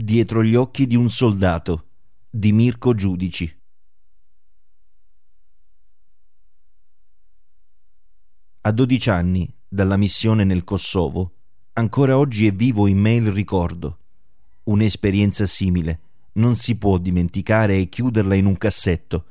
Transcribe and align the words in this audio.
Dietro 0.00 0.44
gli 0.44 0.54
occhi 0.54 0.86
di 0.86 0.94
un 0.94 1.10
soldato 1.10 1.86
di 2.30 2.52
Mirko 2.52 2.94
Giudici. 2.94 3.52
A 8.60 8.70
12 8.70 9.10
anni 9.10 9.52
dalla 9.66 9.96
missione 9.96 10.44
nel 10.44 10.62
Kosovo, 10.62 11.32
ancora 11.72 12.16
oggi 12.16 12.46
è 12.46 12.52
vivo 12.52 12.86
in 12.86 12.98
me 12.98 13.16
il 13.16 13.32
ricordo. 13.32 13.98
Un'esperienza 14.62 15.46
simile 15.46 16.00
non 16.34 16.54
si 16.54 16.76
può 16.76 16.98
dimenticare 16.98 17.78
e 17.78 17.88
chiuderla 17.88 18.36
in 18.36 18.46
un 18.46 18.56
cassetto. 18.56 19.24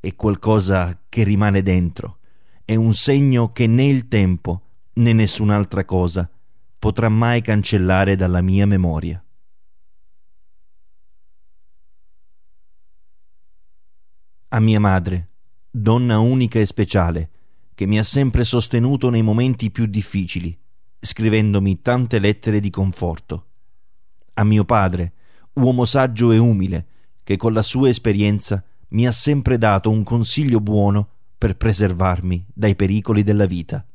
È 0.00 0.14
qualcosa 0.14 1.00
che 1.08 1.22
rimane 1.22 1.62
dentro. 1.62 2.18
È 2.62 2.74
un 2.74 2.92
segno 2.92 3.52
che 3.52 3.66
né 3.66 3.86
il 3.86 4.06
tempo 4.06 4.60
né 4.92 5.14
nessun'altra 5.14 5.86
cosa 5.86 6.30
potrà 6.78 7.08
mai 7.08 7.40
cancellare 7.40 8.16
dalla 8.16 8.42
mia 8.42 8.66
memoria. 8.66 9.22
A 14.50 14.60
mia 14.60 14.80
madre, 14.80 15.28
donna 15.70 16.20
unica 16.20 16.58
e 16.58 16.64
speciale, 16.64 17.30
che 17.74 17.84
mi 17.84 17.98
ha 17.98 18.02
sempre 18.02 18.44
sostenuto 18.44 19.10
nei 19.10 19.20
momenti 19.20 19.70
più 19.70 19.84
difficili, 19.84 20.58
scrivendomi 20.98 21.82
tante 21.82 22.18
lettere 22.18 22.58
di 22.58 22.70
conforto. 22.70 23.46
A 24.32 24.44
mio 24.44 24.64
padre, 24.64 25.12
uomo 25.52 25.84
saggio 25.84 26.32
e 26.32 26.38
umile, 26.38 26.86
che 27.24 27.36
con 27.36 27.52
la 27.52 27.60
sua 27.60 27.90
esperienza 27.90 28.64
mi 28.88 29.06
ha 29.06 29.12
sempre 29.12 29.58
dato 29.58 29.90
un 29.90 30.02
consiglio 30.02 30.60
buono 30.60 31.08
per 31.36 31.58
preservarmi 31.58 32.46
dai 32.54 32.74
pericoli 32.74 33.22
della 33.22 33.44
vita. 33.44 33.86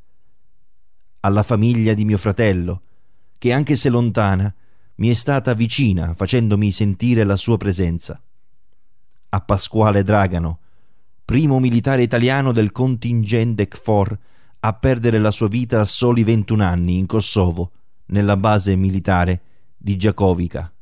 Alla 1.18 1.42
famiglia 1.42 1.94
di 1.94 2.04
mio 2.04 2.16
fratello, 2.16 2.82
che 3.38 3.52
anche 3.52 3.74
se 3.74 3.88
lontana, 3.88 4.54
mi 4.96 5.08
è 5.08 5.14
stata 5.14 5.52
vicina 5.52 6.14
facendomi 6.14 6.70
sentire 6.70 7.24
la 7.24 7.36
sua 7.36 7.56
presenza. 7.56 8.23
A 9.34 9.40
Pasquale 9.40 10.04
Dragano, 10.04 10.60
primo 11.24 11.58
militare 11.58 12.02
italiano 12.02 12.52
del 12.52 12.70
contingente 12.70 13.66
KFOR 13.66 14.16
a 14.60 14.72
perdere 14.74 15.18
la 15.18 15.32
sua 15.32 15.48
vita 15.48 15.80
a 15.80 15.84
soli 15.84 16.22
21 16.22 16.62
anni 16.62 16.98
in 16.98 17.06
Kosovo, 17.06 17.72
nella 18.06 18.36
base 18.36 18.76
militare 18.76 19.40
di 19.76 19.96
Giacovica 19.96 20.72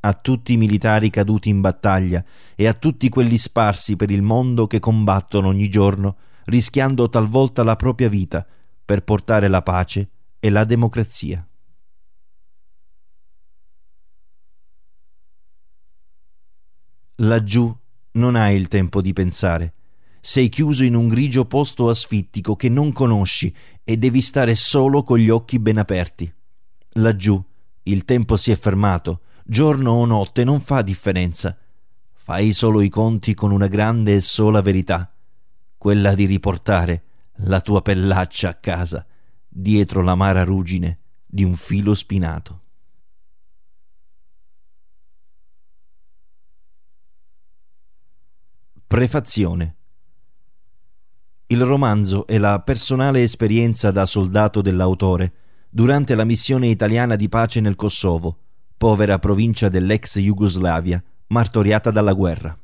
a 0.00 0.14
tutti 0.14 0.54
i 0.54 0.56
militari 0.56 1.10
caduti 1.10 1.48
in 1.48 1.60
battaglia 1.60 2.24
e 2.54 2.66
a 2.66 2.72
tutti 2.72 3.08
quelli 3.08 3.36
sparsi 3.36 3.96
per 3.96 4.10
il 4.10 4.22
mondo 4.22 4.66
che 4.66 4.80
combattono 4.80 5.48
ogni 5.48 5.68
giorno, 5.68 6.16
rischiando 6.46 7.08
talvolta 7.08 7.62
la 7.62 7.76
propria 7.76 8.08
vita 8.08 8.44
per 8.84 9.04
portare 9.04 9.48
la 9.48 9.62
pace 9.62 10.08
e 10.40 10.50
la 10.50 10.64
democrazia. 10.64 11.46
Laggiù 17.22 17.74
non 18.12 18.34
hai 18.34 18.56
il 18.56 18.68
tempo 18.68 19.02
di 19.02 19.12
pensare. 19.12 19.74
Sei 20.20 20.48
chiuso 20.48 20.84
in 20.84 20.94
un 20.94 21.08
grigio 21.08 21.44
posto 21.44 21.88
asfittico 21.88 22.56
che 22.56 22.68
non 22.68 22.92
conosci 22.92 23.54
e 23.84 23.96
devi 23.98 24.20
stare 24.20 24.54
solo 24.54 25.02
con 25.02 25.18
gli 25.18 25.28
occhi 25.28 25.58
ben 25.58 25.78
aperti. 25.78 26.32
Laggiù 26.94 27.42
il 27.84 28.04
tempo 28.04 28.36
si 28.36 28.50
è 28.50 28.56
fermato 28.56 29.22
giorno 29.44 29.92
o 29.92 30.04
notte 30.04 30.44
non 30.44 30.60
fa 30.60 30.80
differenza. 30.80 31.56
Fai 32.12 32.52
solo 32.52 32.80
i 32.80 32.88
conti 32.88 33.34
con 33.34 33.50
una 33.50 33.66
grande 33.66 34.14
e 34.14 34.20
sola 34.20 34.62
verità, 34.62 35.12
quella 35.76 36.14
di 36.14 36.24
riportare 36.24 37.02
la 37.46 37.60
tua 37.60 37.82
pellaccia 37.82 38.48
a 38.48 38.54
casa, 38.54 39.04
dietro 39.48 40.02
l'amara 40.02 40.44
ruggine 40.44 40.98
di 41.26 41.42
un 41.42 41.54
filo 41.54 41.94
spinato. 41.94 42.60
Prefazione 48.90 49.76
Il 51.46 51.62
romanzo 51.62 52.26
è 52.26 52.38
la 52.38 52.58
personale 52.58 53.22
esperienza 53.22 53.92
da 53.92 54.04
soldato 54.04 54.62
dell'autore 54.62 55.32
durante 55.70 56.16
la 56.16 56.24
missione 56.24 56.66
italiana 56.66 57.14
di 57.14 57.28
pace 57.28 57.60
nel 57.60 57.76
Kosovo 57.76 58.36
povera 58.76 59.20
provincia 59.20 59.68
dell'ex 59.68 60.18
Jugoslavia, 60.18 61.00
martoriata 61.28 61.92
dalla 61.92 62.14
guerra. 62.14 62.58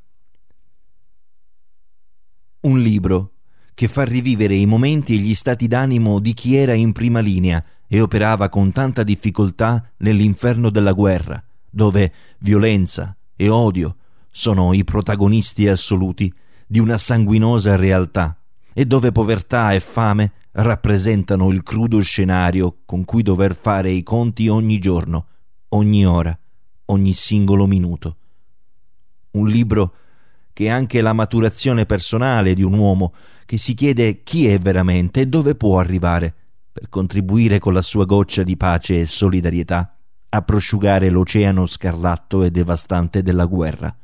Un 2.63 2.81
libro 2.81 3.35
che 3.73 3.87
fa 3.87 4.03
rivivere 4.03 4.57
i 4.57 4.67
momenti 4.67 5.15
e 5.15 5.19
gli 5.19 5.33
stati 5.33 5.69
d'animo 5.69 6.19
di 6.19 6.35
chi 6.35 6.57
era 6.57 6.73
in 6.73 6.91
prima 6.91 7.21
linea 7.21 7.65
e 7.87 8.01
operava 8.01 8.49
con 8.49 8.73
tanta 8.73 9.05
difficoltà 9.05 9.93
nell'inferno 9.99 10.71
della 10.71 10.93
guerra, 10.93 11.41
dove 11.71 12.13
violenza 12.41 13.17
e 13.37 13.49
odio 13.49 13.99
sono 14.39 14.75
i 14.75 14.85
protagonisti 14.85 15.67
assoluti 15.67 16.31
di 16.67 16.79
una 16.79 16.99
sanguinosa 16.99 17.75
realtà 17.75 18.39
e 18.75 18.85
dove 18.85 19.11
povertà 19.11 19.73
e 19.73 19.81
fame 19.81 20.33
rappresentano 20.53 21.49
il 21.51 21.63
crudo 21.63 22.01
scenario 22.01 22.81
con 22.85 23.07
cui 23.07 23.23
dover 23.23 23.57
fare 23.57 23.89
i 23.89 24.03
conti 24.03 24.49
ogni 24.49 24.79
giorno 24.79 25.27
ogni 25.71 26.05
ora, 26.05 26.39
ogni 26.87 27.15
singolo 27.15 27.67
minuto. 27.67 28.17
Un 29.31 29.49
libro 29.49 29.95
che 30.53 30.67
è 30.67 30.69
anche 30.69 31.01
la 31.01 31.15
maturazione 31.15 31.87
personale 31.87 32.53
di 32.53 32.63
un 32.63 32.75
uomo 32.75 33.15
che 33.47 33.57
si 33.57 33.73
chiede 33.73 34.23
chi 34.23 34.49
è 34.49 34.59
veramente 34.59 35.23
e 35.23 35.29
dove 35.29 35.55
può 35.55 35.79
arrivare 35.79 36.35
per 36.71 36.91
contribuire 36.91 37.59
con 37.59 37.73
la 37.73 37.81
sua 37.81 38.05
goccia 38.05 38.43
di 38.43 38.59
pace 38.59 39.01
e 39.01 39.07
solidarietà 39.07 39.97
a 40.29 40.43
prosciugare 40.43 41.09
l'oceano 41.09 41.65
scarlatto 41.65 42.43
e 42.43 42.51
devastante 42.51 43.23
della 43.23 43.47
guerra. 43.47 43.97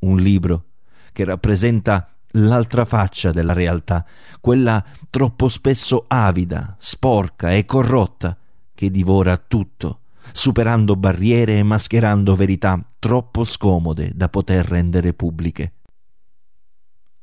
Un 0.00 0.18
libro 0.18 0.64
che 1.12 1.24
rappresenta 1.24 2.14
l'altra 2.32 2.84
faccia 2.84 3.30
della 3.30 3.52
realtà, 3.52 4.04
quella 4.40 4.84
troppo 5.10 5.48
spesso 5.48 6.04
avida, 6.06 6.76
sporca 6.78 7.52
e 7.52 7.64
corrotta, 7.64 8.36
che 8.74 8.90
divora 8.90 9.36
tutto 9.36 10.00
superando 10.32 10.96
barriere 10.96 11.58
e 11.58 11.62
mascherando 11.62 12.34
verità 12.34 12.82
troppo 12.98 13.44
scomode 13.44 14.12
da 14.14 14.28
poter 14.28 14.66
rendere 14.66 15.14
pubbliche. 15.14 15.72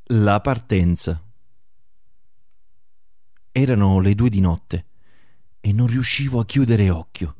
La 0.07 0.39
partenza. 0.41 1.21
Erano 3.51 3.99
le 3.99 4.15
due 4.15 4.29
di 4.29 4.39
notte 4.39 4.85
e 5.59 5.71
non 5.71 5.87
riuscivo 5.87 6.39
a 6.39 6.45
chiudere 6.45 6.89
occhio. 6.89 7.35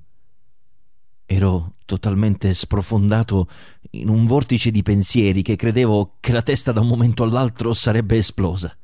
Ero 1.25 1.73
totalmente 1.85 2.53
sprofondato 2.53 3.47
in 3.95 4.09
un 4.09 4.25
vortice 4.25 4.71
di 4.71 4.81
pensieri 4.83 5.41
che 5.41 5.55
credevo 5.55 6.17
che 6.19 6.31
la 6.31 6.41
testa 6.41 6.71
da 6.71 6.81
un 6.81 6.87
momento 6.87 7.23
all'altro 7.23 7.73
sarebbe 7.73 8.17
esplosa. 8.17 8.75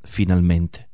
Finalmente 0.00 0.88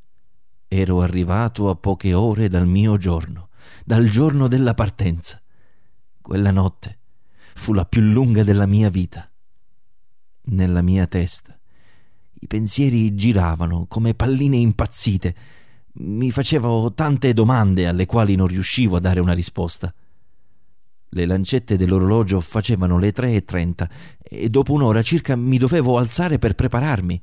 ero 0.68 1.00
arrivato 1.02 1.70
a 1.70 1.76
poche 1.76 2.14
ore 2.14 2.48
dal 2.48 2.66
mio 2.66 2.96
giorno 2.96 3.48
dal 3.84 4.08
giorno 4.08 4.48
della 4.48 4.74
partenza. 4.74 5.40
Quella 6.20 6.50
notte 6.50 6.98
fu 7.54 7.72
la 7.72 7.84
più 7.84 8.00
lunga 8.00 8.42
della 8.42 8.66
mia 8.66 8.88
vita. 8.88 9.30
Nella 10.46 10.82
mia 10.82 11.06
testa 11.06 11.58
i 12.40 12.46
pensieri 12.46 13.14
giravano 13.14 13.86
come 13.86 14.14
palline 14.14 14.56
impazzite. 14.56 15.34
Mi 15.94 16.30
facevo 16.30 16.92
tante 16.92 17.32
domande 17.32 17.86
alle 17.86 18.06
quali 18.06 18.34
non 18.34 18.48
riuscivo 18.48 18.96
a 18.96 19.00
dare 19.00 19.20
una 19.20 19.32
risposta. 19.32 19.94
Le 21.14 21.26
lancette 21.26 21.76
dell'orologio 21.76 22.40
facevano 22.40 22.98
le 22.98 23.12
tre 23.12 23.34
e 23.34 23.44
trenta 23.44 23.88
dopo 24.48 24.72
un'ora 24.72 25.00
circa 25.00 25.36
mi 25.36 25.58
dovevo 25.58 25.96
alzare 25.96 26.40
per 26.40 26.56
prepararmi. 26.56 27.22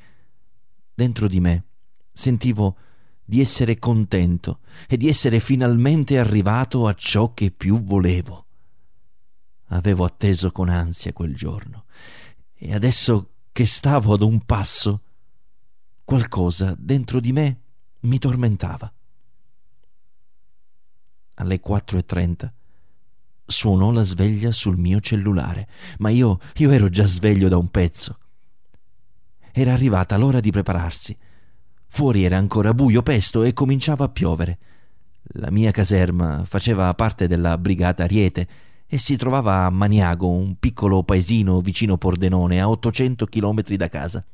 Dentro 0.93 1.27
di 1.27 1.41
me 1.41 1.65
sentivo 2.13 2.77
di 3.25 3.41
essere 3.41 3.79
contento 3.79 4.59
e 4.87 4.95
di 4.95 5.09
essere 5.09 5.41
finalmente 5.41 6.17
arrivato 6.17 6.87
a 6.87 6.93
ciò 6.93 7.33
che 7.33 7.51
più 7.51 7.83
volevo. 7.83 8.45
Avevo 9.67 10.05
atteso 10.05 10.53
con 10.53 10.69
ansia 10.69 11.11
quel 11.11 11.35
giorno 11.35 11.83
e 12.55 12.73
adesso 12.73 13.29
che 13.51 13.65
stavo 13.65 14.13
ad 14.13 14.21
un 14.21 14.45
passo, 14.45 15.01
qualcosa 16.05 16.77
dentro 16.79 17.19
di 17.19 17.33
me 17.33 17.61
mi 18.01 18.19
tormentava. 18.19 18.89
Alle 21.35 21.59
quattro 21.59 21.97
e 21.97 22.05
trenta 22.05 22.53
suonò 23.51 23.91
la 23.91 24.03
sveglia 24.03 24.51
sul 24.51 24.77
mio 24.77 24.99
cellulare, 24.99 25.67
ma 25.99 26.09
io, 26.09 26.39
io 26.55 26.71
ero 26.71 26.89
già 26.89 27.05
sveglio 27.05 27.47
da 27.47 27.57
un 27.57 27.69
pezzo. 27.69 28.17
Era 29.51 29.73
arrivata 29.73 30.17
l'ora 30.17 30.39
di 30.39 30.49
prepararsi 30.49 31.15
Fuori 31.93 32.23
era 32.23 32.37
ancora 32.37 32.73
buio 32.73 33.03
pesto 33.03 33.43
e 33.43 33.51
cominciava 33.51 34.05
a 34.05 34.09
piovere. 34.09 34.57
La 35.33 35.51
mia 35.51 35.71
caserma 35.71 36.45
faceva 36.45 36.93
parte 36.93 37.27
della 37.27 37.57
brigata 37.57 38.03
Ariete 38.03 38.47
e 38.87 38.97
si 38.97 39.17
trovava 39.17 39.65
a 39.65 39.69
Maniago, 39.69 40.29
un 40.29 40.55
piccolo 40.57 41.03
paesino 41.03 41.59
vicino 41.59 41.97
Pordenone, 41.97 42.61
a 42.61 42.69
800 42.69 43.25
chilometri 43.25 43.75
da 43.75 43.89
casa. 43.89 44.25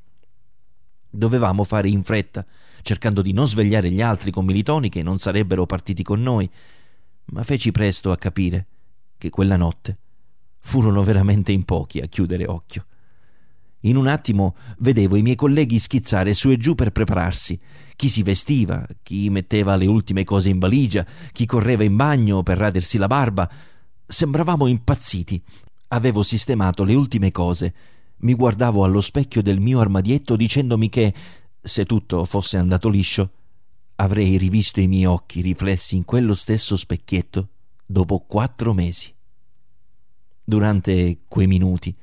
Dovevamo 1.10 1.64
fare 1.64 1.90
in 1.90 2.04
fretta, 2.04 2.46
cercando 2.84 3.24
di 3.24 3.34
non 3.34 3.48
svegliare 3.48 3.90
gli 3.90 4.04
altri 4.04 4.30
commilitoni 4.30 4.90
che 4.90 5.02
non 5.02 5.18
sarebbero 5.18 5.66
partiti 5.66 6.04
con 6.04 6.22
noi, 6.22 6.48
ma 7.32 7.42
feci 7.42 7.72
presto 7.72 8.12
a 8.12 8.18
capire 8.18 8.68
che 9.18 9.30
quella 9.30 9.58
notte 9.58 9.98
furono 10.68 11.02
veramente 11.02 11.54
in 11.54 11.64
pochi 11.64 12.00
a 12.00 12.08
chiudere 12.08 12.46
occhio. 12.46 12.86
In 13.82 13.96
un 13.96 14.08
attimo 14.08 14.56
vedevo 14.80 15.16
i 15.16 15.22
miei 15.22 15.36
colleghi 15.36 15.80
schizzare 15.80 16.34
su 16.34 16.50
e 16.50 16.58
giù 16.58 16.76
per 16.76 16.92
prepararsi. 16.92 17.58
Chi 17.96 18.10
si 18.10 18.22
vestiva, 18.22 18.86
chi 19.02 19.30
metteva 19.30 19.76
le 19.78 19.86
ultime 19.86 20.26
cose 20.26 20.50
in 20.50 20.60
valigia, 20.60 21.06
chi 21.32 21.46
correva 21.46 21.84
in 21.84 21.96
bagno 21.96 22.44
per 22.44 22.58
radersi 22.58 22.98
la 22.98 23.08
barba. 23.08 23.50
Sembravamo 24.06 24.68
impazziti. 24.68 25.42
Avevo 25.90 26.22
sistemato 26.22 26.84
le 26.84 26.96
ultime 26.96 27.32
cose. 27.32 27.74
Mi 28.18 28.34
guardavo 28.34 28.84
allo 28.84 29.00
specchio 29.00 29.42
del 29.42 29.62
mio 29.62 29.80
armadietto 29.80 30.36
dicendomi 30.36 30.90
che, 30.90 31.14
se 31.62 31.86
tutto 31.86 32.26
fosse 32.26 32.58
andato 32.58 32.90
liscio, 32.90 33.30
avrei 33.96 34.38
rivisto 34.38 34.82
i 34.82 34.88
miei 34.88 35.06
occhi 35.06 35.40
riflessi 35.42 35.96
in 35.96 36.04
quello 36.04 36.34
stesso 36.34 36.76
specchietto 36.76 37.50
dopo 37.88 38.20
quattro 38.20 38.74
mesi. 38.74 39.12
Durante 40.44 41.22
quei 41.28 41.48
minuti 41.48 41.96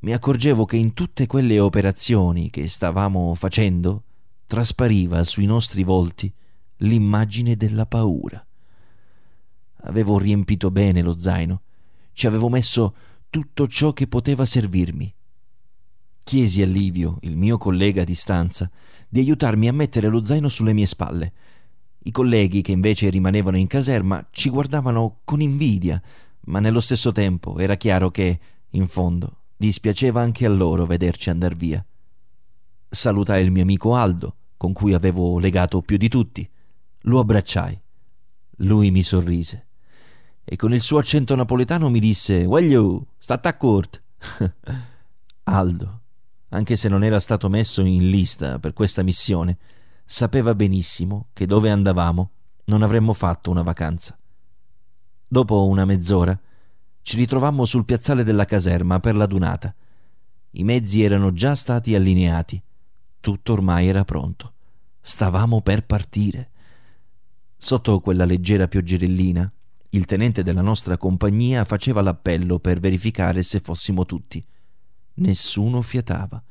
mi 0.00 0.12
accorgevo 0.12 0.64
che 0.64 0.76
in 0.76 0.92
tutte 0.92 1.26
quelle 1.26 1.58
operazioni 1.58 2.50
che 2.50 2.68
stavamo 2.68 3.34
facendo 3.34 4.02
traspariva 4.46 5.24
sui 5.24 5.46
nostri 5.46 5.82
volti 5.84 6.32
l'immagine 6.78 7.56
della 7.56 7.86
paura. 7.86 8.44
Avevo 9.82 10.18
riempito 10.18 10.70
bene 10.70 11.02
lo 11.02 11.16
zaino, 11.18 11.62
ci 12.12 12.26
avevo 12.26 12.48
messo 12.48 12.94
tutto 13.30 13.66
ciò 13.66 13.92
che 13.92 14.06
poteva 14.06 14.44
servirmi. 14.44 15.14
Chiesi 16.22 16.62
a 16.62 16.66
Livio, 16.66 17.18
il 17.22 17.36
mio 17.36 17.56
collega 17.58 18.04
di 18.04 18.14
stanza, 18.14 18.70
di 19.08 19.20
aiutarmi 19.20 19.68
a 19.68 19.72
mettere 19.72 20.08
lo 20.08 20.22
zaino 20.22 20.48
sulle 20.48 20.72
mie 20.72 20.86
spalle. 20.86 21.32
I 22.00 22.10
colleghi 22.10 22.62
che 22.62 22.72
invece 22.72 23.10
rimanevano 23.10 23.56
in 23.56 23.66
caserma 23.66 24.26
ci 24.30 24.48
guardavano 24.50 25.20
con 25.24 25.40
invidia, 25.40 26.00
ma 26.46 26.60
nello 26.60 26.80
stesso 26.80 27.12
tempo 27.12 27.58
era 27.58 27.76
chiaro 27.76 28.10
che, 28.10 28.40
in 28.70 28.86
fondo, 28.86 29.38
Dispiaceva 29.60 30.20
anche 30.20 30.46
a 30.46 30.48
loro 30.48 30.86
vederci 30.86 31.30
andar 31.30 31.56
via. 31.56 31.84
Salutai 32.88 33.42
il 33.42 33.50
mio 33.50 33.62
amico 33.62 33.96
Aldo, 33.96 34.36
con 34.56 34.72
cui 34.72 34.94
avevo 34.94 35.40
legato 35.40 35.82
più 35.82 35.96
di 35.96 36.08
tutti. 36.08 36.48
Lo 37.02 37.18
abbracciai. 37.18 37.80
Lui 38.58 38.92
mi 38.92 39.02
sorrise 39.02 39.66
e 40.44 40.54
con 40.54 40.72
il 40.72 40.80
suo 40.80 40.98
accento 40.98 41.34
napoletano 41.34 41.90
mi 41.90 41.98
disse 41.98 42.44
«Waglio, 42.44 43.08
state 43.18 43.48
a 43.48 43.56
court!» 43.56 44.00
Aldo, 45.42 46.00
anche 46.50 46.76
se 46.76 46.88
non 46.88 47.02
era 47.02 47.18
stato 47.18 47.48
messo 47.48 47.82
in 47.82 48.08
lista 48.08 48.60
per 48.60 48.72
questa 48.74 49.02
missione, 49.02 49.58
sapeva 50.10 50.54
benissimo 50.54 51.26
che 51.34 51.44
dove 51.44 51.68
andavamo 51.68 52.30
non 52.64 52.82
avremmo 52.82 53.12
fatto 53.12 53.50
una 53.50 53.60
vacanza. 53.60 54.18
Dopo 55.26 55.66
una 55.66 55.84
mezz'ora 55.84 56.38
ci 57.02 57.18
ritrovammo 57.18 57.66
sul 57.66 57.84
piazzale 57.84 58.24
della 58.24 58.46
caserma 58.46 59.00
per 59.00 59.14
la 59.14 59.26
dunata. 59.26 59.74
I 60.52 60.64
mezzi 60.64 61.02
erano 61.02 61.34
già 61.34 61.54
stati 61.54 61.94
allineati. 61.94 62.62
Tutto 63.20 63.52
ormai 63.52 63.88
era 63.88 64.06
pronto. 64.06 64.54
Stavamo 64.98 65.60
per 65.60 65.84
partire. 65.84 66.50
Sotto 67.58 68.00
quella 68.00 68.24
leggera 68.24 68.66
pioggerellina, 68.66 69.52
il 69.90 70.06
tenente 70.06 70.42
della 70.42 70.62
nostra 70.62 70.96
compagnia 70.96 71.66
faceva 71.66 72.00
l'appello 72.00 72.58
per 72.60 72.80
verificare 72.80 73.42
se 73.42 73.60
fossimo 73.60 74.06
tutti. 74.06 74.42
Nessuno 75.16 75.82
fiatava, 75.82 76.42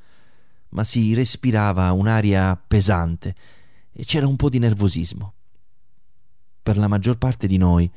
ma 0.70 0.84
si 0.84 1.14
respirava 1.14 1.92
un'aria 1.92 2.56
pesante 2.56 3.36
e 3.92 4.04
c'era 4.06 4.28
un 4.28 4.36
po' 4.36 4.50
di 4.50 4.60
nervosismo. 4.60 5.34
Per 6.62 6.78
la 6.78 6.88
maggior 6.88 7.18
parte 7.18 7.48
di 7.48 7.58
noi 7.58 7.90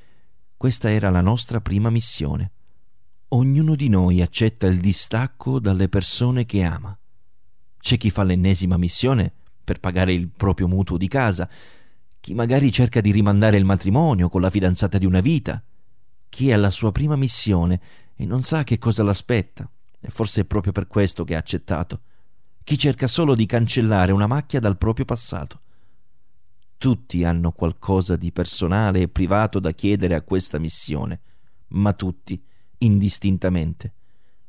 questa 0.57 0.91
era 0.91 1.09
la 1.09 1.23
nostra 1.23 1.61
prima 1.61 1.89
missione. 1.89 2.51
Ognuno 3.29 3.75
di 3.75 3.89
noi 3.89 4.21
accetta 4.21 4.67
il 4.67 4.79
distacco 4.79 5.59
dalle 5.59 5.89
persone 5.89 6.45
che 6.45 6.63
ama. 6.63 6.97
C'è 7.79 7.97
chi 7.97 8.11
fa 8.11 8.25
l'ennesima 8.25 8.77
missione 8.77 9.33
per 9.65 9.81
pagare 9.81 10.13
il 10.13 10.29
proprio 10.29 10.69
mutuo 10.69 10.99
di 10.99 11.09
casa, 11.09 11.49
chi 12.21 12.35
magari 12.35 12.71
cerca 12.71 13.01
di 13.01 13.11
rimandare 13.11 13.57
il 13.57 13.65
matrimonio 13.65 14.29
con 14.29 14.43
la 14.43 14.51
fidanzata 14.51 14.99
di 14.99 15.07
una 15.07 15.21
vita, 15.21 15.63
chi 16.29 16.51
è 16.51 16.53
alla 16.53 16.71
sua 16.71 16.93
prima 16.93 17.17
missione 17.17 17.81
e 18.15 18.27
non 18.27 18.43
sa 18.43 18.63
che 18.63 18.77
cosa 18.77 19.03
l'aspetta, 19.03 19.67
e 19.99 20.11
forse 20.11 20.43
è 20.43 20.45
proprio 20.45 20.73
per 20.73 20.87
questo 20.87 21.25
che 21.25 21.35
ha 21.35 21.39
accettato, 21.39 22.03
chi 22.71 22.79
cerca 22.79 23.09
solo 23.09 23.35
di 23.35 23.47
cancellare 23.47 24.13
una 24.13 24.29
macchia 24.29 24.61
dal 24.61 24.79
proprio 24.79 25.05
passato. 25.05 25.61
Tutti 26.79 27.25
hanno 27.25 27.51
qualcosa 27.51 28.15
di 28.15 28.31
personale 28.31 29.01
e 29.01 29.09
privato 29.09 29.59
da 29.59 29.73
chiedere 29.73 30.15
a 30.15 30.23
questa 30.23 30.61
missione, 30.61 31.21
ma 31.71 31.93
tutti, 31.95 32.41
indistintamente, 32.79 33.95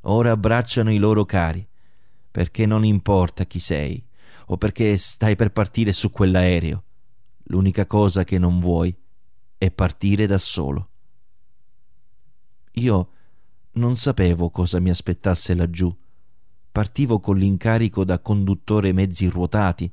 ora 0.01 0.29
abbracciano 0.29 0.91
i 0.91 0.99
loro 0.99 1.25
cari, 1.25 1.67
perché 2.29 2.67
non 2.67 2.85
importa 2.85 3.45
chi 3.45 3.57
sei 3.57 4.05
o 4.45 4.57
perché 4.57 4.95
stai 4.97 5.35
per 5.35 5.51
partire 5.51 5.91
su 5.91 6.11
quell'aereo. 6.11 6.83
L'unica 7.45 7.87
cosa 7.87 8.23
che 8.23 8.37
non 8.37 8.59
vuoi 8.59 8.95
è 9.57 9.71
partire 9.71 10.27
da 10.27 10.37
solo. 10.37 10.89
Io 12.73 13.09
non 13.71 13.95
sapevo 13.95 14.51
cosa 14.51 14.79
mi 14.79 14.91
aspettasse 14.91 15.55
laggiù. 15.55 15.91
Partivo 16.71 17.19
con 17.19 17.37
l'incarico 17.37 18.03
da 18.03 18.19
conduttore 18.19 18.93
mezzi 18.93 19.27
ruotati 19.27 19.91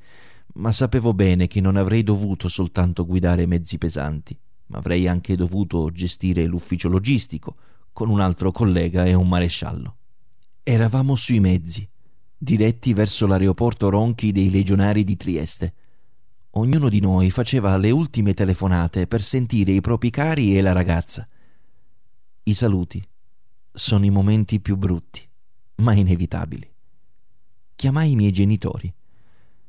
ma 0.54 0.72
sapevo 0.72 1.14
bene 1.14 1.46
che 1.46 1.60
non 1.60 1.76
avrei 1.76 2.02
dovuto 2.02 2.48
soltanto 2.48 3.06
guidare 3.06 3.46
mezzi 3.46 3.78
pesanti, 3.78 4.36
ma 4.66 4.78
avrei 4.78 5.06
anche 5.06 5.36
dovuto 5.36 5.90
gestire 5.90 6.44
l'ufficio 6.46 6.88
logistico 6.88 7.56
con 7.92 8.08
un 8.08 8.20
altro 8.20 8.50
collega 8.50 9.04
e 9.04 9.14
un 9.14 9.28
maresciallo. 9.28 9.96
Eravamo 10.62 11.14
sui 11.16 11.40
mezzi, 11.40 11.88
diretti 12.36 12.92
verso 12.92 13.26
l'aeroporto 13.26 13.88
Ronchi 13.88 14.32
dei 14.32 14.50
legionari 14.50 15.04
di 15.04 15.16
Trieste. 15.16 15.74
Ognuno 16.50 16.88
di 16.88 17.00
noi 17.00 17.30
faceva 17.30 17.76
le 17.76 17.90
ultime 17.90 18.34
telefonate 18.34 19.06
per 19.06 19.22
sentire 19.22 19.72
i 19.72 19.80
propri 19.80 20.10
cari 20.10 20.56
e 20.56 20.60
la 20.60 20.72
ragazza. 20.72 21.26
I 22.42 22.54
saluti 22.54 23.06
sono 23.70 24.04
i 24.04 24.10
momenti 24.10 24.58
più 24.58 24.76
brutti, 24.76 25.27
ma 25.78 25.92
inevitabili. 25.92 26.70
Chiamai 27.74 28.12
i 28.12 28.16
miei 28.16 28.32
genitori 28.32 28.92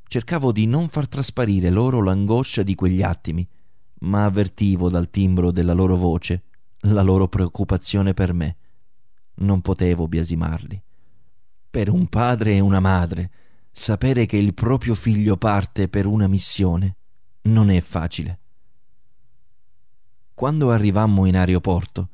Cercavo 0.10 0.52
di 0.52 0.66
non 0.66 0.90
far 0.90 1.08
trasparire 1.08 1.70
loro 1.70 2.02
l'angoscia 2.02 2.64
di 2.64 2.74
quegli 2.74 3.04
attimi, 3.04 3.48
ma 4.00 4.26
avvertivo 4.26 4.90
dal 4.90 5.12
timbro 5.12 5.52
della 5.52 5.74
loro 5.74 5.96
voce 5.96 6.46
la 6.80 7.04
loro 7.04 7.28
preoccupazione 7.28 8.16
per 8.16 8.34
me. 8.34 8.58
Non 9.36 9.62
potevo 9.62 10.08
biasimarli. 10.08 10.82
Per 11.70 11.90
un 11.90 12.08
padre 12.08 12.56
e 12.56 12.60
una 12.60 12.80
madre, 12.80 13.32
sapere 13.70 14.26
che 14.26 14.38
il 14.38 14.56
proprio 14.56 14.96
figlio 14.96 15.38
parte 15.38 15.90
per 15.90 16.08
una 16.08 16.26
missione 16.26 16.96
non 17.44 17.70
è 17.70 17.80
facile. 17.80 18.40
Quando 20.34 20.72
arrivammo 20.72 21.28
in 21.28 21.38
aeroporto, 21.38 22.10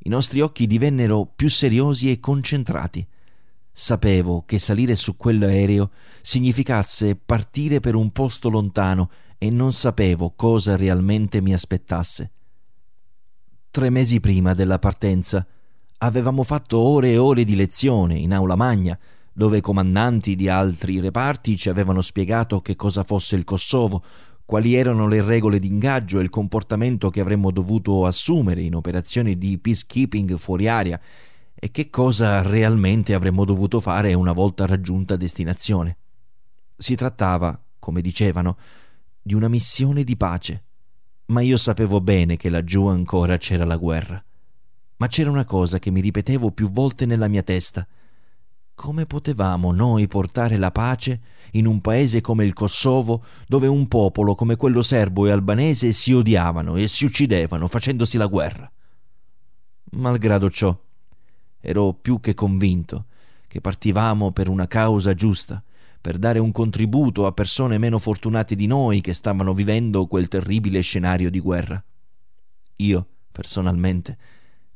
i 0.00 0.10
nostri 0.10 0.42
occhi 0.42 0.66
divennero 0.66 1.24
più 1.24 1.48
seriosi 1.48 2.10
e 2.10 2.20
concentrati. 2.20 3.06
Sapevo 3.82 4.42
che 4.44 4.58
salire 4.58 4.94
su 4.94 5.16
quell'aereo 5.16 5.90
significasse 6.20 7.16
partire 7.16 7.80
per 7.80 7.94
un 7.94 8.10
posto 8.10 8.50
lontano 8.50 9.08
e 9.38 9.48
non 9.48 9.72
sapevo 9.72 10.34
cosa 10.36 10.76
realmente 10.76 11.40
mi 11.40 11.54
aspettasse. 11.54 12.30
Tre 13.70 13.88
mesi 13.88 14.20
prima 14.20 14.52
della 14.52 14.78
partenza 14.78 15.46
avevamo 15.96 16.42
fatto 16.42 16.78
ore 16.78 17.12
e 17.12 17.16
ore 17.16 17.44
di 17.44 17.56
lezione 17.56 18.18
in 18.18 18.34
aula 18.34 18.54
magna, 18.54 18.98
dove 19.32 19.62
comandanti 19.62 20.36
di 20.36 20.50
altri 20.50 21.00
reparti 21.00 21.56
ci 21.56 21.70
avevano 21.70 22.02
spiegato 22.02 22.60
che 22.60 22.76
cosa 22.76 23.02
fosse 23.02 23.34
il 23.34 23.44
Kosovo, 23.44 24.04
quali 24.44 24.74
erano 24.74 25.08
le 25.08 25.22
regole 25.22 25.58
d'ingaggio 25.58 26.18
e 26.18 26.22
il 26.22 26.28
comportamento 26.28 27.08
che 27.08 27.20
avremmo 27.20 27.50
dovuto 27.50 28.04
assumere 28.04 28.60
in 28.60 28.74
operazioni 28.74 29.38
di 29.38 29.56
peacekeeping 29.56 30.36
fuori 30.36 30.68
aria 30.68 31.00
e 31.62 31.70
che 31.70 31.90
cosa 31.90 32.40
realmente 32.40 33.12
avremmo 33.12 33.44
dovuto 33.44 33.80
fare 33.80 34.14
una 34.14 34.32
volta 34.32 34.64
raggiunta 34.64 35.14
destinazione. 35.16 35.98
Si 36.74 36.94
trattava, 36.94 37.62
come 37.78 38.00
dicevano, 38.00 38.56
di 39.20 39.34
una 39.34 39.48
missione 39.48 40.02
di 40.02 40.16
pace, 40.16 40.64
ma 41.26 41.42
io 41.42 41.58
sapevo 41.58 42.00
bene 42.00 42.38
che 42.38 42.48
laggiù 42.48 42.86
ancora 42.86 43.36
c'era 43.36 43.66
la 43.66 43.76
guerra. 43.76 44.24
Ma 44.96 45.06
c'era 45.06 45.30
una 45.30 45.44
cosa 45.44 45.78
che 45.78 45.90
mi 45.90 46.00
ripetevo 46.00 46.50
più 46.50 46.70
volte 46.70 47.04
nella 47.04 47.28
mia 47.28 47.42
testa. 47.42 47.86
Come 48.74 49.04
potevamo 49.04 49.70
noi 49.70 50.08
portare 50.08 50.56
la 50.56 50.70
pace 50.70 51.20
in 51.52 51.66
un 51.66 51.82
paese 51.82 52.22
come 52.22 52.46
il 52.46 52.54
Kosovo, 52.54 53.22
dove 53.46 53.66
un 53.66 53.86
popolo 53.86 54.34
come 54.34 54.56
quello 54.56 54.80
serbo 54.82 55.26
e 55.26 55.30
albanese 55.30 55.92
si 55.92 56.14
odiavano 56.14 56.76
e 56.76 56.88
si 56.88 57.04
uccidevano 57.04 57.68
facendosi 57.68 58.16
la 58.16 58.26
guerra? 58.26 58.70
Malgrado 59.92 60.48
ciò, 60.48 60.74
ero 61.60 61.92
più 61.92 62.20
che 62.20 62.34
convinto 62.34 63.06
che 63.50 63.60
partivamo 63.60 64.30
per 64.30 64.48
una 64.48 64.68
causa 64.68 65.12
giusta, 65.12 65.60
per 66.00 66.18
dare 66.18 66.38
un 66.38 66.52
contributo 66.52 67.26
a 67.26 67.32
persone 67.32 67.78
meno 67.78 67.98
fortunate 67.98 68.54
di 68.54 68.66
noi 68.66 69.00
che 69.00 69.12
stavano 69.12 69.52
vivendo 69.54 70.06
quel 70.06 70.28
terribile 70.28 70.80
scenario 70.82 71.30
di 71.30 71.40
guerra. 71.40 71.82
Io, 72.76 73.06
personalmente, 73.32 74.16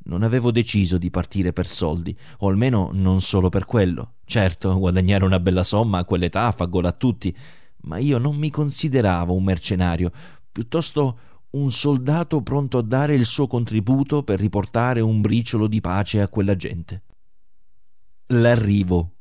non 0.07 0.23
avevo 0.23 0.51
deciso 0.51 0.97
di 0.97 1.09
partire 1.09 1.53
per 1.53 1.65
soldi, 1.65 2.15
o 2.39 2.49
almeno 2.49 2.89
non 2.91 3.21
solo 3.21 3.47
per 3.47 3.63
quello. 3.63 4.15
Certo, 4.25 4.77
guadagnare 4.77 5.23
una 5.23 5.39
bella 5.39 5.63
somma 5.63 5.99
a 5.99 6.03
quell'età 6.03 6.51
fa 6.51 6.65
gola 6.65 6.89
a 6.89 6.91
tutti, 6.91 7.35
ma 7.83 7.97
io 7.97 8.17
non 8.17 8.35
mi 8.35 8.49
consideravo 8.49 9.33
un 9.33 9.43
mercenario, 9.45 10.11
piuttosto 10.51 11.17
un 11.55 11.71
soldato 11.71 12.41
pronto 12.41 12.77
a 12.77 12.81
dare 12.81 13.15
il 13.15 13.25
suo 13.25 13.47
contributo 13.47 14.23
per 14.23 14.39
riportare 14.39 14.99
un 14.99 15.21
briciolo 15.21 15.67
di 15.67 15.79
pace 15.79 16.21
a 16.21 16.27
quella 16.27 16.55
gente. 16.55 17.03
L'arrivo. 18.27 19.11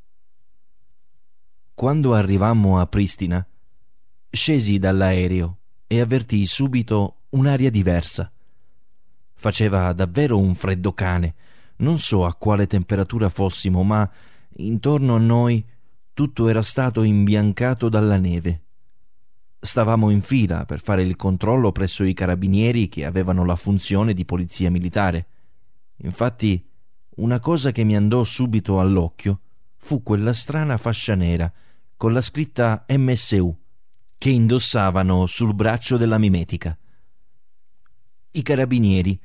Quando 1.74 2.14
arrivammo 2.14 2.80
a 2.80 2.86
Pristina, 2.86 3.46
scesi 4.30 4.78
dall'aereo 4.78 5.58
e 5.86 6.00
avvertii 6.00 6.44
subito 6.44 7.22
un'aria 7.30 7.70
diversa. 7.70 8.32
Faceva 9.34 9.92
davvero 9.92 10.38
un 10.38 10.54
freddo 10.54 10.92
cane. 10.92 11.34
Non 11.76 11.98
so 11.98 12.24
a 12.24 12.34
quale 12.34 12.66
temperatura 12.66 13.28
fossimo, 13.28 13.82
ma 13.84 14.08
intorno 14.56 15.14
a 15.14 15.18
noi 15.18 15.64
tutto 16.12 16.48
era 16.48 16.62
stato 16.62 17.02
imbiancato 17.02 17.88
dalla 17.88 18.16
neve. 18.16 18.63
Stavamo 19.64 20.10
in 20.10 20.20
fila 20.20 20.66
per 20.66 20.82
fare 20.82 21.00
il 21.00 21.16
controllo 21.16 21.72
presso 21.72 22.04
i 22.04 22.12
carabinieri 22.12 22.90
che 22.90 23.06
avevano 23.06 23.46
la 23.46 23.56
funzione 23.56 24.12
di 24.12 24.26
polizia 24.26 24.70
militare. 24.70 25.26
Infatti, 26.02 26.62
una 27.16 27.40
cosa 27.40 27.72
che 27.72 27.82
mi 27.82 27.96
andò 27.96 28.22
subito 28.24 28.78
all'occhio 28.78 29.40
fu 29.76 30.02
quella 30.02 30.34
strana 30.34 30.76
fascia 30.76 31.14
nera 31.14 31.50
con 31.96 32.12
la 32.12 32.20
scritta 32.20 32.84
MSU 32.90 33.56
che 34.18 34.28
indossavano 34.28 35.24
sul 35.24 35.54
braccio 35.54 35.96
della 35.96 36.18
mimetica. 36.18 36.76
I 38.32 38.42
carabinieri 38.42 39.18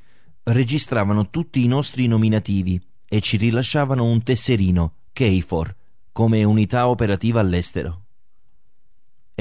registravano 0.43 1.29
tutti 1.29 1.65
i 1.65 1.67
nostri 1.67 2.07
nominativi 2.07 2.81
e 3.09 3.19
ci 3.19 3.35
rilasciavano 3.35 4.05
un 4.05 4.23
tesserino, 4.23 4.93
KFOR, 5.11 5.75
come 6.13 6.45
unità 6.45 6.87
operativa 6.87 7.41
all'estero. 7.41 8.05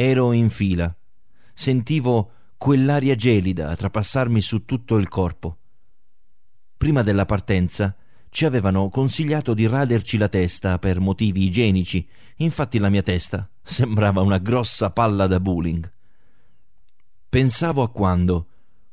Ero 0.00 0.31
in 0.31 0.49
fila. 0.49 0.97
Sentivo 1.52 2.31
quell'aria 2.57 3.17
gelida 3.17 3.75
trapassarmi 3.75 4.40
su 4.40 4.64
tutto 4.64 4.95
il 4.95 5.09
corpo. 5.09 5.57
Prima 6.76 7.02
della 7.02 7.25
partenza 7.25 7.97
ci 8.28 8.45
avevano 8.45 8.90
consigliato 8.90 9.55
di 9.55 9.67
raderci 9.67 10.17
la 10.17 10.28
testa 10.28 10.78
per 10.78 11.00
motivi 11.00 11.43
igienici, 11.47 12.09
infatti 12.37 12.78
la 12.78 12.90
mia 12.90 13.02
testa 13.02 13.50
sembrava 13.61 14.21
una 14.21 14.38
grossa 14.38 14.90
palla 14.90 15.26
da 15.26 15.40
bowling. 15.40 15.93
Pensavo 17.28 17.83
a 17.83 17.90
quando, 17.90 18.47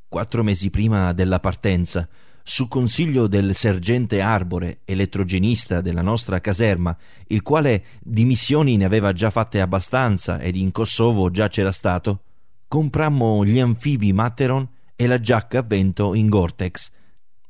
quattro 0.07 0.41
mesi 0.41 0.71
prima 0.71 1.13
della 1.13 1.39
partenza, 1.39 2.09
su 2.47 2.67
consiglio 2.67 3.25
del 3.25 3.55
sergente 3.55 4.21
Arbore, 4.21 4.81
elettrogenista 4.85 5.81
della 5.81 6.03
nostra 6.03 6.39
caserma, 6.39 6.95
il 7.27 7.41
quale 7.41 7.85
di 8.01 8.23
missioni 8.23 8.77
ne 8.77 8.85
aveva 8.85 9.13
già 9.13 9.31
fatte 9.31 9.59
abbastanza 9.59 10.39
ed 10.39 10.55
in 10.55 10.71
Kosovo 10.71 11.31
già 11.31 11.47
c'era 11.47 11.71
stato, 11.71 12.21
comprammo 12.67 13.43
gli 13.43 13.59
anfibi 13.59 14.13
Matteron 14.13 14.69
e 14.95 15.07
la 15.07 15.19
giacca 15.19 15.59
a 15.59 15.63
vento 15.63 16.13
in 16.13 16.29
Gore-Tex. 16.29 16.91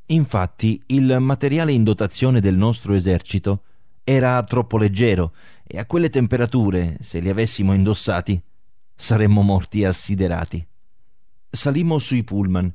Infatti, 0.07 0.81
il 0.87 1.17
materiale 1.19 1.73
in 1.73 1.83
dotazione 1.83 2.39
del 2.39 2.55
nostro 2.55 2.93
esercito 2.93 3.63
era 4.01 4.41
troppo 4.43 4.77
leggero 4.77 5.33
e 5.67 5.77
a 5.77 5.85
quelle 5.85 6.09
temperature, 6.09 6.95
se 7.01 7.19
li 7.19 7.27
avessimo 7.27 7.73
indossati, 7.73 8.41
saremmo 8.95 9.41
morti 9.41 9.83
assiderati. 9.83 10.65
Salimmo 11.49 11.99
sui 11.99 12.23
pullman 12.23 12.73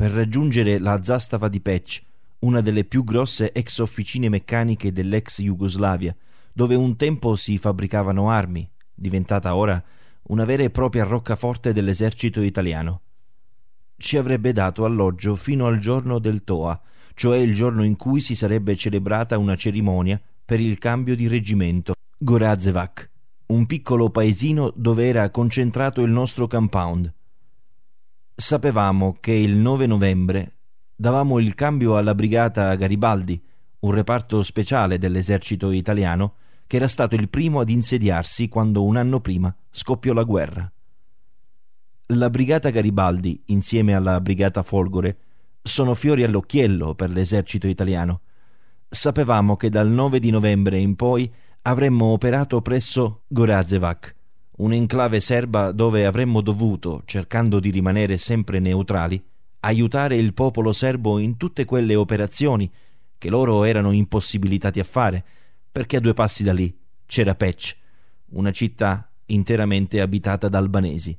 per 0.00 0.12
raggiungere 0.12 0.78
la 0.78 1.02
zastava 1.02 1.48
di 1.48 1.60
Pec, 1.60 2.00
una 2.38 2.62
delle 2.62 2.84
più 2.84 3.04
grosse 3.04 3.52
ex 3.52 3.80
officine 3.80 4.30
meccaniche 4.30 4.94
dell'ex 4.94 5.42
Jugoslavia, 5.42 6.16
dove 6.54 6.74
un 6.74 6.96
tempo 6.96 7.36
si 7.36 7.58
fabbricavano 7.58 8.30
armi, 8.30 8.66
diventata 8.94 9.54
ora 9.54 9.84
una 10.28 10.46
vera 10.46 10.62
e 10.62 10.70
propria 10.70 11.04
roccaforte 11.04 11.74
dell'esercito 11.74 12.40
italiano. 12.40 13.02
Ci 13.98 14.16
avrebbe 14.16 14.54
dato 14.54 14.86
alloggio 14.86 15.36
fino 15.36 15.66
al 15.66 15.78
giorno 15.78 16.18
del 16.18 16.44
Toa, 16.44 16.80
cioè 17.12 17.36
il 17.36 17.54
giorno 17.54 17.84
in 17.84 17.96
cui 17.96 18.20
si 18.20 18.34
sarebbe 18.34 18.76
celebrata 18.76 19.36
una 19.36 19.54
cerimonia 19.54 20.18
per 20.46 20.60
il 20.60 20.78
cambio 20.78 21.14
di 21.14 21.28
reggimento. 21.28 21.92
Gorazevac, 22.16 23.10
un 23.48 23.66
piccolo 23.66 24.08
paesino 24.08 24.72
dove 24.74 25.06
era 25.06 25.28
concentrato 25.28 26.00
il 26.00 26.10
nostro 26.10 26.46
compound. 26.46 27.12
Sapevamo 28.40 29.18
che 29.20 29.32
il 29.32 29.54
9 29.54 29.84
novembre 29.84 30.52
davamo 30.96 31.38
il 31.40 31.54
cambio 31.54 31.98
alla 31.98 32.14
brigata 32.14 32.74
Garibaldi, 32.74 33.38
un 33.80 33.92
reparto 33.92 34.42
speciale 34.42 34.96
dell'esercito 34.96 35.70
italiano 35.70 36.36
che 36.66 36.76
era 36.76 36.88
stato 36.88 37.16
il 37.16 37.28
primo 37.28 37.60
ad 37.60 37.68
insediarsi 37.68 38.48
quando 38.48 38.82
un 38.82 38.96
anno 38.96 39.20
prima 39.20 39.54
scoppiò 39.70 40.14
la 40.14 40.22
guerra. 40.22 40.72
La 42.06 42.30
brigata 42.30 42.70
Garibaldi, 42.70 43.42
insieme 43.48 43.92
alla 43.94 44.18
brigata 44.22 44.62
Folgore, 44.62 45.18
sono 45.60 45.92
fiori 45.92 46.22
all'occhiello 46.22 46.94
per 46.94 47.10
l'esercito 47.10 47.66
italiano. 47.66 48.22
Sapevamo 48.88 49.56
che 49.56 49.68
dal 49.68 49.90
9 49.90 50.18
di 50.18 50.30
novembre 50.30 50.78
in 50.78 50.96
poi 50.96 51.30
avremmo 51.60 52.06
operato 52.06 52.62
presso 52.62 53.24
Gorazevac, 53.26 54.16
un'enclave 54.60 55.20
serba 55.20 55.72
dove 55.72 56.04
avremmo 56.04 56.42
dovuto, 56.42 57.02
cercando 57.06 57.60
di 57.60 57.70
rimanere 57.70 58.18
sempre 58.18 58.58
neutrali, 58.58 59.22
aiutare 59.60 60.16
il 60.16 60.34
popolo 60.34 60.72
serbo 60.72 61.18
in 61.18 61.36
tutte 61.36 61.64
quelle 61.64 61.94
operazioni 61.94 62.70
che 63.16 63.30
loro 63.30 63.64
erano 63.64 63.92
impossibilitati 63.92 64.78
a 64.78 64.84
fare, 64.84 65.24
perché 65.72 65.96
a 65.96 66.00
due 66.00 66.12
passi 66.12 66.42
da 66.42 66.52
lì 66.52 66.74
c'era 67.06 67.34
Pec, 67.34 67.76
una 68.30 68.50
città 68.50 69.10
interamente 69.26 70.00
abitata 70.00 70.48
da 70.48 70.58
albanesi. 70.58 71.16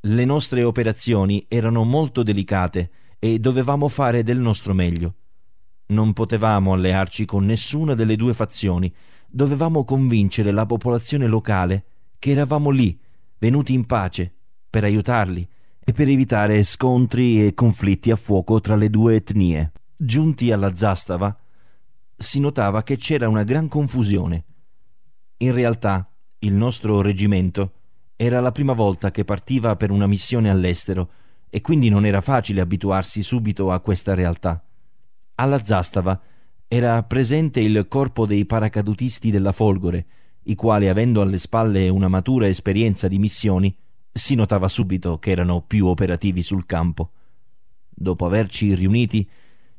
Le 0.00 0.24
nostre 0.24 0.62
operazioni 0.62 1.44
erano 1.48 1.84
molto 1.84 2.22
delicate 2.22 2.90
e 3.18 3.38
dovevamo 3.38 3.88
fare 3.88 4.22
del 4.22 4.38
nostro 4.38 4.74
meglio. 4.74 5.14
Non 5.86 6.12
potevamo 6.12 6.72
allearci 6.72 7.24
con 7.24 7.44
nessuna 7.44 7.94
delle 7.94 8.16
due 8.16 8.34
fazioni, 8.34 8.92
dovevamo 9.26 9.84
convincere 9.84 10.50
la 10.50 10.66
popolazione 10.66 11.26
locale 11.26 11.84
che 12.18 12.30
eravamo 12.30 12.70
lì, 12.70 12.98
venuti 13.38 13.72
in 13.72 13.86
pace, 13.86 14.34
per 14.68 14.84
aiutarli 14.84 15.48
e 15.84 15.92
per 15.92 16.08
evitare 16.08 16.62
scontri 16.62 17.46
e 17.46 17.54
conflitti 17.54 18.10
a 18.10 18.16
fuoco 18.16 18.60
tra 18.60 18.76
le 18.76 18.90
due 18.90 19.16
etnie. 19.16 19.72
Giunti 19.96 20.50
alla 20.52 20.74
zastava, 20.74 21.36
si 22.16 22.40
notava 22.40 22.82
che 22.82 22.96
c'era 22.96 23.28
una 23.28 23.44
gran 23.44 23.68
confusione. 23.68 24.44
In 25.38 25.52
realtà, 25.52 26.10
il 26.40 26.52
nostro 26.52 27.00
reggimento 27.02 27.72
era 28.16 28.40
la 28.40 28.52
prima 28.52 28.72
volta 28.72 29.10
che 29.10 29.24
partiva 29.24 29.76
per 29.76 29.90
una 29.90 30.06
missione 30.06 30.50
all'estero 30.50 31.10
e 31.48 31.60
quindi 31.60 31.88
non 31.88 32.06
era 32.06 32.20
facile 32.20 32.60
abituarsi 32.60 33.22
subito 33.22 33.70
a 33.70 33.80
questa 33.80 34.14
realtà. 34.14 34.62
Alla 35.36 35.62
zastava 35.62 36.20
era 36.66 37.02
presente 37.02 37.60
il 37.60 37.86
corpo 37.88 38.26
dei 38.26 38.46
paracadutisti 38.46 39.30
della 39.30 39.52
Folgore, 39.52 40.06
i 40.48 40.54
quali, 40.54 40.88
avendo 40.88 41.22
alle 41.22 41.38
spalle 41.38 41.88
una 41.88 42.08
matura 42.08 42.46
esperienza 42.46 43.08
di 43.08 43.18
missioni, 43.18 43.74
si 44.12 44.34
notava 44.34 44.68
subito 44.68 45.18
che 45.18 45.30
erano 45.30 45.62
più 45.62 45.86
operativi 45.86 46.42
sul 46.42 46.66
campo. 46.66 47.10
Dopo 47.88 48.26
averci 48.26 48.74
riuniti, 48.74 49.28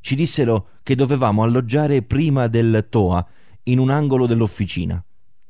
ci 0.00 0.14
dissero 0.14 0.68
che 0.82 0.94
dovevamo 0.94 1.42
alloggiare 1.42 2.02
prima 2.02 2.46
del 2.46 2.86
Toa, 2.88 3.26
in 3.64 3.78
un 3.78 3.90
angolo 3.90 4.26
dell'officina. 4.26 5.02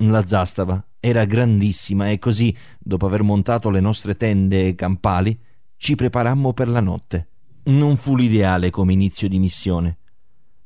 La 0.03 0.25
zastava 0.25 0.85
era 1.01 1.25
grandissima 1.25 2.11
e 2.11 2.19
così, 2.19 2.55
dopo 2.79 3.07
aver 3.07 3.23
montato 3.23 3.71
le 3.71 3.81
nostre 3.81 4.17
tende 4.17 4.75
campali, 4.75 5.39
ci 5.77 5.95
preparammo 5.95 6.53
per 6.53 6.69
la 6.69 6.81
notte. 6.81 7.29
Non 7.65 7.97
fu 7.97 8.17
l'ideale 8.17 8.71
come 8.71 8.93
inizio 8.93 9.29
di 9.29 9.39
missione. 9.39 9.99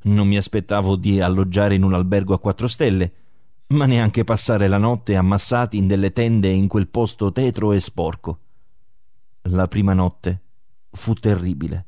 Non 0.04 0.26
mi 0.26 0.36
aspettavo 0.36 0.96
di 0.96 1.20
alloggiare 1.20 1.74
in 1.74 1.82
un 1.82 1.94
albergo 1.94 2.34
a 2.34 2.38
quattro 2.38 2.68
stelle, 2.68 3.12
ma 3.72 3.86
neanche 3.86 4.24
passare 4.24 4.68
la 4.68 4.78
notte 4.78 5.16
ammassati 5.16 5.76
in 5.76 5.86
delle 5.86 6.12
tende 6.12 6.48
in 6.48 6.68
quel 6.68 6.88
posto 6.88 7.32
tetro 7.32 7.72
e 7.72 7.80
sporco. 7.80 8.38
La 9.42 9.66
prima 9.66 9.92
notte 9.92 10.40
fu 10.90 11.14
terribile. 11.14 11.86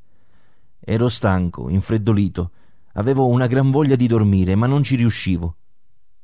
Ero 0.81 1.09
stanco, 1.09 1.69
infreddolito, 1.69 2.51
avevo 2.95 3.29
una 3.29 3.47
gran 3.47 3.71
voglia 3.71 3.97
di 3.97 4.07
dormire, 4.07 4.55
ma 4.55 4.67
non 4.67 4.83
ci 4.83 4.97
riuscivo. 4.97 5.57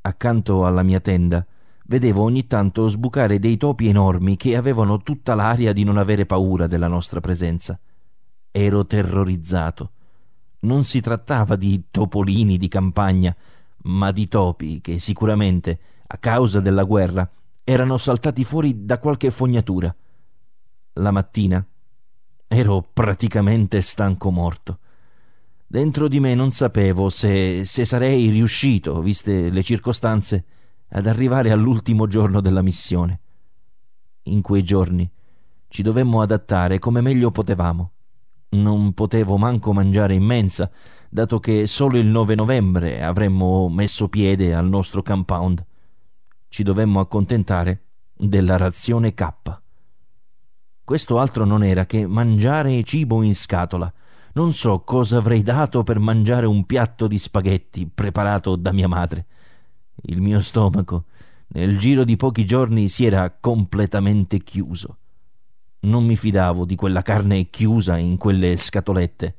Accanto 0.02 0.66
alla 0.66 0.82
mia 0.82 1.00
tenda 1.00 1.46
vedevo 1.86 2.22
ogni 2.22 2.46
tanto 2.46 2.88
sbucare 2.88 3.38
dei 3.38 3.56
topi 3.56 3.88
enormi 3.88 4.36
che 4.36 4.56
avevano 4.56 4.98
tutta 4.98 5.34
l'aria 5.34 5.72
di 5.72 5.84
non 5.84 5.98
avere 5.98 6.24
paura 6.24 6.66
della 6.66 6.88
nostra 6.88 7.20
presenza. 7.20 7.78
Ero 8.50 8.86
terrorizzato. 8.86 9.92
Non 10.60 10.84
si 10.84 11.00
trattava 11.00 11.56
di 11.56 11.84
topolini 11.90 12.56
di 12.58 12.68
campagna, 12.68 13.34
ma 13.82 14.10
di 14.10 14.28
topi 14.28 14.80
che 14.80 14.98
sicuramente, 14.98 15.78
a 16.06 16.18
causa 16.18 16.60
della 16.60 16.84
guerra, 16.84 17.30
erano 17.64 17.98
saltati 17.98 18.44
fuori 18.44 18.84
da 18.84 18.98
qualche 18.98 19.30
fognatura. 19.30 19.94
La 20.94 21.10
mattina 21.10 21.64
ero 22.46 22.88
praticamente 22.92 23.80
stanco 23.80 24.30
morto. 24.30 24.78
Dentro 25.66 26.08
di 26.08 26.18
me 26.18 26.34
non 26.34 26.50
sapevo 26.50 27.08
se, 27.10 27.64
se 27.64 27.84
sarei 27.84 28.28
riuscito, 28.30 29.00
viste 29.00 29.50
le 29.50 29.62
circostanze, 29.62 30.44
ad 30.88 31.06
arrivare 31.06 31.52
all'ultimo 31.52 32.08
giorno 32.08 32.40
della 32.40 32.62
missione. 32.62 33.20
In 34.24 34.42
quei 34.42 34.64
giorni 34.64 35.08
ci 35.68 35.82
dovemmo 35.82 36.20
adattare 36.20 36.80
come 36.80 37.00
meglio 37.00 37.30
potevamo. 37.30 37.92
Non 38.50 38.92
potevo 38.94 39.36
manco 39.36 39.72
mangiare 39.72 40.14
in 40.14 40.24
mensa, 40.24 40.68
dato 41.12 41.40
che 41.40 41.66
solo 41.66 41.98
il 41.98 42.06
9 42.06 42.36
novembre 42.36 43.02
avremmo 43.02 43.68
messo 43.68 44.08
piede 44.08 44.54
al 44.54 44.68
nostro 44.68 45.02
compound. 45.02 45.64
Ci 46.48 46.62
dovemmo 46.62 47.00
accontentare 47.00 47.82
della 48.16 48.56
razione 48.56 49.12
K. 49.12 49.28
Questo 50.84 51.18
altro 51.18 51.44
non 51.44 51.64
era 51.64 51.84
che 51.84 52.06
mangiare 52.06 52.82
cibo 52.84 53.22
in 53.22 53.34
scatola. 53.34 53.92
Non 54.34 54.52
so 54.52 54.80
cosa 54.80 55.18
avrei 55.18 55.42
dato 55.42 55.82
per 55.82 55.98
mangiare 55.98 56.46
un 56.46 56.64
piatto 56.64 57.08
di 57.08 57.18
spaghetti 57.18 57.86
preparato 57.92 58.54
da 58.54 58.72
mia 58.72 58.88
madre. 58.88 59.26
Il 60.02 60.20
mio 60.20 60.40
stomaco, 60.40 61.06
nel 61.48 61.76
giro 61.76 62.04
di 62.04 62.16
pochi 62.16 62.44
giorni, 62.46 62.88
si 62.88 63.04
era 63.04 63.36
completamente 63.38 64.38
chiuso. 64.38 64.98
Non 65.80 66.04
mi 66.04 66.16
fidavo 66.16 66.64
di 66.64 66.76
quella 66.76 67.02
carne 67.02 67.50
chiusa 67.50 67.96
in 67.96 68.16
quelle 68.16 68.56
scatolette. 68.56 69.34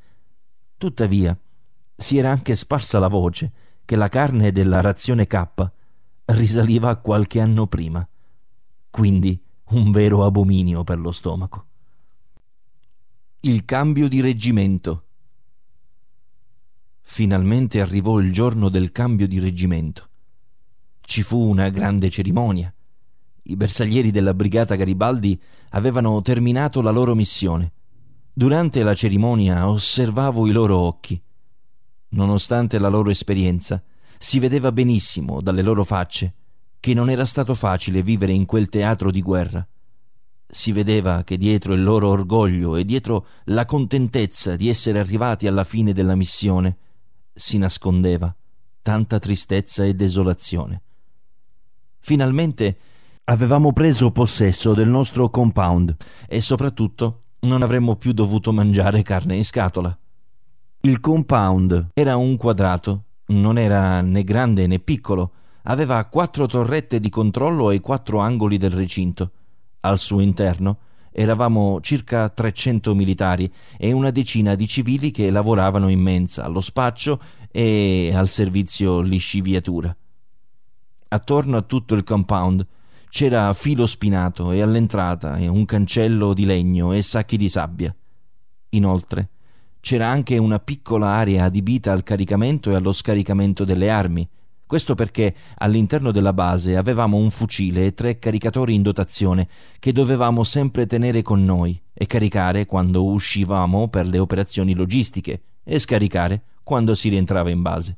Tuttavia, 0.77 1.37
si 2.01 2.17
era 2.17 2.31
anche 2.31 2.55
sparsa 2.55 3.00
la 3.00 3.08
voce 3.08 3.51
che 3.86 3.96
la 3.96 4.10
carne 4.10 4.51
della 4.51 4.81
razione 4.81 5.27
K 5.27 5.48
risaliva 6.25 6.89
a 6.89 6.98
qualche 6.98 7.39
anno 7.39 7.67
prima. 7.67 8.05
Quindi 8.89 9.41
un 9.70 9.91
vero 9.91 10.25
abominio 10.25 10.84
per 10.84 11.00
lo 11.00 11.12
stomaco. 11.12 11.65
Il 13.41 13.63
cambio 13.63 14.10
di 14.10 14.20
reggimento. 14.20 15.05
Finalmente 17.01 17.79
arrivò 17.79 18.20
il 18.20 18.34
giorno 18.34 18.70
del 18.70 18.91
cambio 18.91 19.27
di 19.27 19.39
reggimento. 19.39 20.10
Ci 21.00 21.24
fu 21.24 21.39
una 21.39 21.70
grande 21.70 22.10
cerimonia 22.10 22.74
i 23.43 23.55
bersaglieri 23.55 24.12
della 24.12 24.34
brigata 24.34 24.75
Garibaldi 24.75 25.39
avevano 25.70 26.22
terminato 26.22 26.81
la 26.81 26.91
loro 26.91 27.15
missione. 27.15 27.72
Durante 28.31 28.84
la 28.84 28.93
cerimonia 28.93 29.67
osservavo 29.67 30.48
i 30.48 30.51
loro 30.51 30.77
occhi. 30.77 31.22
Nonostante 32.11 32.79
la 32.79 32.87
loro 32.87 33.09
esperienza, 33.09 33.81
si 34.17 34.39
vedeva 34.39 34.71
benissimo 34.71 35.41
dalle 35.41 35.61
loro 35.61 35.83
facce 35.83 36.33
che 36.79 36.93
non 36.93 37.09
era 37.09 37.25
stato 37.25 37.53
facile 37.53 38.01
vivere 38.01 38.33
in 38.33 38.45
quel 38.45 38.69
teatro 38.69 39.11
di 39.11 39.21
guerra. 39.21 39.65
Si 40.47 40.71
vedeva 40.71 41.23
che 41.23 41.37
dietro 41.37 41.73
il 41.73 41.83
loro 41.83 42.09
orgoglio 42.09 42.75
e 42.75 42.85
dietro 42.85 43.27
la 43.45 43.65
contentezza 43.65 44.55
di 44.55 44.67
essere 44.69 44.99
arrivati 44.99 45.47
alla 45.47 45.63
fine 45.63 45.93
della 45.93 46.15
missione 46.15 46.77
si 47.33 47.57
nascondeva 47.57 48.35
tanta 48.81 49.19
tristezza 49.19 49.85
e 49.85 49.93
desolazione. 49.93 50.81
Finalmente 51.99 52.77
Avevamo 53.25 53.71
preso 53.71 54.11
possesso 54.11 54.73
del 54.73 54.89
nostro 54.89 55.29
compound 55.29 55.95
e 56.27 56.41
soprattutto 56.41 57.21
non 57.41 57.61
avremmo 57.61 57.95
più 57.95 58.11
dovuto 58.11 58.51
mangiare 58.51 59.03
carne 59.03 59.35
in 59.35 59.45
scatola. 59.45 59.97
Il 60.83 61.00
compound 61.00 61.89
era 61.93 62.15
un 62.15 62.38
quadrato, 62.38 63.03
non 63.27 63.59
era 63.59 64.01
né 64.01 64.23
grande 64.23 64.65
né 64.65 64.79
piccolo, 64.79 65.31
aveva 65.65 66.03
quattro 66.05 66.47
torrette 66.47 67.00
di 67.00 67.07
controllo 67.07 67.67
ai 67.67 67.79
quattro 67.79 68.17
angoli 68.17 68.57
del 68.57 68.71
recinto. 68.71 69.31
Al 69.81 70.00
suo 70.00 70.21
interno 70.21 70.79
eravamo 71.11 71.81
circa 71.81 72.29
300 72.29 72.95
militari 72.95 73.51
e 73.77 73.91
una 73.91 74.09
decina 74.09 74.55
di 74.55 74.67
civili 74.67 75.11
che 75.11 75.29
lavoravano 75.29 75.88
in 75.88 76.00
mensa, 76.00 76.45
allo 76.45 76.61
spaccio 76.61 77.21
e 77.51 78.11
al 78.15 78.27
servizio 78.27 79.01
lisciviatura. 79.01 79.96
Attorno 81.09 81.57
a 81.57 81.61
tutto 81.61 81.94
il 81.94 82.03
compound 82.03 82.65
c'era 83.07 83.53
filo 83.53 83.85
spinato 83.85 84.51
e 84.51 84.63
all'entrata 84.63 85.37
un 85.41 85.63
cancello 85.65 86.33
di 86.33 86.46
legno 86.46 86.91
e 86.91 87.03
sacchi 87.03 87.37
di 87.37 87.50
sabbia. 87.50 87.96
Inoltre 88.70 89.29
c'era 89.81 90.07
anche 90.07 90.37
una 90.37 90.59
piccola 90.59 91.07
area 91.07 91.44
adibita 91.44 91.91
al 91.91 92.03
caricamento 92.03 92.72
e 92.72 92.75
allo 92.75 92.94
scaricamento 92.94 93.65
delle 93.65 93.89
armi. 93.89 94.27
Questo 94.65 94.96
perché 94.96 95.35
all'interno 95.57 96.11
della 96.11 96.31
base 96.31 96.77
avevamo 96.77 97.17
un 97.17 97.29
fucile 97.29 97.87
e 97.87 97.94
tre 97.94 98.20
caricatori 98.20 98.74
in 98.74 98.83
dotazione 98.83 99.50
che 99.79 99.91
dovevamo 99.91 100.44
sempre 100.44 100.85
tenere 100.85 101.22
con 101.24 101.44
noi 101.44 101.77
e 101.94 102.05
caricare 102.05 102.65
quando 102.65 103.03
uscivamo 103.03 103.89
per 103.89 104.05
le 104.05 104.20
operazioni 104.20 104.74
logistiche 104.74 105.41
e 105.63 105.77
scaricare 105.77 106.44
quando 106.63 106.96
si 106.96 107.09
rientrava 107.09 107.50
in 107.50 107.61
base. 107.61 107.98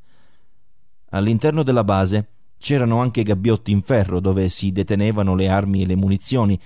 All'interno 1.09 1.61
della 1.61 1.83
base 1.83 2.27
C'erano 2.63 3.01
anche 3.01 3.23
gabbiotti 3.23 3.73
in 3.73 3.81
ferro 3.81 4.21
dove 4.21 4.47
si 4.47 4.71
detenevano 4.71 5.35
le 5.35 5.49
armi 5.49 5.81
e 5.81 5.85
le 5.85 5.97
munizioni, 5.97 6.57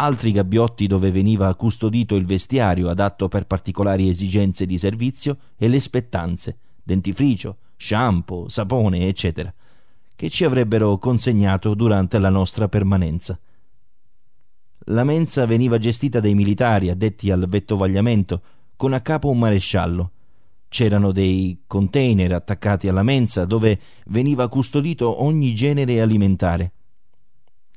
altri 0.00 0.32
gabbiotti 0.32 0.86
dove 0.86 1.10
veniva 1.10 1.54
custodito 1.54 2.16
il 2.16 2.24
vestiario 2.24 2.88
adatto 2.88 3.28
per 3.28 3.46
particolari 3.46 4.08
esigenze 4.08 4.64
di 4.64 4.78
servizio 4.78 5.36
e 5.56 5.68
le 5.68 5.78
spettanze, 5.78 6.56
dentifricio, 6.82 7.58
shampoo, 7.76 8.48
sapone, 8.48 9.06
eccetera, 9.06 9.52
che 10.16 10.30
ci 10.30 10.44
avrebbero 10.44 10.96
consegnato 10.96 11.74
durante 11.74 12.18
la 12.18 12.30
nostra 12.30 12.68
permanenza. 12.68 13.38
La 14.84 15.04
mensa 15.04 15.44
veniva 15.44 15.76
gestita 15.76 16.18
dai 16.18 16.34
militari 16.34 16.88
addetti 16.88 17.30
al 17.30 17.46
vettovagliamento, 17.46 18.42
con 18.76 18.94
a 18.94 19.00
capo 19.00 19.28
un 19.28 19.38
maresciallo, 19.38 20.12
C'erano 20.70 21.10
dei 21.10 21.62
container 21.66 22.30
attaccati 22.30 22.86
alla 22.86 23.02
mensa 23.02 23.44
dove 23.44 23.76
veniva 24.06 24.48
custodito 24.48 25.20
ogni 25.20 25.52
genere 25.52 26.00
alimentare. 26.00 26.72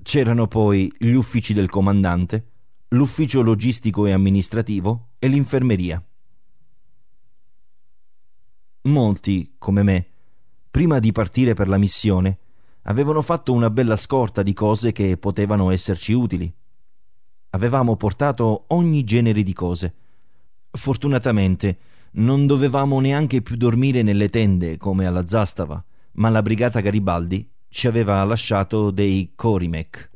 C'erano 0.04 0.48
poi 0.48 0.94
gli 0.98 1.14
uffici 1.14 1.54
del 1.54 1.70
comandante, 1.70 2.50
l'ufficio 2.90 3.42
logistico 3.42 4.06
e 4.06 4.12
amministrativo 4.12 5.12
e 5.18 5.30
l'infermeria. 5.30 6.04
Molti, 8.82 9.56
come 9.58 9.82
me, 9.82 10.08
prima 10.70 11.00
di 11.00 11.14
partire 11.14 11.54
per 11.54 11.70
la 11.70 11.78
missione, 11.78 12.38
avevano 12.84 13.22
fatto 13.22 13.54
una 13.54 13.70
bella 13.70 13.96
scorta 13.96 14.44
di 14.44 14.52
cose 14.52 14.92
che 14.92 15.16
potevano 15.16 15.72
esserci 15.72 16.12
utili. 16.12 16.54
Avevamo 17.52 17.96
portato 17.96 18.66
ogni 18.68 19.06
genere 19.06 19.42
di 19.42 19.54
cose. 19.54 19.94
Fortunatamente, 20.70 21.78
non 22.16 22.46
dovevamo 22.46 23.00
neanche 23.00 23.42
più 23.42 23.56
dormire 23.56 24.02
nelle 24.02 24.30
tende 24.30 24.76
come 24.76 25.06
alla 25.06 25.26
Zastava, 25.26 25.82
ma 26.14 26.30
la 26.30 26.42
brigata 26.42 26.82
Garibaldi 26.82 27.50
ci 27.74 27.88
aveva 27.88 28.24
lasciato 28.24 28.92
dei 28.92 29.32
Corimec. 29.34 30.12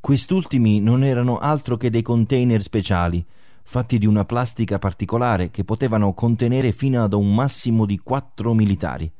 Quest'ultimi 0.00 0.80
non 0.80 1.04
erano 1.04 1.36
altro 1.36 1.76
che 1.76 1.90
dei 1.90 2.00
container 2.00 2.62
speciali, 2.62 3.22
fatti 3.62 3.98
di 3.98 4.06
una 4.06 4.24
plastica 4.24 4.78
particolare 4.78 5.50
che 5.50 5.64
potevano 5.64 6.14
contenere 6.14 6.72
fino 6.72 7.04
ad 7.04 7.12
un 7.12 7.34
massimo 7.34 7.84
di 7.84 7.98
quattro 7.98 8.54
militari. 8.54 9.12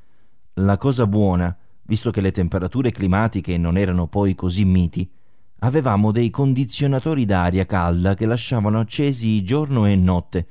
La 0.55 0.79
cosa 0.79 1.07
buona, 1.07 1.55
visto 1.83 2.11
che 2.11 2.23
le 2.23 2.33
temperature 2.33 2.91
climatiche 2.91 3.59
non 3.59 3.77
erano 3.77 4.07
poi 4.07 4.35
così 4.35 4.65
miti, 4.65 5.07
avevamo 5.59 6.13
dei 6.13 6.31
condizionatori 6.31 7.27
d'aria 7.27 7.67
calda 7.67 8.15
che 8.15 8.25
lasciavano 8.25 8.81
accesi 8.81 9.45
giorno 9.45 9.85
e 9.85 9.95
notte 9.95 10.47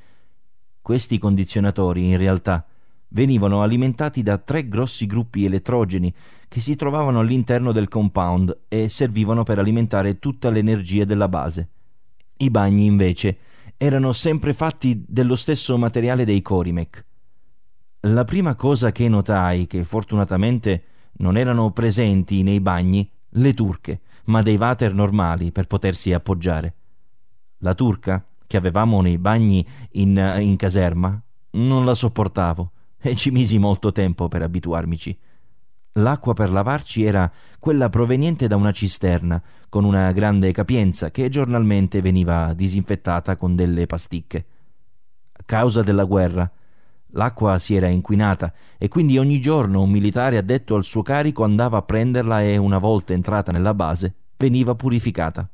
questi 0.84 1.18
condizionatori, 1.18 2.12
in 2.12 2.18
realtà, 2.18 2.64
venivano 3.08 3.64
alimentati 3.64 4.22
da 4.22 4.38
tre 4.38 4.68
grossi 4.68 5.08
gruppi 5.08 5.46
elettrogeni 5.46 6.14
che 6.56 6.62
si 6.62 6.78
trovavano 6.78 7.20
all'interno 7.20 7.74
del 7.74 7.90
compound 7.90 8.60
e 8.70 8.88
servivano 8.88 9.44
per 9.44 9.60
alimentare 9.60 10.20
tutta 10.20 10.50
l'energia 10.50 11.04
della 11.04 11.28
base. 11.28 11.68
I 12.38 12.50
bagni, 12.50 12.86
invece, 12.86 13.38
erano 13.76 14.14
sempre 14.14 14.54
fatti 14.54 15.04
dello 15.06 15.36
stesso 15.36 15.78
materiale 15.78 16.24
dei 16.24 16.42
Corimec. 16.42 17.06
La 18.08 18.24
prima 18.24 18.56
cosa 18.56 18.94
che 18.94 19.10
notai, 19.10 19.68
che 19.68 19.84
fortunatamente 19.84 20.84
non 21.18 21.36
erano 21.36 21.72
presenti 21.72 22.42
nei 22.42 22.62
bagni, 22.62 23.12
le 23.32 23.54
turche, 23.54 24.00
ma 24.28 24.42
dei 24.42 24.56
water 24.56 24.94
normali 24.94 25.52
per 25.52 25.68
potersi 25.68 26.14
appoggiare. 26.14 26.74
La 27.58 27.74
turca 27.74 28.26
che 28.48 28.56
avevamo 28.56 29.02
nei 29.02 29.18
bagni 29.18 29.68
in, 29.92 30.38
in 30.40 30.56
caserma, 30.56 31.22
non 31.52 31.84
la 31.84 31.94
sopportavo 31.94 32.72
e 33.02 33.14
ci 33.18 33.30
misi 33.30 33.58
molto 33.58 33.92
tempo 33.92 34.30
per 34.30 34.42
abituarmici. 34.42 35.20
L'acqua 35.98 36.34
per 36.34 36.52
lavarci 36.52 37.06
era 37.06 37.32
quella 37.58 37.88
proveniente 37.88 38.48
da 38.48 38.58
una 38.58 38.74
cisterna, 38.74 39.42
con 39.70 39.86
una 39.86 40.12
grande 40.12 40.52
capienza 40.52 41.10
che 41.10 41.30
giornalmente 41.30 42.02
veniva 42.02 42.52
disinfettata 42.54 43.38
con 43.38 43.56
delle 43.56 43.86
pasticche. 43.86 44.46
A 45.32 45.44
causa 45.46 45.84
della 45.84 46.04
guerra, 46.04 46.52
l'acqua 47.12 47.58
si 47.60 47.76
era 47.76 47.88
inquinata 47.88 48.52
e 48.78 48.90
quindi 48.90 49.18
ogni 49.18 49.40
giorno 49.40 49.84
un 49.84 49.90
militare 49.90 50.38
addetto 50.38 50.76
al 50.76 50.84
suo 50.84 51.02
carico 51.02 51.46
andava 51.46 51.78
a 51.78 51.84
prenderla 51.84 52.42
e 52.42 52.58
una 52.58 52.78
volta 52.78 53.14
entrata 53.14 53.54
nella 53.54 53.74
base 53.74 54.14
veniva 54.36 54.76
purificata. 54.76 55.50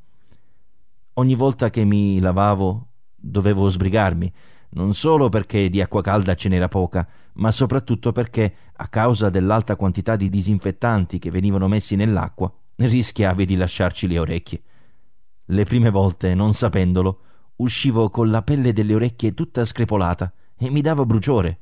Ogni 1.14 1.36
volta 1.36 1.70
che 1.70 1.84
mi 1.84 2.20
lavavo 2.20 2.88
dovevo 3.16 3.70
sbrigarmi, 3.70 4.34
non 4.70 4.96
solo 4.96 5.30
perché 5.30 5.70
di 5.70 5.82
acqua 5.82 6.02
calda 6.02 6.34
ce 6.34 6.50
n'era 6.50 6.68
poca, 6.68 7.08
ma 7.34 7.52
soprattutto 7.52 8.12
perché, 8.12 8.56
a 8.74 8.88
causa 8.88 9.30
dell'alta 9.30 9.76
quantità 9.76 10.16
di 10.16 10.30
disinfettanti 10.30 11.20
che 11.20 11.32
venivano 11.32 11.68
messi 11.68 11.96
nell'acqua, 11.96 12.52
rischiavi 12.76 13.46
di 13.46 13.56
lasciarci 13.56 14.08
le 14.08 14.20
orecchie. 14.20 14.62
Le 15.46 15.64
prime 15.66 15.90
volte, 15.90 16.34
non 16.34 16.54
sapendolo, 16.54 17.20
uscivo 17.58 18.10
con 18.10 18.30
la 18.30 18.42
pelle 18.42 18.74
delle 18.74 18.96
orecchie 18.96 19.34
tutta 19.34 19.66
screpolata 19.66 20.34
e 20.58 20.70
mi 20.70 20.82
dava 20.82 21.06
bruciore. 21.06 21.60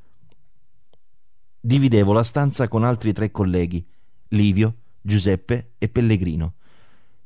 Dividevo 1.59 2.13
la 2.13 2.23
stanza 2.23 2.67
con 2.67 2.83
altri 2.83 3.11
tre 3.11 3.31
colleghi, 3.31 3.85
Livio, 4.29 4.75
Giuseppe 5.01 5.73
e 5.77 5.89
Pellegrino. 5.89 6.53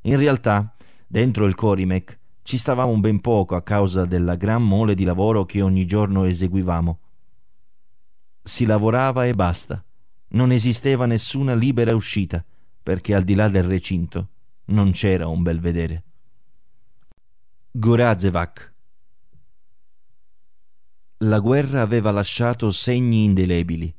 In 0.02 0.18
realtà, 0.18 0.76
dentro 1.08 1.46
il 1.46 1.56
Corimec 1.56 2.18
ci 2.44 2.58
stavamo 2.58 2.98
ben 3.00 3.22
poco 3.22 3.56
a 3.56 3.62
causa 3.62 4.06
della 4.06 4.36
gran 4.36 4.64
mole 4.64 4.96
di 4.96 5.04
lavoro 5.04 5.46
che 5.46 5.62
ogni 5.62 5.86
giorno 5.86 6.24
eseguivamo. 6.24 7.00
Si 8.44 8.66
lavorava 8.66 9.26
e 9.26 9.34
basta. 9.34 9.82
Non 10.30 10.52
esisteva 10.52 11.06
nessuna 11.06 11.54
libera 11.54 11.96
uscita, 11.96 12.44
perché 12.84 13.16
al 13.16 13.24
di 13.24 13.36
là 13.36 13.48
del 13.48 13.64
recinto 13.64 14.28
non 14.66 14.92
c'era 14.92 15.28
un 15.28 15.42
bel 15.42 15.62
vedere. 15.62 16.04
Gorazevac 17.72 18.74
La 21.20 21.40
guerra 21.40 21.82
aveva 21.82 22.12
lasciato 22.12 22.70
segni 22.72 23.24
indelebili. 23.24 23.96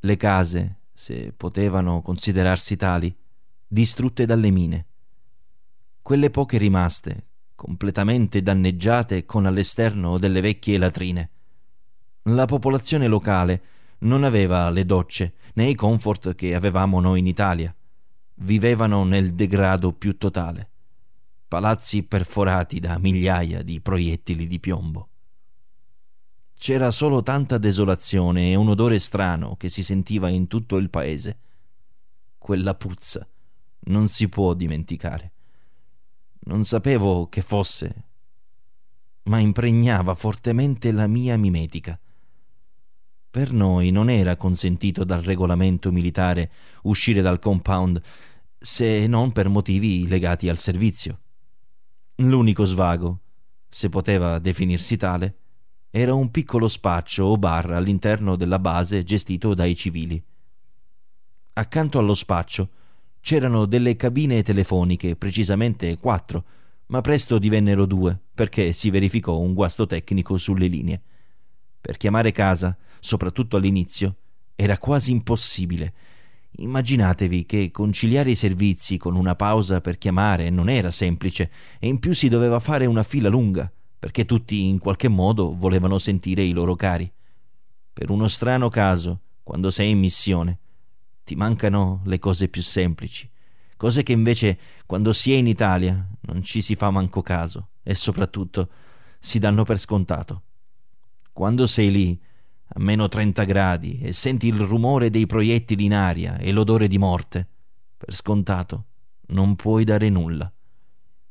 Le 0.00 0.16
case, 0.16 0.80
se 0.92 1.32
potevano 1.34 2.02
considerarsi 2.02 2.76
tali, 2.76 3.16
distrutte 3.66 4.26
dalle 4.26 4.50
mine. 4.50 4.86
Quelle 6.02 6.28
poche 6.30 6.58
rimaste, 6.58 7.26
completamente 7.54 8.42
danneggiate 8.42 9.24
con 9.24 9.46
all'esterno 9.46 10.18
delle 10.18 10.40
vecchie 10.40 10.76
latrine. 10.76 11.30
La 12.28 12.44
popolazione 12.44 13.06
locale 13.06 13.62
non 14.00 14.22
aveva 14.22 14.68
le 14.68 14.84
docce 14.84 15.34
né 15.54 15.68
i 15.68 15.74
comfort 15.74 16.34
che 16.34 16.54
avevamo 16.54 17.00
noi 17.00 17.20
in 17.20 17.26
Italia. 17.26 17.74
Vivevano 18.40 19.02
nel 19.04 19.32
degrado 19.32 19.92
più 19.92 20.18
totale. 20.18 20.68
Palazzi 21.48 22.02
perforati 22.02 22.80
da 22.80 22.98
migliaia 22.98 23.62
di 23.62 23.80
proiettili 23.80 24.46
di 24.46 24.60
piombo. 24.60 25.08
C'era 26.54 26.90
solo 26.90 27.22
tanta 27.22 27.56
desolazione 27.56 28.50
e 28.50 28.56
un 28.56 28.68
odore 28.68 28.98
strano 28.98 29.56
che 29.56 29.70
si 29.70 29.82
sentiva 29.82 30.28
in 30.28 30.48
tutto 30.48 30.76
il 30.76 30.90
paese. 30.90 31.38
Quella 32.36 32.74
puzza 32.74 33.26
non 33.84 34.06
si 34.08 34.28
può 34.28 34.52
dimenticare. 34.52 35.32
Non 36.40 36.62
sapevo 36.64 37.26
che 37.28 37.40
fosse, 37.40 38.04
ma 39.24 39.38
impregnava 39.38 40.14
fortemente 40.14 40.92
la 40.92 41.06
mia 41.06 41.38
mimetica. 41.38 41.98
Per 43.38 43.52
noi 43.52 43.92
non 43.92 44.10
era 44.10 44.34
consentito 44.34 45.04
dal 45.04 45.22
regolamento 45.22 45.92
militare 45.92 46.50
uscire 46.82 47.22
dal 47.22 47.38
compound 47.38 48.02
se 48.58 49.06
non 49.06 49.30
per 49.30 49.48
motivi 49.48 50.08
legati 50.08 50.48
al 50.48 50.56
servizio. 50.56 51.20
L'unico 52.16 52.64
svago, 52.64 53.20
se 53.68 53.88
poteva 53.90 54.40
definirsi 54.40 54.96
tale, 54.96 55.36
era 55.88 56.14
un 56.14 56.32
piccolo 56.32 56.66
spaccio 56.66 57.26
o 57.26 57.36
bar 57.36 57.70
all'interno 57.70 58.34
della 58.34 58.58
base 58.58 59.04
gestito 59.04 59.54
dai 59.54 59.76
civili. 59.76 60.20
Accanto 61.52 62.00
allo 62.00 62.14
spaccio 62.14 62.70
C'erano 63.20 63.66
delle 63.66 63.94
cabine 63.94 64.42
telefoniche, 64.42 65.14
precisamente 65.14 65.96
quattro, 65.98 66.44
ma 66.86 67.00
presto 67.02 67.38
divennero 67.38 67.86
due 67.86 68.18
perché 68.34 68.72
si 68.72 68.90
verificò 68.90 69.38
un 69.38 69.54
guasto 69.54 69.86
tecnico 69.86 70.38
sulle 70.38 70.66
linee. 70.66 71.00
Per 71.80 71.96
chiamare 71.96 72.32
casa, 72.32 72.76
soprattutto 73.00 73.56
all'inizio, 73.56 74.16
era 74.54 74.78
quasi 74.78 75.10
impossibile. 75.10 75.94
Immaginatevi 76.50 77.46
che 77.46 77.70
conciliare 77.70 78.30
i 78.30 78.34
servizi 78.34 78.96
con 78.96 79.14
una 79.14 79.36
pausa 79.36 79.80
per 79.80 79.98
chiamare 79.98 80.50
non 80.50 80.68
era 80.68 80.90
semplice 80.90 81.50
e 81.78 81.86
in 81.86 81.98
più 81.98 82.12
si 82.12 82.28
doveva 82.28 82.58
fare 82.58 82.86
una 82.86 83.02
fila 83.02 83.28
lunga, 83.28 83.70
perché 83.98 84.24
tutti 84.24 84.64
in 84.64 84.78
qualche 84.78 85.08
modo 85.08 85.54
volevano 85.54 85.98
sentire 85.98 86.42
i 86.42 86.52
loro 86.52 86.74
cari. 86.74 87.10
Per 87.92 88.10
uno 88.10 88.28
strano 88.28 88.68
caso, 88.68 89.20
quando 89.42 89.70
sei 89.70 89.90
in 89.90 89.98
missione, 89.98 90.58
ti 91.24 91.34
mancano 91.34 92.02
le 92.04 92.18
cose 92.18 92.48
più 92.48 92.62
semplici, 92.62 93.28
cose 93.76 94.02
che 94.02 94.12
invece 94.12 94.58
quando 94.86 95.12
si 95.12 95.32
è 95.32 95.36
in 95.36 95.46
Italia 95.46 96.08
non 96.22 96.42
ci 96.42 96.62
si 96.62 96.74
fa 96.74 96.90
manco 96.90 97.22
caso 97.22 97.68
e 97.82 97.94
soprattutto 97.94 98.68
si 99.18 99.38
danno 99.38 99.64
per 99.64 99.78
scontato. 99.78 100.42
Quando 101.32 101.66
sei 101.66 101.90
lì, 101.90 102.20
a 102.70 102.80
meno 102.80 103.08
30 103.08 103.44
gradi, 103.44 104.00
e 104.00 104.12
senti 104.12 104.48
il 104.48 104.60
rumore 104.60 105.10
dei 105.10 105.26
proiettili 105.26 105.84
in 105.84 105.94
aria 105.94 106.36
e 106.36 106.52
l'odore 106.52 106.86
di 106.86 106.98
morte, 106.98 107.46
per 107.96 108.14
scontato 108.14 108.84
non 109.28 109.56
puoi 109.56 109.84
dare 109.84 110.08
nulla. 110.08 110.50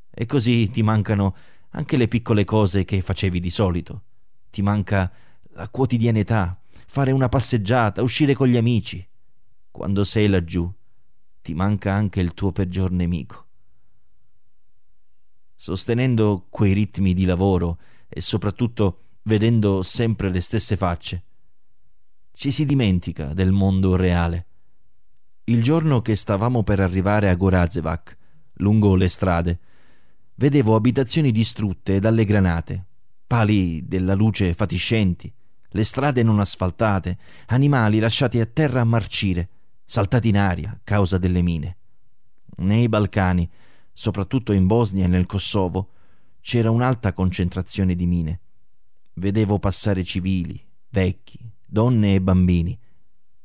E 0.09 0.25
così 0.25 0.69
ti 0.69 0.81
mancano 0.81 1.35
anche 1.71 1.97
le 1.97 2.07
piccole 2.07 2.43
cose 2.43 2.85
che 2.85 3.01
facevi 3.01 3.39
di 3.39 3.49
solito. 3.49 4.03
Ti 4.49 4.61
manca 4.61 5.11
la 5.51 5.69
quotidianità, 5.69 6.59
fare 6.87 7.11
una 7.11 7.29
passeggiata, 7.29 8.01
uscire 8.01 8.33
con 8.33 8.47
gli 8.47 8.57
amici, 8.57 9.05
quando 9.69 10.03
sei 10.03 10.27
laggiù, 10.27 10.71
ti 11.41 11.53
manca 11.53 11.93
anche 11.93 12.19
il 12.19 12.33
tuo 12.33 12.51
peggior 12.51 12.91
nemico. 12.91 13.45
Sostenendo 15.55 16.47
quei 16.49 16.73
ritmi 16.73 17.13
di 17.13 17.25
lavoro 17.25 17.79
e 18.07 18.21
soprattutto 18.21 19.01
vedendo 19.23 19.83
sempre 19.83 20.29
le 20.29 20.39
stesse 20.39 20.77
facce, 20.77 21.23
ci 22.37 22.51
si 22.51 22.65
dimentica 22.65 23.33
del 23.33 23.51
mondo 23.51 23.95
reale. 23.95 24.45
Il 25.45 25.63
giorno 25.63 26.03
che 26.03 26.15
stavamo 26.15 26.61
per 26.61 26.79
arrivare 26.79 27.29
a 27.29 27.35
Gorazevac, 27.35 28.15
lungo 28.57 28.93
le 28.93 29.07
strade, 29.07 29.59
vedevo 30.35 30.75
abitazioni 30.75 31.31
distrutte 31.31 31.99
dalle 31.99 32.25
granate, 32.25 32.85
pali 33.25 33.87
della 33.87 34.13
luce 34.13 34.53
fatiscenti, 34.53 35.33
le 35.67 35.83
strade 35.83 36.21
non 36.21 36.39
asfaltate, 36.39 37.17
animali 37.47 37.97
lasciati 37.97 38.39
a 38.39 38.45
terra 38.45 38.81
a 38.81 38.85
marcire, 38.85 39.49
saltati 39.83 40.27
in 40.27 40.37
aria 40.37 40.69
a 40.69 40.79
causa 40.83 41.17
delle 41.17 41.41
mine. 41.41 41.77
Nei 42.57 42.87
Balcani, 42.87 43.49
soprattutto 43.91 44.51
in 44.51 44.67
Bosnia 44.67 45.05
e 45.05 45.07
nel 45.07 45.25
Kosovo, 45.25 45.89
c'era 46.41 46.69
un'alta 46.69 47.13
concentrazione 47.13 47.95
di 47.95 48.05
mine. 48.05 48.41
Vedevo 49.15 49.57
passare 49.57 50.03
civili, 50.03 50.63
vecchi, 50.89 51.46
donne 51.67 52.15
e 52.15 52.21
bambini, 52.21 52.77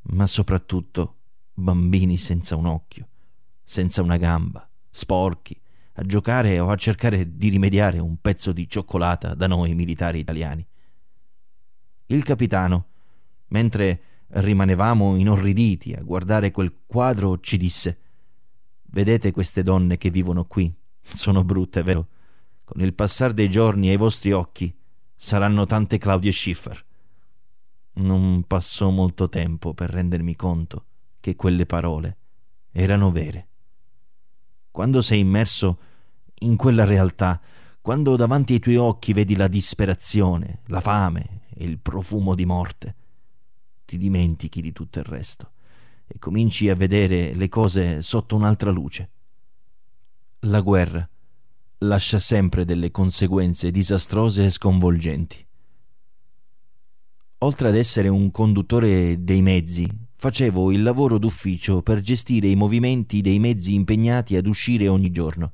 ma 0.04 0.26
soprattutto 0.26 1.16
bambini 1.52 2.16
senza 2.16 2.56
un 2.56 2.66
occhio, 2.66 3.08
senza 3.62 4.00
una 4.00 4.16
gamba, 4.16 4.66
sporchi, 4.88 5.60
a 5.94 6.02
giocare 6.04 6.58
o 6.58 6.70
a 6.70 6.76
cercare 6.76 7.36
di 7.36 7.48
rimediare 7.48 7.98
un 7.98 8.16
pezzo 8.20 8.52
di 8.52 8.66
cioccolata 8.68 9.34
da 9.34 9.46
noi 9.46 9.74
militari 9.74 10.20
italiani. 10.20 10.66
Il 12.06 12.22
capitano, 12.22 12.86
mentre 13.48 14.02
rimanevamo 14.28 15.16
inorriditi 15.16 15.92
a 15.92 16.02
guardare 16.02 16.50
quel 16.50 16.72
quadro, 16.86 17.40
ci 17.40 17.58
disse 17.58 17.98
Vedete 18.84 19.32
queste 19.32 19.62
donne 19.62 19.96
che 19.96 20.10
vivono 20.10 20.44
qui? 20.44 20.72
Sono 21.02 21.44
brutte, 21.44 21.82
vero? 21.82 22.08
Con 22.64 22.82
il 22.82 22.94
passar 22.94 23.32
dei 23.32 23.50
giorni 23.50 23.88
ai 23.88 23.96
vostri 23.96 24.32
occhi 24.32 24.74
saranno 25.14 25.66
tante 25.66 25.98
Claudie 25.98 26.32
Schiffer. 26.32 26.84
Non 27.94 28.44
passò 28.46 28.90
molto 28.90 29.28
tempo 29.28 29.74
per 29.74 29.90
rendermi 29.90 30.34
conto 30.34 30.84
che 31.20 31.36
quelle 31.36 31.66
parole 31.66 32.16
erano 32.72 33.10
vere. 33.10 33.48
Quando 34.70 35.02
sei 35.02 35.20
immerso 35.20 35.78
in 36.40 36.56
quella 36.56 36.84
realtà, 36.84 37.40
quando 37.80 38.16
davanti 38.16 38.54
ai 38.54 38.60
tuoi 38.60 38.76
occhi 38.76 39.12
vedi 39.12 39.36
la 39.36 39.48
disperazione, 39.48 40.60
la 40.66 40.80
fame 40.80 41.42
e 41.54 41.64
il 41.64 41.78
profumo 41.78 42.34
di 42.34 42.46
morte, 42.46 42.94
ti 43.84 43.98
dimentichi 43.98 44.62
di 44.62 44.72
tutto 44.72 44.98
il 44.98 45.04
resto 45.04 45.50
e 46.06 46.18
cominci 46.18 46.68
a 46.68 46.74
vedere 46.74 47.34
le 47.34 47.48
cose 47.48 48.00
sotto 48.02 48.36
un'altra 48.36 48.70
luce. 48.70 49.10
La 50.40 50.60
guerra 50.60 51.06
lascia 51.78 52.18
sempre 52.18 52.64
delle 52.64 52.90
conseguenze 52.90 53.70
disastrose 53.70 54.44
e 54.44 54.50
sconvolgenti. 54.50 55.46
Oltre 57.42 57.68
ad 57.68 57.76
essere 57.76 58.08
un 58.08 58.30
conduttore 58.30 59.22
dei 59.22 59.42
mezzi, 59.42 59.88
facevo 60.16 60.72
il 60.72 60.82
lavoro 60.82 61.18
d'ufficio 61.18 61.82
per 61.82 62.00
gestire 62.00 62.48
i 62.48 62.56
movimenti 62.56 63.20
dei 63.20 63.38
mezzi 63.38 63.74
impegnati 63.74 64.36
ad 64.36 64.46
uscire 64.46 64.88
ogni 64.88 65.10
giorno. 65.10 65.52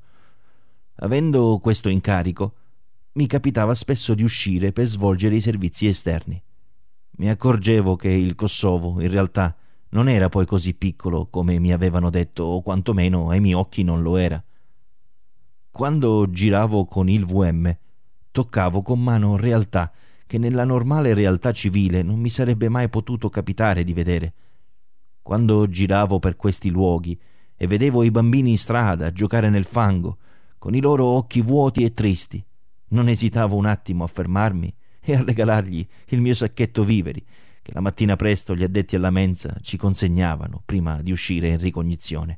Avendo 1.01 1.59
questo 1.61 1.89
incarico, 1.89 2.53
mi 3.13 3.27
capitava 3.27 3.75
spesso 3.75 4.13
di 4.13 4.23
uscire 4.23 4.71
per 4.71 4.85
svolgere 4.85 5.35
i 5.35 5.41
servizi 5.41 5.87
esterni 5.87 6.41
mi 7.19 7.29
accorgevo 7.29 7.97
che 7.97 8.09
il 8.09 8.33
Kosovo 8.35 9.01
in 9.01 9.09
realtà 9.09 9.53
non 9.89 10.07
era 10.07 10.29
poi 10.29 10.45
così 10.45 10.73
piccolo 10.73 11.27
come 11.27 11.59
mi 11.59 11.73
avevano 11.73 12.09
detto, 12.09 12.43
o 12.43 12.61
quantomeno 12.61 13.29
ai 13.29 13.41
miei 13.41 13.55
occhi 13.55 13.83
non 13.83 14.01
lo 14.01 14.15
era. 14.15 14.41
Quando 15.69 16.29
giravo 16.29 16.85
con 16.85 17.09
il 17.09 17.25
VM, 17.25 17.77
toccavo 18.31 18.81
con 18.81 19.03
mano 19.03 19.35
realtà 19.35 19.91
che 20.29 20.37
nella 20.37 20.63
normale 20.63 21.15
realtà 21.15 21.51
civile 21.51 22.03
non 22.03 22.19
mi 22.19 22.29
sarebbe 22.29 22.69
mai 22.69 22.87
potuto 22.87 23.31
capitare 23.31 23.83
di 23.83 23.93
vedere. 23.93 24.33
Quando 25.23 25.67
giravo 25.67 26.19
per 26.19 26.35
questi 26.35 26.69
luoghi 26.69 27.19
e 27.55 27.65
vedevo 27.65 28.03
i 28.03 28.11
bambini 28.11 28.51
in 28.51 28.57
strada 28.59 29.11
giocare 29.11 29.49
nel 29.49 29.63
fango, 29.63 30.17
con 30.59 30.75
i 30.75 30.81
loro 30.81 31.05
occhi 31.05 31.41
vuoti 31.41 31.83
e 31.83 31.95
tristi, 31.95 32.45
non 32.89 33.09
esitavo 33.09 33.55
un 33.55 33.65
attimo 33.65 34.03
a 34.03 34.07
fermarmi 34.07 34.71
e 34.99 35.15
a 35.15 35.23
regalargli 35.23 35.83
il 36.09 36.21
mio 36.21 36.35
sacchetto 36.35 36.83
viveri, 36.83 37.25
che 37.63 37.73
la 37.73 37.81
mattina 37.81 38.15
presto 38.15 38.55
gli 38.55 38.61
addetti 38.61 38.95
alla 38.95 39.09
mensa 39.09 39.57
ci 39.61 39.77
consegnavano 39.77 40.61
prima 40.63 41.01
di 41.01 41.11
uscire 41.11 41.47
in 41.47 41.57
ricognizione. 41.57 42.37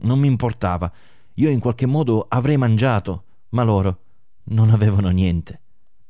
Non 0.00 0.18
mi 0.18 0.26
importava, 0.26 0.92
io 1.32 1.48
in 1.48 1.58
qualche 1.58 1.86
modo 1.86 2.26
avrei 2.28 2.58
mangiato, 2.58 3.24
ma 3.50 3.62
loro 3.62 4.00
non 4.50 4.68
avevano 4.68 5.08
niente, 5.08 5.62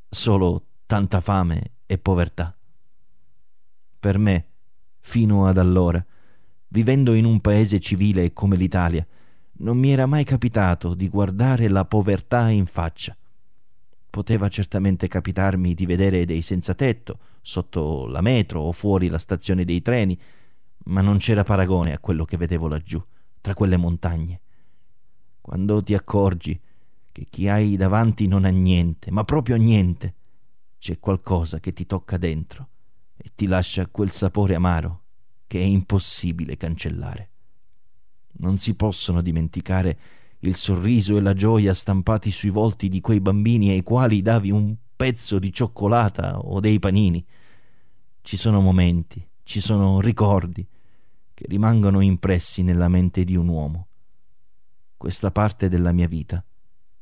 solo 0.09 0.64
tanta 0.90 1.20
fame 1.20 1.74
e 1.87 1.98
povertà. 1.98 2.53
Per 4.00 4.18
me, 4.18 4.46
fino 4.98 5.46
ad 5.46 5.57
allora, 5.57 6.05
vivendo 6.66 7.14
in 7.14 7.24
un 7.26 7.40
paese 7.40 7.79
civile 7.79 8.33
come 8.33 8.57
l'Italia, 8.57 9.07
non 9.59 9.79
mi 9.79 9.92
era 9.92 10.07
mai 10.07 10.24
capitato 10.24 10.94
di 10.94 11.09
guardare 11.09 11.68
la 11.68 11.85
povertà 11.85 12.48
in 12.48 12.66
faccia. 12.66 13.16
Poteva 14.11 14.48
certamente 14.48 15.07
capitarmi 15.07 15.74
di 15.74 15.87
vedere 15.87 16.24
dei 16.24 16.42
senza 16.42 16.74
tetto 16.74 17.20
sotto 17.40 18.09
la 18.09 18.20
metro 18.20 18.62
o 18.62 18.72
fuori 18.72 19.07
la 19.07 19.18
stazione 19.18 19.64
dei 19.64 19.83
treni, 19.83 20.20
ma 20.87 21.03
non 21.03 21.18
c'era 21.18 21.44
paragone 21.44 21.92
a 21.92 22.00
quello 22.00 22.24
che 22.24 22.37
vedevo 22.37 22.66
laggiù, 22.66 23.00
tra 23.40 23.55
quelle 23.55 23.76
montagne. 23.76 24.40
Quando 25.40 25.85
ti 25.85 25.94
accorgi 25.94 26.61
che 27.12 27.26
chi 27.31 27.46
hai 27.46 27.76
davanti 27.76 28.26
non 28.26 28.44
ha 28.44 28.48
niente, 28.48 29.12
ma 29.12 29.22
proprio 29.22 29.55
niente, 29.55 30.14
c'è 30.81 30.99
qualcosa 30.99 31.61
che 31.61 31.73
ti 31.75 31.85
tocca 31.87 32.16
dentro 32.16 32.69
e 33.16 33.31
ti 33.35 33.47
lascia 33.47 33.87
quel 33.87 34.11
sapore 34.11 34.55
amaro 34.55 35.03
che 35.47 35.61
è 35.61 35.64
impossibile 35.64 36.57
cancellare. 36.57 37.29
Non 38.38 38.57
si 38.57 38.75
possono 38.75 39.21
dimenticare 39.21 39.99
il 40.38 40.55
sorriso 40.55 41.19
e 41.19 41.21
la 41.21 41.35
gioia 41.35 41.75
stampati 41.75 42.31
sui 42.31 42.49
volti 42.49 42.88
di 42.88 43.03
quei 43.03 43.21
bambini 43.21 43.71
ai 43.71 43.83
quali 43.83 44.23
davi 44.23 44.51
un 44.51 44.75
pezzo 44.97 45.38
di 45.38 45.53
cioccolata 45.53 46.38
o 46.38 46.61
dei 46.61 46.79
panini. 46.79 47.25
Ci 48.23 48.37
sono 48.38 48.62
momenti, 48.62 49.25
ci 49.43 49.61
sono 49.61 50.01
ricordi 50.01 50.66
che 51.35 51.45
rimangono 51.47 52.01
impressi 52.01 52.62
nella 52.62 52.88
mente 52.88 53.25
di 53.25 53.37
un 53.37 53.49
uomo. 53.49 53.88
Questa 54.97 55.31
parte 55.31 55.69
della 55.69 55.93
mia 55.93 56.09
vita 56.09 56.43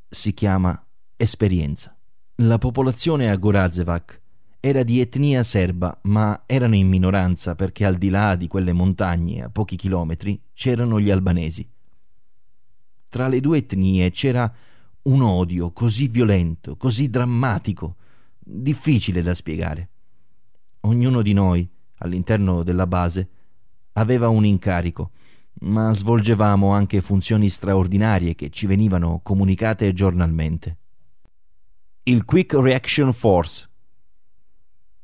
si 0.09 0.35
chiama 0.35 0.85
esperienza. 1.17 1.98
La 2.43 2.59
popolazione 2.59 3.33
a 3.33 3.37
Gorazevac 3.37 4.21
era 4.61 4.85
di 4.85 5.01
etnia 5.01 5.43
serba, 5.43 5.99
ma 6.03 6.45
erano 6.47 6.77
in 6.77 6.87
minoranza 6.87 7.57
perché 7.57 7.85
al 7.85 7.97
di 7.97 8.11
là 8.11 8.37
di 8.37 8.47
quelle 8.47 8.73
montagne, 8.73 9.43
a 9.43 9.51
pochi 9.51 9.75
chilometri, 9.75 10.41
c'erano 10.55 11.01
gli 11.01 11.11
albanesi. 11.11 11.69
Tra 13.09 13.27
le 13.27 13.41
due 13.41 13.59
etnie 13.59 14.13
c'era 14.13 14.55
un 15.03 15.23
odio 15.23 15.73
così 15.73 16.07
violento, 16.07 16.77
così 16.77 17.11
drammatico, 17.11 17.97
difficile 18.39 19.21
da 19.21 19.35
spiegare. 19.35 19.89
Ognuno 20.83 21.23
di 21.23 21.33
noi, 21.33 21.69
all'interno 21.97 22.63
della 22.63 22.87
base, 22.87 23.29
aveva 23.95 24.29
un 24.29 24.45
incarico, 24.45 25.11
ma 25.63 25.93
svolgevamo 25.93 26.71
anche 26.71 27.01
funzioni 27.01 27.49
straordinarie 27.49 28.37
che 28.37 28.49
ci 28.51 28.67
venivano 28.67 29.19
comunicate 29.25 29.93
giornalmente. 29.93 30.77
Il 32.09 32.25
Quick 32.25 32.55
Reaction 32.55 33.13
Force 33.13 33.69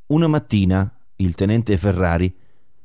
una 0.07 0.27
mattina 0.27 0.91
il 1.17 1.35
tenente 1.35 1.77
Ferrari 1.77 2.35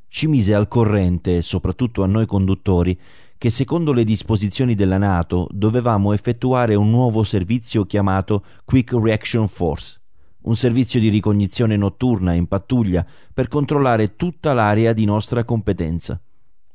ci 0.10 0.28
mise 0.28 0.54
al 0.54 0.68
corrente, 0.68 1.42
soprattutto 1.42 2.04
a 2.04 2.06
noi 2.06 2.26
conduttori, 2.26 3.00
che 3.38 3.50
secondo 3.50 3.94
le 3.94 4.04
disposizioni 4.04 4.76
della 4.76 4.98
Nato 4.98 5.48
dovevamo 5.52 6.12
effettuare 6.12 6.76
un 6.76 6.90
nuovo 6.90 7.24
servizio 7.24 7.86
chiamato 7.86 8.44
Quick 8.66 8.92
Reaction 8.92 9.48
Force, 9.48 10.02
un 10.42 10.58
servizio 10.58 11.00
di 11.00 11.08
ricognizione 11.08 11.78
notturna 11.78 12.34
in 12.34 12.48
pattuglia 12.48 13.06
per 13.34 13.48
controllare 13.48 14.18
tutta 14.18 14.52
l'area 14.52 14.92
di 14.92 15.06
nostra 15.06 15.46
competenza. 15.46 16.22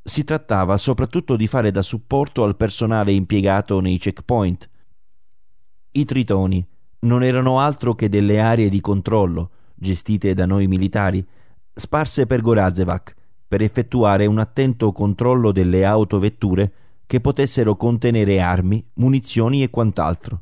Si 0.02 0.24
trattava 0.24 0.78
soprattutto 0.78 1.36
di 1.36 1.46
fare 1.46 1.70
da 1.70 1.82
supporto 1.82 2.42
al 2.42 2.56
personale 2.56 3.12
impiegato 3.12 3.80
nei 3.80 3.98
checkpoint. 3.98 4.66
I 5.90 6.04
tritoni 6.06 6.66
non 7.04 7.22
erano 7.22 7.58
altro 7.58 7.94
che 7.94 8.08
delle 8.08 8.40
aree 8.40 8.68
di 8.68 8.80
controllo, 8.80 9.50
gestite 9.74 10.34
da 10.34 10.46
noi 10.46 10.66
militari, 10.66 11.24
sparse 11.72 12.26
per 12.26 12.40
Gorazevac 12.40 13.14
per 13.46 13.62
effettuare 13.62 14.26
un 14.26 14.38
attento 14.38 14.90
controllo 14.92 15.52
delle 15.52 15.84
autovetture 15.84 16.72
che 17.06 17.20
potessero 17.20 17.76
contenere 17.76 18.40
armi, 18.40 18.84
munizioni 18.94 19.62
e 19.62 19.70
quant'altro. 19.70 20.40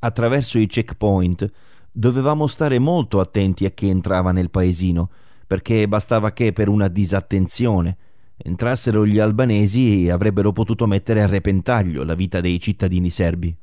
Attraverso 0.00 0.58
i 0.58 0.66
checkpoint 0.66 1.50
dovevamo 1.90 2.46
stare 2.46 2.78
molto 2.78 3.20
attenti 3.20 3.64
a 3.64 3.70
chi 3.70 3.88
entrava 3.88 4.32
nel 4.32 4.50
paesino, 4.50 5.10
perché 5.46 5.88
bastava 5.88 6.32
che 6.32 6.52
per 6.52 6.68
una 6.68 6.88
disattenzione 6.88 7.96
entrassero 8.36 9.06
gli 9.06 9.18
albanesi 9.18 10.04
e 10.04 10.10
avrebbero 10.10 10.52
potuto 10.52 10.86
mettere 10.86 11.22
a 11.22 11.26
repentaglio 11.26 12.04
la 12.04 12.14
vita 12.14 12.40
dei 12.40 12.60
cittadini 12.60 13.08
serbi. 13.08 13.56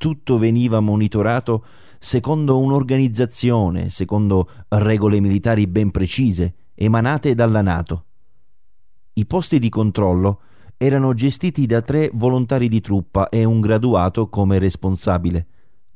Tutto 0.00 0.38
veniva 0.38 0.80
monitorato 0.80 1.62
secondo 1.98 2.58
un'organizzazione, 2.58 3.90
secondo 3.90 4.48
regole 4.68 5.20
militari 5.20 5.66
ben 5.66 5.90
precise, 5.90 6.54
emanate 6.74 7.34
dalla 7.34 7.60
Nato. 7.60 8.04
I 9.12 9.26
posti 9.26 9.58
di 9.58 9.68
controllo 9.68 10.40
erano 10.78 11.12
gestiti 11.12 11.66
da 11.66 11.82
tre 11.82 12.10
volontari 12.14 12.70
di 12.70 12.80
truppa 12.80 13.28
e 13.28 13.44
un 13.44 13.60
graduato 13.60 14.30
come 14.30 14.58
responsabile. 14.58 15.46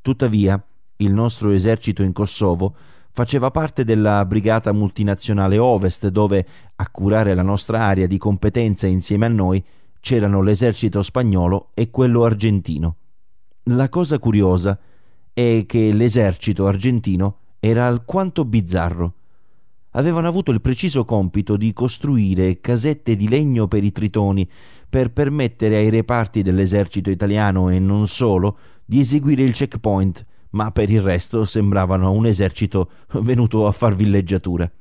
Tuttavia, 0.03 0.63
il 0.97 1.11
nostro 1.11 1.49
esercito 1.49 2.03
in 2.03 2.13
Kosovo 2.13 2.75
faceva 3.11 3.49
parte 3.49 3.83
della 3.83 4.23
brigata 4.27 4.71
multinazionale 4.71 5.57
Ovest, 5.57 6.09
dove 6.09 6.47
a 6.75 6.89
curare 6.91 7.33
la 7.33 7.41
nostra 7.41 7.81
area 7.81 8.05
di 8.05 8.19
competenza 8.19 8.85
insieme 8.85 9.25
a 9.25 9.29
noi 9.29 9.65
c'erano 9.99 10.43
l'esercito 10.43 11.01
spagnolo 11.01 11.69
e 11.73 11.89
quello 11.89 12.23
argentino. 12.23 12.97
La 13.69 13.89
cosa 13.89 14.19
curiosa 14.19 14.77
è 15.33 15.63
che 15.65 15.91
l'esercito 15.91 16.67
argentino 16.67 17.37
era 17.59 17.87
alquanto 17.87 18.45
bizzarro. 18.45 19.13
Avevano 19.91 20.27
avuto 20.27 20.51
il 20.51 20.61
preciso 20.61 21.03
compito 21.03 21.57
di 21.57 21.73
costruire 21.73 22.61
casette 22.61 23.15
di 23.15 23.27
legno 23.27 23.67
per 23.67 23.83
i 23.83 23.91
tritoni 23.91 24.47
per 24.87 25.11
permettere 25.11 25.77
ai 25.77 25.89
reparti 25.89 26.43
dell'esercito 26.43 27.09
italiano 27.09 27.69
e 27.69 27.79
non 27.79 28.05
solo 28.05 28.55
di 28.85 28.99
eseguire 28.99 29.41
il 29.41 29.53
checkpoint, 29.53 30.23
ma 30.51 30.69
per 30.69 30.91
il 30.91 31.01
resto 31.01 31.43
sembravano 31.43 32.11
un 32.11 32.27
esercito 32.27 32.91
venuto 33.13 33.65
a 33.65 33.71
far 33.71 33.95
villeggiatura. 33.95 34.71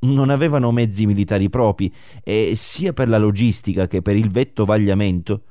Non 0.00 0.28
avevano 0.28 0.70
mezzi 0.70 1.06
militari 1.06 1.48
propri 1.48 1.90
e 2.22 2.52
sia 2.56 2.92
per 2.92 3.08
la 3.08 3.16
logistica 3.16 3.86
che 3.86 4.02
per 4.02 4.16
il 4.16 4.28
vettovagliamento 4.28 5.44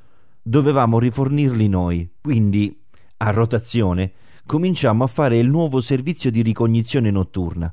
dovevamo 0.47 0.97
rifornirli 0.97 1.67
noi. 1.67 2.09
Quindi, 2.21 2.81
a 3.17 3.31
rotazione, 3.31 4.13
cominciammo 4.45 5.03
a 5.03 5.07
fare 5.07 5.37
il 5.37 5.49
nuovo 5.49 5.81
servizio 5.81 6.31
di 6.31 6.41
ricognizione 6.41 7.11
notturna. 7.11 7.71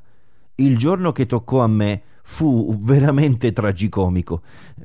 Il 0.55 0.77
giorno 0.77 1.11
che 1.11 1.25
toccò 1.25 1.61
a 1.61 1.67
me 1.67 2.01
fu 2.23 2.77
veramente 2.81 3.53
tragicomico. 3.53 4.41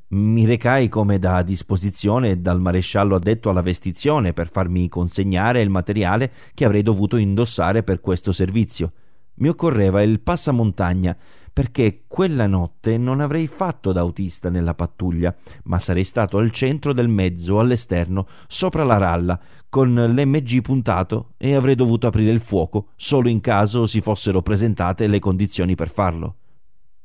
Mi 0.09 0.45
recai 0.47 0.89
come 0.89 1.19
da 1.19 1.43
disposizione 1.43 2.41
dal 2.41 2.61
maresciallo 2.61 3.17
addetto 3.17 3.51
alla 3.51 3.63
vestizione 3.63 4.33
per 4.33 4.51
farmi 4.51 4.89
consegnare 4.89 5.61
il 5.61 5.71
materiale 5.71 6.31
che 6.55 6.65
avrei 6.65 6.83
dovuto 6.83 7.17
indossare 7.17 7.83
per 7.83 8.01
questo 8.01 8.31
servizio. 8.31 8.93
Mi 9.35 9.49
occorreva 9.49 10.03
il 10.03 10.21
passamontagna 10.21 11.17
perché 11.53 12.05
quella 12.07 12.47
notte 12.47 12.97
non 12.97 13.21
avrei 13.21 13.47
fatto 13.47 13.93
da 13.93 14.01
autista 14.01 14.51
nella 14.51 14.75
pattuglia, 14.75 15.35
ma 15.65 15.79
sarei 15.79 16.05
stato 16.05 16.39
al 16.39 16.51
centro 16.51 16.93
del 16.93 17.09
mezzo, 17.09 17.59
all'esterno, 17.59 18.27
sopra 18.47 18.85
la 18.85 18.97
ralla, 18.97 19.41
con 19.69 19.95
l'MG 19.95 20.61
puntato 20.61 21.35
e 21.37 21.55
avrei 21.55 21.75
dovuto 21.75 22.07
aprire 22.07 22.31
il 22.33 22.41
fuoco 22.41 22.89
solo 22.97 23.29
in 23.29 23.41
caso 23.41 23.87
si 23.87 24.01
fossero 24.01 24.43
presentate 24.43 25.07
le 25.07 25.19
condizioni 25.19 25.75
per 25.75 25.89
farlo. 25.89 26.37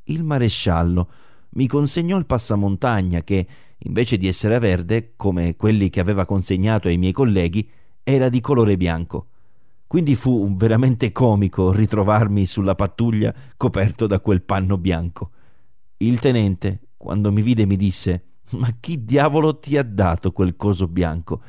Il 0.05 0.23
maresciallo 0.23 1.09
mi 1.51 1.67
consegnò 1.67 2.17
il 2.17 2.25
passamontagna 2.25 3.23
che, 3.23 3.47
invece 3.79 4.17
di 4.17 4.27
essere 4.27 4.59
verde, 4.59 5.13
come 5.15 5.55
quelli 5.55 5.89
che 5.89 5.99
aveva 5.99 6.25
consegnato 6.25 6.87
ai 6.87 6.97
miei 6.97 7.13
colleghi, 7.13 7.69
era 8.03 8.29
di 8.29 8.41
colore 8.41 8.77
bianco. 8.77 9.27
Quindi 9.95 10.15
fu 10.15 10.53
veramente 10.57 11.13
comico 11.13 11.71
ritrovarmi 11.71 12.45
sulla 12.45 12.75
pattuglia 12.75 13.33
coperto 13.55 14.07
da 14.07 14.19
quel 14.19 14.41
panno 14.41 14.77
bianco. 14.77 15.31
Il 15.99 16.19
tenente, 16.19 16.87
quando 16.97 17.31
mi 17.31 17.41
vide, 17.41 17.65
mi 17.65 17.77
disse: 17.77 18.23
Ma 18.57 18.75
chi 18.77 19.05
diavolo 19.05 19.57
ti 19.57 19.77
ha 19.77 19.83
dato 19.83 20.33
quel 20.33 20.57
coso 20.57 20.89
bianco? 20.89 21.41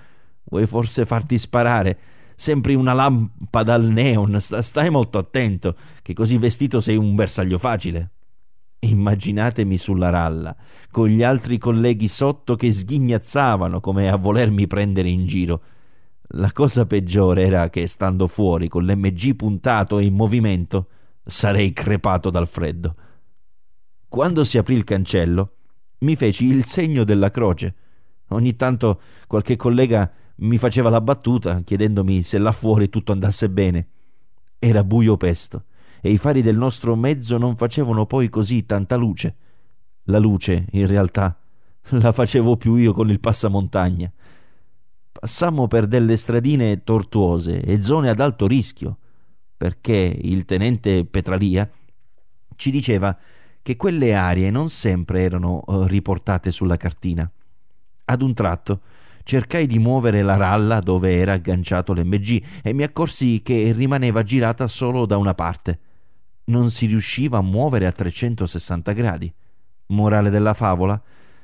Vuoi 0.45 0.65
forse 0.67 1.05
farti 1.05 1.39
sparare? 1.39 1.99
Sembri 2.37 2.77
una 2.77 2.93
lampada 2.93 3.75
al 3.75 3.87
neon, 3.87 4.39
stai 4.41 4.91
molto 4.91 5.19
attento, 5.19 5.77
che 6.01 6.15
così 6.15 6.39
vestito 6.39 6.79
sei 6.79 6.97
un 6.97 7.17
bersaglio 7.17 7.59
facile. 7.59 8.11
Immaginatemi 8.79 9.77
sulla 9.77 10.11
ralla, 10.11 10.55
con 10.93 11.09
gli 11.09 11.25
altri 11.25 11.59
colleghi 11.59 12.07
sotto 12.07 12.55
che 12.55 12.71
sghignazzavano 12.71 13.81
come 13.81 14.09
a 14.09 14.15
volermi 14.15 14.69
prendere 14.69 15.09
in 15.09 15.27
giro. 15.27 15.63
La 16.31 16.53
cosa 16.53 16.87
peggiore 16.87 17.45
era 17.45 17.71
che, 17.71 17.87
stando 17.87 18.27
fuori, 18.27 18.69
con 18.69 18.85
l'MG 18.85 19.35
puntato 19.37 19.99
e 19.99 20.05
in 20.05 20.15
movimento, 20.15 20.89
sarei 21.25 21.73
crepato 21.73 22.31
dal 22.31 22.49
freddo. 22.49 22.95
Quando 24.09 24.45
si 24.45 24.59
aprì 24.59 24.75
il 24.75 24.85
cancello, 24.85 25.53
mi 25.99 26.17
feci 26.17 26.47
il 26.47 26.65
segno 26.65 27.05
della 27.05 27.31
croce. 27.31 27.75
Ogni 28.29 28.57
tanto 28.57 29.01
qualche 29.27 29.57
collega 29.57 30.11
mi 30.37 30.59
faceva 30.59 30.91
la 30.91 31.01
battuta 31.01 31.61
chiedendomi 31.61 32.23
se 32.23 32.39
là 32.39 32.53
fuori 32.53 32.89
tutto 32.89 33.13
andasse 33.13 33.49
bene. 33.49 33.89
Era 34.59 34.83
buio 34.85 35.17
pesto 35.17 35.65
e 36.01 36.11
i 36.11 36.19
fari 36.19 36.43
del 36.43 36.57
nostro 36.57 36.97
mezzo 36.97 37.39
non 37.39 37.57
facevano 37.57 38.07
poi 38.07 38.29
così 38.29 38.67
tanta 38.67 38.97
luce. 38.97 39.37
La 40.05 40.19
luce, 40.19 40.67
in 40.73 40.87
realtà, 40.87 41.39
la 41.91 42.13
facevo 42.13 42.57
più 42.57 42.75
io 42.75 42.93
con 42.93 43.11
il 43.11 43.21
passamontagna. 43.21 44.11
Passammo 45.19 45.67
per 45.67 45.87
delle 45.87 46.17
stradine 46.17 46.85
tortuose 46.85 47.61
e 47.61 47.83
zone 47.83 48.11
ad 48.11 48.21
alto 48.21 48.47
rischio, 48.47 48.99
perché 49.57 50.19
il 50.21 50.45
tenente 50.45 51.05
Petralia 51.05 51.69
ci 52.55 52.71
diceva 52.71 53.17
che 53.63 53.77
quelle 53.77 54.15
aree 54.15 54.51
non 54.51 54.69
sempre 54.69 55.23
erano 55.23 55.63
uh, 55.67 55.85
riportate 55.85 56.51
sulla 56.51 56.77
cartina. 56.77 57.31
Ad 58.05 58.23
un 58.23 58.35
tratto 58.35 58.81
cercai 59.25 59.67
di 59.67 59.79
muovere 59.79 60.23
la 60.23 60.37
ralla 60.37 60.81
dove 60.81 61.17
era 61.17 61.33
agganciato 61.33 61.93
l'MG 61.93 62.43
e 62.63 62.73
mi 62.73 62.83
accorsi 62.83 63.43
che 63.43 63.73
rimaneva 63.73 64.23
girata 64.23 64.69
solo 64.69 65.07
da 65.07 65.17
una 65.17 65.35
parte 65.35 65.81
non 66.47 66.71
si 66.71 66.87
riusciva 66.87 67.39
a 67.39 67.43
muovere 67.43 67.87
a 67.87 67.93
360 67.93 68.93
gradi. 68.93 69.33
Morale 69.87 70.31
della 70.31 70.55
favola? 70.55 71.01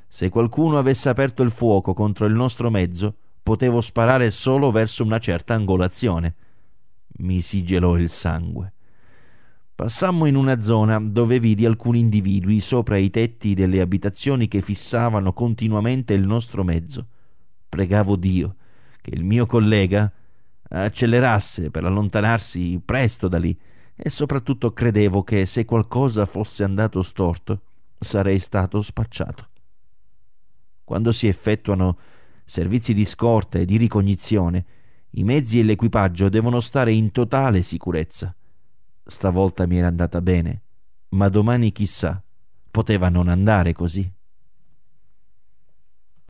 Se 0.07 0.29
qualcuno 0.29 0.77
avesse 0.77 1.09
aperto 1.09 1.41
il 1.43 1.51
fuoco 1.51 1.93
contro 1.93 2.25
il 2.25 2.33
nostro 2.33 2.69
mezzo, 2.69 3.15
potevo 3.43 3.81
sparare 3.81 4.31
solo 4.31 4.71
verso 4.71 5.03
una 5.03 5.19
certa 5.19 5.53
angolazione. 5.53 6.35
Mi 7.17 7.41
si 7.41 7.63
gelò 7.63 7.97
il 7.97 8.09
sangue. 8.09 8.73
Passammo 9.75 10.25
in 10.25 10.35
una 10.35 10.59
zona 10.59 10.99
dove 10.99 11.39
vidi 11.39 11.65
alcuni 11.65 11.99
individui 11.99 12.61
sopra 12.61 12.95
i 12.97 13.09
tetti 13.09 13.53
delle 13.53 13.81
abitazioni 13.81 14.47
che 14.47 14.61
fissavano 14.61 15.33
continuamente 15.33 16.13
il 16.13 16.25
nostro 16.25 16.63
mezzo. 16.63 17.05
Pregavo 17.67 18.15
Dio 18.15 18.55
che 19.01 19.11
il 19.13 19.25
mio 19.25 19.45
collega 19.45 20.09
accelerasse 20.69 21.69
per 21.69 21.83
allontanarsi 21.83 22.81
presto 22.83 23.27
da 23.27 23.37
lì 23.37 23.55
e 23.95 24.09
soprattutto 24.09 24.71
credevo 24.71 25.23
che 25.23 25.45
se 25.45 25.65
qualcosa 25.65 26.25
fosse 26.25 26.63
andato 26.63 27.01
storto 27.01 27.61
sarei 27.99 28.39
stato 28.39 28.81
spacciato. 28.81 29.49
Quando 30.83 31.11
si 31.11 31.27
effettuano 31.27 31.97
servizi 32.45 32.93
di 32.93 33.05
scorta 33.05 33.59
e 33.59 33.65
di 33.65 33.77
ricognizione, 33.77 34.65
i 35.11 35.23
mezzi 35.23 35.59
e 35.59 35.63
l'equipaggio 35.63 36.29
devono 36.29 36.59
stare 36.59 36.93
in 36.93 37.11
totale 37.11 37.61
sicurezza. 37.61 38.35
Stavolta 39.05 39.65
mi 39.65 39.77
era 39.77 39.87
andata 39.87 40.21
bene, 40.21 40.61
ma 41.09 41.29
domani 41.29 41.71
chissà, 41.71 42.21
poteva 42.71 43.09
non 43.09 43.27
andare 43.27 43.73
così. 43.73 44.09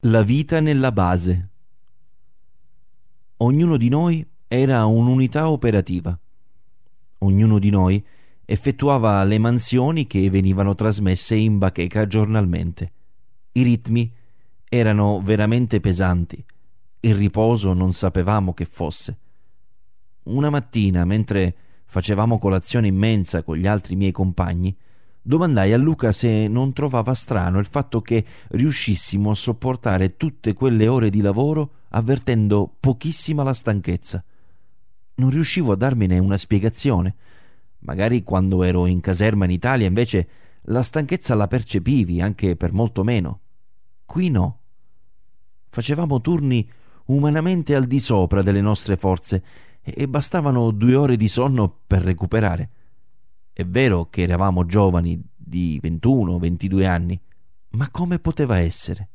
La 0.02 0.22
vita 0.24 0.60
nella 0.60 0.92
base. 0.92 1.50
Ognuno 3.38 3.78
di 3.78 3.90
noi 3.90 4.26
era 4.48 4.86
un'unità 4.86 5.50
operativa 5.50 6.18
ognuno 7.24 7.58
di 7.58 7.70
noi 7.70 8.04
effettuava 8.46 9.24
le 9.24 9.38
mansioni 9.38 10.06
che 10.06 10.30
venivano 10.30 10.76
trasmesse 10.76 11.36
in 11.36 11.58
bacheca 11.58 12.06
giornalmente. 12.06 12.92
I 13.54 13.64
ritmi 13.64 14.12
erano 14.76 15.22
veramente 15.22 15.80
pesanti, 15.80 16.44
il 17.02 17.14
riposo 17.14 17.74
non 17.74 17.94
sapevamo 17.94 18.56
che 18.56 18.66
fosse. 18.66 19.18
Una 20.24 20.50
mattina, 20.50 21.06
mentre 21.06 21.56
facevamo 21.86 22.40
colazione 22.40 22.88
immensa 22.88 23.44
con 23.44 23.56
gli 23.56 23.68
altri 23.68 23.96
miei 23.96 24.12
compagni, 24.12 24.76
domandai 25.22 25.74
a 25.74 25.78
Luca 25.78 26.12
se 26.12 26.48
non 26.48 26.74
trovava 26.74 27.14
strano 27.14 27.60
il 27.60 27.68
fatto 27.68 28.02
che 28.02 28.26
riuscissimo 28.48 29.30
a 29.30 29.36
sopportare 29.36 30.18
tutte 30.18 30.54
quelle 30.54 30.88
ore 30.88 31.12
di 31.12 31.22
lavoro 31.22 31.74
avvertendo 31.90 32.76
pochissima 32.80 33.44
la 33.44 33.54
stanchezza. 33.54 34.24
Non 35.16 35.30
riuscivo 35.30 35.74
a 35.74 35.76
darmene 35.76 36.18
una 36.18 36.38
spiegazione. 36.38 37.16
Magari 37.82 38.24
quando 38.24 38.64
ero 38.64 38.88
in 38.88 39.02
caserma 39.02 39.46
in 39.46 39.52
Italia 39.52 39.86
invece 39.86 40.28
la 40.64 40.82
stanchezza 40.82 41.36
la 41.36 41.48
percepivi 41.48 42.22
anche 42.22 42.56
per 42.56 42.74
molto 42.74 43.04
meno. 43.04 43.40
Qui 44.04 44.32
no. 44.32 44.62
Facevamo 45.74 46.22
turni 46.22 46.70
umanamente 47.06 47.74
al 47.74 47.86
di 47.86 48.00
sopra 48.00 48.44
delle 48.44 48.62
nostre 48.62 48.96
forze 48.96 49.44
e 49.82 50.08
bastavano 50.08 50.70
due 50.70 50.94
ore 50.94 51.18
di 51.18 51.28
sonno 51.28 51.80
per 51.88 52.04
recuperare. 52.04 52.70
È 53.52 53.66
vero 53.66 54.08
che 54.12 54.22
eravamo 54.22 54.68
giovani 54.68 55.20
di 55.36 55.82
21-22 55.84 56.86
anni, 56.86 57.20
ma 57.70 57.90
come 57.90 58.20
poteva 58.20 58.60
essere? 58.60 59.10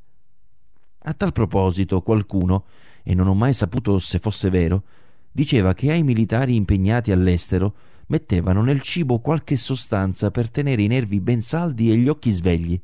A 1.02 1.14
tal 1.14 1.30
proposito 1.30 2.02
qualcuno, 2.02 2.64
e 3.04 3.14
non 3.14 3.28
ho 3.28 3.34
mai 3.34 3.52
saputo 3.52 4.00
se 4.00 4.18
fosse 4.18 4.50
vero, 4.50 4.82
diceva 5.30 5.74
che 5.74 5.92
ai 5.92 6.02
militari 6.02 6.56
impegnati 6.56 7.12
all'estero 7.12 7.72
mettevano 8.08 8.62
nel 8.62 8.80
cibo 8.80 9.20
qualche 9.20 9.54
sostanza 9.56 10.32
per 10.32 10.50
tenere 10.50 10.82
i 10.82 10.88
nervi 10.88 11.20
ben 11.20 11.40
saldi 11.40 11.92
e 11.92 11.96
gli 11.96 12.08
occhi 12.08 12.32
svegli. 12.32 12.80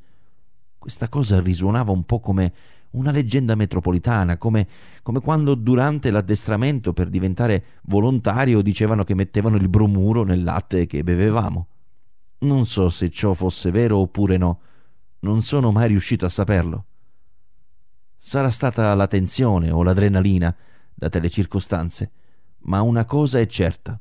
Questa 0.79 1.09
cosa 1.09 1.41
risuonava 1.41 1.91
un 1.91 2.05
po' 2.05 2.21
come 2.21 2.53
una 2.95 3.11
leggenda 3.11 3.55
metropolitana, 3.55 4.37
come, 4.37 4.67
come 5.03 5.21
quando 5.21 5.55
durante 5.55 6.11
l'addestramento 6.11 6.93
per 6.93 7.09
diventare 7.09 7.65
volontario 7.85 8.63
dicevano 8.63 9.05
che 9.05 9.15
mettevano 9.15 9.57
il 9.57 9.69
bromuro 9.69 10.25
nel 10.25 10.43
latte 10.43 10.87
che 10.87 11.03
bevevamo. 11.03 11.67
Non 12.39 12.67
so 12.67 12.89
se 12.89 13.11
ciò 13.11 13.33
fosse 13.33 13.71
vero 13.71 13.99
oppure 13.99 14.37
no, 14.37 14.61
non 15.21 15.43
sono 15.43 15.73
mai 15.73 15.89
riuscito 15.89 16.25
a 16.27 16.29
saperlo. 16.29 16.85
Sarà 18.17 18.51
stata 18.51 18.95
la 18.95 19.07
tensione 19.07 19.71
o 19.71 19.83
l'adrenalina, 19.83 20.55
date 20.95 21.19
le 21.19 21.29
circostanze, 21.29 22.11
ma 22.65 22.81
una 22.81 23.05
cosa 23.05 23.39
è 23.39 23.47
certa. 23.47 23.99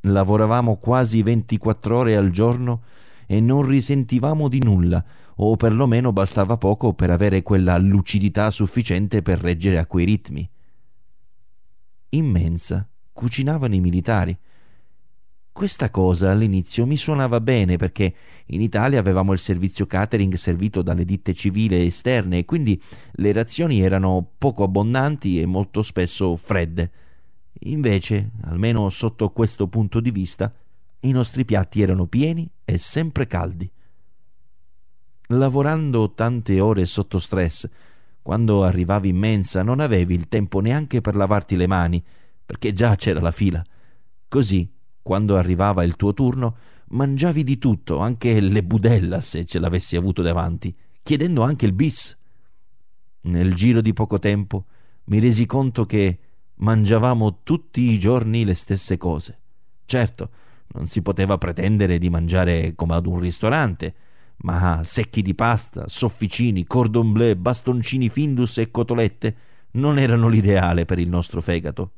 Lavoravamo 0.00 0.76
quasi 0.76 1.22
24 1.22 1.96
ore 1.96 2.16
al 2.16 2.30
giorno 2.30 2.82
e 3.26 3.40
non 3.40 3.62
risentivamo 3.62 4.48
di 4.48 4.62
nulla, 4.62 5.02
o 5.44 5.56
perlomeno 5.56 6.12
bastava 6.12 6.56
poco 6.56 6.92
per 6.94 7.10
avere 7.10 7.42
quella 7.42 7.76
lucidità 7.78 8.50
sufficiente 8.50 9.22
per 9.22 9.40
reggere 9.40 9.78
a 9.78 9.86
quei 9.86 10.04
ritmi. 10.04 10.48
In 12.10 12.26
mensa 12.26 12.88
cucinavano 13.12 13.74
i 13.74 13.80
militari. 13.80 14.36
Questa 15.50 15.90
cosa 15.90 16.30
all'inizio 16.30 16.86
mi 16.86 16.96
suonava 16.96 17.40
bene 17.40 17.76
perché 17.76 18.14
in 18.46 18.62
Italia 18.62 18.98
avevamo 18.98 19.32
il 19.32 19.38
servizio 19.38 19.86
catering 19.86 20.34
servito 20.34 20.80
dalle 20.80 21.04
ditte 21.04 21.34
civili 21.34 21.84
esterne 21.84 22.38
e 22.38 22.44
quindi 22.44 22.80
le 23.12 23.32
razioni 23.32 23.80
erano 23.80 24.26
poco 24.38 24.64
abbondanti 24.64 25.40
e 25.40 25.46
molto 25.46 25.82
spesso 25.82 26.34
fredde. 26.36 26.90
Invece, 27.64 28.30
almeno 28.44 28.88
sotto 28.88 29.30
questo 29.30 29.68
punto 29.68 30.00
di 30.00 30.10
vista, 30.10 30.52
i 31.00 31.10
nostri 31.10 31.44
piatti 31.44 31.82
erano 31.82 32.06
pieni 32.06 32.48
e 32.64 32.78
sempre 32.78 33.26
caldi. 33.26 33.70
Lavorando 35.32 36.12
tante 36.12 36.60
ore 36.60 36.84
sotto 36.84 37.18
stress, 37.18 37.66
quando 38.20 38.64
arrivavi 38.64 39.08
in 39.08 39.16
mensa 39.16 39.62
non 39.62 39.80
avevi 39.80 40.12
il 40.12 40.28
tempo 40.28 40.60
neanche 40.60 41.00
per 41.00 41.16
lavarti 41.16 41.56
le 41.56 41.66
mani, 41.66 42.04
perché 42.44 42.74
già 42.74 42.96
c'era 42.96 43.18
la 43.20 43.30
fila. 43.30 43.64
Così, 44.28 44.70
quando 45.00 45.38
arrivava 45.38 45.84
il 45.84 45.96
tuo 45.96 46.12
turno, 46.12 46.56
mangiavi 46.88 47.44
di 47.44 47.56
tutto, 47.56 47.98
anche 48.00 48.40
le 48.40 48.62
budella 48.62 49.22
se 49.22 49.46
ce 49.46 49.58
l'avessi 49.58 49.96
avuto 49.96 50.20
davanti, 50.20 50.76
chiedendo 51.02 51.42
anche 51.42 51.64
il 51.64 51.72
bis. 51.72 52.14
Nel 53.22 53.54
giro 53.54 53.80
di 53.80 53.94
poco 53.94 54.18
tempo 54.18 54.66
mi 55.04 55.18
resi 55.18 55.46
conto 55.46 55.86
che 55.86 56.18
mangiavamo 56.56 57.38
tutti 57.42 57.80
i 57.80 57.98
giorni 57.98 58.44
le 58.44 58.54
stesse 58.54 58.98
cose. 58.98 59.38
Certo, 59.86 60.30
non 60.74 60.86
si 60.86 61.00
poteva 61.00 61.38
pretendere 61.38 61.96
di 61.96 62.10
mangiare 62.10 62.74
come 62.74 62.96
ad 62.96 63.06
un 63.06 63.18
ristorante, 63.18 63.94
ma 64.42 64.82
secchi 64.84 65.22
di 65.22 65.34
pasta, 65.34 65.88
sofficini, 65.88 66.64
cordon 66.64 67.12
bleu, 67.12 67.34
bastoncini 67.36 68.08
Findus 68.08 68.58
e 68.58 68.70
cotolette 68.70 69.36
non 69.72 69.98
erano 69.98 70.28
l'ideale 70.28 70.84
per 70.84 70.98
il 70.98 71.08
nostro 71.08 71.40
fegato. 71.40 71.90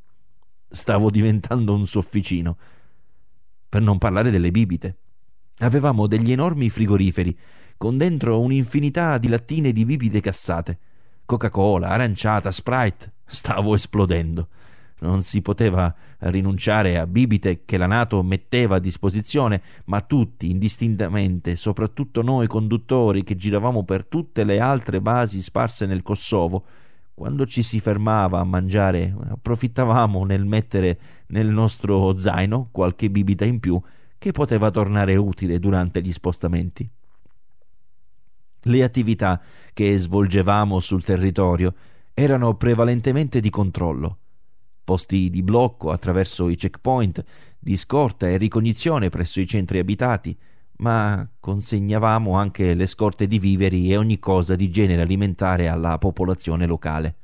Stavo 0.68 1.10
diventando 1.10 1.74
un 1.74 1.86
sofficino. 1.86 2.56
Per 3.68 3.82
non 3.82 3.98
parlare 3.98 4.30
delle 4.30 4.50
bibite. 4.50 4.96
Avevamo 5.58 6.06
degli 6.06 6.32
enormi 6.32 6.68
frigoriferi, 6.68 7.36
con 7.76 7.96
dentro 7.96 8.40
un'infinità 8.40 9.18
di 9.18 9.28
lattine 9.28 9.72
di 9.72 9.84
bibite 9.84 10.20
cassate. 10.20 10.78
Coca-Cola, 11.24 11.88
aranciata, 11.88 12.50
Sprite. 12.50 13.12
Stavo 13.24 13.74
esplodendo. 13.74 14.48
Non 15.04 15.22
si 15.22 15.42
poteva 15.42 15.94
rinunciare 16.20 16.98
a 16.98 17.06
bibite 17.06 17.64
che 17.64 17.76
la 17.76 17.86
Nato 17.86 18.22
metteva 18.22 18.76
a 18.76 18.80
disposizione, 18.80 19.62
ma 19.84 20.00
tutti, 20.00 20.50
indistintamente, 20.50 21.56
soprattutto 21.56 22.22
noi 22.22 22.46
conduttori 22.46 23.22
che 23.22 23.36
giravamo 23.36 23.84
per 23.84 24.06
tutte 24.06 24.44
le 24.44 24.58
altre 24.60 25.00
basi 25.00 25.42
sparse 25.42 25.84
nel 25.84 26.02
Kosovo, 26.02 26.64
quando 27.12 27.46
ci 27.46 27.62
si 27.62 27.78
fermava 27.78 28.40
a 28.40 28.44
mangiare, 28.44 29.14
approfittavamo 29.28 30.24
nel 30.24 30.46
mettere 30.46 30.98
nel 31.28 31.48
nostro 31.48 32.16
zaino 32.18 32.68
qualche 32.72 33.10
bibita 33.10 33.44
in 33.44 33.60
più 33.60 33.80
che 34.18 34.32
poteva 34.32 34.70
tornare 34.70 35.14
utile 35.16 35.58
durante 35.58 36.00
gli 36.00 36.12
spostamenti. 36.12 36.88
Le 38.66 38.82
attività 38.82 39.40
che 39.74 39.98
svolgevamo 39.98 40.80
sul 40.80 41.04
territorio 41.04 41.74
erano 42.14 42.54
prevalentemente 42.54 43.40
di 43.40 43.50
controllo. 43.50 44.18
Posti 44.84 45.30
di 45.30 45.42
blocco 45.42 45.90
attraverso 45.90 46.48
i 46.50 46.56
checkpoint, 46.56 47.24
di 47.58 47.76
scorta 47.76 48.28
e 48.28 48.36
ricognizione 48.36 49.08
presso 49.08 49.40
i 49.40 49.46
centri 49.46 49.78
abitati, 49.78 50.36
ma 50.76 51.26
consegnavamo 51.40 52.36
anche 52.36 52.74
le 52.74 52.86
scorte 52.86 53.26
di 53.26 53.38
viveri 53.38 53.90
e 53.90 53.96
ogni 53.96 54.18
cosa 54.18 54.54
di 54.56 54.70
genere 54.70 55.00
alimentare 55.00 55.68
alla 55.68 55.96
popolazione 55.98 56.66
locale. 56.66 57.16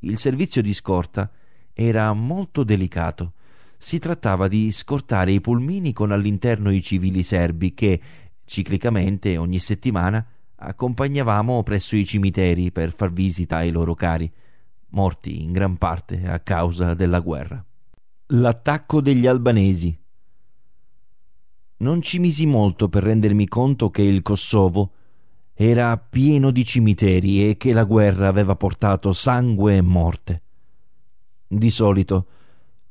Il 0.00 0.18
servizio 0.18 0.60
di 0.60 0.74
scorta 0.74 1.30
era 1.72 2.12
molto 2.12 2.64
delicato. 2.64 3.32
Si 3.78 3.98
trattava 3.98 4.48
di 4.48 4.70
scortare 4.70 5.32
i 5.32 5.40
pulmini 5.40 5.92
con 5.92 6.12
all'interno 6.12 6.70
i 6.70 6.82
civili 6.82 7.22
serbi 7.22 7.72
che, 7.72 8.00
ciclicamente, 8.44 9.36
ogni 9.36 9.58
settimana, 9.58 10.26
accompagnavamo 10.56 11.62
presso 11.62 11.96
i 11.96 12.04
cimiteri 12.04 12.70
per 12.72 12.94
far 12.94 13.12
visita 13.12 13.56
ai 13.56 13.70
loro 13.70 13.94
cari, 13.94 14.30
morti 14.90 15.42
in 15.42 15.52
gran 15.52 15.76
parte 15.76 16.26
a 16.26 16.40
causa 16.40 16.94
della 16.94 17.20
guerra. 17.20 17.64
L'attacco 18.28 19.00
degli 19.00 19.26
albanesi. 19.26 19.96
Non 21.78 22.00
ci 22.02 22.18
misi 22.18 22.46
molto 22.46 22.88
per 22.88 23.02
rendermi 23.02 23.46
conto 23.46 23.90
che 23.90 24.02
il 24.02 24.22
Kosovo 24.22 24.92
era 25.54 25.96
pieno 25.96 26.50
di 26.50 26.64
cimiteri 26.64 27.48
e 27.48 27.56
che 27.56 27.72
la 27.72 27.84
guerra 27.84 28.28
aveva 28.28 28.56
portato 28.56 29.12
sangue 29.12 29.76
e 29.76 29.80
morte. 29.80 30.42
Di 31.46 31.70
solito 31.70 32.26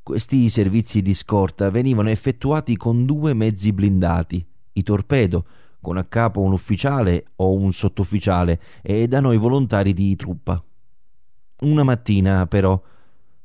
questi 0.02 0.50
servizi 0.50 1.02
di 1.02 1.14
scorta 1.16 1.72
venivano 1.72 2.10
effettuati 2.10 2.78
con 2.78 3.06
due 3.06 3.34
mezzi 3.34 3.74
blindati, 3.74 4.46
i 4.74 4.84
torpedo, 4.84 5.46
con 5.82 5.98
a 5.98 6.04
capo 6.04 6.42
un 6.42 6.52
ufficiale 6.52 7.26
o 7.38 7.54
un 7.54 7.74
sottufficiale 7.74 8.62
e 8.82 9.08
da 9.08 9.20
noi 9.20 9.38
volontari 9.38 9.94
di 9.94 10.16
truppa. 10.16 10.64
Una 11.62 11.84
mattina, 11.84 12.46
però, 12.48 12.82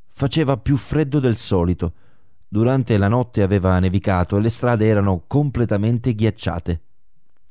faceva 0.08 0.56
più 0.56 0.76
freddo 0.76 1.20
del 1.20 1.36
solito. 1.36 1.92
Durante 2.48 2.98
la 2.98 3.08
notte 3.08 3.42
aveva 3.42 3.78
nevicato 3.78 4.36
e 4.36 4.40
le 4.40 4.48
strade 4.48 4.86
erano 4.86 5.24
completamente 5.26 6.14
ghiacciate. 6.14 6.82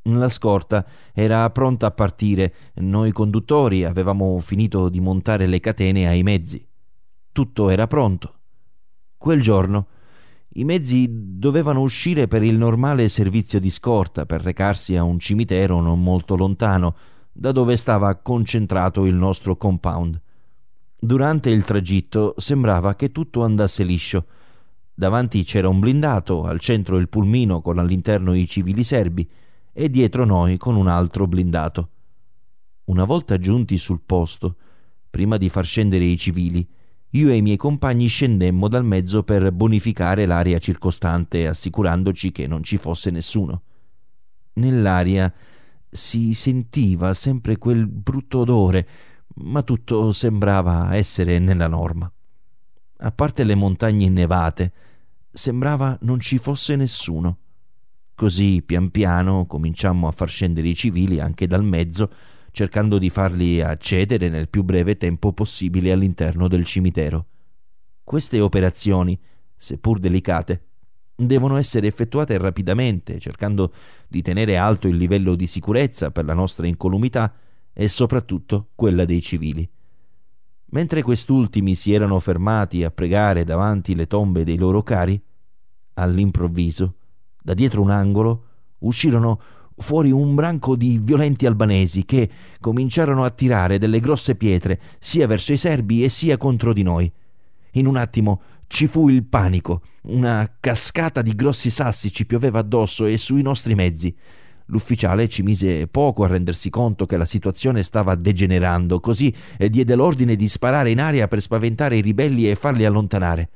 La 0.03 0.29
scorta 0.29 0.85
era 1.13 1.49
pronta 1.51 1.87
a 1.87 1.91
partire, 1.91 2.53
noi 2.75 3.11
conduttori 3.11 3.83
avevamo 3.83 4.39
finito 4.39 4.89
di 4.89 4.99
montare 4.99 5.45
le 5.45 5.59
catene 5.59 6.07
ai 6.07 6.23
mezzi. 6.23 6.65
Tutto 7.31 7.69
era 7.69 7.87
pronto. 7.87 8.33
Quel 9.17 9.41
giorno 9.41 9.87
i 10.53 10.63
mezzi 10.63 11.07
dovevano 11.09 11.81
uscire 11.81 12.27
per 12.27 12.43
il 12.43 12.55
normale 12.55 13.07
servizio 13.07 13.59
di 13.59 13.69
scorta 13.69 14.25
per 14.25 14.41
recarsi 14.41 14.95
a 14.95 15.03
un 15.03 15.19
cimitero 15.19 15.79
non 15.79 16.01
molto 16.01 16.35
lontano, 16.35 16.95
da 17.31 17.51
dove 17.51 17.77
stava 17.77 18.15
concentrato 18.15 19.05
il 19.05 19.13
nostro 19.13 19.55
compound. 19.55 20.19
Durante 21.01 21.49
il 21.49 21.63
tragitto 21.63 22.33
sembrava 22.37 22.93
che 22.95 23.13
tutto 23.13 23.43
andasse 23.43 23.85
liscio. 23.85 24.25
Davanti 24.93 25.45
c'era 25.45 25.69
un 25.69 25.79
blindato, 25.79 26.43
al 26.43 26.59
centro 26.59 26.97
il 26.97 27.07
pulmino 27.07 27.61
con 27.61 27.79
all'interno 27.79 28.33
i 28.33 28.45
civili 28.45 28.83
serbi 28.83 29.27
e 29.71 29.89
dietro 29.89 30.25
noi 30.25 30.57
con 30.57 30.75
un 30.75 30.89
altro 30.89 31.25
blindato. 31.25 31.89
Una 32.85 33.05
volta 33.05 33.37
giunti 33.37 33.77
sul 33.77 34.01
posto, 34.05 34.57
prima 35.09 35.37
di 35.37 35.47
far 35.47 35.65
scendere 35.65 36.03
i 36.03 36.17
civili, 36.17 36.67
io 37.11 37.29
e 37.29 37.37
i 37.37 37.41
miei 37.41 37.55
compagni 37.55 38.07
scendemmo 38.07 38.67
dal 38.67 38.83
mezzo 38.83 39.23
per 39.23 39.53
bonificare 39.53 40.25
l'area 40.25 40.59
circostante, 40.59 41.47
assicurandoci 41.47 42.33
che 42.33 42.45
non 42.45 42.61
ci 42.61 42.75
fosse 42.75 43.09
nessuno. 43.09 43.61
Nell'aria 44.53 45.33
si 45.89 46.33
sentiva 46.33 47.13
sempre 47.13 47.57
quel 47.57 47.87
brutto 47.87 48.39
odore, 48.39 48.87
ma 49.41 49.61
tutto 49.63 50.11
sembrava 50.11 50.95
essere 50.95 51.39
nella 51.39 51.67
norma. 51.67 52.11
A 53.01 53.11
parte 53.11 53.43
le 53.43 53.55
montagne 53.55 54.05
innevate, 54.05 54.73
sembrava 55.31 55.97
non 56.01 56.19
ci 56.19 56.37
fosse 56.37 56.75
nessuno. 56.75 57.37
Così 58.15 58.61
pian 58.65 58.89
piano 58.91 59.45
cominciammo 59.45 60.07
a 60.07 60.11
far 60.11 60.29
scendere 60.29 60.67
i 60.67 60.75
civili 60.75 61.19
anche 61.19 61.47
dal 61.47 61.63
mezzo 61.63 62.11
cercando 62.51 62.97
di 62.97 63.09
farli 63.09 63.61
accedere 63.61 64.29
nel 64.29 64.49
più 64.49 64.63
breve 64.63 64.97
tempo 64.97 65.33
possibile 65.33 65.91
all'interno 65.91 66.47
del 66.47 66.65
cimitero. 66.65 67.25
Queste 68.03 68.39
operazioni, 68.39 69.17
seppur 69.55 69.99
delicate, 69.99 70.63
devono 71.15 71.57
essere 71.57 71.87
effettuate 71.87 72.37
rapidamente, 72.37 73.19
cercando 73.19 73.73
di 74.07 74.21
tenere 74.21 74.57
alto 74.57 74.87
il 74.87 74.97
livello 74.97 75.35
di 75.35 75.47
sicurezza 75.47 76.11
per 76.11 76.25
la 76.25 76.33
nostra 76.33 76.65
incolumità 76.65 77.33
e 77.73 77.87
soprattutto 77.87 78.69
quella 78.75 79.05
dei 79.05 79.21
civili. 79.21 79.69
Mentre 80.71 81.01
quest'ultimi 81.01 81.75
si 81.75 81.93
erano 81.93 82.19
fermati 82.19 82.83
a 82.83 82.91
pregare 82.91 83.43
davanti 83.43 83.95
le 83.95 84.07
tombe 84.07 84.43
dei 84.43 84.57
loro 84.57 84.83
cari, 84.83 85.19
all'improvviso, 85.95 86.95
da 87.41 87.53
dietro 87.53 87.81
un 87.81 87.89
angolo, 87.89 88.43
uscirono 88.79 89.41
fuori 89.79 90.11
un 90.11 90.35
branco 90.35 90.75
di 90.75 90.99
violenti 91.01 91.45
albanesi 91.45 92.05
che 92.05 92.29
cominciarono 92.59 93.23
a 93.23 93.29
tirare 93.29 93.77
delle 93.77 93.99
grosse 93.99 94.35
pietre 94.35 94.79
sia 94.99 95.25
verso 95.25 95.53
i 95.53 95.57
serbi 95.57 96.03
e 96.03 96.09
sia 96.09 96.37
contro 96.37 96.73
di 96.73 96.83
noi. 96.83 97.11
In 97.73 97.87
un 97.87 97.95
attimo 97.95 98.41
ci 98.67 98.87
fu 98.87 99.09
il 99.09 99.23
panico, 99.23 99.81
una 100.03 100.57
cascata 100.59 101.21
di 101.21 101.33
grossi 101.33 101.69
sassi 101.69 102.11
ci 102.11 102.25
pioveva 102.25 102.59
addosso 102.59 103.05
e 103.05 103.17
sui 103.17 103.41
nostri 103.41 103.73
mezzi. 103.73 104.15
L'ufficiale 104.71 105.27
ci 105.27 105.41
mise 105.41 105.87
poco 105.87 106.23
a 106.23 106.27
rendersi 106.27 106.69
conto 106.69 107.07
che 107.07 107.17
la 107.17 107.25
situazione 107.25 107.81
stava 107.81 108.13
degenerando, 108.13 108.99
così 108.99 109.33
diede 109.57 109.95
l'ordine 109.95 110.35
di 110.35 110.47
sparare 110.47 110.91
in 110.91 110.99
aria 110.99 111.27
per 111.27 111.41
spaventare 111.41 111.97
i 111.97 112.01
ribelli 112.01 112.47
e 112.47 112.53
farli 112.55 112.85
allontanare. 112.85 113.49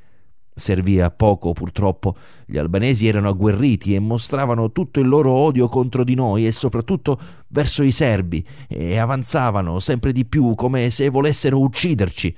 Servì 0.55 0.99
a 0.99 1.11
poco, 1.11 1.53
purtroppo. 1.53 2.16
Gli 2.45 2.57
albanesi 2.57 3.07
erano 3.07 3.30
agguerriti 3.30 3.93
e 3.93 3.99
mostravano 3.99 4.72
tutto 4.72 4.99
il 4.99 5.07
loro 5.07 5.32
odio 5.32 5.68
contro 5.68 6.03
di 6.03 6.16
noi 6.16 6.47
e 6.47 6.51
soprattutto 6.51 7.20
verso 7.47 7.84
i 7.84 7.91
serbi 7.91 8.43
e 8.68 8.97
avanzavano 8.97 9.80
sempre 9.80 10.11
di 10.11 10.26
più 10.26 10.55
come 10.55 10.89
se 10.89 11.09
volessero 11.09 11.59
ucciderci. 11.59 12.36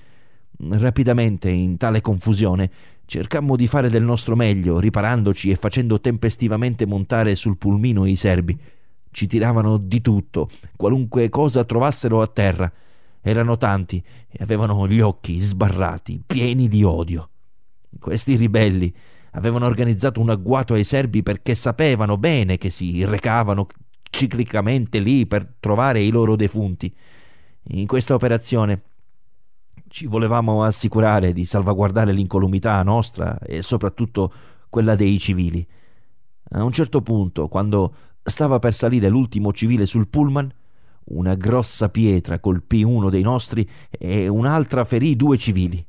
Rapidamente, 0.57 1.49
in 1.49 1.76
tale 1.76 1.99
confusione, 1.99 2.71
cercammo 3.06 3.56
di 3.56 3.68
fare 3.68 3.89
del 3.89 4.03
nostro 4.03 4.36
meglio, 4.36 4.80
riparandoci 4.80 5.51
e 5.51 5.56
facendo 5.56 5.99
tempestivamente 5.99 6.86
montare 6.86 7.36
sul 7.36 7.58
pulmino 7.58 8.06
i 8.06 8.16
serbi. 8.16 8.58
Ci 9.12 9.28
tiravano 9.28 9.78
di 9.78 10.01
tutto, 10.01 10.49
qualunque 10.76 11.30
cosa 11.30 11.64
trovassero 11.64 12.22
a 12.22 12.28
terra. 12.28 12.72
Erano 13.22 13.58
tanti 13.58 14.03
e 14.30 14.43
avevano 14.43 14.88
gli 14.88 14.99
occhi 14.99 15.39
sbarrati, 15.39 16.22
pieni 16.26 16.68
di 16.68 16.84
odio. 16.84 17.30
Questi 17.99 18.36
ribelli 18.36 18.93
avevano 19.32 19.66
organizzato 19.66 20.20
un 20.20 20.30
agguato 20.30 20.74
ai 20.74 20.84
serbi 20.84 21.24
perché 21.24 21.56
sapevano 21.56 22.18
bene 22.18 22.58
che 22.58 22.70
si 22.70 23.03
recavano 23.06 23.68
ciclicamente 24.10 24.99
lì 24.99 25.26
per 25.26 25.56
trovare 25.60 26.01
i 26.01 26.10
loro 26.10 26.36
defunti. 26.36 26.93
In 27.70 27.88
questa 27.88 28.14
operazione 28.14 28.82
ci 29.96 30.08
volevamo 30.08 30.66
assicurare 30.66 31.32
di 31.32 31.46
salvaguardare 31.46 32.12
l'incolumità 32.12 32.84
nostra 32.84 33.39
e 33.39 33.62
soprattutto 33.62 34.30
quella 34.70 34.93
dei 34.93 35.18
civili. 35.20 35.66
A 36.50 36.66
un 36.66 36.74
certo 36.74 37.02
punto, 37.02 37.48
quando 37.48 37.93
stava 38.22 38.60
per 38.60 38.74
salire 38.74 39.08
l'ultimo 39.08 39.54
civile 39.54 39.86
sul 39.86 40.10
pullman, 40.10 40.52
una 41.06 41.36
grossa 41.36 41.88
pietra 41.88 42.39
colpì 42.39 42.84
uno 42.84 43.10
dei 43.10 43.22
nostri 43.22 43.66
e 43.89 44.28
un'altra 44.28 44.84
ferì 44.84 45.16
due 45.16 45.38
civili. 45.38 45.86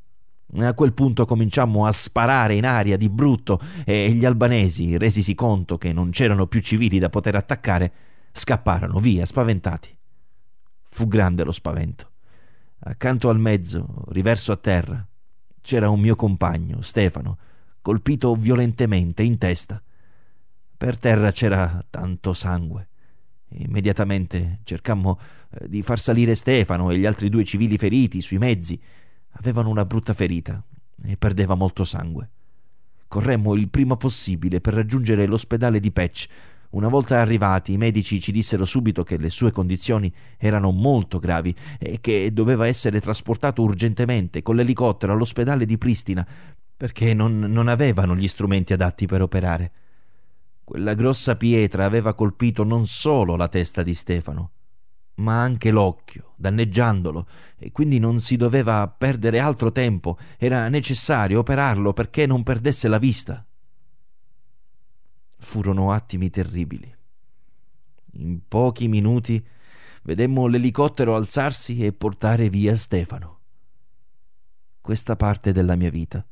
A 0.59 0.75
quel 0.75 0.93
punto 0.93 1.25
cominciammo 1.25 1.85
a 1.85 1.91
sparare 1.91 2.55
in 2.55 2.65
aria 2.65 2.97
di 2.97 3.09
brutto 3.09 3.59
e 3.85 4.13
gli 4.13 4.25
albanesi, 4.25 4.97
resisi 4.99 5.35
conto 5.35 5.79
che 5.79 5.93
non 5.93 6.11
c'erano 6.11 6.47
più 6.47 6.61
civili 6.61 7.01
da 7.01 7.09
poter 7.09 7.35
attaccare, 7.35 7.93
scapparono 8.31 9.01
via 9.01 9.27
spaventati. 9.27 9.99
Fu 10.91 11.09
grande 11.09 11.43
lo 11.43 11.51
spavento. 11.51 12.11
Accanto 12.89 13.28
al 13.28 13.39
mezzo, 13.39 14.05
riverso 14.09 14.53
a 14.53 14.57
terra, 14.57 15.05
c'era 15.61 15.89
un 15.91 15.99
mio 15.99 16.14
compagno, 16.14 16.82
Stefano, 16.82 17.39
colpito 17.82 18.34
violentemente 18.37 19.22
in 19.22 19.39
testa. 19.39 19.82
Per 20.76 20.99
terra 20.99 21.32
c'era 21.32 21.84
tanto 21.91 22.32
sangue. 22.32 22.89
Immediatamente 23.49 24.61
cercammo 24.62 25.18
eh, 25.51 25.68
di 25.68 25.82
far 25.82 25.99
salire 25.99 26.34
Stefano 26.34 26.91
e 26.91 26.99
gli 26.99 27.07
altri 27.07 27.28
due 27.28 27.45
civili 27.45 27.76
feriti 27.76 28.20
sui 28.20 28.39
mezzi 28.39 28.80
Avevano 29.39 29.68
una 29.68 29.84
brutta 29.84 30.14
ferita. 30.14 30.62
e 31.03 31.16
perdeva 31.16 31.55
molto 31.55 31.84
sangue. 31.84 32.30
Corremmo 33.07 33.55
il 33.55 33.68
prima 33.68 33.97
possibile 33.97 34.61
per 34.61 34.74
raggiungere 34.74 35.26
l'ospedale 35.26 35.78
di 35.78 35.93
Patch. 35.93 36.26
Una 36.77 36.89
volta 36.89 37.22
arrivati, 37.22 37.72
i 37.72 37.79
medici 37.79 38.20
ci 38.20 38.33
dissero 38.33 38.66
subito 38.66 39.03
che 39.03 39.16
le 39.16 39.31
sue 39.31 39.51
condizioni 39.51 40.12
erano 40.37 40.72
molto 40.72 41.18
gravi 41.18 41.55
e 41.79 42.03
che 42.03 42.31
doveva 42.35 42.66
essere 42.66 43.01
trasportato 43.01 43.62
urgentemente 43.62 44.43
con 44.43 44.57
l'elicottero 44.57 45.14
all'ospedale 45.14 45.64
di 45.64 45.79
Pristina 45.79 46.27
perché 46.77 47.14
non, 47.14 47.39
non 47.39 47.68
avevano 47.68 48.14
gli 48.14 48.29
strumenti 48.29 48.74
adatti 48.74 49.07
per 49.07 49.22
operare. 49.22 49.72
Quella 50.64 50.93
grossa 50.93 51.35
pietra 51.37 51.87
aveva 51.87 52.12
colpito 52.12 52.62
non 52.62 52.87
solo 52.87 53.37
la 53.37 53.49
testa 53.49 53.83
di 53.83 53.95
Stefano, 53.95 54.51
ma 55.14 55.41
anche 55.41 55.70
l'occhio, 55.70 56.35
danneggiandolo, 56.37 57.27
e 57.57 57.72
quindi 57.72 57.99
non 57.99 58.20
si 58.20 58.37
doveva 58.37 58.87
perdere 58.87 59.39
altro 59.39 59.72
tempo, 59.72 60.18
era 60.37 60.68
necessario 60.68 61.39
operarlo 61.39 61.95
perché 61.95 62.27
non 62.27 62.43
perdesse 62.43 62.87
la 62.87 62.99
vista. 62.99 63.45
Furono 65.47 65.92
attimi 65.92 66.28
terribili. 66.28 66.92
In 68.14 68.40
pochi 68.49 68.88
minuti 68.88 69.44
vedemmo 70.03 70.47
l'elicottero 70.49 71.14
alzarsi 71.14 71.84
e 71.84 71.92
portare 71.92 72.49
via 72.49 72.76
Stefano. 72.76 73.38
Questa 74.80 75.14
parte 75.14 75.53
della 75.53 75.76
mia 75.76 75.90
vita 75.90 76.26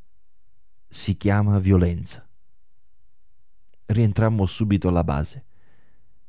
si 0.88 1.16
chiama 1.16 1.58
violenza. 1.60 2.26
Rientrammo 3.86 4.46
subito 4.46 4.88
alla 4.88 5.04
base 5.04 5.44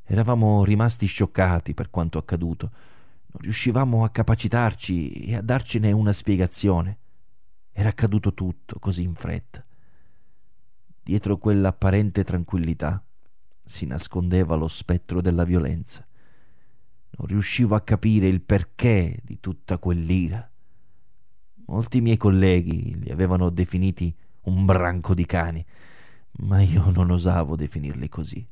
Eravamo 0.08 0.62
rimasti 0.62 1.06
scioccati 1.06 1.74
per 1.74 1.90
quanto 1.90 2.18
accaduto. 2.18 2.70
Non 3.32 3.42
riuscivamo 3.42 4.04
a 4.04 4.10
capacitarci 4.10 5.10
e 5.24 5.34
a 5.34 5.42
darcene 5.42 5.90
una 5.90 6.12
spiegazione. 6.12 6.98
Era 7.72 7.88
accaduto 7.88 8.32
tutto 8.32 8.78
così 8.78 9.02
in 9.02 9.16
fretta. 9.16 9.65
Dietro 11.06 11.36
quell'apparente 11.36 12.24
tranquillità 12.24 13.00
si 13.64 13.86
nascondeva 13.86 14.56
lo 14.56 14.66
spettro 14.66 15.20
della 15.20 15.44
violenza. 15.44 16.04
Non 17.10 17.28
riuscivo 17.28 17.76
a 17.76 17.82
capire 17.82 18.26
il 18.26 18.40
perché 18.40 19.20
di 19.22 19.38
tutta 19.38 19.78
quell'ira. 19.78 20.50
Molti 21.66 22.00
miei 22.00 22.16
colleghi 22.16 22.98
li 22.98 23.12
avevano 23.12 23.50
definiti 23.50 24.12
un 24.46 24.64
branco 24.64 25.14
di 25.14 25.24
cani, 25.26 25.64
ma 26.38 26.60
io 26.60 26.90
non 26.90 27.12
osavo 27.12 27.54
definirli 27.54 28.08
così 28.08 28.44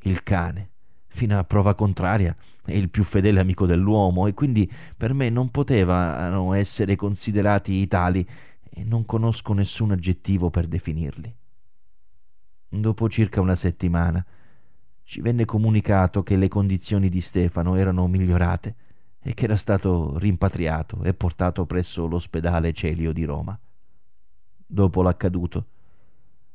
il 0.00 0.22
cane. 0.22 0.72
Fino 1.06 1.38
a 1.38 1.44
prova 1.44 1.74
contraria 1.74 2.36
è 2.62 2.74
il 2.74 2.90
più 2.90 3.04
fedele 3.04 3.40
amico 3.40 3.64
dell'uomo 3.64 4.26
e 4.26 4.34
quindi 4.34 4.70
per 4.94 5.14
me 5.14 5.30
non 5.30 5.50
potevano 5.50 6.52
essere 6.52 6.94
considerati 6.94 7.86
tali 7.86 8.28
e 8.68 8.84
non 8.84 9.06
conosco 9.06 9.54
nessun 9.54 9.92
aggettivo 9.92 10.50
per 10.50 10.66
definirli. 10.66 11.34
Dopo 12.80 13.08
circa 13.08 13.40
una 13.40 13.54
settimana 13.54 14.24
ci 15.04 15.20
venne 15.20 15.44
comunicato 15.44 16.24
che 16.24 16.36
le 16.36 16.48
condizioni 16.48 17.08
di 17.08 17.20
Stefano 17.20 17.76
erano 17.76 18.08
migliorate 18.08 18.74
e 19.20 19.32
che 19.32 19.44
era 19.44 19.54
stato 19.54 20.18
rimpatriato 20.18 21.02
e 21.04 21.14
portato 21.14 21.66
presso 21.66 22.06
l'ospedale 22.06 22.72
Celio 22.72 23.12
di 23.12 23.24
Roma. 23.24 23.56
Dopo 24.66 25.02
l'accaduto, 25.02 25.66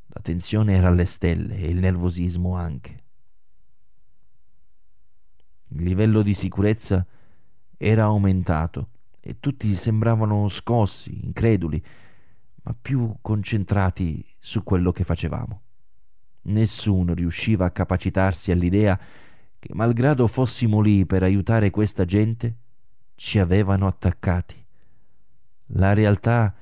la 0.07 0.19
tensione 0.21 0.75
era 0.75 0.89
alle 0.89 1.05
stelle 1.05 1.55
e 1.55 1.69
il 1.69 1.79
nervosismo 1.79 2.55
anche. 2.55 3.03
Il 5.69 5.83
livello 5.83 6.21
di 6.21 6.33
sicurezza 6.33 7.05
era 7.77 8.03
aumentato 8.03 8.89
e 9.21 9.39
tutti 9.39 9.73
sembravano 9.73 10.49
scossi, 10.49 11.23
increduli, 11.23 11.81
ma 12.63 12.75
più 12.79 13.15
concentrati 13.21 14.25
su 14.37 14.63
quello 14.63 14.91
che 14.91 15.05
facevamo. 15.05 15.61
Nessuno 16.43 17.13
riusciva 17.13 17.65
a 17.65 17.71
capacitarsi 17.71 18.51
all'idea 18.51 18.99
che, 19.59 19.69
malgrado 19.73 20.27
fossimo 20.27 20.79
lì 20.79 21.05
per 21.05 21.23
aiutare 21.23 21.69
questa 21.69 22.05
gente, 22.05 22.55
ci 23.15 23.39
avevano 23.39 23.87
attaccati. 23.87 24.55
La 25.73 25.93
realtà 25.93 26.55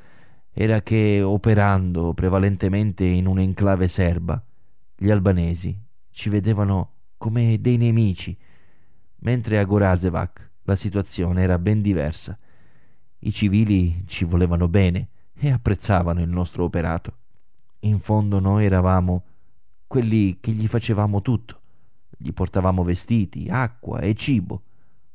era 0.51 0.81
che, 0.81 1.21
operando 1.21 2.13
prevalentemente 2.13 3.05
in 3.05 3.27
un'enclave 3.27 3.87
serba, 3.87 4.43
gli 4.95 5.09
albanesi 5.09 5.79
ci 6.09 6.29
vedevano 6.29 6.91
come 7.17 7.59
dei 7.61 7.77
nemici 7.77 8.35
mentre 9.19 9.59
a 9.59 9.63
Gorazevac 9.63 10.49
la 10.63 10.75
situazione 10.75 11.43
era 11.43 11.57
ben 11.57 11.81
diversa. 11.81 12.37
I 13.19 13.31
civili 13.31 14.03
ci 14.05 14.25
volevano 14.25 14.67
bene 14.67 15.09
e 15.33 15.51
apprezzavano 15.51 16.21
il 16.21 16.29
nostro 16.29 16.63
operato. 16.63 17.17
In 17.81 17.99
fondo 17.99 18.39
noi 18.39 18.65
eravamo 18.65 19.23
quelli 19.87 20.37
che 20.39 20.51
gli 20.51 20.67
facevamo 20.67 21.21
tutto. 21.21 21.61
Gli 22.17 22.31
portavamo 22.33 22.83
vestiti, 22.83 23.47
acqua 23.49 23.99
e 23.99 24.13
cibo. 24.13 24.61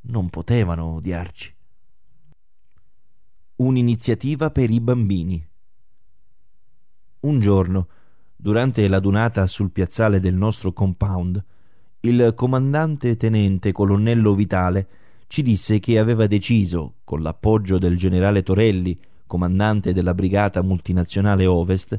Non 0.02 0.30
potevano 0.30 0.94
odiarci. 0.94 1.54
Un'iniziativa 3.56 4.50
per 4.50 4.70
i 4.70 4.80
bambini. 4.80 5.46
Un 7.20 7.38
giorno, 7.38 7.88
durante 8.34 8.88
la 8.88 8.98
dunata 8.98 9.46
sul 9.46 9.70
piazzale 9.70 10.18
del 10.18 10.34
nostro 10.34 10.72
compound, 10.72 11.44
il 12.00 12.32
comandante 12.34 13.16
tenente 13.16 13.70
colonnello 13.70 14.34
Vitale 14.34 14.88
ci 15.28 15.42
disse 15.42 15.78
che 15.78 15.98
aveva 15.98 16.26
deciso, 16.26 16.96
con 17.04 17.22
l'appoggio 17.22 17.78
del 17.78 17.96
generale 17.96 18.42
Torelli, 18.42 18.98
comandante 19.26 19.92
della 19.92 20.12
brigata 20.12 20.62
multinazionale 20.62 21.46
Ovest, 21.46 21.98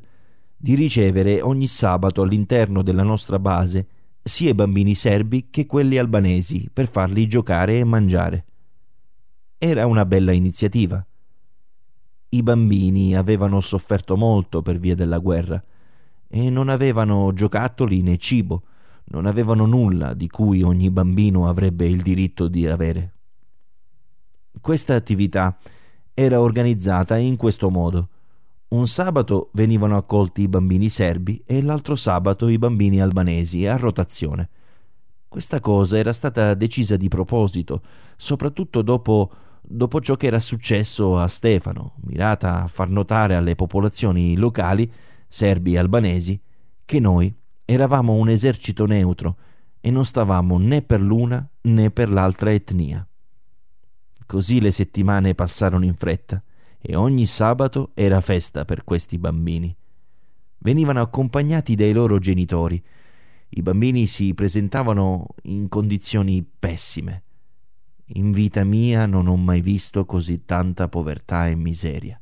di 0.64 0.76
ricevere 0.76 1.42
ogni 1.42 1.68
sabato 1.68 2.22
all'interno 2.22 2.84
della 2.84 3.04
nostra 3.04 3.38
base 3.38 3.86
sia 4.24 4.52
i 4.52 4.54
bambini 4.54 4.96
serbi 4.96 5.50
che 5.50 5.66
quelli 5.66 5.98
albanesi 5.98 6.70
per 6.72 6.88
farli 6.88 7.28
giocare 7.28 7.80
e 7.80 7.84
mangiare. 7.84 8.46
Era 9.58 9.86
una 9.86 10.06
bella 10.06 10.32
iniziativa. 10.32 11.06
I 12.30 12.44
bambini 12.44 13.14
avevano 13.14 13.60
sofferto 13.60 14.16
molto 14.16 14.62
per 14.62 14.80
via 14.80 14.96
della 14.96 15.18
guerra 15.18 15.62
e 16.30 16.50
non 16.50 16.70
avevano 16.70 17.34
giocattoli 17.34 18.02
né 18.02 18.16
cibo 18.16 18.64
non 19.08 19.26
avevano 19.26 19.66
nulla 19.66 20.14
di 20.14 20.30
cui 20.30 20.62
ogni 20.62 20.90
bambino 20.90 21.50
avrebbe 21.50 21.86
il 21.86 22.02
diritto 22.02 22.48
di 22.48 22.66
avere. 22.66 23.12
Questa 24.62 24.96
attività 24.96 25.58
era 26.14 26.40
organizzata 26.40 27.18
in 27.18 27.36
questo 27.36 27.70
modo. 27.70 28.08
Un 28.74 28.88
sabato 28.88 29.50
venivano 29.54 29.96
accolti 29.96 30.42
i 30.42 30.48
bambini 30.48 30.90
serbi 30.90 31.42
e 31.46 31.62
l'altro 31.62 31.96
sabato 31.96 32.48
i 32.48 32.58
bambini 32.58 33.02
albanesi 33.02 33.68
a 33.68 33.76
rotazione. 33.76 34.50
Questa 35.28 35.60
cosa 35.60 35.98
era 35.98 36.12
stata 36.12 36.54
decisa 36.56 36.98
di 36.98 37.08
proposito, 37.08 37.82
soprattutto 38.16 38.82
dopo, 38.82 39.32
dopo 39.62 40.02
ciò 40.02 40.16
che 40.16 40.28
era 40.28 40.40
successo 40.40 41.20
a 41.20 41.28
Stefano, 41.28 41.96
mirata 42.06 42.64
a 42.64 42.68
far 42.68 42.90
notare 42.90 43.36
alle 43.36 43.56
popolazioni 43.56 44.36
locali, 44.36 44.92
serbi 45.28 45.74
e 45.74 45.78
albanesi, 45.78 46.42
che 46.84 47.00
noi 47.00 47.34
Eravamo 47.66 48.14
un 48.14 48.28
esercito 48.28 48.86
neutro 48.86 49.38
e 49.80 49.90
non 49.90 50.04
stavamo 50.04 50.58
né 50.58 50.82
per 50.82 51.00
l'una 51.00 51.48
né 51.62 51.92
per 51.92 52.10
l'altra 52.10 52.52
etnia. 52.52 53.08
Così 54.26 54.60
le 54.60 54.72
settimane 54.72 55.34
passarono 55.34 55.86
in 55.86 55.96
fretta 55.96 56.44
e 56.86 56.98
ogni 56.98 57.26
sabato 57.26 57.92
era 57.94 58.20
festa 58.20 58.66
per 58.66 58.84
questi 58.84 59.18
bambini. 59.18 59.74
Venivano 60.58 61.00
accompagnati 61.00 61.76
dai 61.76 61.94
loro 61.94 62.20
genitori. 62.20 62.84
I 63.48 63.62
bambini 63.62 64.06
si 64.06 64.34
presentavano 64.34 65.28
in 65.44 65.70
condizioni 65.70 66.46
pessime. 66.60 67.24
In 68.16 68.32
vita 68.34 68.66
mia 68.66 69.06
non 69.06 69.28
ho 69.28 69.38
mai 69.38 69.62
visto 69.62 70.06
così 70.06 70.44
tanta 70.44 70.90
povertà 70.90 71.48
e 71.48 71.56
miseria. 71.56 72.20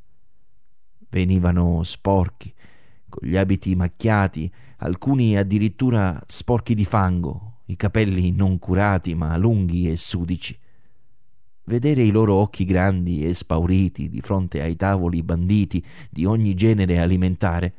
Venivano 1.10 1.82
sporchi, 1.82 2.54
con 3.08 3.28
gli 3.28 3.36
abiti 3.36 3.74
macchiati, 3.74 4.50
alcuni 4.76 5.36
addirittura 5.36 6.22
sporchi 6.24 6.74
di 6.74 6.84
fango, 6.84 7.62
i 7.66 7.74
capelli 7.74 8.30
non 8.30 8.60
curati 8.60 9.16
ma 9.16 9.36
lunghi 9.36 9.90
e 9.90 9.96
sudici. 9.96 10.56
Vedere 11.64 12.02
i 12.02 12.10
loro 12.10 12.34
occhi 12.34 12.64
grandi 12.64 13.24
e 13.24 13.34
spauriti 13.34 14.08
di 14.08 14.20
fronte 14.20 14.60
ai 14.60 14.74
tavoli 14.74 15.22
banditi 15.22 15.84
di 16.10 16.24
ogni 16.24 16.54
genere 16.54 16.98
alimentare 16.98 17.74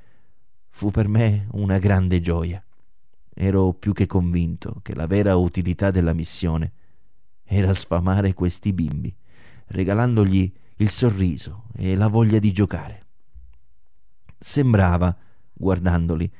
fu 0.69 0.89
per 0.89 1.07
me 1.07 1.47
una 1.51 1.77
grande 1.79 2.21
gioia. 2.21 2.63
Ero 3.33 3.73
più 3.73 3.93
che 3.93 4.05
convinto 4.05 4.79
che 4.81 4.95
la 4.95 5.05
vera 5.05 5.35
utilità 5.35 5.91
della 5.91 6.13
missione 6.13 6.71
era 7.43 7.73
sfamare 7.73 8.33
questi 8.33 8.71
bimbi, 8.71 9.13
regalandogli 9.67 10.51
il 10.77 10.89
sorriso 10.89 11.65
e 11.75 11.95
la 11.95 12.07
voglia 12.07 12.39
di 12.39 12.51
giocare. 12.51 13.05
Sembrava, 14.39 15.15
guardandoli, 15.51 16.31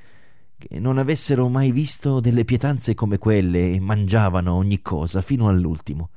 che 0.57 0.79
non 0.79 0.97
avessero 0.97 1.49
mai 1.49 1.71
visto 1.71 2.19
delle 2.19 2.45
pietanze 2.45 2.93
come 2.93 3.17
quelle 3.17 3.71
e 3.71 3.79
mangiavano 3.79 4.53
ogni 4.53 4.81
cosa 4.81 5.21
fino 5.21 5.49
all'ultimo. 5.49 6.09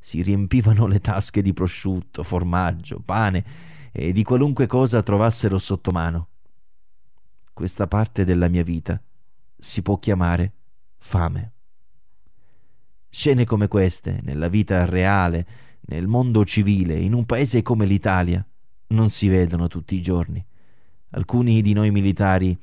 Si 0.00 0.22
riempivano 0.22 0.86
le 0.86 0.98
tasche 0.98 1.42
di 1.42 1.52
prosciutto, 1.52 2.22
formaggio, 2.22 3.00
pane 3.00 3.44
e 3.92 4.12
di 4.12 4.24
qualunque 4.24 4.66
cosa 4.66 5.02
trovassero 5.02 5.58
sotto 5.58 5.90
mano. 5.90 6.28
Questa 7.52 7.86
parte 7.86 8.24
della 8.24 8.48
mia 8.48 8.62
vita 8.62 9.00
si 9.56 9.82
può 9.82 9.98
chiamare 9.98 10.52
fame. 10.96 11.52
Scene 13.10 13.44
come 13.44 13.68
queste, 13.68 14.20
nella 14.22 14.48
vita 14.48 14.84
reale, 14.86 15.46
nel 15.82 16.06
mondo 16.06 16.44
civile, 16.44 16.96
in 16.96 17.12
un 17.12 17.26
paese 17.26 17.60
come 17.60 17.84
l'Italia, 17.84 18.44
non 18.88 19.10
si 19.10 19.28
vedono 19.28 19.66
tutti 19.66 19.94
i 19.94 20.02
giorni. 20.02 20.44
Alcuni 21.10 21.60
di 21.60 21.72
noi 21.72 21.90
militari 21.90 22.58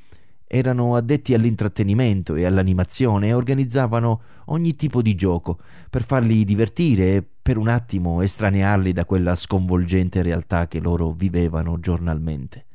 erano 0.48 0.96
addetti 0.96 1.34
all'intrattenimento 1.34 2.36
e 2.36 2.46
all'animazione 2.46 3.28
e 3.28 3.34
organizzavano 3.34 4.22
ogni 4.46 4.76
tipo 4.76 5.02
di 5.02 5.14
gioco 5.14 5.60
per 5.90 6.04
farli 6.04 6.46
divertire 6.46 7.16
e 7.16 7.24
per 7.42 7.58
un 7.58 7.68
attimo 7.68 8.22
estranearli 8.22 8.94
da 8.94 9.06
quella 9.06 9.36
sconvolgente 9.36 10.22
realtà 10.22 10.68
che 10.68 10.80
loro 10.80 11.12
vivevano 11.12 11.80
giornalmente. 11.80 12.66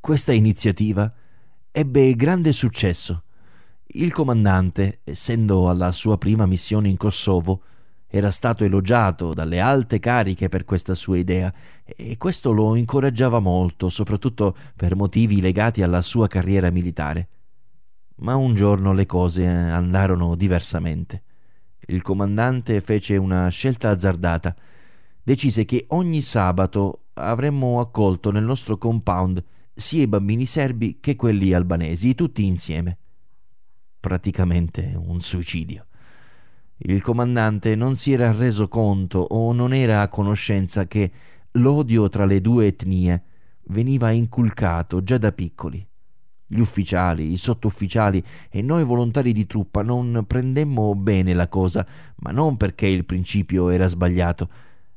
Questa 0.00 0.32
iniziativa 0.32 1.12
ebbe 1.70 2.14
grande 2.14 2.52
successo. 2.52 3.24
Il 3.90 4.12
comandante, 4.12 5.00
essendo 5.04 5.68
alla 5.68 5.92
sua 5.92 6.18
prima 6.18 6.46
missione 6.46 6.88
in 6.88 6.96
Kosovo, 6.96 7.62
era 8.10 8.30
stato 8.30 8.64
elogiato 8.64 9.34
dalle 9.34 9.60
alte 9.60 9.98
cariche 9.98 10.48
per 10.48 10.64
questa 10.64 10.94
sua 10.94 11.18
idea 11.18 11.52
e 11.84 12.16
questo 12.16 12.52
lo 12.52 12.74
incoraggiava 12.74 13.38
molto, 13.38 13.90
soprattutto 13.90 14.56
per 14.74 14.96
motivi 14.96 15.42
legati 15.42 15.82
alla 15.82 16.00
sua 16.00 16.26
carriera 16.26 16.70
militare. 16.70 17.28
Ma 18.16 18.34
un 18.34 18.54
giorno 18.54 18.94
le 18.94 19.04
cose 19.04 19.46
andarono 19.46 20.34
diversamente. 20.34 21.22
Il 21.80 22.02
comandante 22.02 22.80
fece 22.80 23.16
una 23.16 23.48
scelta 23.48 23.90
azzardata. 23.90 24.56
Decise 25.22 25.66
che 25.66 25.84
ogni 25.88 26.22
sabato 26.22 27.04
avremmo 27.14 27.78
accolto 27.78 28.30
nel 28.30 28.44
nostro 28.44 28.78
compound 28.78 29.44
sia 29.74 30.02
i 30.02 30.06
bambini 30.06 30.46
serbi 30.46 30.98
che 30.98 31.14
quelli 31.14 31.52
albanesi, 31.52 32.14
tutti 32.14 32.44
insieme. 32.44 32.96
Praticamente 34.00 34.94
un 34.96 35.20
suicidio. 35.20 35.87
Il 36.80 37.02
comandante 37.02 37.74
non 37.74 37.96
si 37.96 38.12
era 38.12 38.30
reso 38.30 38.68
conto 38.68 39.18
o 39.18 39.52
non 39.52 39.74
era 39.74 40.00
a 40.00 40.08
conoscenza 40.08 40.86
che 40.86 41.10
l'odio 41.52 42.08
tra 42.08 42.24
le 42.24 42.40
due 42.40 42.66
etnie 42.68 43.22
veniva 43.70 44.12
inculcato 44.12 45.02
già 45.02 45.18
da 45.18 45.32
piccoli. 45.32 45.84
Gli 46.46 46.60
ufficiali, 46.60 47.32
i 47.32 47.36
sottufficiali 47.36 48.24
e 48.48 48.62
noi 48.62 48.84
volontari 48.84 49.32
di 49.32 49.44
truppa 49.44 49.82
non 49.82 50.22
prendemmo 50.24 50.94
bene 50.94 51.34
la 51.34 51.48
cosa, 51.48 51.84
ma 52.18 52.30
non 52.30 52.56
perché 52.56 52.86
il 52.86 53.04
principio 53.04 53.70
era 53.70 53.88
sbagliato. 53.88 54.48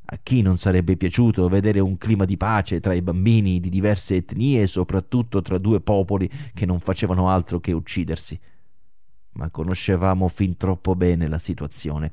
A 0.05 0.19
chi 0.21 0.43
non 0.43 0.57
sarebbe 0.57 0.97
piaciuto 0.97 1.49
vedere 1.49 1.79
un 1.79 1.97
clima 1.97 2.25
di 2.25 2.37
pace 2.37 2.79
tra 2.79 2.93
i 2.93 3.01
bambini 3.01 3.59
di 3.59 3.69
diverse 3.69 4.17
etnie 4.17 4.61
e 4.61 4.67
soprattutto 4.67 5.41
tra 5.41 5.57
due 5.57 5.81
popoli 5.81 6.29
che 6.53 6.67
non 6.67 6.79
facevano 6.79 7.27
altro 7.27 7.59
che 7.59 7.71
uccidersi? 7.71 8.39
Ma 9.33 9.49
conoscevamo 9.49 10.27
fin 10.27 10.57
troppo 10.57 10.95
bene 10.95 11.27
la 11.27 11.37
situazione 11.37 12.11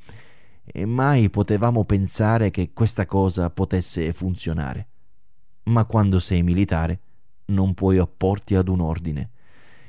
e 0.65 0.85
mai 0.85 1.31
potevamo 1.31 1.85
pensare 1.85 2.51
che 2.51 2.73
questa 2.73 3.07
cosa 3.07 3.51
potesse 3.51 4.13
funzionare. 4.13 4.89
Ma 5.65 5.85
quando 5.85 6.19
sei 6.19 6.43
militare 6.43 7.01
non 7.47 7.75
puoi 7.75 7.99
opporti 7.99 8.55
ad 8.55 8.69
un 8.69 8.81
ordine. 8.81 9.31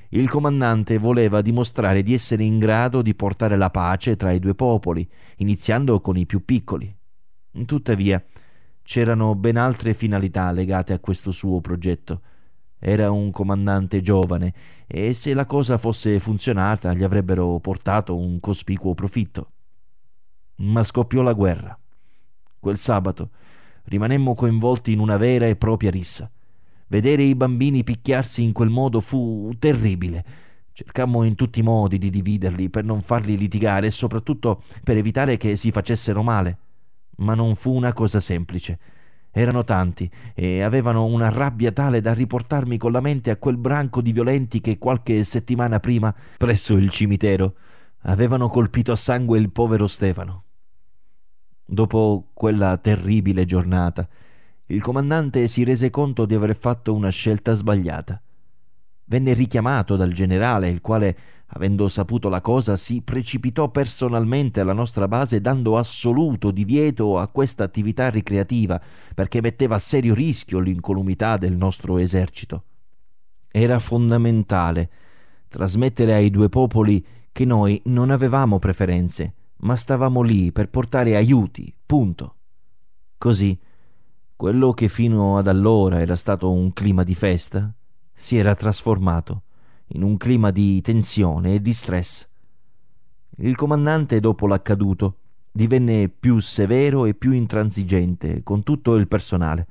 Il 0.09 0.29
comandante 0.29 0.97
voleva 0.97 1.41
dimostrare 1.41 2.01
di 2.01 2.13
essere 2.13 2.43
in 2.43 2.57
grado 2.57 3.01
di 3.01 3.13
portare 3.13 3.57
la 3.57 3.69
pace 3.69 4.15
tra 4.15 4.31
i 4.31 4.39
due 4.39 4.55
popoli, 4.55 5.07
iniziando 5.37 6.01
con 6.01 6.17
i 6.17 6.25
più 6.25 6.43
piccoli. 6.43 6.93
Tuttavia, 7.65 8.23
c'erano 8.81 9.35
ben 9.35 9.57
altre 9.57 9.93
finalità 9.93 10.51
legate 10.51 10.93
a 10.93 10.99
questo 10.99 11.31
suo 11.31 11.61
progetto 11.61 12.21
era 12.79 13.11
un 13.11 13.31
comandante 13.31 14.01
giovane 14.01 14.53
e 14.87 15.13
se 15.13 15.33
la 15.33 15.45
cosa 15.45 15.77
fosse 15.77 16.19
funzionata 16.19 16.93
gli 16.93 17.03
avrebbero 17.03 17.59
portato 17.59 18.17
un 18.17 18.39
cospicuo 18.39 18.95
profitto. 18.95 19.51
Ma 20.55 20.83
scoppiò 20.83 21.21
la 21.21 21.33
guerra. 21.33 21.77
Quel 22.57 22.77
sabato 22.77 23.29
rimanemmo 23.83 24.33
coinvolti 24.33 24.91
in 24.91 24.99
una 24.99 25.17
vera 25.17 25.45
e 25.45 25.55
propria 25.55 25.91
rissa. 25.91 26.29
Vedere 26.87 27.23
i 27.23 27.35
bambini 27.35 27.83
picchiarsi 27.83 28.43
in 28.43 28.51
quel 28.51 28.69
modo 28.69 28.99
fu 28.99 29.51
terribile. 29.59 30.25
Cercammo 30.71 31.23
in 31.23 31.35
tutti 31.35 31.59
i 31.59 31.63
modi 31.63 31.97
di 31.97 32.09
dividerli 32.09 32.69
per 32.69 32.83
non 32.83 33.01
farli 33.01 33.37
litigare 33.37 33.87
e 33.87 33.91
soprattutto 33.91 34.63
per 34.83 34.97
evitare 34.97 35.37
che 35.37 35.55
si 35.55 35.71
facessero 35.71 36.23
male. 36.23 36.57
Ma 37.17 37.35
non 37.35 37.55
fu 37.55 37.73
una 37.73 37.93
cosa 37.93 38.19
semplice. 38.19 38.79
Erano 39.31 39.63
tanti 39.63 40.09
e 40.33 40.61
avevano 40.61 41.05
una 41.05 41.29
rabbia 41.29 41.71
tale 41.71 42.01
da 42.01 42.13
riportarmi 42.13 42.77
con 42.77 42.91
la 42.91 42.99
mente 42.99 43.29
a 43.29 43.37
quel 43.37 43.57
branco 43.57 44.01
di 44.01 44.11
violenti 44.11 44.59
che 44.59 44.77
qualche 44.77 45.23
settimana 45.23 45.79
prima, 45.79 46.13
presso 46.37 46.75
il 46.75 46.89
cimitero, 46.89 47.55
avevano 48.03 48.49
colpito 48.49 48.91
a 48.91 48.95
sangue 48.95 49.37
il 49.37 49.51
povero 49.51 49.87
Stefano. 49.87 50.43
Dopo 51.63 52.29
quella 52.33 52.77
terribile 52.77 53.45
giornata, 53.45 54.07
il 54.67 54.81
comandante 54.81 55.47
si 55.47 55.63
rese 55.63 55.89
conto 55.89 56.25
di 56.25 56.33
aver 56.33 56.55
fatto 56.55 56.93
una 56.93 57.09
scelta 57.09 57.53
sbagliata. 57.53 58.21
Venne 59.05 59.33
richiamato 59.33 59.95
dal 59.95 60.11
generale, 60.11 60.69
il 60.69 60.81
quale 60.81 61.17
Avendo 61.53 61.87
saputo 61.87 62.29
la 62.29 62.41
cosa, 62.41 62.75
si 62.75 63.01
precipitò 63.01 63.69
personalmente 63.69 64.59
alla 64.59 64.73
nostra 64.73 65.07
base 65.07 65.41
dando 65.41 65.77
assoluto 65.77 66.51
divieto 66.51 67.17
a 67.17 67.27
questa 67.27 67.63
attività 67.63 68.09
ricreativa, 68.09 68.79
perché 69.15 69.41
metteva 69.41 69.75
a 69.75 69.79
serio 69.79 70.13
rischio 70.13 70.59
l'incolumità 70.59 71.37
del 71.37 71.55
nostro 71.55 71.97
esercito. 71.97 72.63
Era 73.49 73.79
fondamentale 73.79 74.89
trasmettere 75.47 76.13
ai 76.13 76.29
due 76.29 76.49
popoli 76.49 77.03
che 77.31 77.45
noi 77.45 77.81
non 77.85 78.11
avevamo 78.11 78.59
preferenze, 78.59 79.33
ma 79.61 79.75
stavamo 79.75 80.21
lì 80.21 80.51
per 80.51 80.69
portare 80.69 81.15
aiuti, 81.15 81.73
punto. 81.83 82.35
Così, 83.17 83.59
quello 84.35 84.73
che 84.73 84.87
fino 84.87 85.39
ad 85.39 85.47
allora 85.47 85.99
era 85.99 86.15
stato 86.15 86.51
un 86.51 86.71
clima 86.73 87.03
di 87.03 87.15
festa, 87.15 87.73
si 88.13 88.37
era 88.37 88.53
trasformato 88.53 89.43
in 89.89 90.03
un 90.03 90.17
clima 90.17 90.51
di 90.51 90.81
tensione 90.81 91.55
e 91.55 91.61
di 91.61 91.73
stress. 91.73 92.27
Il 93.37 93.55
comandante, 93.55 94.19
dopo 94.19 94.47
l'accaduto, 94.47 95.17
divenne 95.51 96.09
più 96.09 96.39
severo 96.39 97.05
e 97.05 97.13
più 97.13 97.31
intransigente 97.31 98.43
con 98.43 98.63
tutto 98.63 98.95
il 98.95 99.07
personale. 99.07 99.67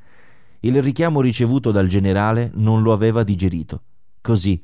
Il 0.60 0.82
richiamo 0.82 1.20
ricevuto 1.20 1.70
dal 1.70 1.86
generale 1.86 2.50
non 2.54 2.82
lo 2.82 2.92
aveva 2.92 3.22
digerito. 3.22 3.82
Così 4.20 4.60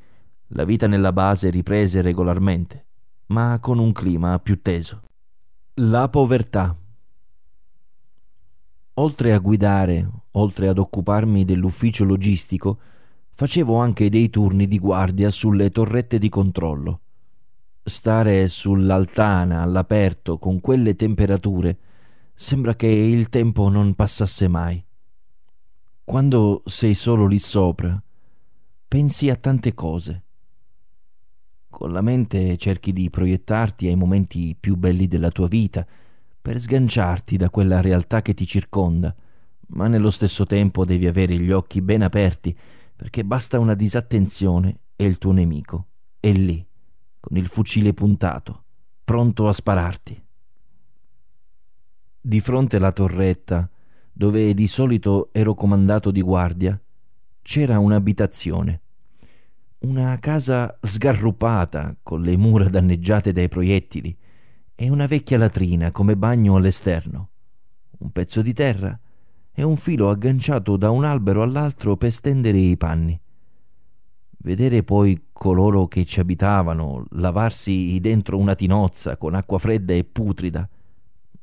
la 0.49 0.63
vita 0.63 0.87
nella 0.87 1.13
base 1.13 1.49
riprese 1.49 2.01
regolarmente, 2.01 2.85
ma 3.27 3.57
con 3.59 3.79
un 3.79 3.91
clima 3.91 4.37
più 4.39 4.61
teso. 4.61 5.01
La 5.75 6.09
povertà. 6.09 6.75
Oltre 8.95 9.33
a 9.33 9.39
guidare, 9.39 10.09
oltre 10.31 10.67
ad 10.67 10.77
occuparmi 10.77 11.45
dell'ufficio 11.45 12.03
logistico, 12.03 12.79
facevo 13.37 13.75
anche 13.75 14.09
dei 14.09 14.29
turni 14.29 14.65
di 14.65 14.79
guardia 14.79 15.29
sulle 15.29 15.69
torrette 15.69 16.19
di 16.19 16.29
controllo. 16.29 17.01
Stare 17.83 18.47
sull'altana 18.47 19.61
all'aperto 19.61 20.39
con 20.39 20.61
quelle 20.61 20.95
temperature 20.95 21.77
sembra 22.33 22.75
che 22.75 22.87
il 22.87 23.27
tempo 23.27 23.67
non 23.67 23.93
passasse 23.93 24.47
mai. 24.47 24.81
Quando 26.05 26.63
sei 26.65 26.93
solo 26.93 27.27
lì 27.27 27.37
sopra, 27.37 28.01
pensi 28.87 29.29
a 29.29 29.35
tante 29.35 29.73
cose. 29.73 30.23
Con 31.69 31.91
la 31.91 32.01
mente 32.01 32.55
cerchi 32.55 32.93
di 32.93 33.09
proiettarti 33.09 33.87
ai 33.87 33.95
momenti 33.95 34.55
più 34.57 34.77
belli 34.77 35.09
della 35.09 35.29
tua 35.29 35.47
vita, 35.47 35.85
per 36.41 36.57
sganciarti 36.57 37.35
da 37.35 37.49
quella 37.49 37.81
realtà 37.81 38.21
che 38.21 38.33
ti 38.33 38.47
circonda, 38.47 39.13
ma 39.67 39.87
nello 39.87 40.11
stesso 40.11 40.45
tempo 40.45 40.85
devi 40.85 41.05
avere 41.05 41.37
gli 41.37 41.51
occhi 41.51 41.81
ben 41.81 42.01
aperti 42.01 42.57
perché 42.95 43.25
basta 43.25 43.59
una 43.59 43.73
disattenzione 43.73 44.79
e 44.95 45.05
il 45.05 45.17
tuo 45.17 45.31
nemico 45.31 45.87
è 46.19 46.31
lì, 46.31 46.65
con 47.19 47.37
il 47.37 47.47
fucile 47.47 47.93
puntato, 47.93 48.63
pronto 49.03 49.47
a 49.47 49.53
spararti. 49.53 50.23
Di 52.21 52.39
fronte 52.39 52.77
alla 52.77 52.91
torretta, 52.91 53.69
dove 54.11 54.53
di 54.53 54.65
solito 54.65 55.29
ero 55.31 55.53
comandato 55.53 56.09
di 56.09 56.21
guardia, 56.21 56.81
c'era 57.41 57.77
un'abitazione. 57.77 58.81
Una 59.79 60.17
casa 60.19 60.75
sgarrupata, 60.81 61.95
con 62.01 62.21
le 62.21 62.35
mura 62.37 62.67
danneggiate 62.69 63.31
dai 63.31 63.49
proiettili, 63.49 64.17
e 64.73 64.89
una 64.89 65.05
vecchia 65.05 65.37
latrina 65.37 65.91
come 65.91 66.17
bagno 66.17 66.55
all'esterno. 66.55 67.29
Un 67.99 68.11
pezzo 68.11 68.41
di 68.41 68.53
terra 68.53 68.99
e 69.55 69.63
un 69.63 69.77
filo 69.77 70.09
agganciato 70.09 70.75
da 70.77 70.91
un 70.91 71.05
albero 71.05 71.41
all'altro 71.41 71.95
per 71.95 72.11
stendere 72.11 72.57
i 72.57 72.77
panni. 72.77 73.19
Vedere 74.37 74.83
poi 74.83 75.27
coloro 75.31 75.87
che 75.87 76.05
ci 76.05 76.19
abitavano 76.19 77.05
lavarsi 77.11 77.97
dentro 77.99 78.37
una 78.37 78.53
tinozza 78.53 79.17
con 79.17 79.33
acqua 79.33 79.57
fredda 79.57 79.93
e 79.93 80.03
putrida 80.03 80.69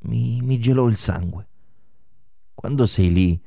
mi, 0.03 0.41
mi 0.41 0.59
gelò 0.59 0.87
il 0.87 0.95
sangue. 0.95 1.47
Quando 2.53 2.85
sei 2.85 3.11
lì 3.11 3.41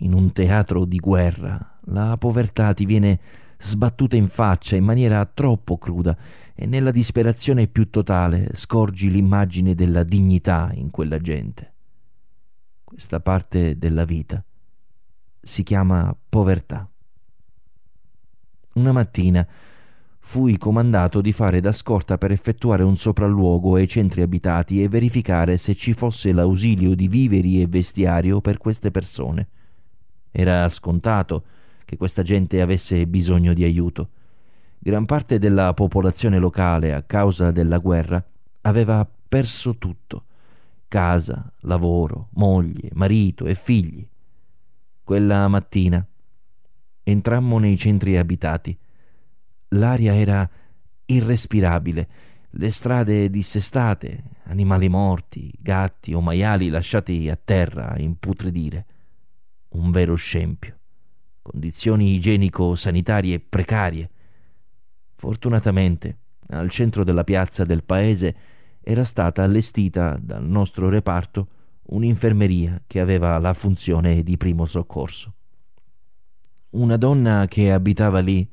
In 0.00 0.12
un 0.12 0.32
teatro 0.32 0.84
di 0.84 0.98
guerra 0.98 1.78
la 1.84 2.16
povertà 2.18 2.74
ti 2.74 2.84
viene 2.84 3.18
sbattuta 3.58 4.16
in 4.16 4.28
faccia 4.28 4.76
in 4.76 4.84
maniera 4.84 5.24
troppo 5.24 5.78
cruda 5.78 6.14
e 6.54 6.66
nella 6.66 6.90
disperazione 6.90 7.66
più 7.66 7.88
totale 7.88 8.50
scorgi 8.52 9.10
l'immagine 9.10 9.74
della 9.74 10.02
dignità 10.02 10.70
in 10.74 10.90
quella 10.90 11.18
gente. 11.18 11.75
Questa 12.86 13.18
parte 13.18 13.76
della 13.76 14.04
vita 14.04 14.40
si 15.42 15.64
chiama 15.64 16.16
povertà. 16.28 16.88
Una 18.74 18.92
mattina 18.92 19.44
fui 20.20 20.56
comandato 20.56 21.20
di 21.20 21.32
fare 21.32 21.58
da 21.58 21.72
scorta 21.72 22.16
per 22.16 22.30
effettuare 22.30 22.84
un 22.84 22.96
sopralluogo 22.96 23.74
ai 23.74 23.88
centri 23.88 24.22
abitati 24.22 24.84
e 24.84 24.88
verificare 24.88 25.56
se 25.56 25.74
ci 25.74 25.94
fosse 25.94 26.32
l'ausilio 26.32 26.94
di 26.94 27.08
viveri 27.08 27.60
e 27.60 27.66
vestiario 27.66 28.40
per 28.40 28.56
queste 28.56 28.92
persone. 28.92 29.48
Era 30.30 30.68
scontato 30.68 31.44
che 31.84 31.96
questa 31.96 32.22
gente 32.22 32.60
avesse 32.60 33.04
bisogno 33.08 33.52
di 33.52 33.64
aiuto. 33.64 34.10
Gran 34.78 35.06
parte 35.06 35.40
della 35.40 35.74
popolazione 35.74 36.38
locale, 36.38 36.94
a 36.94 37.02
causa 37.02 37.50
della 37.50 37.78
guerra, 37.78 38.24
aveva 38.60 39.04
perso 39.28 39.76
tutto 39.76 40.22
casa, 40.88 41.52
lavoro, 41.60 42.28
moglie, 42.32 42.90
marito 42.94 43.46
e 43.46 43.54
figli. 43.54 44.06
Quella 45.02 45.48
mattina 45.48 46.04
entrammo 47.02 47.58
nei 47.58 47.76
centri 47.76 48.16
abitati. 48.16 48.76
L'aria 49.68 50.14
era 50.14 50.48
irrespirabile, 51.06 52.08
le 52.50 52.70
strade 52.70 53.30
dissestate, 53.30 54.22
animali 54.44 54.88
morti, 54.88 55.52
gatti 55.58 56.14
o 56.14 56.20
maiali 56.20 56.68
lasciati 56.68 57.28
a 57.28 57.36
terra 57.36 57.90
a 57.92 58.00
imputridire. 58.00 58.86
Un 59.68 59.90
vero 59.90 60.14
scempio 60.14 60.76
condizioni 61.46 62.14
igienico-sanitarie 62.14 63.38
precarie. 63.38 64.10
Fortunatamente, 65.14 66.18
al 66.48 66.68
centro 66.70 67.04
della 67.04 67.22
piazza 67.22 67.64
del 67.64 67.84
paese 67.84 68.36
era 68.88 69.02
stata 69.02 69.42
allestita 69.42 70.16
dal 70.20 70.44
nostro 70.44 70.88
reparto 70.88 71.48
un'infermeria 71.88 72.82
che 72.86 73.00
aveva 73.00 73.36
la 73.38 73.52
funzione 73.52 74.22
di 74.22 74.36
primo 74.36 74.64
soccorso. 74.64 75.34
Una 76.70 76.96
donna 76.96 77.46
che 77.48 77.72
abitava 77.72 78.20
lì, 78.20 78.48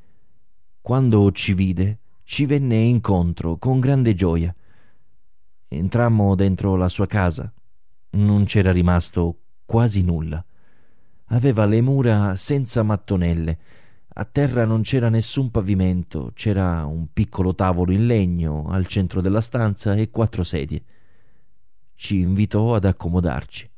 quando 0.80 1.30
ci 1.30 1.54
vide, 1.54 2.00
ci 2.24 2.46
venne 2.46 2.78
incontro 2.78 3.58
con 3.58 3.78
grande 3.78 4.14
gioia. 4.14 4.52
Entrammo 5.68 6.34
dentro 6.34 6.74
la 6.74 6.88
sua 6.88 7.06
casa. 7.06 7.52
Non 8.10 8.44
c'era 8.44 8.72
rimasto 8.72 9.38
quasi 9.64 10.02
nulla 10.02 10.44
aveva 11.28 11.64
le 11.64 11.80
mura 11.80 12.36
senza 12.36 12.82
mattonelle. 12.82 13.58
A 14.16 14.24
terra 14.24 14.64
non 14.64 14.82
c'era 14.82 15.08
nessun 15.08 15.50
pavimento, 15.50 16.30
c'era 16.34 16.84
un 16.84 17.08
piccolo 17.12 17.52
tavolo 17.52 17.90
in 17.90 18.06
legno 18.06 18.68
al 18.68 18.86
centro 18.86 19.20
della 19.20 19.40
stanza 19.40 19.94
e 19.94 20.10
quattro 20.10 20.44
sedie. 20.44 20.84
Ci 21.96 22.20
invitò 22.20 22.76
ad 22.76 22.84
accomodarci. 22.84 23.68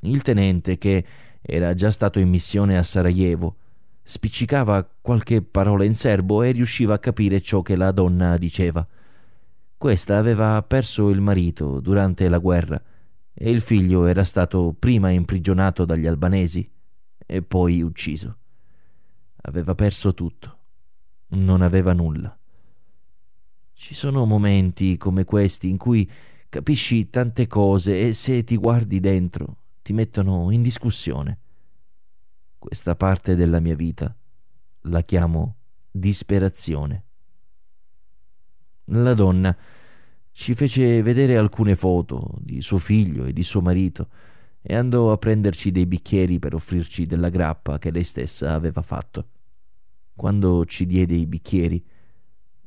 Il 0.00 0.22
tenente, 0.22 0.78
che 0.78 1.04
era 1.42 1.74
già 1.74 1.90
stato 1.90 2.20
in 2.20 2.28
missione 2.28 2.78
a 2.78 2.84
Sarajevo, 2.84 3.56
spiccicava 4.04 4.88
qualche 5.00 5.42
parola 5.42 5.82
in 5.82 5.96
serbo 5.96 6.44
e 6.44 6.52
riusciva 6.52 6.94
a 6.94 7.00
capire 7.00 7.40
ciò 7.40 7.62
che 7.62 7.74
la 7.74 7.90
donna 7.90 8.36
diceva. 8.36 8.86
Questa 9.76 10.16
aveva 10.16 10.62
perso 10.62 11.10
il 11.10 11.20
marito 11.20 11.80
durante 11.80 12.28
la 12.28 12.38
guerra 12.38 12.80
e 13.34 13.50
il 13.50 13.60
figlio 13.60 14.06
era 14.06 14.22
stato 14.22 14.76
prima 14.78 15.10
imprigionato 15.10 15.84
dagli 15.84 16.06
albanesi 16.06 16.70
e 17.26 17.42
poi 17.42 17.82
ucciso. 17.82 18.36
Aveva 19.48 19.76
perso 19.76 20.12
tutto, 20.12 20.58
non 21.28 21.62
aveva 21.62 21.92
nulla. 21.92 22.36
Ci 23.72 23.94
sono 23.94 24.24
momenti 24.24 24.96
come 24.96 25.22
questi 25.22 25.68
in 25.68 25.76
cui 25.76 26.10
capisci 26.48 27.10
tante 27.10 27.46
cose 27.46 28.08
e 28.08 28.12
se 28.12 28.42
ti 28.42 28.56
guardi 28.56 28.98
dentro 28.98 29.58
ti 29.82 29.92
mettono 29.92 30.50
in 30.50 30.62
discussione. 30.62 31.38
Questa 32.58 32.96
parte 32.96 33.36
della 33.36 33.60
mia 33.60 33.76
vita 33.76 34.12
la 34.82 35.02
chiamo 35.02 35.56
disperazione. 35.92 37.04
La 38.86 39.14
donna 39.14 39.56
ci 40.32 40.54
fece 40.54 41.02
vedere 41.02 41.36
alcune 41.36 41.76
foto 41.76 42.34
di 42.40 42.60
suo 42.60 42.78
figlio 42.78 43.26
e 43.26 43.32
di 43.32 43.44
suo 43.44 43.60
marito 43.60 44.08
e 44.60 44.74
andò 44.74 45.12
a 45.12 45.18
prenderci 45.18 45.70
dei 45.70 45.86
bicchieri 45.86 46.40
per 46.40 46.54
offrirci 46.54 47.06
della 47.06 47.28
grappa 47.28 47.78
che 47.78 47.92
lei 47.92 48.02
stessa 48.02 48.52
aveva 48.52 48.82
fatto. 48.82 49.28
Quando 50.16 50.64
ci 50.64 50.86
diede 50.86 51.14
i 51.14 51.26
bicchieri, 51.26 51.84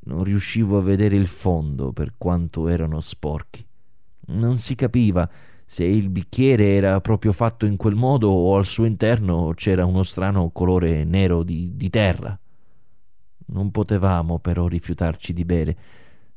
non 0.01 0.23
riuscivo 0.23 0.77
a 0.77 0.81
vedere 0.81 1.15
il 1.15 1.27
fondo 1.27 1.91
per 1.91 2.13
quanto 2.17 2.67
erano 2.69 3.01
sporchi. 3.01 3.65
Non 4.27 4.57
si 4.57 4.75
capiva 4.75 5.29
se 5.65 5.83
il 5.83 6.09
bicchiere 6.09 6.75
era 6.75 7.01
proprio 7.01 7.33
fatto 7.33 7.65
in 7.65 7.75
quel 7.75 7.95
modo 7.95 8.29
o 8.29 8.55
al 8.55 8.65
suo 8.65 8.85
interno 8.85 9.51
c'era 9.55 9.85
uno 9.85 10.03
strano 10.03 10.51
colore 10.51 11.03
nero 11.03 11.43
di, 11.43 11.75
di 11.75 11.89
terra. 11.89 12.39
Non 13.47 13.71
potevamo 13.71 14.39
però 14.39 14.67
rifiutarci 14.67 15.33
di 15.33 15.43
bere 15.43 15.77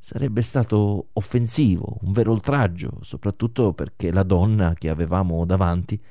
Sarebbe 0.04 0.42
stato 0.42 1.10
offensivo, 1.12 1.98
un 2.00 2.10
vero 2.10 2.32
oltraggio, 2.32 2.98
soprattutto 3.02 3.72
perché 3.72 4.10
la 4.10 4.24
donna 4.24 4.74
che 4.74 4.88
avevamo 4.88 5.44
davanti 5.44 6.02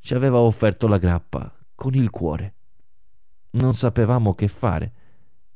ci 0.00 0.14
aveva 0.14 0.38
offerto 0.38 0.88
la 0.88 0.98
grappa 0.98 1.48
con 1.76 1.94
il 1.94 2.10
cuore. 2.10 2.54
Non 3.50 3.72
sapevamo 3.72 4.34
che 4.34 4.48
fare. 4.48 4.92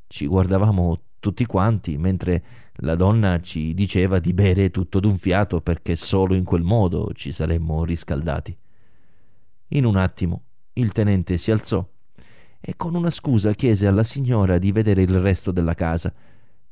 Ci 0.07 0.26
guardavamo 0.26 1.01
tutti 1.20 1.47
quanti 1.47 1.97
mentre 1.99 2.45
la 2.76 2.95
donna 2.95 3.40
ci 3.40 3.74
diceva 3.74 4.18
di 4.18 4.32
bere 4.32 4.70
tutto 4.70 4.99
d'un 4.99 5.16
fiato 5.18 5.61
perché 5.61 5.95
solo 5.95 6.34
in 6.34 6.45
quel 6.45 6.62
modo 6.62 7.12
ci 7.14 7.32
saremmo 7.32 7.84
riscaldati. 7.84 8.57
In 9.68 9.84
un 9.84 9.97
attimo 9.97 10.43
il 10.74 10.93
tenente 10.93 11.36
si 11.38 11.51
alzò 11.51 11.86
e 12.61 12.74
con 12.76 12.95
una 12.95 13.11
scusa 13.11 13.53
chiese 13.53 13.86
alla 13.86 14.05
signora 14.05 14.59
di 14.59 14.72
vedere 14.72 15.03
il 15.03 15.18
resto 15.18 15.51
della 15.51 15.74
casa 15.74 16.12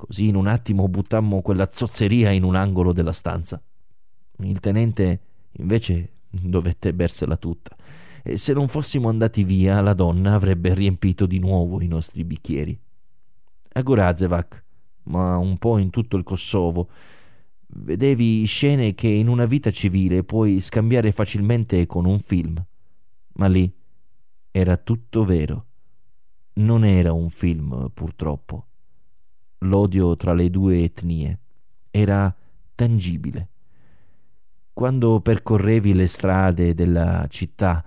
Così 0.00 0.28
in 0.28 0.34
un 0.34 0.46
attimo 0.46 0.88
buttammo 0.88 1.42
quella 1.42 1.68
zozzeria 1.70 2.30
in 2.30 2.42
un 2.42 2.54
angolo 2.54 2.94
della 2.94 3.12
stanza. 3.12 3.60
Il 4.38 4.58
tenente 4.58 5.20
invece 5.52 6.12
dovette 6.30 6.94
bersela 6.94 7.36
tutta 7.36 7.76
e 8.22 8.36
se 8.36 8.52
non 8.52 8.68
fossimo 8.68 9.08
andati 9.08 9.44
via 9.44 9.80
la 9.80 9.94
donna 9.94 10.34
avrebbe 10.34 10.74
riempito 10.74 11.26
di 11.26 11.38
nuovo 11.38 11.80
i 11.80 11.86
nostri 11.86 12.24
bicchieri. 12.24 12.78
A 13.72 13.82
Gorazevac, 13.82 14.64
ma 15.04 15.36
un 15.36 15.58
po' 15.58 15.78
in 15.78 15.90
tutto 15.90 16.16
il 16.16 16.22
Kosovo, 16.22 16.88
vedevi 17.66 18.44
scene 18.44 18.94
che 18.94 19.08
in 19.08 19.28
una 19.28 19.44
vita 19.44 19.70
civile 19.70 20.24
puoi 20.24 20.60
scambiare 20.60 21.12
facilmente 21.12 21.86
con 21.86 22.04
un 22.04 22.18
film. 22.20 22.62
Ma 23.34 23.46
lì 23.46 23.72
era 24.50 24.76
tutto 24.76 25.24
vero. 25.24 25.66
Non 26.54 26.84
era 26.84 27.12
un 27.12 27.30
film, 27.30 27.90
purtroppo 27.94 28.66
l'odio 29.60 30.16
tra 30.16 30.32
le 30.32 30.50
due 30.50 30.82
etnie. 30.82 31.38
Era 31.90 32.34
tangibile. 32.74 33.48
Quando 34.72 35.20
percorrevi 35.20 35.92
le 35.92 36.06
strade 36.06 36.74
della 36.74 37.26
città, 37.28 37.84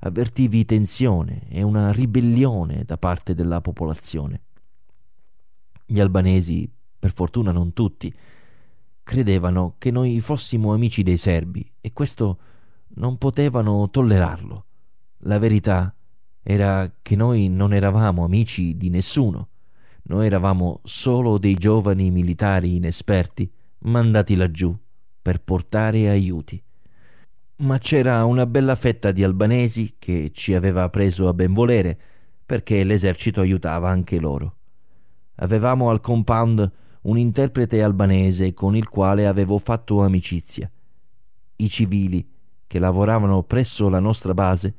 avvertivi 0.00 0.64
tensione 0.64 1.48
e 1.48 1.62
una 1.62 1.92
ribellione 1.92 2.84
da 2.84 2.98
parte 2.98 3.34
della 3.34 3.60
popolazione. 3.60 4.42
Gli 5.84 6.00
albanesi, 6.00 6.70
per 6.98 7.12
fortuna 7.12 7.52
non 7.52 7.72
tutti, 7.72 8.12
credevano 9.02 9.74
che 9.78 9.90
noi 9.90 10.20
fossimo 10.20 10.72
amici 10.72 11.02
dei 11.02 11.16
serbi 11.16 11.68
e 11.80 11.92
questo 11.92 12.38
non 12.96 13.18
potevano 13.18 13.88
tollerarlo. 13.90 14.64
La 15.18 15.38
verità 15.38 15.94
era 16.42 16.92
che 17.02 17.16
noi 17.16 17.48
non 17.48 17.72
eravamo 17.72 18.24
amici 18.24 18.76
di 18.76 18.90
nessuno 18.90 19.48
noi 20.08 20.26
eravamo 20.26 20.80
solo 20.84 21.38
dei 21.38 21.54
giovani 21.54 22.10
militari 22.10 22.76
inesperti 22.76 23.50
mandati 23.78 24.36
laggiù 24.36 24.76
per 25.20 25.42
portare 25.42 26.08
aiuti. 26.08 26.62
Ma 27.58 27.78
c'era 27.78 28.24
una 28.26 28.44
bella 28.44 28.74
fetta 28.74 29.12
di 29.12 29.24
albanesi 29.24 29.96
che 29.98 30.30
ci 30.34 30.52
aveva 30.52 30.90
preso 30.90 31.26
a 31.26 31.32
ben 31.32 31.54
volere 31.54 31.98
perché 32.44 32.84
l'esercito 32.84 33.40
aiutava 33.40 33.88
anche 33.88 34.20
loro. 34.20 34.56
Avevamo 35.36 35.88
al 35.88 36.00
compound 36.00 36.70
un 37.02 37.16
interprete 37.16 37.82
albanese 37.82 38.52
con 38.52 38.76
il 38.76 38.88
quale 38.88 39.26
avevo 39.26 39.56
fatto 39.56 40.02
amicizia. 40.02 40.70
I 41.56 41.68
civili 41.70 42.28
che 42.66 42.78
lavoravano 42.78 43.42
presso 43.42 43.88
la 43.88 44.00
nostra 44.00 44.34
base 44.34 44.74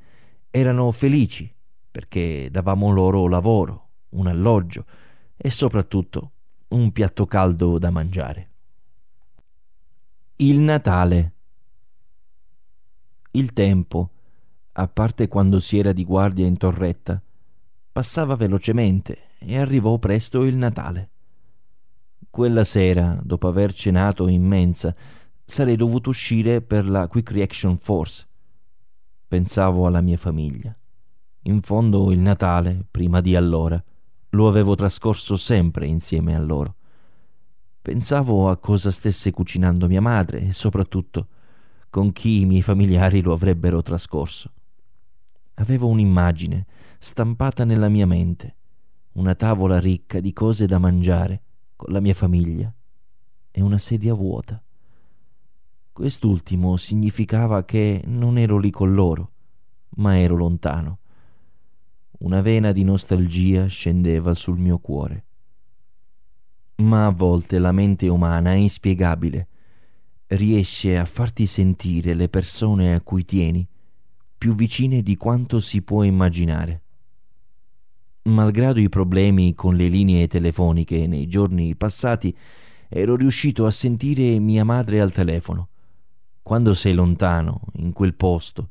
erano 0.52 0.92
felici 0.92 1.52
perché 1.90 2.50
davamo 2.52 2.92
loro 2.92 3.28
lavoro, 3.28 3.88
un 4.10 4.28
alloggio, 4.28 4.86
e 5.36 5.50
soprattutto 5.50 6.32
un 6.70 6.92
piatto 6.92 7.26
caldo 7.26 7.80
da 7.80 7.90
mangiare. 7.90 8.50
Il 10.36 10.60
Natale. 10.60 11.37
Il 13.32 13.54
tempo 13.54 14.12
a 14.80 14.88
parte 14.88 15.28
quando 15.28 15.60
si 15.60 15.80
era 15.80 15.92
di 15.92 16.06
guardia 16.06 16.46
in 16.46 16.56
torretta, 16.56 17.20
passava 17.92 18.36
velocemente 18.36 19.30
e 19.40 19.58
arrivò 19.58 19.98
presto 19.98 20.44
il 20.44 20.56
Natale. 20.56 21.10
Quella 22.30 22.64
sera, 22.64 23.20
dopo 23.24 23.48
aver 23.48 23.74
cenato 23.74 24.28
in 24.28 24.44
mensa, 24.44 24.96
sarei 25.44 25.76
dovuto 25.76 26.12
uscire 26.12 26.62
per 26.62 26.88
la 26.88 27.08
Quick 27.08 27.32
Reaction 27.32 27.76
Force. 27.78 28.28
Pensavo 29.28 29.88
alla 29.88 30.02
mia 30.02 30.18
famiglia. 30.18 30.76
In 31.44 31.62
fondo 31.62 32.12
il 32.12 32.20
Natale, 32.20 32.86
prima 32.92 33.20
di 33.20 33.36
allora, 33.36 33.84
lo 34.30 34.48
avevo 34.48 34.76
trascorso 34.76 35.38
sempre 35.38 35.88
insieme 35.88 36.36
a 36.36 36.40
loro. 36.40 36.76
Pensavo 37.82 38.52
a 38.52 38.58
cosa 38.58 38.92
stesse 38.92 39.32
cucinando 39.32 39.88
mia 39.88 40.02
madre 40.02 40.42
e 40.42 40.54
soprattutto 40.54 41.28
con 41.98 42.12
chi 42.12 42.42
i 42.42 42.46
miei 42.46 42.62
familiari 42.62 43.24
lo 43.24 43.34
avrebbero 43.34 43.82
trascorso. 43.82 44.52
Avevo 45.56 45.88
un'immagine 45.88 46.68
stampata 47.00 47.66
nella 47.66 47.90
mia 47.90 48.06
mente, 48.06 48.56
una 49.14 49.34
tavola 49.34 49.80
ricca 49.80 50.20
di 50.20 50.32
cose 50.32 50.68
da 50.68 50.78
mangiare 50.78 51.42
con 51.76 51.92
la 51.92 52.00
mia 52.00 52.14
famiglia 52.14 52.72
e 53.50 53.62
una 53.64 53.80
sedia 53.80 54.14
vuota. 54.14 54.62
Quest'ultimo 55.92 56.78
significava 56.78 57.66
che 57.66 58.04
non 58.06 58.38
ero 58.38 58.60
lì 58.60 58.70
con 58.70 58.94
loro, 58.94 59.32
ma 59.96 60.20
ero 60.20 60.36
lontano. 60.36 61.00
Una 62.20 62.42
vena 62.42 62.74
di 62.74 62.84
nostalgia 62.84 63.66
scendeva 63.66 64.36
sul 64.36 64.60
mio 64.60 64.78
cuore. 64.78 65.26
Ma 66.76 67.08
a 67.08 67.10
volte 67.10 67.58
la 67.58 67.72
mente 67.72 68.08
umana 68.08 68.52
è 68.52 68.58
inspiegabile. 68.58 69.48
Riesce 70.30 70.98
a 70.98 71.06
farti 71.06 71.46
sentire 71.46 72.14
le 72.14 72.28
persone 72.28 72.94
a 72.94 73.00
cui 73.00 73.24
tieni 73.24 73.66
più 74.38 74.54
vicine 74.54 75.02
di 75.02 75.16
quanto 75.16 75.62
si 75.62 75.82
può 75.82 76.04
immaginare. 76.04 76.82
Malgrado 78.24 78.82
i 78.82 78.90
problemi 78.90 79.56
con 79.56 79.76
le 79.76 79.88
linee 79.88 80.28
telefoniche 80.28 81.08
nei 81.08 81.28
giorni 81.28 81.76
passati, 81.76 82.36
ero 82.90 83.16
riuscito 83.16 83.66
a 83.66 83.72
sentire 83.72 84.38
mia 84.40 84.66
madre 84.66 85.00
al 85.00 85.14
telefono. 85.14 85.70
Quando 86.42 86.74
sei 86.74 86.94
lontano, 86.94 87.62
in 87.76 87.94
quel 87.94 88.14
posto, 88.14 88.70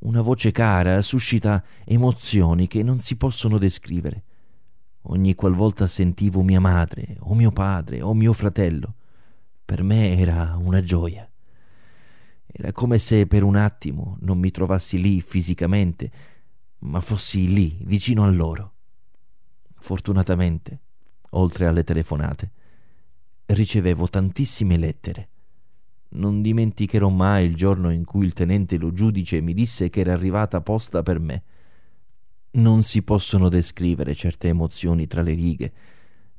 una 0.00 0.20
voce 0.20 0.50
cara 0.50 1.00
suscita 1.00 1.64
emozioni 1.84 2.66
che 2.66 2.82
non 2.82 2.98
si 2.98 3.16
possono 3.16 3.56
descrivere. 3.56 4.24
Ogni 5.02 5.36
qualvolta 5.36 5.86
sentivo 5.86 6.42
mia 6.42 6.60
madre, 6.60 7.16
o 7.20 7.34
mio 7.34 7.52
padre, 7.52 8.02
o 8.02 8.14
mio 8.14 8.32
fratello, 8.32 8.94
per 9.68 9.82
me 9.82 10.16
era 10.16 10.56
una 10.58 10.80
gioia. 10.80 11.30
Era 12.46 12.72
come 12.72 12.96
se 12.96 13.26
per 13.26 13.42
un 13.42 13.54
attimo 13.54 14.16
non 14.20 14.38
mi 14.38 14.50
trovassi 14.50 14.98
lì 14.98 15.20
fisicamente, 15.20 16.10
ma 16.78 17.02
fossi 17.02 17.52
lì, 17.52 17.76
vicino 17.82 18.24
a 18.24 18.30
loro. 18.30 18.72
Fortunatamente, 19.76 20.80
oltre 21.32 21.66
alle 21.66 21.84
telefonate, 21.84 22.50
ricevevo 23.44 24.08
tantissime 24.08 24.78
lettere. 24.78 25.28
Non 26.12 26.40
dimenticherò 26.40 27.10
mai 27.10 27.44
il 27.44 27.54
giorno 27.54 27.90
in 27.90 28.06
cui 28.06 28.24
il 28.24 28.32
tenente 28.32 28.78
lo 28.78 28.94
giudice 28.94 29.42
mi 29.42 29.52
disse 29.52 29.90
che 29.90 30.00
era 30.00 30.14
arrivata 30.14 30.62
posta 30.62 31.02
per 31.02 31.18
me. 31.20 31.42
Non 32.52 32.82
si 32.82 33.02
possono 33.02 33.50
descrivere 33.50 34.14
certe 34.14 34.48
emozioni 34.48 35.06
tra 35.06 35.20
le 35.20 35.34
righe, 35.34 35.72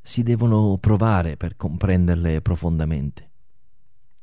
si 0.10 0.24
devono 0.24 0.76
provare 0.80 1.38
per 1.38 1.56
comprenderle 1.56 2.42
profondamente. 2.42 3.30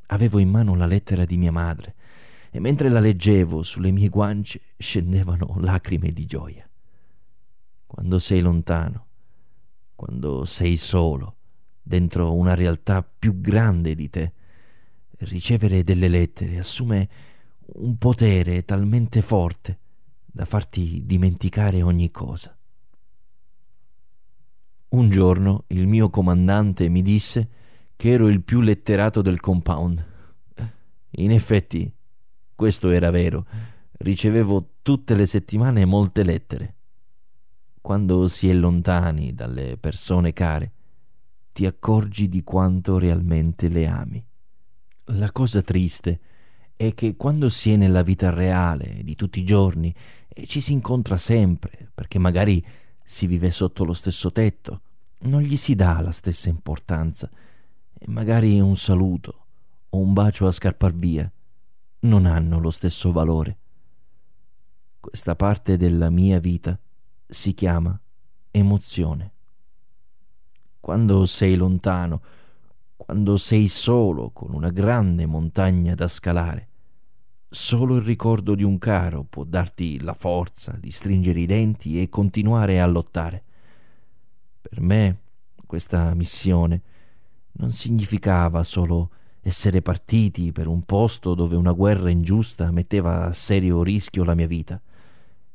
Avevo 0.07 0.41
in 0.41 0.49
mano 0.49 0.75
la 0.75 0.85
lettera 0.85 1.25
di 1.25 1.37
mia 1.37 1.53
madre 1.53 1.95
e 2.51 2.59
mentre 2.59 2.89
la 2.89 2.99
leggevo 2.99 3.63
sulle 3.63 3.93
mie 3.93 4.09
guance 4.09 4.61
scendevano 4.77 5.55
lacrime 5.61 6.11
di 6.11 6.27
gioia. 6.27 6.69
Quando 7.87 8.19
sei 8.19 8.41
lontano, 8.41 9.07
quando 9.95 10.45
sei 10.45 10.77
solo, 10.77 11.37
dentro 11.81 12.35
una 12.35 12.57
realtà 12.57 13.05
più 13.05 13.41
grande 13.41 13.95
di 13.95 14.11
te, 14.11 14.33
ricevere 15.19 15.85
delle 15.85 16.09
lettere 16.09 16.59
assume 16.59 17.09
un 17.75 17.97
potere 17.97 18.65
talmente 18.65 19.23
forte 19.23 19.79
da 20.25 20.47
farti 20.47 21.05
dimenticare 21.07 21.81
ogni 21.81 22.11
cosa. 22.11 22.56
Un 24.97 25.11
giorno 25.11 25.65
il 25.67 25.87
mio 25.87 26.09
comandante 26.09 26.89
mi 26.89 27.03
disse 27.03 27.49
che 27.97 28.13
ero 28.13 28.29
il 28.29 28.41
più 28.43 28.63
letterato 28.63 29.21
del 29.21 29.41
compound. 29.41 30.03
In 31.11 31.33
effetti, 31.33 31.93
questo 32.55 32.89
era 32.89 33.11
vero. 33.11 33.45
Ricevevo 33.93 34.71
tutte 34.81 35.15
le 35.15 35.27
settimane 35.27 35.85
molte 35.85 36.25
lettere. 36.25 36.77
Quando 37.79 38.27
si 38.29 38.49
è 38.49 38.55
lontani 38.55 39.35
dalle 39.35 39.77
persone 39.77 40.33
care, 40.33 40.73
ti 41.53 41.67
accorgi 41.67 42.31
di 42.31 42.43
quanto 42.43 42.97
realmente 42.97 43.69
le 43.69 43.87
ami. 43.87 44.27
La 45.09 45.31
cosa 45.31 45.61
triste 45.61 46.21
è 46.75 46.95
che 46.95 47.17
quando 47.17 47.51
si 47.51 47.71
è 47.71 47.77
nella 47.77 48.03
vita 48.03 48.31
reale 48.31 49.01
di 49.03 49.15
tutti 49.15 49.41
i 49.41 49.45
giorni 49.45 49.95
e 50.27 50.47
ci 50.47 50.63
si 50.63 50.73
incontra 50.73 51.19
sempre, 51.19 51.91
perché 51.93 52.19
magari 52.19 52.65
si 53.03 53.27
vive 53.27 53.51
sotto 53.51 53.85
lo 53.85 53.93
stesso 53.93 54.33
tetto, 54.33 54.81
non 55.19 55.43
gli 55.43 55.57
si 55.57 55.75
dà 55.75 56.01
la 56.01 56.13
stessa 56.13 56.49
importanza 56.49 57.31
e 57.99 58.05
magari 58.09 58.61
un 58.61 58.77
saluto 58.77 59.47
o 59.91 59.99
un 59.99 60.13
bacio 60.13 60.47
a 60.47 60.53
scarpar 60.53 60.93
via 60.93 61.31
non 62.01 62.27
hanno 62.27 62.59
lo 62.61 62.71
stesso 62.71 63.13
valore. 63.13 63.59
Questa 65.01 65.35
parte 65.35 65.77
della 65.77 66.11
mia 66.11 66.39
vita 66.39 66.79
si 67.27 67.55
chiama 67.55 67.99
emozione. 68.51 69.33
Quando 70.81 71.27
sei 71.27 71.57
lontano, 71.57 72.23
quando 72.97 73.37
sei 73.37 73.69
solo 73.69 74.31
con 74.31 74.53
una 74.53 74.71
grande 74.71 75.27
montagna 75.27 75.95
da 75.95 76.09
scalare, 76.09 76.69
solo 77.49 77.97
il 77.97 78.03
ricordo 78.03 78.55
di 78.55 78.63
un 78.63 78.79
caro 78.79 79.25
può 79.25 79.45
darti 79.45 80.01
la 80.01 80.15
forza 80.15 80.77
di 80.79 80.91
stringere 80.91 81.41
i 81.41 81.47
denti 81.47 82.01
e 82.01 82.09
continuare 82.09 82.81
a 82.81 82.87
lottare. 82.87 83.45
Per 84.69 84.81
me 84.81 85.19
questa 85.65 86.13
missione 86.15 86.83
non 87.53 87.71
significava 87.71 88.65
solo 88.65 89.11
essere 89.41 89.81
partiti 89.81 90.51
per 90.51 90.67
un 90.67 90.83
posto 90.83 91.35
dove 91.35 91.55
una 91.55 91.71
guerra 91.71 92.11
ingiusta 92.11 92.73
metteva 92.73 93.27
a 93.27 93.33
serio 93.33 93.85
rischio 93.85 94.25
la 94.25 94.35
mia 94.35 94.49
vita. 94.49 94.81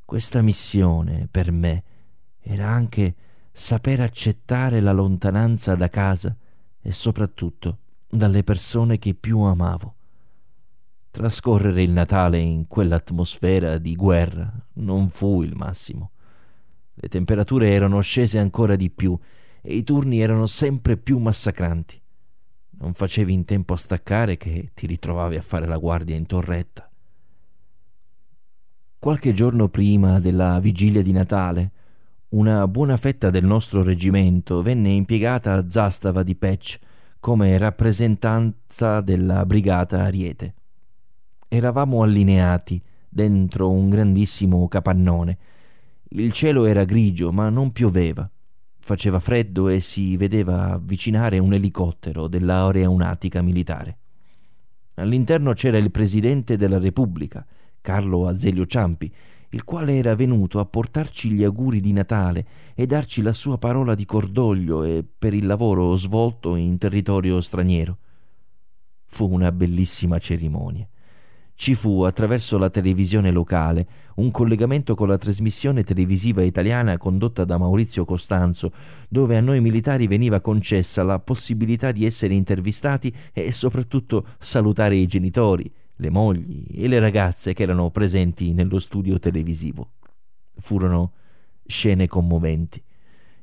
Questa 0.05 0.41
missione, 0.41 1.28
per 1.30 1.51
me, 1.51 1.84
era 2.39 2.70
anche 2.70 3.16
saper 3.51 3.99
accettare 3.99 4.80
la 4.80 4.93
lontananza 4.93 5.76
da 5.76 5.89
casa 5.89 6.34
e 6.82 6.91
soprattutto 6.93 7.80
dalle 8.07 8.45
persone 8.45 8.97
che 8.97 9.14
più 9.14 9.39
amavo. 9.39 9.95
Trascorrere 11.12 11.84
il 11.84 11.91
Natale 11.91 12.38
in 12.38 12.66
quell'atmosfera 12.66 13.78
di 13.78 13.93
guerra 13.93 14.49
non 14.76 15.09
fu 15.09 15.43
il 15.43 15.53
massimo. 15.53 16.12
Le 16.94 17.08
temperature 17.08 17.70
erano 17.70 18.02
scese 18.02 18.39
ancora 18.39 18.76
di 18.76 18.89
più 18.89 19.18
e 19.62 19.76
i 19.76 19.84
turni 19.84 20.20
erano 20.20 20.46
sempre 20.46 20.98
più 20.98 21.18
massacranti. 21.18 22.00
Non 22.80 22.94
facevi 22.94 23.32
in 23.32 23.46
tempo 23.46 23.74
a 23.74 23.78
staccare 23.78 24.38
che 24.38 24.72
ti 24.74 24.88
ritrovavi 24.88 25.36
a 25.36 25.42
fare 25.42 25.68
la 25.68 25.78
guardia 25.78 26.16
in 26.16 26.26
torretta. 26.26 26.89
Qualche 28.98 29.34
giorno 29.34 29.70
prima 29.70 30.20
della 30.20 30.60
vigilia 30.60 31.02
di 31.02 31.12
Natale, 31.12 31.72
una 32.30 32.68
buona 32.68 32.98
fetta 32.98 33.30
del 33.30 33.44
nostro 33.44 33.84
reggimento 33.84 34.62
venne 34.62 34.92
impiegata 34.92 35.54
a 35.54 35.70
Zastava 35.70 36.24
di 36.24 36.36
Pec 36.36 36.80
come 37.20 37.58
rappresentanza 37.58 39.02
della 39.02 39.46
brigata 39.46 40.04
Ariete. 40.04 40.54
Eravamo 41.48 42.04
allineati 42.04 42.82
dentro 43.10 43.70
un 43.70 43.89
grandissimo 43.89 44.68
capannone. 44.68 45.38
Il 46.14 46.34
cielo 46.34 46.66
era 46.66 46.84
grigio, 46.84 47.32
ma 47.32 47.47
non 47.47 47.72
pioveva. 47.72 48.30
Faceva 48.80 49.22
freddo 49.22 49.70
e 49.70 49.80
si 49.80 50.18
vedeva 50.18 50.74
avvicinare 50.74 51.39
un 51.39 51.53
elicottero 51.53 52.28
dell'aeronautica 52.28 53.41
militare. 53.41 53.97
All'interno 54.95 55.53
c'era 55.53 55.78
il 55.78 55.89
presidente 55.89 56.57
della 56.57 56.80
Repubblica, 56.80 57.45
Carlo 57.80 58.28
Azeglio 58.28 58.66
Ciampi, 58.66 59.09
il 59.51 59.64
quale 59.64 59.95
era 59.95 60.14
venuto 60.14 60.59
a 60.59 60.66
portarci 60.66 61.32
gli 61.32 61.45
auguri 61.45 61.80
di 61.80 61.93
Natale 61.93 62.45
e 62.76 62.86
darci 62.86 63.22
la 63.22 63.32
sua 63.32 63.57
parola 63.57 63.95
di 63.95 64.03
cordoglio 64.03 64.84
e 64.84 65.05
per 65.18 65.34
il 65.34 65.45
lavoro 65.45 65.95
svolto 65.95 66.57
in 66.57 66.78
territorio 66.78 67.39
straniero. 67.39 67.97
Fu 69.05 69.32
una 69.32 69.53
bellissima 69.53 70.20
cerimonia 70.20 70.86
ci 71.62 71.76
fu 71.76 72.01
attraverso 72.01 72.57
la 72.57 72.72
televisione 72.72 73.30
locale 73.30 73.88
un 74.16 74.32
collegamento 74.32 74.95
con 74.95 75.07
la 75.07 75.20
trasmissione 75.20 75.84
televisiva 75.84 76.41
italiana 76.41 76.97
condotta 76.97 77.45
da 77.45 77.59
Maurizio 77.59 78.03
Costanzo, 78.03 78.72
dove 79.07 79.38
a 79.38 79.41
noi 79.41 79.62
militari 79.62 80.07
veniva 80.07 80.41
concessa 80.41 81.03
la 81.03 81.20
possibilità 81.20 81.91
di 81.91 82.03
essere 82.03 82.34
intervistati 82.34 83.16
e 83.32 83.51
soprattutto 83.51 84.26
salutare 84.39 84.95
i 84.95 85.05
genitori, 85.05 85.72
le 85.97 86.09
mogli 86.09 86.66
e 86.74 86.88
le 86.88 86.97
ragazze 86.97 87.53
che 87.53 87.62
erano 87.62 87.91
presenti 87.91 88.53
nello 88.53 88.80
studio 88.80 89.20
televisivo. 89.20 89.91
Furono 90.55 91.12
scene 91.68 92.07
commoventi. 92.07 92.82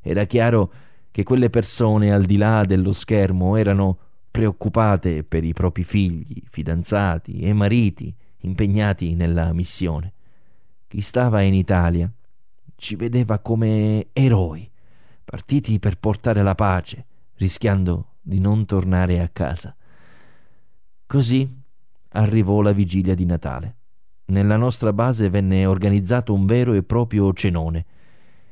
Era 0.02 0.24
chiaro 0.24 0.72
che 1.12 1.22
quelle 1.22 1.50
persone 1.50 2.12
al 2.12 2.24
di 2.24 2.36
là 2.36 2.64
dello 2.64 2.90
schermo 2.90 3.54
erano 3.54 4.07
preoccupate 4.30 5.24
per 5.24 5.44
i 5.44 5.52
propri 5.52 5.84
figli, 5.84 6.42
fidanzati 6.46 7.40
e 7.40 7.52
mariti 7.52 8.14
impegnati 8.40 9.14
nella 9.14 9.52
missione. 9.52 10.12
Chi 10.86 11.00
stava 11.00 11.42
in 11.42 11.54
Italia 11.54 12.10
ci 12.76 12.96
vedeva 12.96 13.38
come 13.40 14.08
eroi, 14.12 14.70
partiti 15.24 15.78
per 15.78 15.98
portare 15.98 16.42
la 16.42 16.54
pace, 16.54 17.04
rischiando 17.34 18.14
di 18.22 18.38
non 18.38 18.64
tornare 18.64 19.20
a 19.20 19.28
casa. 19.28 19.74
Così 21.06 21.48
arrivò 22.10 22.60
la 22.60 22.72
vigilia 22.72 23.14
di 23.14 23.24
Natale. 23.24 23.76
Nella 24.26 24.56
nostra 24.56 24.92
base 24.92 25.30
venne 25.30 25.66
organizzato 25.66 26.34
un 26.34 26.46
vero 26.46 26.74
e 26.74 26.82
proprio 26.82 27.32
cenone. 27.32 27.86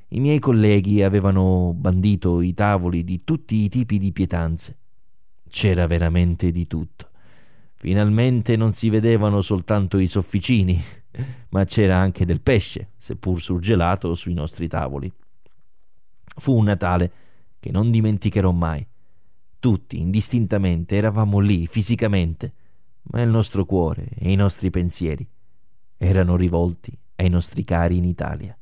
I 0.08 0.20
miei 0.20 0.38
colleghi 0.38 1.02
avevano 1.02 1.72
bandito 1.74 2.40
i 2.40 2.54
tavoli 2.54 3.04
di 3.04 3.24
tutti 3.24 3.56
i 3.56 3.68
tipi 3.68 3.98
di 3.98 4.12
pietanze. 4.12 4.78
C'era 5.48 5.86
veramente 5.86 6.50
di 6.50 6.66
tutto. 6.66 7.10
Finalmente 7.74 8.56
non 8.56 8.72
si 8.72 8.88
vedevano 8.88 9.40
soltanto 9.42 9.98
i 9.98 10.06
sofficini, 10.06 10.82
ma 11.50 11.64
c'era 11.64 11.96
anche 11.96 12.24
del 12.24 12.40
pesce, 12.40 12.90
seppur 12.96 13.40
surgelato, 13.40 14.14
sui 14.14 14.34
nostri 14.34 14.68
tavoli. 14.68 15.12
Fu 16.38 16.56
un 16.56 16.64
Natale 16.64 17.12
che 17.60 17.70
non 17.70 17.90
dimenticherò 17.90 18.50
mai. 18.50 18.86
Tutti, 19.58 19.98
indistintamente, 19.98 20.96
eravamo 20.96 21.38
lì, 21.38 21.66
fisicamente, 21.66 22.52
ma 23.02 23.22
il 23.22 23.28
nostro 23.28 23.64
cuore 23.64 24.08
e 24.18 24.30
i 24.30 24.36
nostri 24.36 24.70
pensieri 24.70 25.26
erano 25.96 26.36
rivolti 26.36 26.96
ai 27.16 27.28
nostri 27.28 27.64
cari 27.64 27.96
in 27.96 28.04
Italia. 28.04 28.56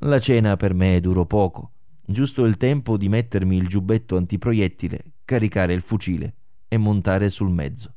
La 0.00 0.18
cena 0.20 0.56
per 0.56 0.74
me 0.74 1.00
durò 1.00 1.24
poco, 1.24 1.70
giusto 2.04 2.44
il 2.44 2.56
tempo 2.56 2.96
di 2.96 3.08
mettermi 3.08 3.56
il 3.56 3.66
giubbetto 3.66 4.16
antiproiettile, 4.16 5.04
caricare 5.26 5.74
il 5.74 5.82
fucile 5.82 6.34
e 6.68 6.78
montare 6.78 7.28
sul 7.28 7.50
mezzo. 7.50 7.92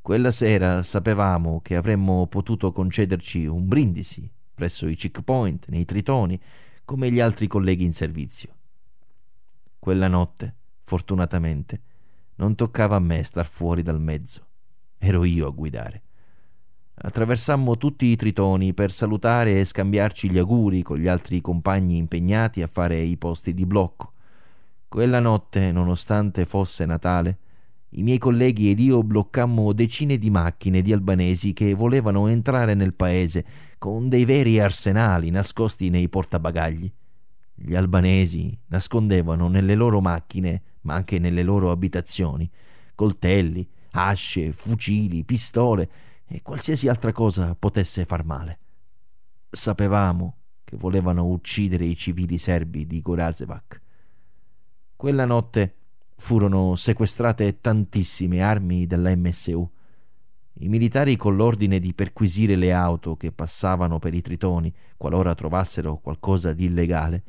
Quella 0.00 0.30
sera 0.30 0.82
sapevamo 0.82 1.60
che 1.60 1.76
avremmo 1.76 2.26
potuto 2.28 2.72
concederci 2.72 3.44
un 3.44 3.68
brindisi 3.68 4.30
presso 4.54 4.86
i 4.86 4.94
checkpoint, 4.94 5.66
nei 5.68 5.84
tritoni, 5.84 6.40
come 6.84 7.10
gli 7.10 7.20
altri 7.20 7.46
colleghi 7.46 7.84
in 7.84 7.92
servizio. 7.92 8.54
Quella 9.78 10.08
notte, 10.08 10.54
fortunatamente, 10.84 11.80
non 12.36 12.54
toccava 12.54 12.96
a 12.96 13.00
me 13.00 13.22
star 13.22 13.46
fuori 13.46 13.82
dal 13.82 14.00
mezzo. 14.00 14.46
Ero 14.98 15.24
io 15.24 15.48
a 15.48 15.50
guidare. 15.50 16.02
Attraversammo 16.94 17.76
tutti 17.76 18.06
i 18.06 18.16
tritoni 18.16 18.72
per 18.72 18.92
salutare 18.92 19.58
e 19.58 19.64
scambiarci 19.64 20.30
gli 20.30 20.38
auguri 20.38 20.82
con 20.82 20.98
gli 20.98 21.08
altri 21.08 21.40
compagni 21.40 21.96
impegnati 21.96 22.62
a 22.62 22.68
fare 22.68 22.98
i 23.00 23.16
posti 23.16 23.52
di 23.52 23.66
blocco. 23.66 24.13
Quella 24.94 25.18
notte, 25.18 25.72
nonostante 25.72 26.46
fosse 26.46 26.86
Natale, 26.86 27.38
i 27.94 28.04
miei 28.04 28.18
colleghi 28.18 28.70
ed 28.70 28.78
io 28.78 29.02
bloccammo 29.02 29.72
decine 29.72 30.18
di 30.18 30.30
macchine 30.30 30.82
di 30.82 30.92
albanesi 30.92 31.52
che 31.52 31.74
volevano 31.74 32.28
entrare 32.28 32.74
nel 32.74 32.94
paese 32.94 33.44
con 33.76 34.08
dei 34.08 34.24
veri 34.24 34.60
arsenali 34.60 35.30
nascosti 35.30 35.90
nei 35.90 36.08
portabagagli. 36.08 36.88
Gli 37.54 37.74
albanesi 37.74 38.56
nascondevano 38.68 39.48
nelle 39.48 39.74
loro 39.74 40.00
macchine, 40.00 40.62
ma 40.82 40.94
anche 40.94 41.18
nelle 41.18 41.42
loro 41.42 41.72
abitazioni, 41.72 42.48
coltelli, 42.94 43.68
asce, 43.94 44.52
fucili, 44.52 45.24
pistole 45.24 45.90
e 46.24 46.40
qualsiasi 46.40 46.86
altra 46.86 47.10
cosa 47.10 47.56
potesse 47.56 48.04
far 48.04 48.24
male. 48.24 48.58
Sapevamo 49.50 50.36
che 50.62 50.76
volevano 50.76 51.26
uccidere 51.26 51.84
i 51.84 51.96
civili 51.96 52.38
serbi 52.38 52.86
di 52.86 53.02
Gorazevac. 53.02 53.82
Quella 54.96 55.24
notte 55.24 55.74
furono 56.16 56.76
sequestrate 56.76 57.60
tantissime 57.60 58.42
armi 58.42 58.86
della 58.86 59.14
MSU. 59.14 59.70
I 60.58 60.68
militari 60.68 61.16
con 61.16 61.36
l'ordine 61.36 61.80
di 61.80 61.92
perquisire 61.94 62.56
le 62.56 62.72
auto 62.72 63.16
che 63.16 63.32
passavano 63.32 63.98
per 63.98 64.14
i 64.14 64.22
tritoni, 64.22 64.72
qualora 64.96 65.34
trovassero 65.34 65.96
qualcosa 65.96 66.52
di 66.52 66.66
illegale, 66.66 67.22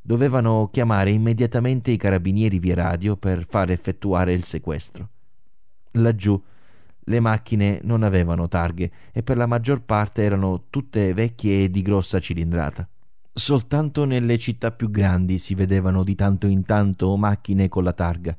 dovevano 0.00 0.68
chiamare 0.72 1.10
immediatamente 1.10 1.90
i 1.90 1.96
carabinieri 1.96 2.58
via 2.58 2.74
radio 2.74 3.16
per 3.16 3.46
far 3.46 3.70
effettuare 3.70 4.32
il 4.32 4.42
sequestro. 4.42 5.08
Laggiù 5.92 6.42
le 7.06 7.20
macchine 7.20 7.80
non 7.82 8.02
avevano 8.02 8.48
targhe 8.48 8.90
e 9.12 9.22
per 9.22 9.36
la 9.36 9.46
maggior 9.46 9.82
parte 9.82 10.22
erano 10.22 10.64
tutte 10.70 11.12
vecchie 11.14 11.64
e 11.64 11.70
di 11.70 11.82
grossa 11.82 12.20
cilindrata. 12.20 12.88
Soltanto 13.34 14.04
nelle 14.04 14.36
città 14.36 14.72
più 14.72 14.90
grandi 14.90 15.38
si 15.38 15.54
vedevano 15.54 16.04
di 16.04 16.14
tanto 16.14 16.46
in 16.46 16.64
tanto 16.64 17.16
macchine 17.16 17.70
con 17.70 17.82
la 17.82 17.94
targa, 17.94 18.36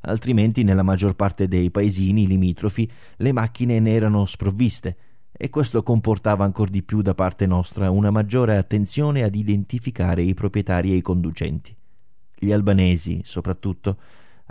altrimenti 0.00 0.62
nella 0.62 0.82
maggior 0.82 1.16
parte 1.16 1.48
dei 1.48 1.70
paesini 1.70 2.26
limitrofi 2.26 2.90
le 3.16 3.32
macchine 3.32 3.80
ne 3.80 3.94
erano 3.94 4.26
sprovviste 4.26 4.96
e 5.32 5.48
questo 5.48 5.82
comportava 5.82 6.44
ancor 6.44 6.68
di 6.68 6.82
più 6.82 7.00
da 7.00 7.14
parte 7.14 7.46
nostra 7.46 7.90
una 7.90 8.10
maggiore 8.10 8.58
attenzione 8.58 9.22
ad 9.22 9.34
identificare 9.34 10.22
i 10.22 10.34
proprietari 10.34 10.92
e 10.92 10.96
i 10.96 11.02
conducenti. 11.02 11.74
Gli 12.36 12.52
albanesi, 12.52 13.22
soprattutto, 13.24 13.96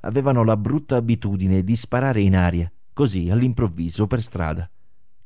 avevano 0.02 0.44
la 0.44 0.58
brutta 0.58 0.96
abitudine 0.96 1.64
di 1.64 1.76
sparare 1.76 2.22
in 2.22 2.36
aria, 2.36 2.70
così 2.94 3.30
all'improvviso 3.30 4.08
per 4.08 4.24
strada. 4.24 4.68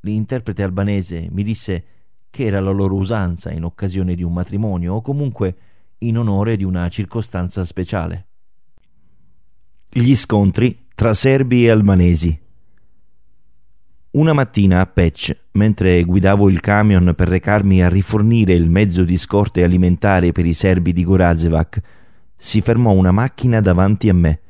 L'interprete 0.00 0.62
albanese 0.62 1.26
mi 1.30 1.42
disse 1.42 1.84
che 2.30 2.44
era 2.44 2.60
la 2.60 2.70
loro 2.70 2.96
usanza 2.96 3.50
in 3.50 3.64
occasione 3.64 4.14
di 4.14 4.22
un 4.22 4.32
matrimonio 4.32 4.94
o 4.94 5.02
comunque 5.02 5.56
in 5.98 6.18
onore 6.18 6.56
di 6.56 6.64
una 6.64 6.88
circostanza 6.88 7.64
speciale. 7.64 8.26
Gli 9.88 10.14
scontri 10.14 10.86
tra 10.94 11.14
serbi 11.14 11.64
e 11.64 11.70
albanesi. 11.70 12.38
Una 14.10 14.32
mattina 14.32 14.80
a 14.80 14.86
Pec, 14.86 15.44
mentre 15.52 16.02
guidavo 16.02 16.48
il 16.48 16.60
camion 16.60 17.12
per 17.14 17.28
recarmi 17.28 17.82
a 17.82 17.88
rifornire 17.88 18.54
il 18.54 18.68
mezzo 18.68 19.04
di 19.04 19.16
scorte 19.16 19.62
alimentare 19.62 20.32
per 20.32 20.46
i 20.46 20.54
serbi 20.54 20.92
di 20.92 21.04
Gorazevac, 21.04 21.80
si 22.36 22.60
fermò 22.60 22.92
una 22.92 23.12
macchina 23.12 23.60
davanti 23.60 24.08
a 24.08 24.14
me 24.14 24.40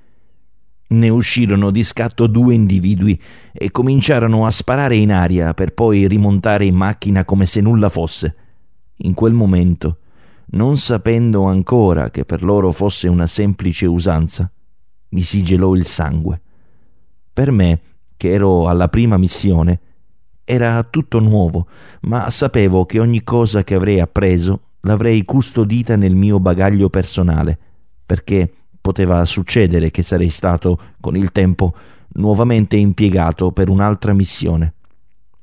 ne 0.89 1.09
uscirono 1.09 1.71
di 1.71 1.83
scatto 1.83 2.27
due 2.27 2.55
individui 2.55 3.21
e 3.53 3.71
cominciarono 3.71 4.47
a 4.47 4.51
sparare 4.51 4.97
in 4.97 5.13
aria 5.13 5.53
per 5.55 5.75
poi 5.75 6.07
rimontare 6.07 6.65
in 6.65 6.75
macchina 6.75 7.25
come 7.25 7.47
se 7.47 7.61
nulla 7.61 7.89
fosse. 7.89 8.37
In 8.99 9.15
quel 9.15 9.33
momento, 9.33 9.99
non 10.51 10.77
sapendo 10.77 11.45
ancora 11.45 12.11
che 12.11 12.25
per 12.25 12.43
loro 12.43 12.73
fosse 12.73 13.09
una 13.09 13.27
semplice 13.27 13.87
usanza, 13.87 14.51
mi 15.11 15.23
si 15.23 15.43
gelò 15.43 15.75
il 15.75 15.85
sangue. 15.85 16.41
Per 17.33 17.51
me, 17.51 17.81
che 18.17 18.33
ero 18.33 18.69
alla 18.69 18.89
prima 18.89 19.17
missione, 19.19 19.81
era 20.45 20.83
tutto 20.85 21.21
nuovo, 21.21 21.67
ma 22.03 22.31
sapevo 22.31 22.87
che 22.87 22.99
ogni 22.99 23.23
cosa 23.23 23.63
che 23.63 23.75
avrei 23.75 24.01
appreso 24.01 24.63
l'avrei 24.81 25.25
custodita 25.25 25.97
nel 25.97 26.15
mio 26.15 26.41
bagaglio 26.41 26.89
personale, 26.89 27.59
perché 28.07 28.53
poteva 28.81 29.25
succedere 29.25 29.91
che 29.91 30.03
sarei 30.03 30.31
stato, 30.31 30.79
con 31.01 31.17
il 31.17 31.33
tempo, 31.33 31.75
nuovamente 32.15 32.77
impiegato 32.77 33.53
per 33.53 33.69
un'altra 33.69 34.13
missione. 34.13 34.75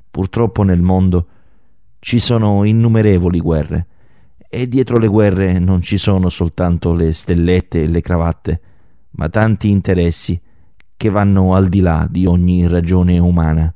Purtroppo 0.10 0.64
nel 0.64 0.82
mondo 0.82 1.28
ci 2.00 2.20
sono 2.20 2.64
innumerevoli 2.64 3.40
guerre, 3.40 3.88
e 4.50 4.68
dietro 4.68 4.98
le 4.98 5.08
guerre 5.08 5.60
non 5.60 5.82
ci 5.82 5.98
sono 5.98 6.30
soltanto 6.30 6.94
le 6.94 7.12
stellette 7.12 7.84
e 7.84 7.88
le 7.88 8.02
cravatte, 8.02 8.62
ma 9.12 9.28
tanti 9.28 9.70
interessi 9.70 10.40
che 10.96 11.10
vanno 11.10 11.56
al 11.56 11.68
di 11.68 11.82
là 11.82 12.08
di 12.10 12.26
ogni 12.26 12.68
ragione 12.68 13.18
umana. 13.20 13.74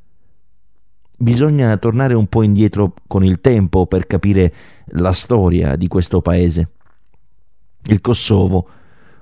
Bisogna 1.18 1.76
tornare 1.76 2.14
un 2.14 2.28
po' 2.28 2.43
indietro 2.43 2.93
con 3.07 3.26
il 3.26 3.41
tempo 3.41 3.88
per 3.88 4.07
capire 4.07 4.53
la 4.91 5.12
storia 5.12 5.76
di 5.76 5.88
questo 5.88 6.22
paese. 6.22 6.70
Il 7.84 7.99
Kosovo 7.99 8.70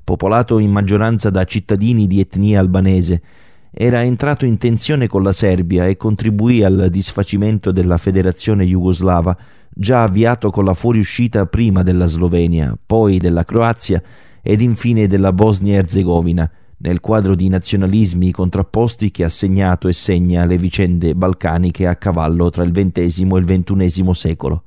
popolato 0.08 0.58
in 0.60 0.72
maggioranza 0.72 1.30
da 1.30 1.43
cittadini 1.43 2.08
di 2.08 2.22
etnia 2.22 2.62
albanese, 2.62 3.22
era 3.70 4.01
entrato 4.01 4.45
in 4.45 4.58
tensione 4.58 5.05
con 5.05 5.22
la 5.22 5.34
Serbia 5.34 5.86
e 5.86 5.97
contribuì 5.97 6.64
al 6.64 6.88
disfacimento 6.89 7.74
della 7.74 7.97
federazione 7.97 8.64
jugoslava, 8.64 9.38
già 9.68 10.03
avviato 10.03 10.49
con 10.49 10.64
la 10.64 10.74
fuoriuscita 10.74 11.45
prima 11.47 11.84
della 11.84 12.05
Slovenia, 12.05 12.74
poi 12.86 13.18
della 13.18 13.43
Croazia 13.43 14.01
ed 14.41 14.62
infine 14.62 15.08
della 15.08 15.34
Bosnia-Erzegovina, 15.34 16.49
nel 16.78 17.01
quadro 17.01 17.36
di 17.36 17.49
nazionalismi 17.49 18.32
contrapposti 18.32 19.12
che 19.12 19.26
ha 19.26 19.30
segnato 19.30 19.89
e 19.89 19.93
segna 19.93 20.45
le 20.45 20.58
vicende 20.58 21.16
balcaniche 21.16 21.86
a 21.86 21.97
cavallo 21.97 22.49
tra 22.49 22.64
il 22.64 22.72
XX 22.72 22.97
e 22.97 23.38
il 23.38 23.45
XXI 23.45 24.14
secolo. 24.14 24.64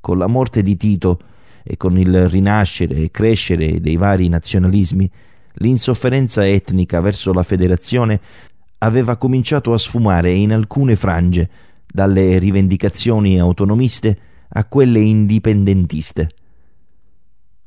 Con 0.00 0.16
la 0.16 0.28
morte 0.28 0.62
di 0.62 0.78
Tito, 0.78 1.18
e 1.62 1.76
con 1.76 1.98
il 1.98 2.28
rinascere 2.28 2.96
e 2.96 3.10
crescere 3.10 3.80
dei 3.80 3.96
vari 3.96 4.28
nazionalismi, 4.28 5.10
l'insofferenza 5.54 6.46
etnica 6.46 7.00
verso 7.00 7.32
la 7.32 7.42
federazione 7.42 8.20
aveva 8.78 9.16
cominciato 9.16 9.72
a 9.72 9.78
sfumare 9.78 10.30
in 10.32 10.52
alcune 10.52 10.96
frange, 10.96 11.48
dalle 11.92 12.38
rivendicazioni 12.38 13.38
autonomiste 13.38 14.18
a 14.48 14.64
quelle 14.64 15.00
indipendentiste. 15.00 16.28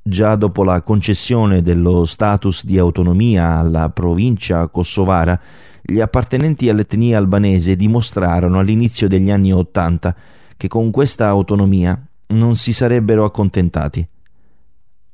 Già 0.02 0.36
dopo 0.36 0.64
la 0.64 0.82
concessione 0.82 1.62
dello 1.62 2.06
status 2.06 2.66
di 2.66 2.78
autonomia 2.78 3.58
alla 3.58 3.90
provincia 3.90 4.68
kosovara, 4.68 5.40
gli 5.82 6.00
appartenenti 6.00 6.70
all'etnia 6.70 7.18
albanese 7.18 7.76
dimostrarono 7.76 8.60
all'inizio 8.60 9.08
degli 9.08 9.30
anni 9.30 9.54
Ottanta 9.54 10.16
che 10.56 10.68
con 10.68 10.92
questa 10.92 11.28
autonomia 11.28 12.02
non 12.34 12.56
si 12.56 12.74
sarebbero 12.74 13.24
accontentati. 13.24 14.08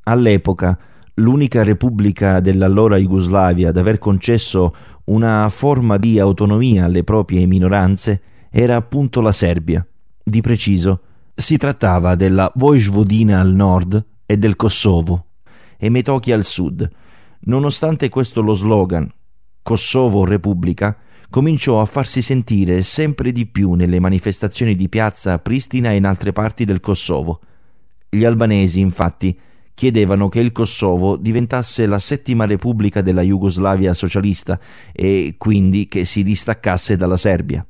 All'epoca, 0.03 0.77
l'unica 1.15 1.63
repubblica 1.63 2.39
dell'allora 2.39 2.97
Jugoslavia 2.97 3.69
ad 3.69 3.77
aver 3.77 3.99
concesso 3.99 4.75
una 5.05 5.47
forma 5.49 5.97
di 5.97 6.19
autonomia 6.19 6.85
alle 6.85 7.03
proprie 7.03 7.45
minoranze 7.45 8.21
era 8.49 8.75
appunto 8.75 9.21
la 9.21 9.31
Serbia. 9.31 9.85
Di 10.23 10.41
preciso, 10.41 11.01
si 11.33 11.57
trattava 11.57 12.15
della 12.15 12.51
Vojvodina 12.55 13.39
al 13.39 13.53
nord 13.53 14.03
e 14.25 14.37
del 14.37 14.55
Kosovo, 14.55 15.25
e 15.77 15.89
Metochia 15.89 16.35
al 16.35 16.43
sud. 16.43 16.87
Nonostante 17.41 18.09
questo 18.09 18.41
lo 18.41 18.53
slogan 18.53 19.11
Kosovo 19.61 20.25
Repubblica 20.25 20.97
cominciò 21.29 21.79
a 21.79 21.85
farsi 21.85 22.21
sentire 22.21 22.81
sempre 22.81 23.31
di 23.31 23.45
più 23.45 23.73
nelle 23.73 23.99
manifestazioni 23.99 24.75
di 24.75 24.89
piazza 24.89 25.33
a 25.33 25.39
Pristina 25.39 25.91
e 25.91 25.95
in 25.95 26.05
altre 26.05 26.33
parti 26.33 26.65
del 26.65 26.79
Kosovo. 26.79 27.39
Gli 28.09 28.23
albanesi, 28.23 28.79
infatti, 28.79 29.37
chiedevano 29.75 30.27
che 30.27 30.39
il 30.39 30.51
Kosovo 30.51 31.15
diventasse 31.15 31.85
la 31.85 31.99
settima 31.99 32.45
repubblica 32.45 33.01
della 33.01 33.21
Jugoslavia 33.21 33.93
socialista 33.93 34.59
e 34.91 35.35
quindi 35.37 35.87
che 35.87 36.03
si 36.03 36.23
distaccasse 36.23 36.97
dalla 36.97 37.17
Serbia. 37.17 37.65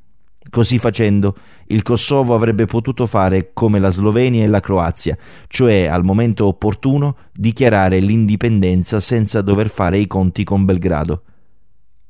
Così 0.48 0.78
facendo, 0.78 1.36
il 1.66 1.82
Kosovo 1.82 2.34
avrebbe 2.34 2.64
potuto 2.64 3.06
fare 3.06 3.50
come 3.52 3.78
la 3.78 3.90
Slovenia 3.90 4.42
e 4.42 4.48
la 4.48 4.58
Croazia, 4.58 5.16
cioè 5.46 5.84
al 5.84 6.02
momento 6.02 6.46
opportuno 6.46 7.16
dichiarare 7.32 8.00
l'indipendenza 8.00 8.98
senza 8.98 9.42
dover 9.42 9.68
fare 9.68 9.98
i 9.98 10.08
conti 10.08 10.42
con 10.42 10.64
Belgrado. 10.64 11.22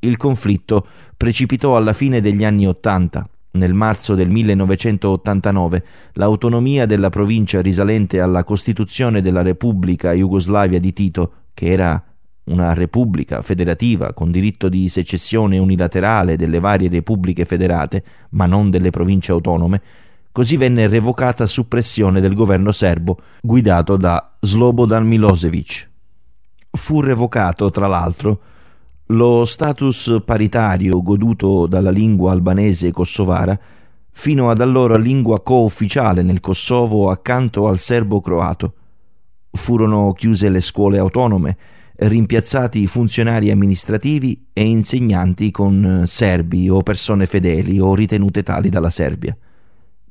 Il 0.00 0.16
conflitto 0.16 0.86
precipitò 1.16 1.76
alla 1.76 1.92
fine 1.92 2.20
degli 2.20 2.44
anni 2.44 2.66
Ottanta. 2.66 3.28
Nel 3.52 3.74
marzo 3.74 4.14
del 4.14 4.30
1989 4.30 5.84
l'autonomia 6.12 6.86
della 6.86 7.10
provincia 7.10 7.60
risalente 7.60 8.20
alla 8.20 8.44
Costituzione 8.44 9.20
della 9.20 9.42
Repubblica 9.42 10.12
Jugoslavia 10.12 10.78
di 10.78 10.92
Tito, 10.92 11.32
che 11.52 11.66
era 11.66 12.02
una 12.44 12.72
repubblica 12.72 13.42
federativa 13.42 14.14
con 14.14 14.30
diritto 14.30 14.68
di 14.68 14.88
secessione 14.88 15.58
unilaterale 15.58 16.36
delle 16.36 16.60
varie 16.60 16.88
repubbliche 16.88 17.44
federate, 17.44 18.02
ma 18.30 18.46
non 18.46 18.70
delle 18.70 18.90
province 18.90 19.32
autonome, 19.32 19.82
così 20.32 20.56
venne 20.56 20.88
revocata 20.88 21.46
su 21.46 21.68
pressione 21.68 22.20
del 22.20 22.34
governo 22.34 22.72
serbo 22.72 23.18
guidato 23.42 23.96
da 23.96 24.36
Slobodan 24.40 25.06
Milosevic. 25.06 25.88
Fu 26.70 27.00
revocato, 27.00 27.70
tra 27.70 27.86
l'altro, 27.86 28.40
lo 29.10 29.44
status 29.44 30.22
paritario 30.24 31.02
goduto 31.02 31.66
dalla 31.66 31.90
lingua 31.90 32.30
albanese 32.30 32.92
kosovara 32.92 33.58
fino 34.12 34.50
ad 34.50 34.60
allora 34.60 34.96
lingua 34.96 35.40
co-ufficiale 35.40 36.22
nel 36.22 36.40
Kosovo 36.40 37.10
accanto 37.10 37.66
al 37.66 37.78
serbo-croato. 37.78 38.74
Furono 39.52 40.12
chiuse 40.12 40.48
le 40.48 40.60
scuole 40.60 40.98
autonome 40.98 41.56
rimpiazzati 41.96 42.86
funzionari 42.86 43.50
amministrativi 43.50 44.46
e 44.52 44.64
insegnanti 44.64 45.50
con 45.50 46.04
serbi 46.06 46.68
o 46.68 46.82
persone 46.82 47.26
fedeli 47.26 47.78
o 47.78 47.94
ritenute 47.94 48.42
tali 48.42 48.68
dalla 48.68 48.90
Serbia. 48.90 49.36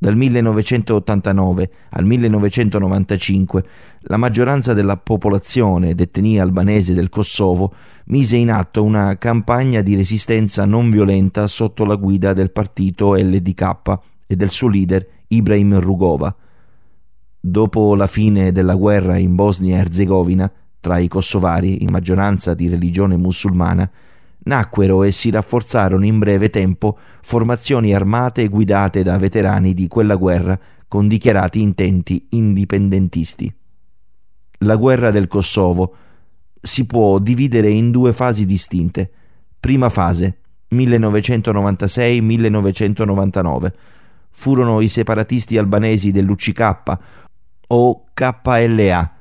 Dal 0.02 0.16
1989 0.16 1.72
al 1.90 2.06
1995 2.06 3.64
la 4.04 4.16
maggioranza 4.16 4.74
della 4.74 4.96
popolazione 4.96 5.94
d'etnia 5.94 6.42
albanese 6.42 6.94
del 6.94 7.10
Kosovo 7.10 7.74
mise 8.10 8.38
in 8.38 8.52
atto 8.52 8.84
una 8.84 9.18
campagna 9.18 9.82
di 9.82 9.96
resistenza 9.96 10.66
non 10.66 10.90
violenta 10.90 11.48
sotto 11.48 11.86
la 11.86 11.96
guida 11.96 12.34
del 12.34 12.52
partito 12.52 13.14
LDK 13.16 14.00
e 14.28 14.36
del 14.36 14.50
suo 14.50 14.68
leader 14.68 15.08
Ibrahim 15.28 15.80
Rugova. 15.80 16.36
Dopo 17.40 17.96
la 17.96 18.08
fine 18.08 18.52
della 18.52 18.76
guerra 18.76 19.18
in 19.18 19.36
Bosnia 19.36 19.78
e 19.78 19.80
Erzegovina, 19.80 20.52
tra 20.80 20.98
i 20.98 21.08
kosovari, 21.08 21.84
in 21.84 21.90
maggioranza 21.92 22.54
di 22.54 22.68
religione 22.68 23.16
musulmana, 23.16 23.90
nacquero 24.44 25.04
e 25.04 25.12
si 25.12 25.30
rafforzarono 25.30 26.06
in 26.06 26.18
breve 26.18 26.50
tempo 26.50 26.98
formazioni 27.22 27.94
armate 27.94 28.48
guidate 28.48 29.04
da 29.04 29.18
veterani 29.18 29.74
di 29.74 29.88
quella 29.88 30.16
guerra 30.16 30.60
con 30.88 31.08
dichiarati 31.08 31.62
intenti 31.62 32.28
indipendentisti. 32.32 33.54
La 34.64 34.76
guerra 34.76 35.12
del 35.12 35.28
Kosovo 35.28 35.96
si 36.62 36.86
può 36.86 37.20
dividere 37.20 37.70
in 37.70 37.92
due 37.92 38.14
fasi 38.14 38.46
distinte. 38.46 39.12
Prima 39.60 39.90
fase 39.90 40.38
1996-1999 40.72 43.72
furono 44.32 44.80
i 44.82 44.88
separatisti 44.88 45.58
albanesi 45.58 46.12
dell'UCK 46.12 46.98
o 47.68 48.06
KLA 48.14 49.14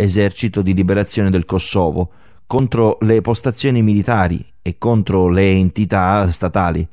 esercito 0.00 0.62
di 0.62 0.74
liberazione 0.74 1.28
del 1.28 1.44
Kosovo, 1.44 2.12
contro 2.46 2.98
le 3.00 3.20
postazioni 3.20 3.82
militari 3.82 4.44
e 4.62 4.78
contro 4.78 5.28
le 5.28 5.50
entità 5.50 6.30
statali. 6.30 6.86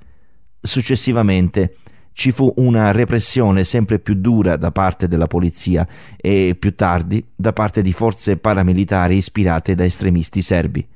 Successivamente 0.59 1.77
ci 2.15 2.31
fu 2.31 2.51
una 2.57 2.93
repressione 2.93 3.65
sempre 3.65 3.99
più 3.99 4.13
dura 4.15 4.55
da 4.55 4.71
parte 4.71 5.09
della 5.09 5.27
polizia 5.27 5.85
e 6.15 6.55
più 6.57 6.73
tardi 6.73 7.21
da 7.35 7.51
parte 7.51 7.81
di 7.81 7.91
forze 7.91 8.37
paramilitari 8.37 9.17
ispirate 9.17 9.75
da 9.75 9.83
estremisti 9.83 10.41
serbi. 10.41 10.87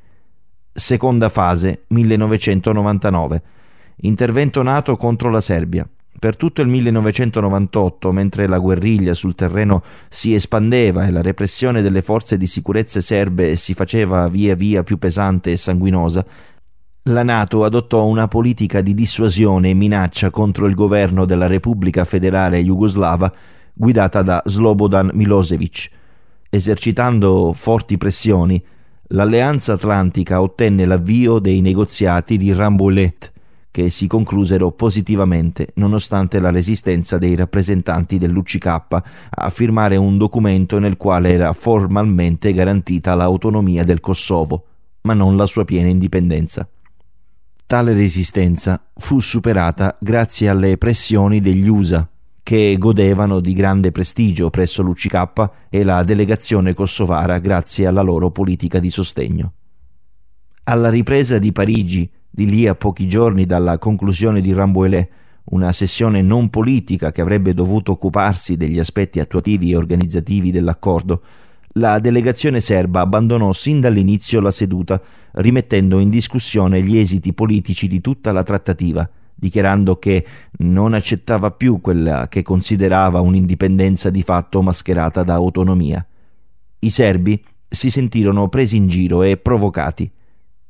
Seconda 0.72 1.28
fase 1.28 1.84
1999. 1.88 3.42
Intervento 4.04 4.64
NATO 4.64 4.96
contro 4.96 5.30
la 5.30 5.42
Serbia. 5.42 5.86
Per 6.18 6.38
tutto 6.38 6.62
il 6.62 6.70
1998, 6.70 8.14
mentre 8.14 8.48
la 8.48 8.58
guerriglia 8.58 9.14
sul 9.14 9.36
terreno 9.36 9.84
si 10.08 10.34
espandeva 10.34 11.06
e 11.06 11.12
la 11.12 11.22
repressione 11.22 11.82
delle 11.82 12.02
forze 12.02 12.38
di 12.38 12.48
sicurezza 12.48 13.02
serbe 13.02 13.58
si 13.58 13.74
faceva 13.74 14.30
via 14.30 14.56
via 14.56 14.84
più 14.84 14.98
pesante 14.98 15.52
e 15.52 15.58
sanguinosa, 15.58 16.26
la 17.04 17.24
Nato 17.24 17.64
adottò 17.64 18.06
una 18.06 18.28
politica 18.28 18.82
di 18.82 18.94
dissuasione 18.94 19.70
e 19.70 19.74
minaccia 19.74 20.30
contro 20.30 20.68
il 20.68 20.76
governo 20.76 21.26
della 21.26 21.48
Repubblica 21.48 22.04
Federale 22.06 22.62
Jugoslava 22.62 23.32
guidata 23.74 24.22
da 24.22 24.42
Slobodan 24.46 25.12
Milosevic. 25.14 25.90
Esercitando 26.50 27.54
forti 27.54 27.98
pressioni, 27.98 28.62
l'Alleanza 29.08 29.74
Atlantica 29.74 30.42
ottenne 30.42 30.86
l'avvio 30.86 31.40
dei 31.40 31.62
negoziati 31.62 32.38
di 32.38 32.54
Rambouillet, 32.54 33.32
che 33.72 33.90
si 33.90 34.06
conclusero 34.06 34.72
positivamente 34.72 35.70
nonostante 35.76 36.40
la 36.40 36.52
resistenza 36.52 37.18
dei 37.18 37.36
rappresentanti 37.36 38.18
dell'UCK 38.18 38.66
a 39.30 39.50
firmare 39.50 39.96
un 39.96 40.18
documento 40.18 40.80
nel 40.80 40.98
quale 40.98 41.32
era 41.32 41.54
formalmente 41.54 42.52
garantita 42.52 43.16
l'autonomia 43.16 43.84
del 43.84 44.00
Kosovo, 44.00 44.66
ma 45.02 45.14
non 45.14 45.38
la 45.38 45.46
sua 45.46 45.66
piena 45.66 45.88
indipendenza. 45.88 46.68
Tale 47.70 47.94
resistenza 47.94 48.84
fu 48.96 49.20
superata 49.20 49.96
grazie 50.02 50.50
alle 50.50 50.80
pressioni 50.80 51.40
degli 51.40 51.68
USA, 51.68 52.10
che 52.42 52.76
godevano 52.80 53.40
di 53.40 53.54
grande 53.54 53.92
prestigio 53.92 54.50
presso 54.50 54.82
l'UCK 54.82 55.68
e 55.70 55.84
la 55.84 56.02
delegazione 56.02 56.74
kosovara 56.74 57.38
grazie 57.38 57.86
alla 57.86 58.02
loro 58.02 58.32
politica 58.32 58.80
di 58.80 58.90
sostegno. 58.90 59.54
Alla 60.64 60.90
ripresa 60.90 61.38
di 61.38 61.52
Parigi 61.52 62.12
di 62.28 62.50
lì 62.50 62.66
a 62.66 62.74
pochi 62.74 63.08
giorni 63.08 63.46
dalla 63.46 63.78
conclusione 63.78 64.42
di 64.42 64.52
Rambouillet, 64.52 65.10
una 65.52 65.72
sessione 65.72 66.24
non 66.24 66.50
politica 66.50 67.12
che 67.12 67.22
avrebbe 67.22 67.54
dovuto 67.54 67.92
occuparsi 67.92 68.58
degli 68.58 68.80
aspetti 68.80 69.20
attuativi 69.20 69.74
e 69.74 69.76
organizzativi 69.76 70.50
dell'accordo, 70.50 71.22
la 71.80 71.98
delegazione 72.00 72.60
serba 72.60 73.00
abbandonò 73.00 73.54
sin 73.54 73.80
dall'inizio 73.80 74.42
la 74.42 74.52
seduta, 74.52 75.02
rimettendo 75.34 76.00
in 76.00 76.10
discussione 76.10 76.84
gli 76.84 76.98
esiti 76.98 77.34
politici 77.34 77.88
di 77.88 78.02
tutta 78.02 78.34
la 78.34 78.44
trattativa, 78.44 79.10
dichiarando 79.34 79.98
che 79.98 80.26
non 80.60 80.94
accettava 80.94 81.52
più 81.52 81.80
quella 81.80 82.28
che 82.28 82.42
considerava 82.42 83.22
un'indipendenza 83.22 84.10
di 84.10 84.22
fatto 84.22 84.62
mascherata 84.62 85.24
da 85.24 85.36
autonomia. 85.36 86.06
I 86.80 86.90
serbi 86.90 87.42
si 87.68 87.90
sentirono 87.90 88.50
presi 88.50 88.76
in 88.76 88.88
giro 88.88 89.24
e 89.24 89.38
provocati. 89.38 90.12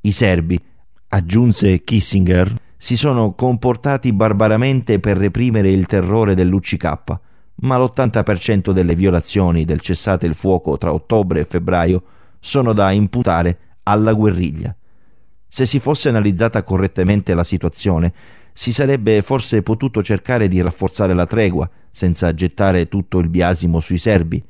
I 0.02 0.11
serbi, 0.11 0.60
aggiunse 1.07 1.84
Kissinger, 1.84 2.53
si 2.77 2.95
sono 2.95 3.34
comportati 3.34 4.14
barbaramente 4.14 4.99
per 4.99 5.18
reprimere 5.18 5.72
il 5.72 5.88
terrore 5.88 6.36
dell'UCK, 6.36 7.19
ma 7.61 7.77
l'80% 7.77 8.72
delle 8.72 8.95
violazioni 8.95 9.65
del 9.65 9.80
cessate 9.80 10.26
il 10.26 10.36
fuoco 10.36 10.77
tra 10.77 10.94
ottobre 10.94 11.41
e 11.41 11.45
febbraio 11.45 12.03
sono 12.40 12.73
da 12.73 12.91
imputare 12.91 13.57
alla 13.84 14.14
guerriglia. 14.14 14.76
Se 15.48 15.65
si 15.65 15.80
fosse 15.80 16.10
analizzata 16.10 16.64
correttamente 16.64 17.34
la 17.34 17.44
situazione, 17.44 18.14
si 18.53 18.72
sarebbe 18.72 19.22
forse 19.22 19.64
potuto 19.64 20.03
cercare 20.03 20.48
di 20.48 20.61
rafforzare 20.61 21.14
la 21.14 21.26
tregua, 21.26 21.69
senza 21.91 22.34
gettare 22.34 22.88
tutto 22.88 23.19
il 23.19 23.30
biasimo 23.30 23.80
sui 23.80 23.98
serbi. 23.98 24.44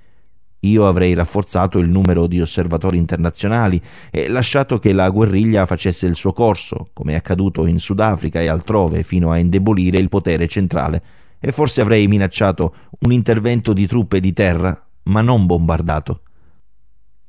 Io 0.63 0.87
avrei 0.87 1.13
rafforzato 1.13 1.79
il 1.79 1.87
numero 1.87 2.27
di 2.27 2.41
osservatori 2.41 2.97
internazionali 2.97 3.81
e 4.11 4.27
lasciato 4.27 4.77
che 4.77 4.91
la 4.91 5.09
guerriglia 5.09 5.65
facesse 5.65 6.05
il 6.05 6.15
suo 6.15 6.33
corso, 6.33 6.89
come 6.91 7.13
è 7.13 7.15
accaduto 7.15 7.65
in 7.65 7.79
Sudafrica 7.79 8.41
e 8.41 8.47
altrove, 8.47 9.03
fino 9.03 9.31
a 9.31 9.37
indebolire 9.37 9.99
il 9.99 10.09
potere 10.09 10.47
centrale, 10.47 11.01
e 11.39 11.51
forse 11.51 11.81
avrei 11.81 12.07
minacciato 12.07 12.75
un 12.99 13.11
intervento 13.11 13.73
di 13.73 13.87
truppe 13.87 14.19
di 14.19 14.33
terra, 14.33 14.87
ma 15.03 15.21
non 15.21 15.45
bombardato. 15.45 16.21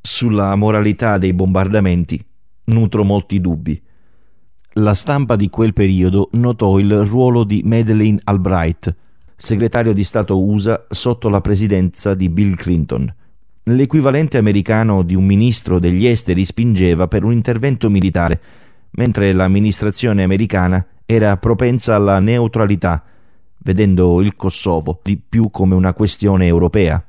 Sulla 0.01 0.55
moralità 0.57 1.19
dei 1.19 1.33
bombardamenti 1.33 2.25
nutro 2.65 3.05
molti 3.05 3.41
dubbi. 3.41 3.81
La 4.75 4.95
stampa 4.95 5.37
di 5.37 5.51
quel 5.51 5.73
periodo 5.73 6.29
notò 6.33 6.79
il 6.79 7.05
ruolo 7.05 7.45
di 7.45 7.63
Madeleine 7.65 8.21
Albright, 8.25 8.95
segretario 9.37 9.93
di 9.93 10.05
Stato 10.05 10.41
USA 10.43 10.87
sotto 10.89 11.29
la 11.29 11.41
presidenza 11.41 12.15
di 12.15 12.29
Bill 12.29 12.55
Clinton. 12.55 13.13
L'equivalente 13.65 14.39
americano 14.39 15.03
di 15.03 15.15
un 15.15 15.25
ministro 15.25 15.79
degli 15.79 16.07
esteri 16.07 16.45
spingeva 16.45 17.09
per 17.09 17.25
un 17.25 17.33
intervento 17.33 17.91
militare, 17.91 18.41
mentre 18.93 19.33
l'amministrazione 19.33 20.23
americana 20.23 20.85
era 21.05 21.37
propensa 21.37 21.95
alla 21.95 22.21
neutralità, 22.21 23.05
vedendo 23.63 24.21
il 24.21 24.37
Kosovo 24.37 25.01
di 25.03 25.17
più 25.17 25.51
come 25.51 25.75
una 25.75 25.93
questione 25.93 26.47
europea. 26.47 27.03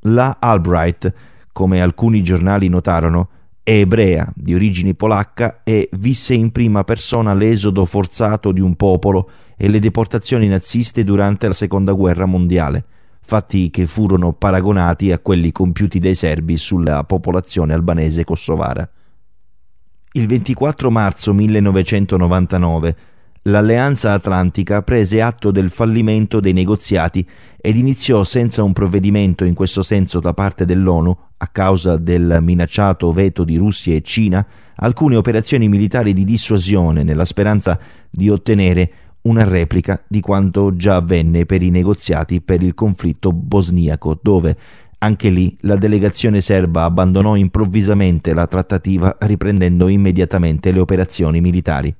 La 0.00 0.36
Albright, 0.40 1.12
come 1.52 1.80
alcuni 1.80 2.22
giornali 2.22 2.68
notarono, 2.68 3.28
è 3.62 3.78
ebrea, 3.78 4.30
di 4.34 4.54
origini 4.54 4.94
polacca 4.94 5.62
e 5.64 5.88
visse 5.94 6.34
in 6.34 6.52
prima 6.52 6.84
persona 6.84 7.34
l'esodo 7.34 7.84
forzato 7.84 8.52
di 8.52 8.60
un 8.60 8.76
popolo 8.76 9.28
e 9.56 9.68
le 9.68 9.80
deportazioni 9.80 10.46
naziste 10.46 11.02
durante 11.02 11.48
la 11.48 11.52
Seconda 11.52 11.92
Guerra 11.92 12.26
Mondiale, 12.26 12.84
fatti 13.22 13.70
che 13.70 13.86
furono 13.86 14.34
paragonati 14.34 15.10
a 15.10 15.18
quelli 15.18 15.50
compiuti 15.50 15.98
dai 15.98 16.14
serbi 16.14 16.56
sulla 16.56 17.02
popolazione 17.02 17.72
albanese 17.72 18.22
kosovara. 18.22 18.88
Il 20.12 20.28
24 20.28 20.90
marzo 20.90 21.32
1999 21.34 22.96
l'Alleanza 23.48 24.12
Atlantica 24.12 24.82
prese 24.82 25.20
atto 25.22 25.52
del 25.52 25.70
fallimento 25.70 26.40
dei 26.40 26.52
negoziati 26.52 27.26
ed 27.56 27.76
iniziò 27.76 28.24
senza 28.24 28.64
un 28.64 28.72
provvedimento 28.72 29.44
in 29.44 29.54
questo 29.54 29.82
senso 29.82 30.18
da 30.18 30.34
parte 30.34 30.64
dell'ONU, 30.64 31.16
a 31.36 31.46
causa 31.48 31.96
del 31.96 32.38
minacciato 32.40 33.12
veto 33.12 33.44
di 33.44 33.56
Russia 33.56 33.94
e 33.94 34.02
Cina, 34.02 34.44
alcune 34.76 35.14
operazioni 35.14 35.68
militari 35.68 36.12
di 36.12 36.24
dissuasione 36.24 37.04
nella 37.04 37.24
speranza 37.24 37.78
di 38.10 38.28
ottenere 38.28 38.90
una 39.22 39.44
replica 39.44 40.02
di 40.08 40.20
quanto 40.20 40.74
già 40.74 40.96
avvenne 40.96 41.46
per 41.46 41.62
i 41.62 41.70
negoziati 41.70 42.40
per 42.40 42.62
il 42.62 42.74
conflitto 42.74 43.32
bosniaco, 43.32 44.18
dove 44.20 44.56
anche 44.98 45.28
lì 45.28 45.56
la 45.60 45.76
delegazione 45.76 46.40
serba 46.40 46.82
abbandonò 46.82 47.36
improvvisamente 47.36 48.34
la 48.34 48.46
trattativa 48.48 49.16
riprendendo 49.20 49.86
immediatamente 49.86 50.72
le 50.72 50.80
operazioni 50.80 51.40
militari. 51.40 51.94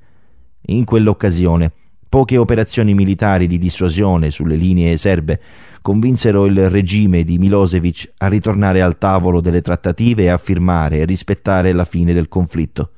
In 0.69 0.85
quell'occasione, 0.85 1.71
poche 2.09 2.37
operazioni 2.37 2.95
militari 2.95 3.47
di 3.47 3.59
dissuasione 3.59 4.31
sulle 4.31 4.57
linee 4.57 4.97
serbe 4.97 5.41
convinsero 5.81 6.47
il 6.47 6.69
regime 6.69 7.23
di 7.23 7.39
Milosevic 7.39 8.15
a 8.19 8.27
ritornare 8.27 8.83
al 8.83 8.99
tavolo 8.99 9.41
delle 9.41 9.63
trattative 9.63 10.25
e 10.25 10.29
a 10.29 10.39
firmare 10.39 10.99
e 10.99 11.05
rispettare 11.05 11.73
la 11.73 11.85
fine 11.85 12.13
del 12.13 12.27
conflitto. 12.27 12.91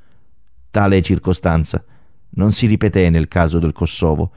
Tale 0.70 1.03
circostanza 1.03 1.85
non 2.31 2.53
si 2.53 2.66
ripeté 2.66 3.11
nel 3.11 3.28
caso 3.28 3.59
del 3.59 3.73
Kosovo, 3.73 4.31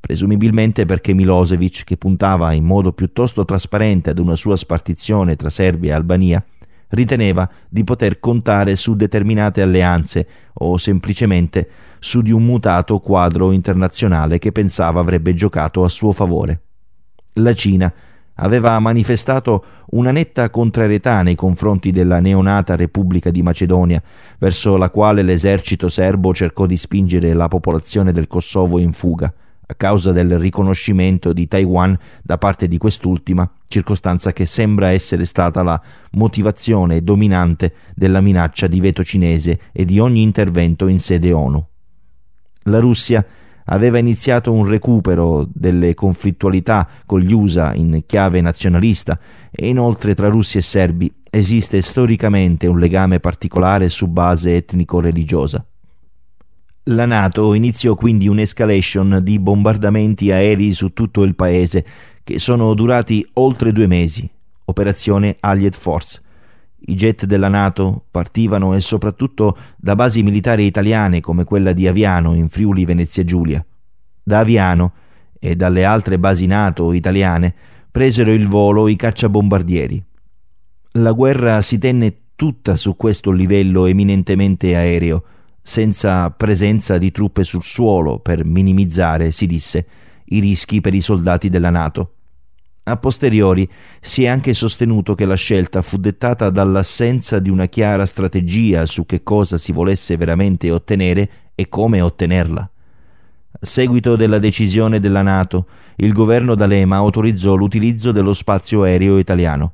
presumibilmente 0.00 0.86
perché 0.86 1.12
Milosevic, 1.12 1.84
che 1.84 1.98
puntava 1.98 2.52
in 2.52 2.64
modo 2.64 2.92
piuttosto 2.92 3.44
trasparente 3.44 4.08
ad 4.08 4.18
una 4.18 4.36
sua 4.36 4.56
spartizione 4.56 5.36
tra 5.36 5.50
Serbia 5.50 5.92
e 5.92 5.94
Albania, 5.94 6.42
riteneva 6.90 7.48
di 7.68 7.84
poter 7.84 8.18
contare 8.20 8.76
su 8.76 8.94
determinate 8.94 9.62
alleanze 9.62 10.26
o 10.54 10.76
semplicemente 10.78 11.68
su 12.00 12.22
di 12.22 12.30
un 12.30 12.44
mutato 12.44 12.98
quadro 13.00 13.52
internazionale 13.52 14.38
che 14.38 14.52
pensava 14.52 15.00
avrebbe 15.00 15.34
giocato 15.34 15.84
a 15.84 15.88
suo 15.88 16.12
favore. 16.12 16.60
La 17.34 17.54
Cina 17.54 17.92
aveva 18.40 18.78
manifestato 18.78 19.64
una 19.90 20.12
netta 20.12 20.48
contrarietà 20.50 21.22
nei 21.22 21.34
confronti 21.34 21.90
della 21.90 22.20
neonata 22.20 22.76
Repubblica 22.76 23.30
di 23.30 23.42
Macedonia, 23.42 24.02
verso 24.38 24.76
la 24.76 24.90
quale 24.90 25.22
l'esercito 25.22 25.88
serbo 25.88 26.32
cercò 26.32 26.66
di 26.66 26.76
spingere 26.76 27.32
la 27.32 27.48
popolazione 27.48 28.12
del 28.12 28.28
Kosovo 28.28 28.78
in 28.78 28.92
fuga, 28.92 29.32
a 29.70 29.74
causa 29.74 30.12
del 30.12 30.38
riconoscimento 30.38 31.32
di 31.32 31.46
Taiwan 31.46 31.96
da 32.22 32.38
parte 32.38 32.68
di 32.68 32.78
quest'ultima, 32.78 33.50
circostanza 33.68 34.32
che 34.32 34.46
sembra 34.46 34.90
essere 34.90 35.24
stata 35.24 35.62
la 35.62 35.80
motivazione 36.12 37.02
dominante 37.02 37.74
della 37.94 38.20
minaccia 38.20 38.66
di 38.66 38.80
veto 38.80 39.04
cinese 39.04 39.60
e 39.72 39.84
di 39.84 39.98
ogni 39.98 40.22
intervento 40.22 40.86
in 40.86 40.98
sede 40.98 41.32
ONU 41.32 41.66
la 42.68 42.78
Russia 42.78 43.24
aveva 43.70 43.98
iniziato 43.98 44.52
un 44.52 44.66
recupero 44.66 45.46
delle 45.52 45.92
conflittualità 45.94 46.88
con 47.04 47.20
gli 47.20 47.32
USA 47.32 47.74
in 47.74 48.04
chiave 48.06 48.40
nazionalista 48.40 49.18
e 49.50 49.68
inoltre 49.68 50.14
tra 50.14 50.28
russi 50.28 50.58
e 50.58 50.62
serbi 50.62 51.12
esiste 51.28 51.82
storicamente 51.82 52.66
un 52.66 52.78
legame 52.78 53.20
particolare 53.20 53.90
su 53.90 54.06
base 54.06 54.56
etnico-religiosa. 54.56 55.62
La 56.90 57.04
Nato 57.04 57.52
iniziò 57.52 57.94
quindi 57.94 58.28
un'escalation 58.28 59.20
di 59.22 59.38
bombardamenti 59.38 60.32
aerei 60.32 60.72
su 60.72 60.94
tutto 60.94 61.22
il 61.22 61.34
paese 61.34 61.84
che 62.24 62.38
sono 62.38 62.72
durati 62.72 63.26
oltre 63.34 63.72
due 63.72 63.86
mesi, 63.86 64.26
operazione 64.64 65.36
Allied 65.40 65.74
Force, 65.74 66.22
i 66.86 66.94
jet 66.94 67.26
della 67.26 67.48
Nato 67.48 68.04
partivano 68.10 68.74
e 68.74 68.80
soprattutto 68.80 69.54
da 69.76 69.94
basi 69.94 70.22
militari 70.22 70.64
italiane 70.64 71.20
come 71.20 71.44
quella 71.44 71.72
di 71.72 71.86
Aviano 71.86 72.34
in 72.34 72.48
Friuli 72.48 72.86
Venezia 72.86 73.22
Giulia. 73.22 73.62
Da 74.22 74.38
Aviano 74.38 74.92
e 75.38 75.56
dalle 75.56 75.84
altre 75.84 76.18
basi 76.18 76.46
Nato 76.46 76.94
italiane 76.94 77.54
presero 77.90 78.32
il 78.32 78.48
volo 78.48 78.88
i 78.88 78.96
cacciabombardieri. 78.96 80.02
La 80.92 81.12
guerra 81.12 81.60
si 81.60 81.76
tenne 81.76 82.16
tutta 82.34 82.76
su 82.76 82.96
questo 82.96 83.30
livello 83.30 83.84
eminentemente 83.84 84.74
aereo, 84.74 85.22
senza 85.62 86.30
presenza 86.30 86.98
di 86.98 87.10
truppe 87.10 87.44
sul 87.44 87.62
suolo 87.62 88.18
per 88.18 88.44
minimizzare, 88.44 89.32
si 89.32 89.46
disse, 89.46 89.86
i 90.26 90.40
rischi 90.40 90.80
per 90.80 90.94
i 90.94 91.00
soldati 91.00 91.48
della 91.48 91.70
Nato. 91.70 92.12
A 92.84 92.96
posteriori 92.96 93.68
si 94.00 94.24
è 94.24 94.28
anche 94.28 94.54
sostenuto 94.54 95.14
che 95.14 95.26
la 95.26 95.34
scelta 95.34 95.82
fu 95.82 95.98
dettata 95.98 96.48
dall'assenza 96.48 97.38
di 97.38 97.50
una 97.50 97.66
chiara 97.66 98.06
strategia 98.06 98.86
su 98.86 99.04
che 99.04 99.22
cosa 99.22 99.58
si 99.58 99.72
volesse 99.72 100.16
veramente 100.16 100.70
ottenere 100.70 101.30
e 101.54 101.68
come 101.68 102.00
ottenerla. 102.00 102.70
A 103.60 103.66
seguito 103.66 104.16
della 104.16 104.38
decisione 104.38 105.00
della 105.00 105.20
Nato, 105.20 105.66
il 105.96 106.12
governo 106.12 106.54
D'Alema 106.54 106.96
autorizzò 106.96 107.54
l'utilizzo 107.56 108.10
dello 108.10 108.32
spazio 108.32 108.84
aereo 108.84 109.18
italiano. 109.18 109.72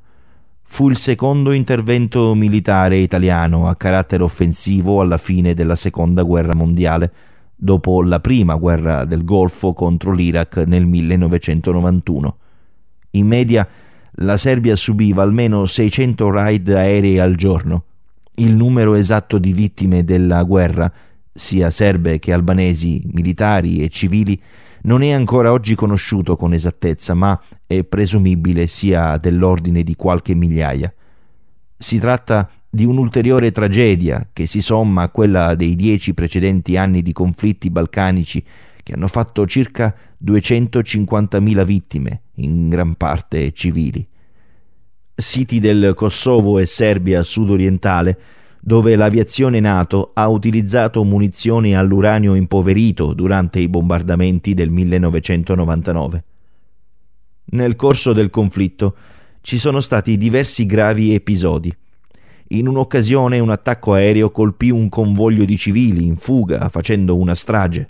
Fu 0.75 0.89
il 0.89 0.97
secondo 0.97 1.53
intervento 1.53 2.35
militare 2.35 2.97
italiano 2.97 3.69
a 3.69 3.77
carattere 3.77 4.25
offensivo 4.25 5.01
alla 5.01 5.19
fine 5.19 5.55
della 5.55 5.77
Seconda 5.77 6.25
Guerra 6.25 6.53
Mondiale, 6.53 7.13
dopo 7.55 8.03
la 8.03 8.19
prima 8.19 8.57
guerra 8.57 9.05
del 9.05 9.23
Golfo 9.23 9.73
contro 9.73 10.11
l'Iraq 10.11 10.65
nel 10.67 10.85
1991. 10.85 12.37
In 13.11 13.27
media 13.29 13.69
la 14.15 14.37
Serbia 14.37 14.75
subiva 14.75 15.23
almeno 15.23 15.65
600 15.65 16.29
raid 16.29 16.69
aerei 16.69 17.21
al 17.21 17.37
giorno. 17.37 17.85
Il 18.35 18.57
numero 18.57 18.95
esatto 18.95 19.39
di 19.39 19.53
vittime 19.53 20.03
della 20.03 20.43
guerra, 20.43 20.93
sia 21.33 21.71
serbe 21.71 22.19
che 22.19 22.33
albanesi, 22.33 23.01
militari 23.13 23.81
e 23.81 23.89
civili, 23.91 24.43
non 24.85 25.03
è 25.03 25.11
ancora 25.11 25.53
oggi 25.53 25.75
conosciuto 25.75 26.37
con 26.37 26.53
esattezza, 26.53 27.15
ma 27.15 27.41
è 27.67 27.85
presumibile 27.85 28.67
sia 28.67 29.17
dell'ordine 29.17 29.83
di 29.83 29.97
qualche 29.97 30.35
migliaia. 30.35 30.93
Si 31.77 31.99
tratta 31.99 32.51
di 32.69 32.85
un'ulteriore 32.85 33.53
tragedia 33.53 34.29
che 34.33 34.47
si 34.47 34.61
somma 34.61 35.03
a 35.03 35.09
quella 35.09 35.55
dei 35.55 35.77
dieci 35.77 36.13
precedenti 36.13 36.77
anni 36.77 37.03
di 37.03 37.13
conflitti 37.13 37.71
balcanici 37.71 38.45
che 38.83 38.93
hanno 38.93 39.09
fatto 39.09 39.47
circa 39.47 39.95
250.000 40.23 41.65
vittime, 41.65 42.23
in 42.37 42.69
gran 42.69 42.95
parte 42.97 43.53
civili. 43.53 44.07
Siti 45.15 45.61
del 45.61 45.93
Kosovo 45.95 46.59
e 46.59 46.67
Serbia 46.67 47.23
sudorientale, 47.23 48.19
dove 48.67 48.97
l'aviazione 48.97 49.61
NATO 49.61 50.13
ha 50.15 50.27
utilizzato 50.27 51.05
munizioni 51.05 51.77
all'uranio 51.77 52.35
impoverito 52.35 53.13
durante 53.13 53.59
i 53.59 53.69
bombardamenti 53.69 54.55
del 54.55 54.71
1999. 54.71 56.25
Nel 57.45 57.77
corso 57.77 58.15
del 58.15 58.31
conflitto 58.31 58.97
ci 59.43 59.59
sono 59.59 59.81
stati 59.81 60.17
diversi 60.17 60.65
gravi 60.65 61.13
episodi. 61.13 61.77
In 62.49 62.67
un'occasione 62.67 63.39
un 63.39 63.51
attacco 63.51 63.93
aereo 63.93 64.31
colpì 64.31 64.71
un 64.71 64.89
convoglio 64.89 65.45
di 65.45 65.59
civili 65.59 66.07
in 66.07 66.17
fuga 66.17 66.67
facendo 66.71 67.19
una 67.19 67.35
strage. 67.35 67.87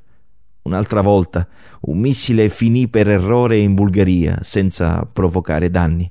Un'altra 0.62 1.02
volta 1.02 1.46
un 1.82 1.98
missile 1.98 2.48
finì 2.48 2.88
per 2.88 3.08
errore 3.08 3.58
in 3.58 3.74
Bulgaria 3.74 4.40
senza 4.42 5.08
provocare 5.10 5.70
danni. 5.70 6.10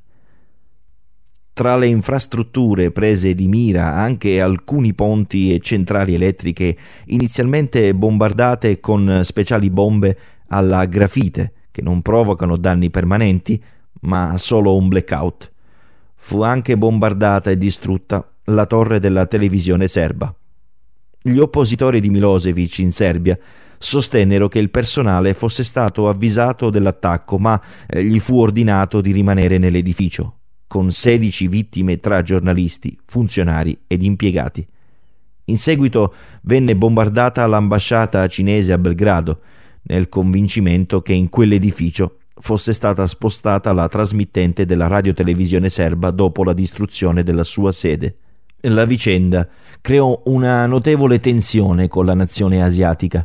Tra 1.53 1.77
le 1.77 1.85
infrastrutture 1.85 2.89
prese 2.89 3.35
di 3.35 3.47
mira 3.47 3.93
anche 3.93 4.41
alcuni 4.41 4.95
ponti 4.95 5.53
e 5.53 5.59
centrali 5.59 6.15
elettriche 6.15 6.75
inizialmente 7.05 7.93
bombardate 7.93 8.79
con 8.79 9.19
speciali 9.21 9.69
bombe 9.69 10.17
alla 10.47 10.85
grafite 10.85 11.53
che 11.69 11.83
non 11.83 12.01
provocano 12.01 12.57
danni 12.57 12.89
permanenti 12.89 13.63
ma 14.01 14.35
solo 14.37 14.75
un 14.75 14.87
blackout. 14.87 15.51
Fu 16.15 16.41
anche 16.41 16.75
bombardata 16.75 17.51
e 17.51 17.57
distrutta 17.57 18.27
la 18.45 18.65
torre 18.65 18.99
della 18.99 19.27
televisione 19.27 19.87
serba. 19.87 20.33
Gli 21.21 21.37
oppositori 21.37 22.01
di 22.01 22.09
Milosevic 22.09 22.79
in 22.79 22.91
Serbia 22.91 23.37
sostennero 23.77 24.47
che 24.47 24.57
il 24.57 24.71
personale 24.71 25.33
fosse 25.33 25.63
stato 25.63 26.09
avvisato 26.09 26.71
dell'attacco, 26.71 27.37
ma 27.37 27.61
eh, 27.87 28.03
gli 28.03 28.19
fu 28.19 28.39
ordinato 28.39 29.01
di 29.01 29.11
rimanere 29.11 29.57
nell'edificio, 29.57 30.37
con 30.73 30.89
16 30.89 31.47
vittime 31.49 31.99
tra 31.99 32.23
giornalisti, 32.23 32.97
funzionari 33.05 33.77
ed 33.85 34.01
impiegati. 34.01 34.65
In 35.45 35.57
seguito 35.59 36.15
venne 36.41 36.75
bombardata 36.75 37.45
l'ambasciata 37.45 38.25
cinese 38.25 38.73
a 38.73 38.79
Belgrado, 38.79 39.41
nel 39.83 40.09
convincimento 40.09 41.03
che 41.03 41.13
in 41.13 41.29
quell'edificio 41.29 42.17
fosse 42.37 42.73
stata 42.73 43.05
spostata 43.05 43.71
la 43.71 43.87
trasmittente 43.87 44.65
della 44.65 44.87
radiotelevisione 44.87 45.69
serba 45.69 46.09
dopo 46.09 46.43
la 46.43 46.53
distruzione 46.53 47.21
della 47.21 47.43
sua 47.43 47.71
sede. 47.71 48.15
La 48.61 48.85
vicenda 48.85 49.47
creò 49.79 50.23
una 50.25 50.65
notevole 50.65 51.19
tensione 51.19 51.87
con 51.87 52.03
la 52.03 52.15
nazione 52.15 52.63
asiatica. 52.63 53.23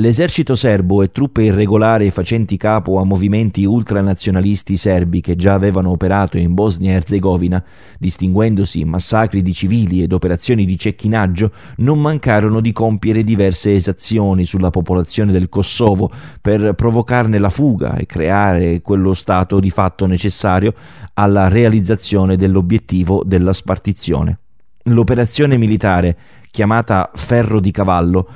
L'esercito 0.00 0.54
serbo 0.54 1.02
e 1.02 1.10
truppe 1.10 1.42
irregolari 1.42 2.12
facenti 2.12 2.56
capo 2.56 3.00
a 3.00 3.04
movimenti 3.04 3.64
ultranazionalisti 3.64 4.76
serbi 4.76 5.20
che 5.20 5.34
già 5.34 5.54
avevano 5.54 5.90
operato 5.90 6.38
in 6.38 6.54
Bosnia 6.54 6.92
e 6.92 6.94
Erzegovina, 6.94 7.64
distinguendosi 7.98 8.78
in 8.78 8.90
massacri 8.90 9.42
di 9.42 9.52
civili 9.52 10.00
ed 10.00 10.12
operazioni 10.12 10.66
di 10.66 10.78
cecchinaggio, 10.78 11.50
non 11.78 12.00
mancarono 12.00 12.60
di 12.60 12.70
compiere 12.70 13.24
diverse 13.24 13.74
esazioni 13.74 14.44
sulla 14.44 14.70
popolazione 14.70 15.32
del 15.32 15.48
Kosovo 15.48 16.08
per 16.40 16.74
provocarne 16.74 17.40
la 17.40 17.50
fuga 17.50 17.96
e 17.96 18.06
creare 18.06 18.80
quello 18.82 19.14
stato 19.14 19.58
di 19.58 19.70
fatto 19.70 20.06
necessario 20.06 20.74
alla 21.14 21.48
realizzazione 21.48 22.36
dell'obiettivo 22.36 23.24
della 23.26 23.52
spartizione. 23.52 24.38
L'operazione 24.84 25.56
militare, 25.56 26.16
chiamata 26.52 27.10
Ferro 27.14 27.58
di 27.58 27.72
Cavallo, 27.72 28.28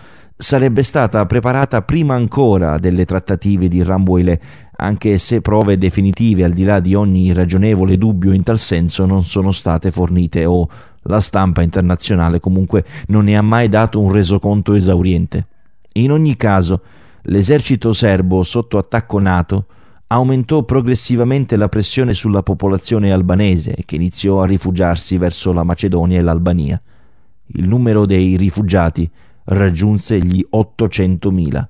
sarebbe 0.43 0.83
stata 0.83 1.25
preparata 1.25 1.83
prima 1.83 2.15
ancora 2.15 2.77
delle 2.77 3.05
trattative 3.05 3.69
di 3.69 3.81
Rambouillet, 3.85 4.43
anche 4.77 5.17
se 5.19 5.41
prove 5.41 5.79
definitive 5.79 6.43
al 6.43 6.53
di 6.53 6.65
là 6.65 6.81
di 6.81 6.95
ogni 6.97 7.33
ragionevole 7.33 7.97
dubbio 7.97 8.33
in 8.33 8.43
tal 8.43 8.59
senso 8.59 9.07
non 9.07 9.23
sono 9.23 9.53
state 9.53 9.93
fornite 9.93 10.45
o 10.45 10.69
la 11.03 11.21
stampa 11.21 11.63
internazionale 11.63 12.41
comunque 12.41 12.85
non 13.07 13.25
ne 13.25 13.37
ha 13.37 13.43
mai 13.43 13.69
dato 13.69 14.01
un 14.01 14.11
resoconto 14.11 14.75
esauriente. 14.75 15.47
In 15.95 16.11
ogni 16.11 16.37
caso, 16.37 16.83
l'esercito 17.23 17.93
serbo 17.93 18.43
sotto 18.43 18.79
attacco 18.79 19.21
NATO 19.21 19.67
aumentò 20.09 20.65
progressivamente 20.65 21.57
la 21.57 21.69
pressione 21.69 22.15
sulla 22.15 22.43
popolazione 22.43 23.13
albanese 23.13 23.77
che 23.85 23.95
iniziò 23.95 24.43
a 24.43 24.47
rifugiarsi 24.47 25.19
verso 25.19 25.53
la 25.53 25.63
Macedonia 25.63 26.19
e 26.19 26.23
l'Albania. 26.23 26.83
Il 27.55 27.69
numero 27.69 28.07
dei 28.07 28.37
rifugiati 28.37 29.09
raggiunse 29.45 30.19
gli 30.19 30.45
800.000. 30.51 31.67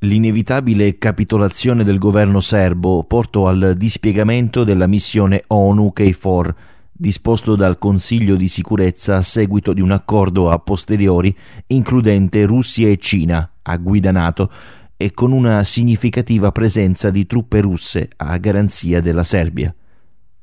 L'inevitabile 0.00 0.98
capitolazione 0.98 1.82
del 1.82 1.98
governo 1.98 2.40
serbo 2.40 3.04
portò 3.04 3.48
al 3.48 3.74
dispiegamento 3.76 4.62
della 4.62 4.86
missione 4.86 5.44
ONU 5.46 5.92
KFOR, 5.92 6.54
disposto 6.92 7.56
dal 7.56 7.78
Consiglio 7.78 8.36
di 8.36 8.48
sicurezza 8.48 9.16
a 9.16 9.22
seguito 9.22 9.72
di 9.72 9.80
un 9.80 9.92
accordo 9.92 10.50
a 10.50 10.58
posteriori 10.58 11.34
includente 11.68 12.44
Russia 12.44 12.88
e 12.88 12.98
Cina 12.98 13.50
a 13.62 13.76
guida 13.78 14.12
NATO 14.12 14.50
e 14.96 15.12
con 15.12 15.32
una 15.32 15.64
significativa 15.64 16.52
presenza 16.52 17.10
di 17.10 17.26
truppe 17.26 17.60
russe 17.60 18.10
a 18.16 18.36
garanzia 18.36 19.00
della 19.00 19.24
Serbia. 19.24 19.74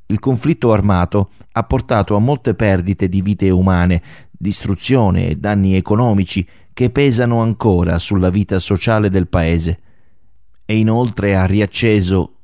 Il 0.07 0.19
conflitto 0.19 0.73
armato 0.73 1.29
ha 1.53 1.63
portato 1.63 2.15
a 2.15 2.19
molte 2.19 2.53
perdite 2.53 3.07
di 3.07 3.21
vite 3.21 3.49
umane, 3.49 4.01
distruzione 4.41 5.27
e 5.27 5.35
danni 5.35 5.75
economici 5.75 6.45
che 6.73 6.89
pesano 6.89 7.41
ancora 7.41 7.99
sulla 7.99 8.29
vita 8.29 8.59
sociale 8.59 9.09
del 9.09 9.27
paese 9.27 9.79
e 10.65 10.77
inoltre 10.77 11.35
ha 11.35 11.45
riacceso 11.45 12.35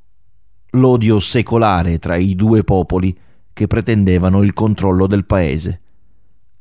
l'odio 0.71 1.19
secolare 1.19 1.97
tra 1.97 2.15
i 2.15 2.35
due 2.35 2.63
popoli 2.63 3.17
che 3.51 3.67
pretendevano 3.67 4.43
il 4.43 4.53
controllo 4.53 5.07
del 5.07 5.25
paese. 5.25 5.81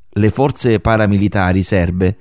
Le 0.08 0.30
forze 0.30 0.80
paramilitari 0.80 1.62
serbe 1.62 2.16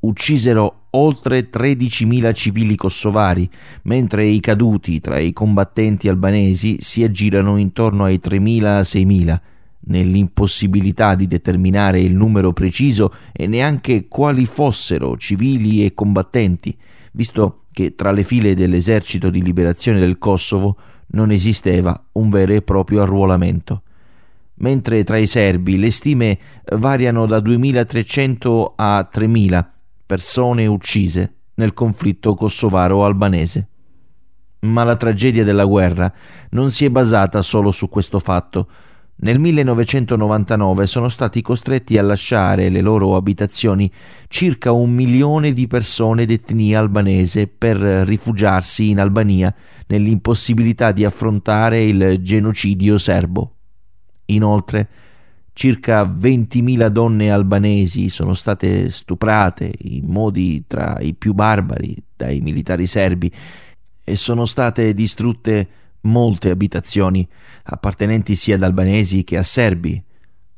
uccisero 0.00 0.86
oltre 0.90 1.50
13.000 1.50 2.32
civili 2.32 2.76
kosovari, 2.76 3.48
mentre 3.82 4.26
i 4.26 4.40
caduti 4.40 5.00
tra 5.00 5.18
i 5.18 5.32
combattenti 5.32 6.08
albanesi 6.08 6.78
si 6.80 7.02
aggirano 7.02 7.56
intorno 7.56 8.04
ai 8.04 8.20
3.000-6.000, 8.22 9.40
nell'impossibilità 9.90 11.14
di 11.14 11.26
determinare 11.26 12.00
il 12.00 12.14
numero 12.14 12.52
preciso 12.52 13.12
e 13.32 13.46
neanche 13.46 14.08
quali 14.08 14.46
fossero 14.46 15.16
civili 15.16 15.84
e 15.84 15.92
combattenti, 15.92 16.76
visto 17.12 17.64
che 17.72 17.94
tra 17.94 18.10
le 18.10 18.22
file 18.22 18.54
dell'esercito 18.54 19.30
di 19.30 19.42
liberazione 19.42 20.00
del 20.00 20.18
Kosovo 20.18 20.76
non 21.08 21.30
esisteva 21.30 22.02
un 22.12 22.30
vero 22.30 22.52
e 22.54 22.62
proprio 22.62 23.02
arruolamento. 23.02 23.82
Mentre 24.60 25.04
tra 25.04 25.16
i 25.16 25.26
serbi 25.26 25.78
le 25.78 25.90
stime 25.90 26.38
variano 26.76 27.26
da 27.26 27.38
2.300 27.38 28.72
a 28.76 29.08
3.000 29.12 29.66
persone 30.06 30.66
uccise 30.66 31.34
nel 31.54 31.72
conflitto 31.72 32.34
kosovaro-albanese. 32.34 33.68
Ma 34.60 34.84
la 34.84 34.96
tragedia 34.96 35.44
della 35.44 35.64
guerra 35.64 36.12
non 36.50 36.70
si 36.70 36.84
è 36.84 36.90
basata 36.90 37.40
solo 37.40 37.70
su 37.70 37.88
questo 37.88 38.18
fatto. 38.18 38.68
Nel 39.22 39.38
1999 39.38 40.86
sono 40.86 41.10
stati 41.10 41.42
costretti 41.42 41.98
a 41.98 42.02
lasciare 42.02 42.70
le 42.70 42.80
loro 42.80 43.16
abitazioni 43.16 43.90
circa 44.28 44.72
un 44.72 44.92
milione 44.92 45.52
di 45.52 45.66
persone 45.66 46.24
d'etnia 46.24 46.78
albanese 46.78 47.46
per 47.46 47.76
rifugiarsi 47.76 48.88
in 48.88 48.98
Albania 48.98 49.54
nell'impossibilità 49.88 50.92
di 50.92 51.04
affrontare 51.04 51.82
il 51.82 52.22
genocidio 52.22 52.96
serbo. 52.96 53.56
Inoltre, 54.26 54.88
circa 55.52 56.02
20.000 56.04 56.86
donne 56.86 57.30
albanesi 57.30 58.08
sono 58.08 58.32
state 58.32 58.90
stuprate 58.90 59.70
in 59.80 60.06
modi 60.06 60.64
tra 60.66 60.96
i 60.98 61.12
più 61.12 61.34
barbari 61.34 61.94
dai 62.16 62.40
militari 62.40 62.86
serbi 62.86 63.30
e 64.02 64.16
sono 64.16 64.46
state 64.46 64.94
distrutte 64.94 65.68
molte 66.02 66.50
abitazioni 66.50 67.26
appartenenti 67.64 68.34
sia 68.34 68.54
ad 68.54 68.62
albanesi 68.62 69.24
che 69.24 69.36
a 69.36 69.42
serbi, 69.42 70.02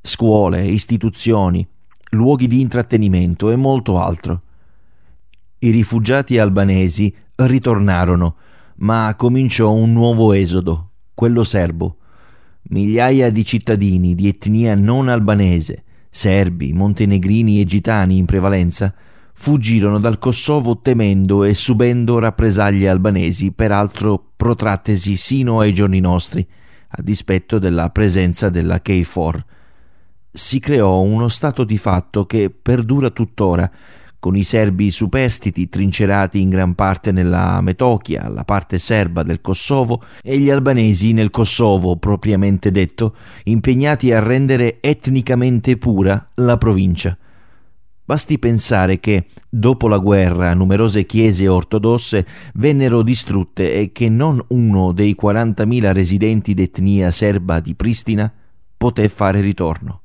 scuole, 0.00 0.64
istituzioni, 0.64 1.66
luoghi 2.10 2.46
di 2.46 2.60
intrattenimento 2.60 3.50
e 3.50 3.56
molto 3.56 3.98
altro. 3.98 4.42
I 5.58 5.70
rifugiati 5.70 6.38
albanesi 6.38 7.14
ritornarono, 7.36 8.36
ma 8.76 9.14
cominciò 9.16 9.72
un 9.72 9.92
nuovo 9.92 10.32
esodo, 10.32 10.90
quello 11.14 11.44
serbo 11.44 11.96
migliaia 12.72 13.30
di 13.30 13.44
cittadini 13.44 14.14
di 14.14 14.28
etnia 14.28 14.74
non 14.74 15.08
albanese, 15.08 15.84
serbi, 16.08 16.72
montenegrini 16.72 17.60
e 17.60 17.64
gitani 17.64 18.16
in 18.16 18.24
prevalenza, 18.24 18.94
fuggirono 19.32 19.98
dal 19.98 20.18
Kosovo 20.18 20.78
temendo 20.80 21.44
e 21.44 21.54
subendo 21.54 22.18
rappresaglie 22.18 22.88
albanesi, 22.88 23.52
peraltro 23.52 24.32
protrattesi 24.36 25.16
sino 25.16 25.60
ai 25.60 25.72
giorni 25.72 26.00
nostri, 26.00 26.46
a 26.88 27.02
dispetto 27.02 27.58
della 27.58 27.90
presenza 27.90 28.48
della 28.50 28.80
KFOR. 28.80 29.44
Si 30.30 30.60
creò 30.60 31.00
uno 31.00 31.28
stato 31.28 31.64
di 31.64 31.78
fatto 31.78 32.26
che 32.26 32.50
perdura 32.50 33.10
tuttora, 33.10 33.70
con 34.22 34.36
i 34.36 34.44
serbi 34.44 34.92
superstiti 34.92 35.68
trincerati 35.68 36.40
in 36.40 36.48
gran 36.48 36.76
parte 36.76 37.10
nella 37.10 37.60
Metochia, 37.60 38.28
la 38.28 38.44
parte 38.44 38.78
serba 38.78 39.24
del 39.24 39.40
Kosovo, 39.40 40.04
e 40.22 40.38
gli 40.38 40.48
albanesi 40.48 41.12
nel 41.12 41.30
Kosovo 41.30 41.96
propriamente 41.96 42.70
detto, 42.70 43.16
impegnati 43.44 44.12
a 44.12 44.20
rendere 44.20 44.80
etnicamente 44.80 45.76
pura 45.76 46.30
la 46.34 46.56
provincia. 46.56 47.18
Basti 48.12 48.38
pensare 48.38 49.00
che, 49.00 49.28
dopo 49.48 49.88
la 49.88 49.96
guerra, 49.96 50.52
numerose 50.52 51.06
chiese 51.06 51.48
ortodosse 51.48 52.26
vennero 52.56 53.00
distrutte 53.00 53.72
e 53.72 53.90
che 53.90 54.10
non 54.10 54.38
uno 54.48 54.92
dei 54.92 55.16
40.000 55.18 55.92
residenti 55.92 56.52
d'etnia 56.52 57.10
serba 57.10 57.58
di 57.58 57.74
Pristina 57.74 58.30
poté 58.76 59.08
fare 59.08 59.40
ritorno. 59.40 60.02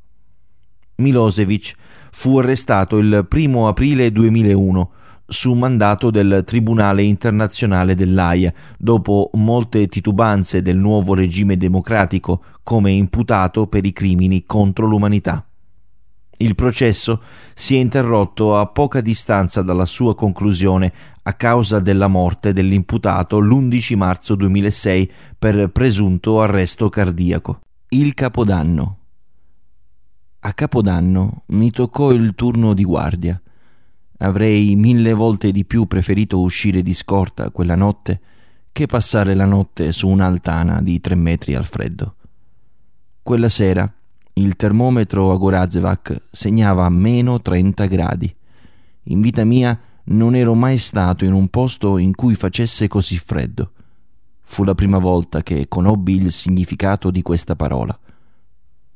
Milosevic 0.96 1.76
fu 2.12 2.38
arrestato 2.38 2.98
il 2.98 3.28
1 3.30 3.68
aprile 3.68 4.10
2001 4.14 4.92
su 5.26 5.52
mandato 5.52 6.10
del 6.10 6.44
Tribunale 6.46 7.04
internazionale 7.04 7.94
dell'AIA, 7.94 8.54
dopo 8.78 9.32
molte 9.34 9.88
titubanze 9.88 10.62
del 10.62 10.78
nuovo 10.78 11.14
regime 11.14 11.58
democratico 11.58 12.42
come 12.64 12.92
imputato 12.92 13.68
per 13.68 13.86
i 13.86 13.92
crimini 13.92 14.46
contro 14.46 14.86
l'umanità. 14.86 15.47
Il 16.40 16.54
processo 16.54 17.22
si 17.56 17.76
è 17.76 17.80
interrotto 17.80 18.58
a 18.58 18.68
poca 18.68 19.02
distanza 19.02 19.64
dalla 19.64 19.86
sua 19.86 20.14
conclusione 20.14 20.94
a 21.24 21.34
causa 21.34 21.80
della 21.80 22.08
morte 22.08 22.54
dell'imputato 22.54 23.40
l'11 23.40 23.96
marzo 23.96 24.36
2006 24.36 25.12
per 25.38 25.70
presunto 25.70 26.40
arresto 26.40 26.90
cardiaco. 26.90 27.62
Il 27.90 28.14
Capodanno. 28.14 28.98
A 30.42 30.54
Capodanno 30.54 31.42
mi 31.48 31.72
toccò 31.72 32.12
il 32.12 32.36
turno 32.36 32.76
di 32.76 32.84
guardia. 32.84 33.42
Avrei 34.20 34.76
mille 34.76 35.14
volte 35.14 35.52
di 35.52 35.66
più 35.66 35.88
preferito 35.88 36.40
uscire 36.40 36.84
di 36.84 36.94
scorta 36.94 37.50
quella 37.50 37.76
notte 37.76 38.22
che 38.72 38.86
passare 38.86 39.34
la 39.34 39.46
notte 39.46 39.92
su 39.92 40.08
un'altana 40.08 40.84
di 40.84 41.02
tre 41.02 41.16
metri 41.16 41.56
al 41.56 41.66
freddo. 41.66 42.16
Quella 43.24 43.50
sera 43.50 43.92
il 44.38 44.56
termometro 44.56 45.32
a 45.32 45.38
Gorazevac 45.38 46.24
segnava 46.32 46.88
meno 46.90 47.42
30 47.42 47.86
gradi. 47.86 48.36
In 49.04 49.22
vita 49.22 49.44
mia 49.44 49.80
non 50.06 50.36
ero 50.36 50.54
mai 50.54 50.78
stato 50.78 51.26
in 51.26 51.34
un 51.34 51.48
posto 51.50 51.98
in 51.98 52.14
cui 52.16 52.36
facesse 52.36 52.88
così 52.88 53.18
freddo. 53.18 53.72
Fu 54.44 54.64
la 54.64 54.76
prima 54.76 55.00
volta 55.00 55.44
che 55.44 55.68
conobbi 55.68 56.16
il 56.16 56.32
significato 56.32 57.12
di 57.12 57.22
questa 57.22 57.56
parola. 57.56 57.98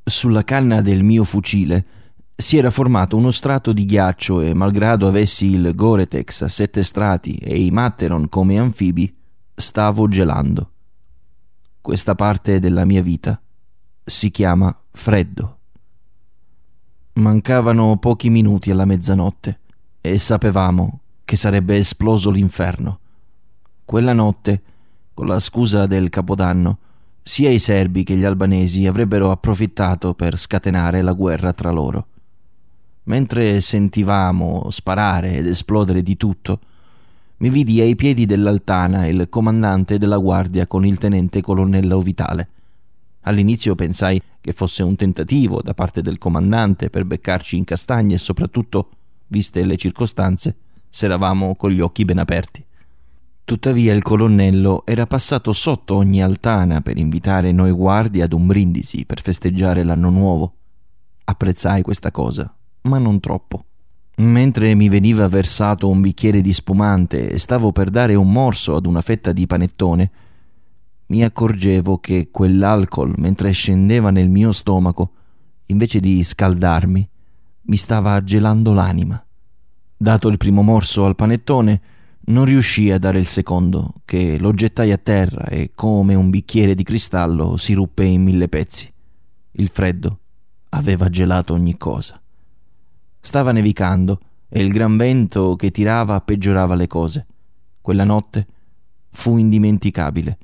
Sulla 0.03 0.43
canna 0.43 0.81
del 0.81 1.03
mio 1.03 1.23
fucile 1.23 1.85
si 2.35 2.57
era 2.57 2.72
formato 2.72 3.18
uno 3.18 3.31
strato 3.31 3.73
di 3.73 3.85
ghiaccio 3.85 4.41
e 4.41 4.53
malgrado 4.53 5.07
avessi 5.07 5.47
il 5.47 5.73
Goretex 5.76 6.41
a 6.41 6.47
sette 6.47 6.84
strati 6.84 7.35
e 7.35 7.63
i 7.63 7.72
Matteron 7.72 8.30
come 8.30 8.57
anfibi, 8.57 9.13
stavo 9.53 10.07
gelando. 10.07 10.72
Questa 11.81 12.15
parte 12.15 12.59
della 12.59 12.85
mia 12.85 13.01
vita 13.01 13.39
si 14.03 14.31
chiama 14.31 14.75
freddo. 14.91 15.57
Mancavano 17.13 17.97
pochi 17.97 18.29
minuti 18.29 18.71
alla 18.71 18.85
mezzanotte 18.85 19.59
e 20.01 20.17
sapevamo 20.17 20.99
che 21.23 21.35
sarebbe 21.35 21.77
esploso 21.77 22.29
l'inferno. 22.29 22.99
Quella 23.85 24.13
notte, 24.13 24.61
con 25.13 25.27
la 25.27 25.39
scusa 25.39 25.85
del 25.85 26.09
Capodanno, 26.09 26.77
sia 27.21 27.49
i 27.49 27.59
serbi 27.59 28.03
che 28.03 28.15
gli 28.15 28.23
albanesi 28.23 28.87
avrebbero 28.87 29.29
approfittato 29.31 30.13
per 30.13 30.37
scatenare 30.37 31.01
la 31.01 31.13
guerra 31.13 31.53
tra 31.53 31.71
loro. 31.71 32.07
Mentre 33.03 33.61
sentivamo 33.61 34.69
sparare 34.69 35.35
ed 35.35 35.47
esplodere 35.47 36.01
di 36.01 36.17
tutto, 36.17 36.59
mi 37.37 37.49
vidi 37.49 37.81
ai 37.81 37.95
piedi 37.95 38.25
dell'altana 38.25 39.07
il 39.07 39.27
comandante 39.29 39.97
della 39.97 40.17
guardia 40.17 40.67
con 40.67 40.85
il 40.85 40.97
tenente 40.97 41.41
colonnello 41.41 41.99
Vitale. 42.01 42.49
All'inizio 43.22 43.76
pensai 43.76 44.22
che 44.39 44.53
fosse 44.53 44.84
un 44.84 44.95
tentativo 44.95 45.61
da 45.61 45.73
parte 45.73 46.02
del 46.02 46.18
comandante 46.18 46.89
per 46.89 47.06
beccarci 47.06 47.57
in 47.57 47.64
castagne 47.64 48.15
e 48.15 48.19
soprattutto, 48.19 48.89
viste 49.27 49.64
le 49.64 49.77
circostanze, 49.77 50.56
s'eravamo 50.89 51.56
con 51.56 51.72
gli 51.72 51.80
occhi 51.80 52.06
ben 52.06 52.18
aperti. 52.18 52.65
Tuttavia 53.43 53.93
il 53.93 54.02
colonnello 54.02 54.84
era 54.85 55.06
passato 55.06 55.53
sotto 55.53 55.95
ogni 55.95 56.23
altana 56.23 56.81
per 56.81 56.98
invitare 56.98 57.52
noi 57.52 57.72
guardie 57.72 58.23
ad 58.23 58.34
un 58.34 58.48
brindisi 58.48 59.06
per 59.06 59.22
festeggiare 59.22 59.84
l'anno 59.84 60.10
nuovo. 60.10 60.53
Apprezzai 61.26 61.81
questa 61.81 62.11
cosa 62.11 62.56
ma 62.84 62.98
non 62.98 63.19
troppo. 63.19 63.65
Mentre 64.18 64.76
mi 64.76 64.89
veniva 64.89 65.27
versato 65.27 65.89
un 65.89 66.02
bicchiere 66.02 66.41
di 66.41 66.53
spumante 66.53 67.30
e 67.30 67.38
stavo 67.38 67.72
per 67.72 67.89
dare 67.89 68.15
un 68.15 68.31
morso 68.31 68.76
ad 68.76 68.85
una 68.85 69.02
fetta 69.02 69.31
di 69.31 69.48
panettone, 69.48 70.11
mi 71.11 71.25
accorgevo 71.25 71.97
che 71.97 72.29
quell'alcol, 72.31 73.15
mentre 73.17 73.51
scendeva 73.51 74.11
nel 74.11 74.29
mio 74.29 74.53
stomaco, 74.53 75.11
invece 75.65 75.99
di 75.99 76.23
scaldarmi, 76.23 77.09
mi 77.63 77.75
stava 77.75 78.23
gelando 78.23 78.73
l'anima. 78.73 79.21
Dato 79.97 80.29
il 80.29 80.38
primo 80.38 80.61
morso 80.61 81.03
al 81.03 81.17
panettone, 81.17 81.81
non 82.27 82.45
riuscii 82.45 82.91
a 82.91 82.97
dare 82.97 83.19
il 83.19 83.25
secondo, 83.25 83.95
che 84.05 84.38
lo 84.39 84.53
gettai 84.53 84.93
a 84.93 84.97
terra 84.97 85.47
e 85.47 85.71
come 85.75 86.15
un 86.15 86.29
bicchiere 86.29 86.75
di 86.75 86.83
cristallo 86.83 87.57
si 87.57 87.73
ruppe 87.73 88.05
in 88.05 88.23
mille 88.23 88.47
pezzi. 88.47 88.89
Il 89.51 89.67
freddo 89.67 90.19
aveva 90.69 91.09
gelato 91.09 91.51
ogni 91.51 91.75
cosa. 91.75 92.21
Stava 93.19 93.51
nevicando 93.51 94.17
e 94.47 94.61
il 94.61 94.71
gran 94.71 94.95
vento 94.95 95.57
che 95.57 95.71
tirava 95.71 96.21
peggiorava 96.21 96.75
le 96.75 96.88
cose. 96.88 97.27
Quella 97.81 98.05
notte 98.05 98.47
fu 99.09 99.35
indimenticabile. 99.35 100.38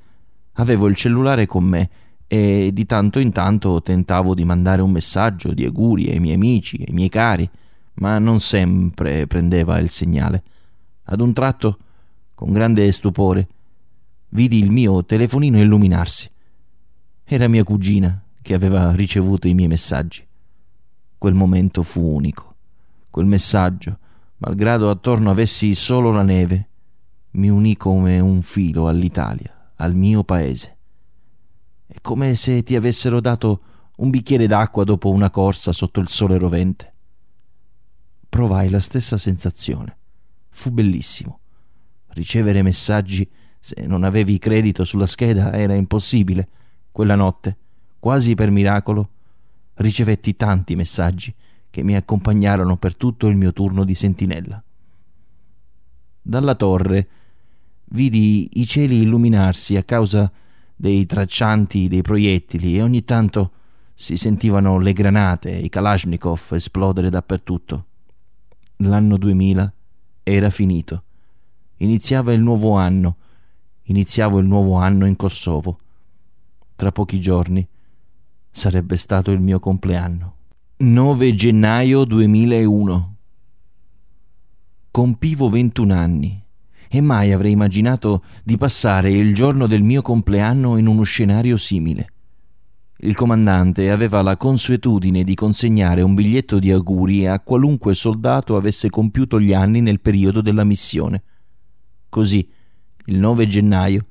Avevo 0.57 0.87
il 0.87 0.95
cellulare 0.95 1.45
con 1.45 1.63
me 1.63 1.89
e 2.27 2.71
di 2.73 2.85
tanto 2.85 3.19
in 3.19 3.31
tanto 3.31 3.81
tentavo 3.81 4.35
di 4.35 4.43
mandare 4.45 4.81
un 4.81 4.91
messaggio 4.91 5.53
di 5.53 5.65
auguri 5.65 6.09
ai 6.09 6.19
miei 6.19 6.35
amici, 6.35 6.83
ai 6.85 6.93
miei 6.93 7.09
cari, 7.09 7.49
ma 7.95 8.19
non 8.19 8.39
sempre 8.39 9.25
prendeva 9.25 9.79
il 9.79 9.89
segnale. 9.89 10.43
Ad 11.05 11.21
un 11.21 11.33
tratto, 11.33 11.77
con 12.35 12.51
grande 12.51 12.91
stupore, 12.91 13.47
vidi 14.29 14.59
il 14.59 14.69
mio 14.69 15.03
telefonino 15.05 15.59
illuminarsi. 15.59 16.29
Era 17.23 17.47
mia 17.47 17.63
cugina 17.63 18.21
che 18.41 18.53
aveva 18.53 18.91
ricevuto 18.93 19.47
i 19.47 19.53
miei 19.53 19.67
messaggi. 19.67 20.25
Quel 21.17 21.33
momento 21.33 21.81
fu 21.83 22.01
unico 22.01 22.47
quel 23.17 23.25
messaggio, 23.25 23.97
malgrado 24.37 24.91
attorno 24.91 25.31
avessi 25.31 25.73
solo 25.73 26.11
la 26.11 26.21
neve, 26.21 26.67
mi 27.31 27.49
unì 27.49 27.75
come 27.75 28.19
un 28.19 28.43
filo 28.43 28.87
all'Italia, 28.87 29.56
al 29.77 29.95
mio 29.95 30.23
paese. 30.23 30.77
È 31.85 31.95
come 32.01 32.35
se 32.35 32.63
ti 32.63 32.75
avessero 32.75 33.19
dato 33.19 33.61
un 33.97 34.09
bicchiere 34.09 34.47
d'acqua 34.47 34.83
dopo 34.83 35.09
una 35.09 35.29
corsa 35.29 35.71
sotto 35.71 35.99
il 35.99 36.07
sole 36.07 36.37
rovente. 36.37 36.93
Provai 38.29 38.69
la 38.69 38.79
stessa 38.79 39.17
sensazione. 39.17 39.97
Fu 40.49 40.71
bellissimo. 40.71 41.39
Ricevere 42.09 42.61
messaggi 42.61 43.29
se 43.59 43.85
non 43.85 44.03
avevi 44.03 44.37
credito 44.37 44.83
sulla 44.83 45.07
scheda 45.07 45.53
era 45.53 45.73
impossibile. 45.73 46.47
Quella 46.91 47.15
notte, 47.15 47.57
quasi 47.99 48.35
per 48.35 48.51
miracolo, 48.51 49.09
ricevetti 49.75 50.35
tanti 50.35 50.75
messaggi 50.75 51.33
che 51.69 51.83
mi 51.83 51.95
accompagnarono 51.95 52.77
per 52.77 52.95
tutto 52.95 53.27
il 53.27 53.35
mio 53.35 53.53
turno 53.53 53.83
di 53.83 53.95
sentinella. 53.95 54.63
Dalla 56.21 56.55
torre 56.55 57.07
vidi 57.89 58.49
i 58.53 58.65
cieli 58.65 59.01
illuminarsi 59.01 59.75
a 59.75 59.83
causa 59.83 60.31
dei 60.75 61.05
traccianti 61.05 61.87
dei 61.87 62.01
proiettili 62.01 62.77
e 62.77 62.81
ogni 62.81 63.03
tanto 63.03 63.51
si 63.93 64.15
sentivano 64.15 64.77
le 64.77 64.93
granate 64.93 65.57
e 65.57 65.59
i 65.59 65.69
Kalashnikov 65.69 66.49
esplodere 66.51 67.09
dappertutto. 67.09 67.85
L'anno 68.77 69.17
2000 69.17 69.73
era 70.21 70.49
finito. 70.51 71.03
Iniziava 71.77 72.33
il 72.33 72.41
nuovo 72.41 72.75
anno. 72.75 73.17
Iniziavo 73.83 74.37
il 74.37 74.45
nuovo 74.45 74.75
anno 74.75 75.07
in 75.07 75.15
Kosovo. 75.15 75.79
Tra 76.75 76.91
pochi 76.91 77.19
giorni 77.19 77.67
sarebbe 78.51 78.97
stato 78.97 79.31
il 79.31 79.39
mio 79.39 79.59
compleanno. 79.59 80.35
9 80.77 81.33
gennaio 81.33 82.03
2001 82.03 83.15
Compivo 84.91 85.49
21 85.49 85.93
anni 85.93 86.45
e 86.89 87.01
mai 87.01 87.31
avrei 87.31 87.51
immaginato 87.51 88.23
di 88.43 88.57
passare 88.57 89.11
il 89.11 89.33
giorno 89.33 89.67
del 89.67 89.83
mio 89.83 90.01
compleanno 90.01 90.77
in 90.77 90.87
uno 90.87 91.03
scenario 91.03 91.57
simile. 91.57 92.11
Il 92.99 93.15
comandante 93.15 93.91
aveva 93.91 94.23
la 94.23 94.37
consuetudine 94.37 95.23
di 95.23 95.35
consegnare 95.35 96.01
un 96.01 96.15
biglietto 96.15 96.57
di 96.57 96.71
auguri 96.71 97.27
a 97.27 97.39
qualunque 97.39 97.93
soldato 97.93 98.55
avesse 98.55 98.89
compiuto 98.89 99.39
gli 99.39 99.53
anni 99.53 99.81
nel 99.81 99.99
periodo 99.99 100.41
della 100.41 100.63
missione. 100.63 101.23
Così, 102.09 102.49
il 103.05 103.17
9 103.19 103.45
gennaio, 103.45 104.05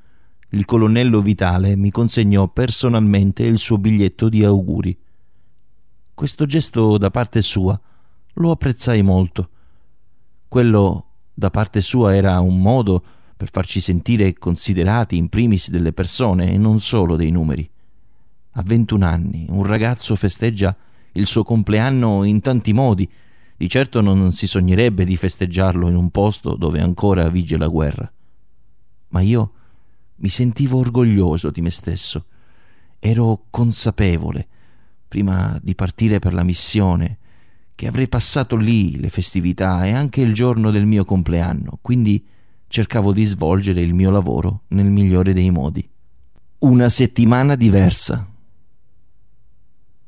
il 0.50 0.64
colonnello 0.64 1.20
Vitale 1.20 1.74
mi 1.74 1.90
consegnò 1.90 2.46
personalmente 2.48 3.44
il 3.44 3.58
suo 3.58 3.78
biglietto 3.78 4.28
di 4.28 4.44
auguri. 4.44 4.96
Questo 6.14 6.46
gesto 6.46 6.96
da 6.96 7.10
parte 7.10 7.42
sua 7.42 7.78
lo 8.34 8.50
apprezzai 8.52 9.02
molto. 9.02 9.50
Quello 10.46 11.05
da 11.38 11.50
parte 11.50 11.82
sua 11.82 12.16
era 12.16 12.40
un 12.40 12.58
modo 12.62 13.04
per 13.36 13.50
farci 13.50 13.82
sentire 13.82 14.32
considerati 14.32 15.18
in 15.18 15.28
primis 15.28 15.68
delle 15.68 15.92
persone 15.92 16.50
e 16.50 16.56
non 16.56 16.80
solo 16.80 17.14
dei 17.16 17.30
numeri. 17.30 17.68
A 18.52 18.62
21 18.62 19.04
anni 19.04 19.44
un 19.50 19.62
ragazzo 19.62 20.16
festeggia 20.16 20.74
il 21.12 21.26
suo 21.26 21.44
compleanno 21.44 22.24
in 22.24 22.40
tanti 22.40 22.72
modi. 22.72 23.06
Di 23.54 23.68
certo 23.68 24.00
non 24.00 24.32
si 24.32 24.46
sognerebbe 24.46 25.04
di 25.04 25.14
festeggiarlo 25.18 25.88
in 25.90 25.94
un 25.94 26.10
posto 26.10 26.56
dove 26.56 26.80
ancora 26.80 27.28
vige 27.28 27.58
la 27.58 27.68
guerra. 27.68 28.10
Ma 29.08 29.20
io 29.20 29.52
mi 30.16 30.30
sentivo 30.30 30.78
orgoglioso 30.78 31.50
di 31.50 31.60
me 31.60 31.70
stesso. 31.70 32.24
Ero 32.98 33.44
consapevole 33.50 34.48
prima 35.06 35.58
di 35.62 35.74
partire 35.74 36.18
per 36.18 36.32
la 36.32 36.44
missione, 36.44 37.18
che 37.76 37.86
avrei 37.86 38.08
passato 38.08 38.56
lì 38.56 38.98
le 38.98 39.10
festività 39.10 39.84
e 39.84 39.92
anche 39.92 40.22
il 40.22 40.32
giorno 40.32 40.70
del 40.70 40.86
mio 40.86 41.04
compleanno, 41.04 41.78
quindi 41.82 42.24
cercavo 42.68 43.12
di 43.12 43.22
svolgere 43.24 43.82
il 43.82 43.92
mio 43.92 44.10
lavoro 44.10 44.62
nel 44.68 44.86
migliore 44.86 45.34
dei 45.34 45.50
modi. 45.50 45.86
Una 46.60 46.88
settimana 46.88 47.54
diversa. 47.54 48.26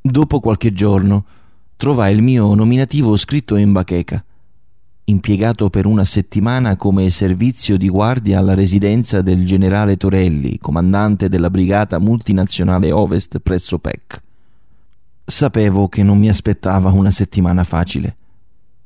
Dopo 0.01 0.39
qualche 0.39 0.73
giorno 0.73 1.25
trovai 1.77 2.15
il 2.15 2.23
mio 2.23 2.55
nominativo 2.55 3.15
scritto 3.15 3.55
in 3.55 3.71
bacheca, 3.71 4.25
impiegato 5.03 5.69
per 5.69 5.85
una 5.85 6.05
settimana 6.05 6.75
come 6.75 7.07
servizio 7.11 7.77
di 7.77 7.87
guardia 7.87 8.39
alla 8.39 8.55
residenza 8.55 9.21
del 9.21 9.45
generale 9.45 9.95
Torelli, 9.95 10.57
comandante 10.57 11.29
della 11.29 11.51
brigata 11.51 11.99
multinazionale 11.99 12.91
Ovest 12.91 13.37
presso 13.39 13.77
PEC. 13.77 14.23
Sapevo 15.29 15.87
che 15.89 16.01
non 16.01 16.17
mi 16.17 16.27
aspettava 16.27 16.89
una 16.89 17.11
settimana 17.11 17.63
facile. 17.63 18.17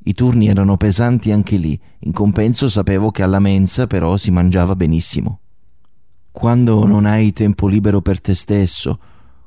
I 0.04 0.14
turni 0.14 0.50
erano 0.50 0.76
pesanti 0.76 1.32
anche 1.32 1.56
lì, 1.56 1.80
in 2.00 2.12
compenso 2.12 2.68
sapevo 2.68 3.12
che 3.12 3.24
alla 3.24 3.40
mensa 3.40 3.88
però 3.88 4.18
si 4.18 4.30
mangiava 4.30 4.76
benissimo. 4.76 5.40
Quando 6.32 6.86
non 6.86 7.06
hai 7.06 7.32
tempo 7.32 7.66
libero 7.68 8.02
per 8.02 8.20
te 8.20 8.34
stesso, 8.34 9.00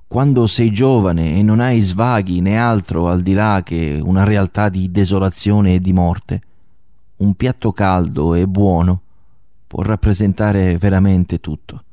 quando 0.09 0.47
sei 0.47 0.71
giovane 0.71 1.37
e 1.37 1.43
non 1.43 1.61
hai 1.61 1.81
svaghi 1.81 2.41
né 2.41 2.57
altro 2.57 3.09
al 3.09 3.21
di 3.21 3.35
là 3.35 3.61
che 3.63 4.01
una 4.03 4.25
realtà 4.25 4.71
di 4.71 4.91
desolazione 4.91 5.75
e 5.75 5.81
di 5.81 5.93
morte, 5.93 6.41
un 7.17 7.35
piatto 7.35 7.73
caldo 7.73 8.33
e 8.33 8.49
buono 8.49 9.03
può 9.67 9.83
rappresentare 9.83 10.79
veramente 10.79 11.41
tutto. 11.41 11.85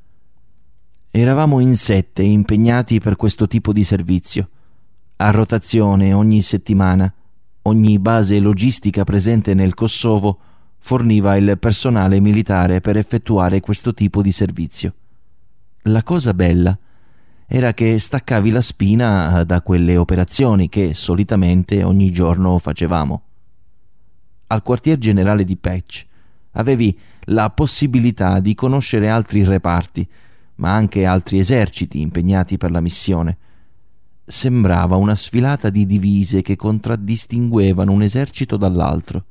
Eravamo 1.12 1.60
in 1.60 1.76
sette 1.76 2.22
impegnati 2.22 3.02
per 3.02 3.18
questo 3.18 3.48
tipo 3.48 3.74
di 3.74 3.84
servizio 3.84 4.48
a 5.24 5.32
rotazione 5.32 6.12
ogni 6.12 6.42
settimana, 6.42 7.12
ogni 7.62 7.98
base 7.98 8.42
logistica 8.42 9.06
presente 9.06 9.54
nel 9.54 9.74
Kosovo 9.74 10.38
forniva 10.80 11.38
il 11.38 11.58
personale 11.58 12.20
militare 12.20 12.82
per 12.82 12.98
effettuare 12.98 13.62
questo 13.62 13.94
tipo 13.94 14.22
di 14.22 14.34
servizio. 14.34 14.94
La 15.84 16.04
cosa 16.04 16.34
bella 16.34 16.78
era 17.48 17.74
che 17.74 17.98
staccavi 18.00 18.52
la 18.52 18.60
spina 18.60 19.46
da 19.46 19.62
quelle 19.62 19.96
operazioni 19.96 20.68
che 20.68 20.94
solitamente 20.94 21.84
ogni 21.84 22.12
giorno 22.12 22.58
facevamo. 22.58 23.22
Al 24.48 24.62
quartier 24.62 24.98
generale 24.98 25.46
di 25.46 25.56
Patch 25.56 26.06
avevi 26.52 27.00
la 27.28 27.50
possibilità 27.50 28.42
di 28.42 28.54
conoscere 28.56 29.10
altri 29.10 29.46
reparti, 29.46 30.06
ma 30.56 30.74
anche 30.74 31.06
altri 31.06 31.40
eserciti 31.40 32.02
impegnati 32.02 32.58
per 32.58 32.72
la 32.72 32.82
missione 32.82 33.38
sembrava 34.26 34.96
una 34.96 35.16
sfilata 35.16 35.70
di 35.70 35.86
divise 35.86 36.42
che 36.42 36.56
contraddistinguevano 36.56 37.92
un 37.92 38.04
esercito 38.04 38.58
dall'altro. 38.58 39.26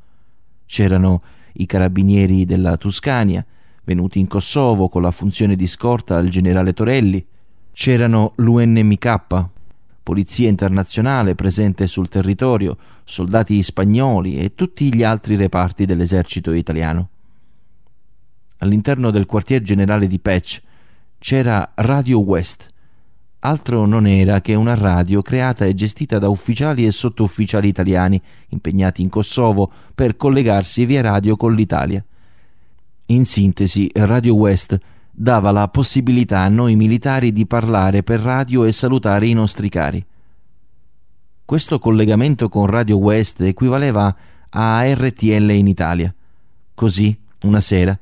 C'erano 0.66 1.22
i 1.54 1.66
carabinieri 1.66 2.44
della 2.44 2.76
Tuscania, 2.76 3.44
venuti 3.84 4.18
in 4.18 4.28
Kosovo 4.28 4.88
con 4.88 5.02
la 5.02 5.10
funzione 5.10 5.56
di 5.56 5.66
scorta 5.66 6.16
al 6.16 6.28
generale 6.28 6.72
Torelli, 6.72 7.24
c'erano 7.72 8.32
l'UNMK, 8.36 9.48
polizia 10.02 10.48
internazionale 10.48 11.34
presente 11.34 11.86
sul 11.86 12.08
territorio, 12.08 12.76
soldati 13.04 13.62
spagnoli 13.62 14.38
e 14.38 14.54
tutti 14.54 14.94
gli 14.94 15.02
altri 15.02 15.36
reparti 15.36 15.86
dell'esercito 15.86 16.52
italiano. 16.52 17.08
All'interno 18.58 19.10
del 19.10 19.26
quartier 19.26 19.62
generale 19.62 20.06
di 20.06 20.18
Patch 20.18 20.60
c'era 21.18 21.72
Radio 21.76 22.20
West, 22.20 22.71
altro 23.44 23.86
non 23.86 24.06
era 24.06 24.40
che 24.40 24.54
una 24.54 24.74
radio 24.74 25.22
creata 25.22 25.64
e 25.64 25.74
gestita 25.74 26.18
da 26.18 26.28
ufficiali 26.28 26.86
e 26.86 26.92
sottufficiali 26.92 27.68
italiani 27.68 28.20
impegnati 28.48 29.02
in 29.02 29.08
Kosovo 29.08 29.70
per 29.94 30.16
collegarsi 30.16 30.84
via 30.84 31.02
radio 31.02 31.36
con 31.36 31.54
l'Italia. 31.54 32.04
In 33.06 33.24
sintesi, 33.24 33.90
Radio 33.94 34.34
West 34.34 34.78
dava 35.10 35.50
la 35.50 35.68
possibilità 35.68 36.40
a 36.40 36.48
noi 36.48 36.76
militari 36.76 37.32
di 37.32 37.46
parlare 37.46 38.02
per 38.02 38.20
radio 38.20 38.64
e 38.64 38.72
salutare 38.72 39.26
i 39.26 39.32
nostri 39.34 39.68
cari. 39.68 40.04
Questo 41.44 41.78
collegamento 41.78 42.48
con 42.48 42.66
Radio 42.66 42.96
West 42.96 43.40
equivaleva 43.40 44.16
a 44.50 44.94
RTL 44.94 45.50
in 45.50 45.66
Italia. 45.66 46.14
Così, 46.74 47.18
una 47.42 47.60
sera, 47.60 47.98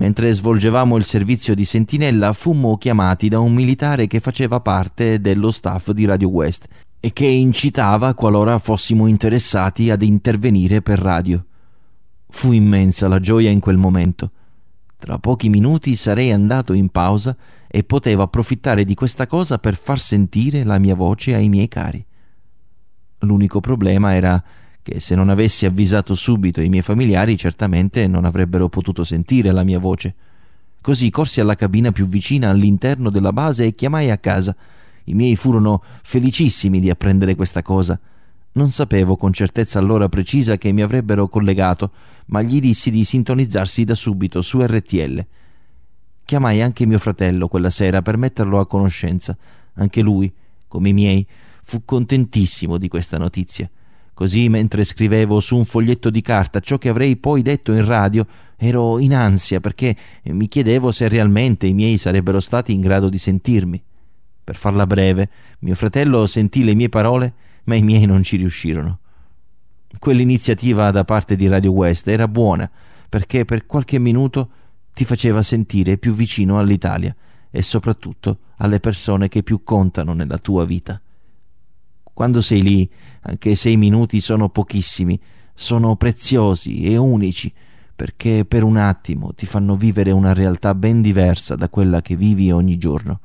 Mentre 0.00 0.32
svolgevamo 0.32 0.96
il 0.96 1.04
servizio 1.04 1.54
di 1.54 1.66
sentinella 1.66 2.32
fummo 2.32 2.78
chiamati 2.78 3.28
da 3.28 3.38
un 3.38 3.52
militare 3.52 4.06
che 4.06 4.20
faceva 4.20 4.58
parte 4.60 5.20
dello 5.20 5.50
staff 5.50 5.90
di 5.90 6.06
Radio 6.06 6.30
West 6.30 6.68
e 6.98 7.12
che 7.12 7.26
incitava 7.26 8.14
qualora 8.14 8.58
fossimo 8.58 9.06
interessati 9.06 9.90
ad 9.90 10.00
intervenire 10.00 10.80
per 10.80 10.98
radio. 11.00 11.44
Fu 12.30 12.52
immensa 12.52 13.08
la 13.08 13.20
gioia 13.20 13.50
in 13.50 13.60
quel 13.60 13.76
momento. 13.76 14.30
Tra 14.96 15.18
pochi 15.18 15.50
minuti 15.50 15.94
sarei 15.96 16.32
andato 16.32 16.72
in 16.72 16.88
pausa 16.88 17.36
e 17.68 17.84
potevo 17.84 18.22
approfittare 18.22 18.86
di 18.86 18.94
questa 18.94 19.26
cosa 19.26 19.58
per 19.58 19.76
far 19.76 20.00
sentire 20.00 20.64
la 20.64 20.78
mia 20.78 20.94
voce 20.94 21.34
ai 21.34 21.50
miei 21.50 21.68
cari. 21.68 22.02
L'unico 23.18 23.60
problema 23.60 24.14
era 24.14 24.42
che 24.90 24.98
se 24.98 25.14
non 25.14 25.28
avessi 25.28 25.66
avvisato 25.66 26.16
subito 26.16 26.60
i 26.60 26.68
miei 26.68 26.82
familiari 26.82 27.36
certamente 27.36 28.08
non 28.08 28.24
avrebbero 28.24 28.68
potuto 28.68 29.04
sentire 29.04 29.52
la 29.52 29.62
mia 29.62 29.78
voce. 29.78 30.14
Così 30.80 31.10
corsi 31.10 31.40
alla 31.40 31.54
cabina 31.54 31.92
più 31.92 32.06
vicina 32.06 32.50
all'interno 32.50 33.08
della 33.08 33.32
base 33.32 33.66
e 33.66 33.74
chiamai 33.76 34.10
a 34.10 34.18
casa. 34.18 34.56
I 35.04 35.14
miei 35.14 35.36
furono 35.36 35.80
felicissimi 36.02 36.80
di 36.80 36.90
apprendere 36.90 37.36
questa 37.36 37.62
cosa. 37.62 38.00
Non 38.52 38.70
sapevo 38.70 39.16
con 39.16 39.32
certezza 39.32 39.80
l'ora 39.80 40.08
precisa 40.08 40.58
che 40.58 40.72
mi 40.72 40.82
avrebbero 40.82 41.28
collegato, 41.28 41.92
ma 42.26 42.42
gli 42.42 42.58
dissi 42.58 42.90
di 42.90 43.04
sintonizzarsi 43.04 43.84
da 43.84 43.94
subito 43.94 44.42
su 44.42 44.60
RTL. 44.60 45.24
Chiamai 46.24 46.62
anche 46.62 46.84
mio 46.84 46.98
fratello 46.98 47.46
quella 47.46 47.70
sera 47.70 48.02
per 48.02 48.16
metterlo 48.16 48.58
a 48.58 48.66
conoscenza. 48.66 49.36
Anche 49.74 50.00
lui, 50.00 50.32
come 50.66 50.88
i 50.88 50.92
miei, 50.92 51.24
fu 51.62 51.84
contentissimo 51.84 52.76
di 52.76 52.88
questa 52.88 53.18
notizia. 53.18 53.70
Così 54.20 54.50
mentre 54.50 54.84
scrivevo 54.84 55.40
su 55.40 55.56
un 55.56 55.64
foglietto 55.64 56.10
di 56.10 56.20
carta 56.20 56.60
ciò 56.60 56.76
che 56.76 56.90
avrei 56.90 57.16
poi 57.16 57.40
detto 57.40 57.72
in 57.72 57.86
radio, 57.86 58.26
ero 58.58 58.98
in 58.98 59.14
ansia 59.14 59.60
perché 59.60 59.96
mi 60.24 60.46
chiedevo 60.46 60.92
se 60.92 61.08
realmente 61.08 61.66
i 61.66 61.72
miei 61.72 61.96
sarebbero 61.96 62.38
stati 62.38 62.74
in 62.74 62.82
grado 62.82 63.08
di 63.08 63.16
sentirmi. 63.16 63.82
Per 64.44 64.56
farla 64.56 64.86
breve, 64.86 65.30
mio 65.60 65.74
fratello 65.74 66.26
sentì 66.26 66.64
le 66.64 66.74
mie 66.74 66.90
parole, 66.90 67.32
ma 67.64 67.76
i 67.76 67.82
miei 67.82 68.04
non 68.04 68.22
ci 68.22 68.36
riuscirono. 68.36 68.98
Quell'iniziativa 69.98 70.90
da 70.90 71.04
parte 71.04 71.34
di 71.34 71.48
Radio 71.48 71.72
West 71.72 72.06
era 72.06 72.28
buona 72.28 72.70
perché 73.08 73.46
per 73.46 73.64
qualche 73.64 73.98
minuto 73.98 74.50
ti 74.92 75.06
faceva 75.06 75.42
sentire 75.42 75.96
più 75.96 76.12
vicino 76.12 76.58
all'Italia 76.58 77.16
e 77.50 77.62
soprattutto 77.62 78.40
alle 78.58 78.80
persone 78.80 79.28
che 79.28 79.42
più 79.42 79.62
contano 79.64 80.12
nella 80.12 80.36
tua 80.36 80.66
vita. 80.66 81.00
Quando 82.20 82.42
sei 82.42 82.60
lì, 82.60 82.90
anche 83.22 83.54
sei 83.54 83.78
minuti 83.78 84.20
sono 84.20 84.50
pochissimi, 84.50 85.18
sono 85.54 85.96
preziosi 85.96 86.82
e 86.82 86.98
unici, 86.98 87.50
perché 87.96 88.44
per 88.44 88.62
un 88.62 88.76
attimo 88.76 89.32
ti 89.32 89.46
fanno 89.46 89.74
vivere 89.74 90.10
una 90.10 90.34
realtà 90.34 90.74
ben 90.74 91.00
diversa 91.00 91.56
da 91.56 91.70
quella 91.70 92.02
che 92.02 92.16
vivi 92.16 92.52
ogni 92.52 92.76
giorno. 92.76 93.20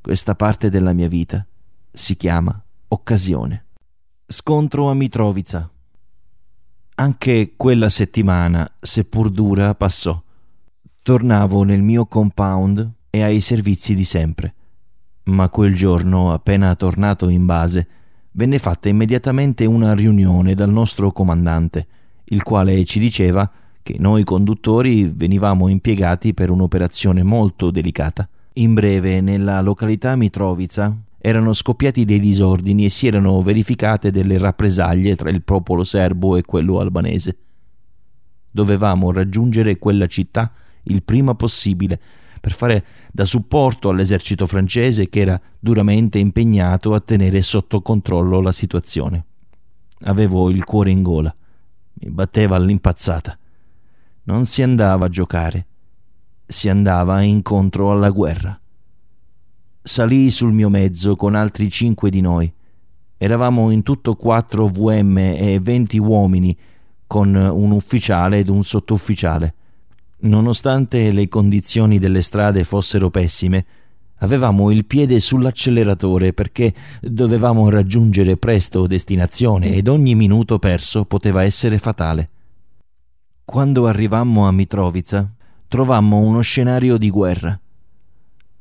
Questa 0.00 0.36
parte 0.36 0.70
della 0.70 0.92
mia 0.92 1.08
vita 1.08 1.44
si 1.90 2.16
chiama 2.16 2.56
occasione. 2.86 3.64
Scontro 4.28 4.90
a 4.90 4.94
Mitrovica. 4.94 5.68
Anche 6.94 7.54
quella 7.56 7.88
settimana, 7.88 8.76
seppur 8.78 9.28
dura, 9.28 9.74
passò. 9.74 10.22
Tornavo 11.02 11.64
nel 11.64 11.82
mio 11.82 12.06
compound 12.06 12.92
e 13.10 13.24
ai 13.24 13.40
servizi 13.40 13.92
di 13.92 14.04
sempre. 14.04 14.54
Ma 15.24 15.48
quel 15.48 15.74
giorno, 15.74 16.32
appena 16.32 16.72
tornato 16.76 17.28
in 17.28 17.44
base, 17.44 17.88
venne 18.36 18.58
fatta 18.58 18.88
immediatamente 18.88 19.64
una 19.64 19.94
riunione 19.94 20.54
dal 20.54 20.70
nostro 20.70 21.12
comandante, 21.12 21.86
il 22.26 22.42
quale 22.42 22.84
ci 22.84 22.98
diceva 22.98 23.50
che 23.82 23.96
noi 23.98 24.24
conduttori 24.24 25.12
venivamo 25.14 25.68
impiegati 25.68 26.34
per 26.34 26.50
un'operazione 26.50 27.22
molto 27.22 27.70
delicata. 27.70 28.28
In 28.54 28.74
breve, 28.74 29.20
nella 29.20 29.60
località 29.60 30.16
Mitrovica 30.16 30.96
erano 31.18 31.52
scoppiati 31.52 32.04
dei 32.04 32.20
disordini 32.20 32.86
e 32.86 32.90
si 32.90 33.06
erano 33.06 33.40
verificate 33.40 34.10
delle 34.10 34.38
rappresaglie 34.38 35.16
tra 35.16 35.30
il 35.30 35.42
popolo 35.42 35.84
serbo 35.84 36.36
e 36.36 36.42
quello 36.42 36.80
albanese. 36.80 37.36
Dovevamo 38.50 39.10
raggiungere 39.12 39.78
quella 39.78 40.06
città 40.06 40.52
il 40.84 41.02
prima 41.02 41.34
possibile 41.34 42.00
per 42.44 42.52
fare 42.52 42.84
da 43.10 43.24
supporto 43.24 43.88
all'esercito 43.88 44.46
francese 44.46 45.08
che 45.08 45.20
era 45.20 45.40
duramente 45.58 46.18
impegnato 46.18 46.92
a 46.92 47.00
tenere 47.00 47.40
sotto 47.40 47.80
controllo 47.80 48.42
la 48.42 48.52
situazione. 48.52 49.24
Avevo 50.00 50.50
il 50.50 50.62
cuore 50.62 50.90
in 50.90 51.02
gola, 51.02 51.34
mi 51.94 52.10
batteva 52.10 52.56
all'impazzata. 52.56 53.38
Non 54.24 54.44
si 54.44 54.62
andava 54.62 55.06
a 55.06 55.08
giocare, 55.08 55.66
si 56.44 56.68
andava 56.68 57.22
incontro 57.22 57.90
alla 57.90 58.10
guerra. 58.10 58.60
Salii 59.80 60.28
sul 60.28 60.52
mio 60.52 60.68
mezzo 60.68 61.16
con 61.16 61.34
altri 61.34 61.70
cinque 61.70 62.10
di 62.10 62.20
noi. 62.20 62.52
Eravamo 63.16 63.70
in 63.70 63.82
tutto 63.82 64.16
quattro 64.16 64.66
VM 64.66 65.16
e 65.16 65.60
20 65.62 65.96
uomini, 65.96 66.54
con 67.06 67.34
un 67.34 67.70
ufficiale 67.70 68.40
ed 68.40 68.48
un 68.48 68.62
sottufficiale. 68.62 69.54
Nonostante 70.24 71.12
le 71.12 71.28
condizioni 71.28 71.98
delle 71.98 72.22
strade 72.22 72.64
fossero 72.64 73.10
pessime, 73.10 73.66
avevamo 74.18 74.70
il 74.70 74.86
piede 74.86 75.20
sull'acceleratore 75.20 76.32
perché 76.32 76.72
dovevamo 77.02 77.68
raggiungere 77.68 78.38
presto 78.38 78.86
destinazione 78.86 79.74
ed 79.74 79.86
ogni 79.86 80.14
minuto 80.14 80.58
perso 80.58 81.04
poteva 81.04 81.42
essere 81.42 81.78
fatale. 81.78 82.30
Quando 83.44 83.86
arrivammo 83.86 84.48
a 84.48 84.52
Mitrovica, 84.52 85.26
trovammo 85.68 86.16
uno 86.20 86.40
scenario 86.40 86.96
di 86.96 87.10
guerra. 87.10 87.60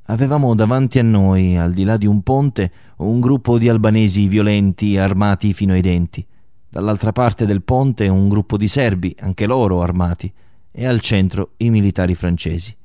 Avevamo 0.08 0.56
davanti 0.56 1.00
a 1.00 1.04
noi, 1.04 1.56
al 1.58 1.72
di 1.72 1.86
là 1.86 1.96
di 1.96 2.08
un 2.08 2.24
ponte, 2.24 2.72
un 2.98 3.22
gruppo 3.22 3.58
di 3.58 3.70
albanesi 3.70 4.28
violenti 4.28 4.98
armati 4.98 5.54
fino 5.54 5.72
ai 5.72 5.82
denti. 5.82 6.26
Dall'altra 6.68 7.14
parte 7.14 7.46
del 7.46 7.64
ponte 7.64 8.10
un 8.10 8.28
gruppo 8.28 8.58
di 8.58 8.68
serbi, 8.68 9.16
anche 9.20 9.46
loro 9.46 9.82
armati, 9.82 10.30
e 10.76 10.88
al 10.88 11.00
centro 11.00 11.52
i 11.58 11.70
militari 11.70 12.16
francesi. 12.16 12.76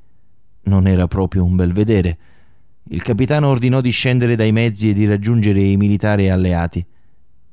Non 0.65 0.87
era 0.87 1.09
proprio 1.09 1.43
un 1.43 1.57
bel 1.57 1.73
vedere. 1.73 2.19
Il 2.91 3.03
capitano 3.03 3.49
ordinò 3.49 3.81
di 3.81 3.91
scendere 3.91 4.37
dai 4.37 4.53
mezzi 4.53 4.91
e 4.91 4.93
di 4.93 5.07
raggiungere 5.07 5.61
i 5.61 5.79
militari 5.79 6.29
alleati. 6.29 6.85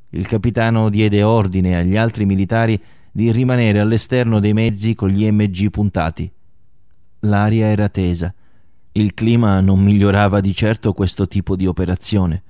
Il 0.09 0.27
capitano 0.27 0.89
diede 0.89 1.23
ordine 1.23 1.77
agli 1.77 1.95
altri 1.95 2.25
militari 2.25 2.81
di 3.11 3.31
rimanere 3.31 3.79
all'esterno 3.79 4.41
dei 4.41 4.53
mezzi 4.53 4.93
con 4.93 5.07
gli 5.07 5.25
MG 5.29 5.69
puntati. 5.69 6.29
L'aria 7.21 7.67
era 7.67 7.87
tesa. 7.87 8.33
Il 8.91 9.13
clima 9.13 9.61
non 9.61 9.79
migliorava 9.79 10.41
di 10.41 10.53
certo 10.53 10.91
questo 10.91 11.27
tipo 11.27 11.55
di 11.55 11.65
operazione. 11.65 12.43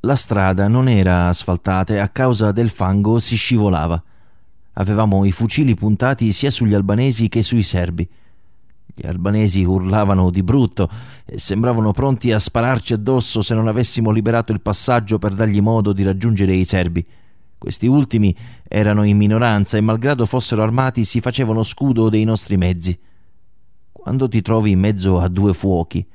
La 0.00 0.16
strada 0.16 0.66
non 0.66 0.88
era 0.88 1.28
asfaltata 1.28 1.94
e 1.94 1.98
a 1.98 2.08
causa 2.08 2.50
del 2.50 2.70
fango 2.70 3.18
si 3.20 3.36
scivolava. 3.36 4.02
Avevamo 4.78 5.24
i 5.24 5.32
fucili 5.32 5.74
puntati 5.74 6.32
sia 6.32 6.50
sugli 6.50 6.74
albanesi 6.74 7.28
che 7.28 7.42
sui 7.42 7.62
serbi. 7.62 8.06
Gli 8.94 9.06
albanesi 9.06 9.62
urlavano 9.64 10.30
di 10.30 10.42
brutto 10.42 10.88
e 11.24 11.38
sembravano 11.38 11.92
pronti 11.92 12.30
a 12.32 12.38
spararci 12.38 12.92
addosso 12.92 13.40
se 13.42 13.54
non 13.54 13.68
avessimo 13.68 14.10
liberato 14.10 14.52
il 14.52 14.60
passaggio 14.60 15.18
per 15.18 15.34
dargli 15.34 15.60
modo 15.60 15.92
di 15.92 16.02
raggiungere 16.02 16.54
i 16.54 16.64
serbi. 16.64 17.04
Questi 17.56 17.86
ultimi 17.86 18.36
erano 18.68 19.02
in 19.04 19.16
minoranza 19.16 19.78
e 19.78 19.80
malgrado 19.80 20.26
fossero 20.26 20.62
armati 20.62 21.04
si 21.04 21.20
facevano 21.20 21.62
scudo 21.62 22.10
dei 22.10 22.24
nostri 22.24 22.58
mezzi. 22.58 22.98
Quando 23.92 24.28
ti 24.28 24.42
trovi 24.42 24.72
in 24.72 24.78
mezzo 24.78 25.18
a 25.18 25.28
due 25.28 25.54
fuochi, 25.54 26.06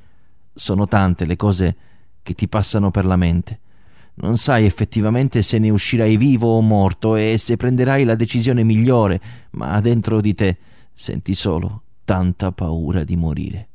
sono 0.53 0.87
tante 0.87 1.25
le 1.25 1.35
cose 1.35 1.75
che 2.21 2.33
ti 2.35 2.47
passano 2.47 2.91
per 2.91 3.05
la 3.05 3.15
mente. 3.15 3.59
Non 4.15 4.37
sai 4.37 4.65
effettivamente 4.65 5.41
se 5.41 5.57
ne 5.57 5.69
uscirai 5.69 6.17
vivo 6.17 6.49
o 6.49 6.61
morto 6.61 7.15
e 7.15 7.37
se 7.37 7.55
prenderai 7.55 8.03
la 8.03 8.15
decisione 8.15 8.63
migliore, 8.63 9.21
ma 9.51 9.79
dentro 9.79 10.21
di 10.21 10.35
te 10.35 10.57
senti 10.93 11.33
solo 11.33 11.83
tanta 12.03 12.51
paura 12.51 13.03
di 13.03 13.15
morire. 13.15 13.67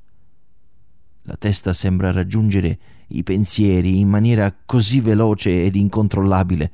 La 1.22 1.36
testa 1.36 1.72
sembra 1.72 2.12
raggiungere 2.12 2.78
i 3.08 3.22
pensieri 3.22 3.98
in 3.98 4.08
maniera 4.08 4.54
così 4.64 5.00
veloce 5.00 5.64
ed 5.64 5.74
incontrollabile. 5.74 6.72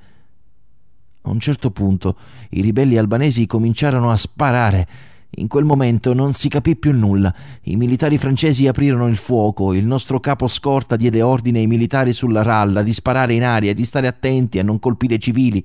A 1.23 1.31
un 1.31 1.39
certo 1.39 1.71
punto 1.71 2.17
i 2.51 2.61
ribelli 2.61 2.99
albanesi 2.99 3.47
cominciarono 3.47 4.11
a 4.11 4.17
sparare 4.17 4.89
in 5.37 5.49
quel 5.49 5.65
momento 5.65 6.13
non 6.13 6.35
si 6.35 6.49
capì 6.49 6.77
più 6.77 6.93
nulla. 6.93 7.35
I 7.63 7.77
militari 7.77 8.19
francesi 8.19 8.67
aprirono 8.67 9.09
il 9.09 9.17
fuoco, 9.17 9.73
il 9.73 9.87
nostro 9.87 10.21
capo 10.21 10.47
scorta 10.47 10.97
diede 10.97 11.23
ordine 11.23 11.61
ai 11.61 11.67
militari 11.67 12.13
sulla 12.13 12.43
ralla 12.43 12.83
di 12.83 12.93
sparare 12.93 13.33
in 13.33 13.45
aria 13.45 13.71
e 13.71 13.75
di 13.75 13.85
stare 13.85 14.09
attenti 14.09 14.59
a 14.59 14.63
non 14.63 14.79
colpire 14.79 15.19
civili. 15.19 15.65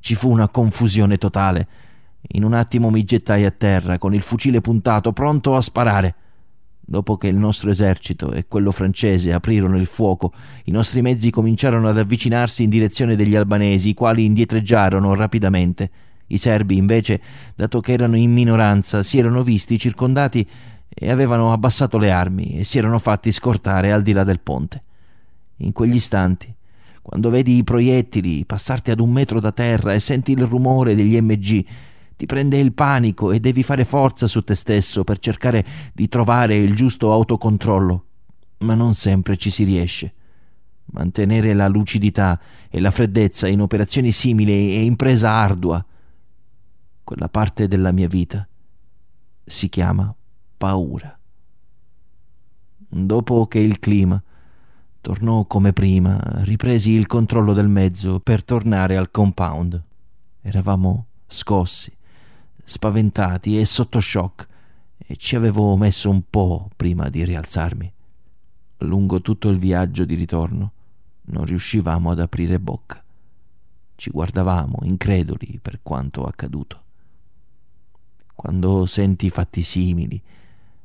Ci 0.00 0.14
fu 0.16 0.30
una 0.30 0.48
confusione 0.48 1.18
totale. 1.18 1.68
In 2.32 2.42
un 2.42 2.54
attimo 2.54 2.90
mi 2.90 3.04
gettai 3.04 3.44
a 3.44 3.52
terra 3.52 3.98
con 3.98 4.12
il 4.12 4.22
fucile 4.22 4.60
puntato, 4.60 5.12
pronto 5.12 5.54
a 5.54 5.60
sparare. 5.60 6.14
Dopo 6.88 7.16
che 7.16 7.28
il 7.28 7.36
nostro 7.36 7.70
esercito 7.70 8.32
e 8.32 8.46
quello 8.46 8.72
francese 8.72 9.32
aprirono 9.32 9.76
il 9.76 9.86
fuoco, 9.86 10.32
i 10.64 10.72
nostri 10.72 11.02
mezzi 11.02 11.30
cominciarono 11.30 11.88
ad 11.88 11.98
avvicinarsi 11.98 12.64
in 12.64 12.70
direzione 12.70 13.14
degli 13.14 13.36
albanesi, 13.36 13.90
i 13.90 13.94
quali 13.94 14.24
indietreggiarono 14.24 15.14
rapidamente. 15.14 15.90
I 16.28 16.38
serbi, 16.38 16.76
invece, 16.76 17.20
dato 17.54 17.80
che 17.80 17.92
erano 17.92 18.16
in 18.16 18.32
minoranza, 18.32 19.02
si 19.02 19.18
erano 19.18 19.42
visti 19.42 19.78
circondati 19.78 20.46
e 20.88 21.10
avevano 21.10 21.52
abbassato 21.52 21.98
le 21.98 22.10
armi 22.10 22.58
e 22.58 22.64
si 22.64 22.78
erano 22.78 22.98
fatti 22.98 23.30
scortare 23.30 23.92
al 23.92 24.02
di 24.02 24.12
là 24.12 24.24
del 24.24 24.40
ponte. 24.40 24.82
In 25.58 25.72
quegli 25.72 25.94
istanti, 25.94 26.52
quando 27.02 27.30
vedi 27.30 27.56
i 27.56 27.64
proiettili 27.64 28.44
passarti 28.44 28.90
ad 28.90 29.00
un 29.00 29.10
metro 29.10 29.38
da 29.38 29.52
terra 29.52 29.92
e 29.92 30.00
senti 30.00 30.32
il 30.32 30.44
rumore 30.44 30.94
degli 30.94 31.20
MG, 31.20 31.64
ti 32.16 32.26
prende 32.26 32.58
il 32.58 32.72
panico 32.72 33.30
e 33.30 33.40
devi 33.40 33.62
fare 33.62 33.84
forza 33.84 34.26
su 34.26 34.42
te 34.42 34.54
stesso 34.54 35.04
per 35.04 35.18
cercare 35.18 35.64
di 35.92 36.08
trovare 36.08 36.56
il 36.56 36.74
giusto 36.74 37.12
autocontrollo. 37.12 38.04
Ma 38.58 38.74
non 38.74 38.94
sempre 38.94 39.36
ci 39.36 39.50
si 39.50 39.64
riesce. 39.64 40.12
Mantenere 40.86 41.52
la 41.52 41.68
lucidità 41.68 42.40
e 42.70 42.80
la 42.80 42.90
freddezza 42.90 43.46
in 43.48 43.60
operazioni 43.60 44.12
simili 44.12 44.74
è 44.76 44.78
impresa 44.78 45.30
ardua 45.30 45.84
quella 47.06 47.28
parte 47.28 47.68
della 47.68 47.92
mia 47.92 48.08
vita 48.08 48.44
si 49.44 49.68
chiama 49.68 50.12
paura. 50.56 51.16
Dopo 52.88 53.46
che 53.46 53.60
il 53.60 53.78
clima 53.78 54.20
tornò 55.00 55.44
come 55.44 55.72
prima, 55.72 56.20
ripresi 56.42 56.90
il 56.90 57.06
controllo 57.06 57.52
del 57.52 57.68
mezzo 57.68 58.18
per 58.18 58.44
tornare 58.44 58.96
al 58.96 59.12
compound. 59.12 59.80
Eravamo 60.40 61.06
scossi, 61.28 61.96
spaventati 62.64 63.56
e 63.60 63.64
sotto 63.64 64.00
shock 64.00 64.48
e 64.96 65.16
ci 65.16 65.36
avevo 65.36 65.76
messo 65.76 66.10
un 66.10 66.22
po' 66.28 66.68
prima 66.74 67.08
di 67.08 67.24
rialzarmi. 67.24 67.92
Lungo 68.78 69.22
tutto 69.22 69.48
il 69.48 69.58
viaggio 69.58 70.04
di 70.04 70.16
ritorno 70.16 70.72
non 71.26 71.44
riuscivamo 71.44 72.10
ad 72.10 72.18
aprire 72.18 72.58
bocca. 72.58 73.00
Ci 73.94 74.10
guardavamo 74.10 74.78
increduli 74.82 75.60
per 75.62 75.78
quanto 75.84 76.24
accaduto 76.24 76.80
quando 78.46 78.86
senti 78.86 79.28
fatti 79.28 79.64
simili, 79.64 80.22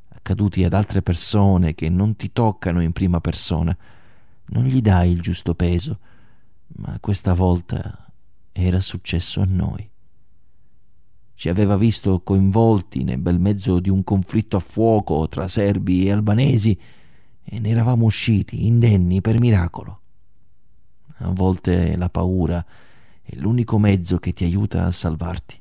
accaduti 0.09 0.63
ad 0.63 0.73
altre 0.73 1.03
persone 1.03 1.75
che 1.75 1.89
non 1.89 2.15
ti 2.15 2.31
toccano 2.33 2.81
in 2.81 2.91
prima 2.91 3.21
persona, 3.21 3.77
non 4.45 4.63
gli 4.63 4.81
dai 4.81 5.11
il 5.11 5.21
giusto 5.21 5.53
peso, 5.53 5.99
ma 6.77 6.97
questa 6.99 7.35
volta 7.35 8.11
era 8.51 8.79
successo 8.79 9.41
a 9.41 9.45
noi. 9.47 9.87
Ci 11.35 11.49
aveva 11.49 11.77
visto 11.77 12.21
coinvolti 12.21 13.03
nel 13.03 13.19
bel 13.19 13.39
mezzo 13.39 13.79
di 13.79 13.91
un 13.91 14.03
conflitto 14.03 14.57
a 14.57 14.59
fuoco 14.59 15.29
tra 15.29 15.47
serbi 15.47 16.07
e 16.07 16.11
albanesi 16.13 16.75
e 17.43 17.59
ne 17.59 17.69
eravamo 17.69 18.05
usciti 18.05 18.65
indenni 18.65 19.21
per 19.21 19.39
miracolo. 19.39 20.01
A 21.17 21.29
volte 21.29 21.95
la 21.95 22.09
paura 22.09 22.65
è 23.21 23.35
l'unico 23.35 23.77
mezzo 23.77 24.17
che 24.17 24.33
ti 24.33 24.45
aiuta 24.45 24.85
a 24.85 24.91
salvarti. 24.91 25.60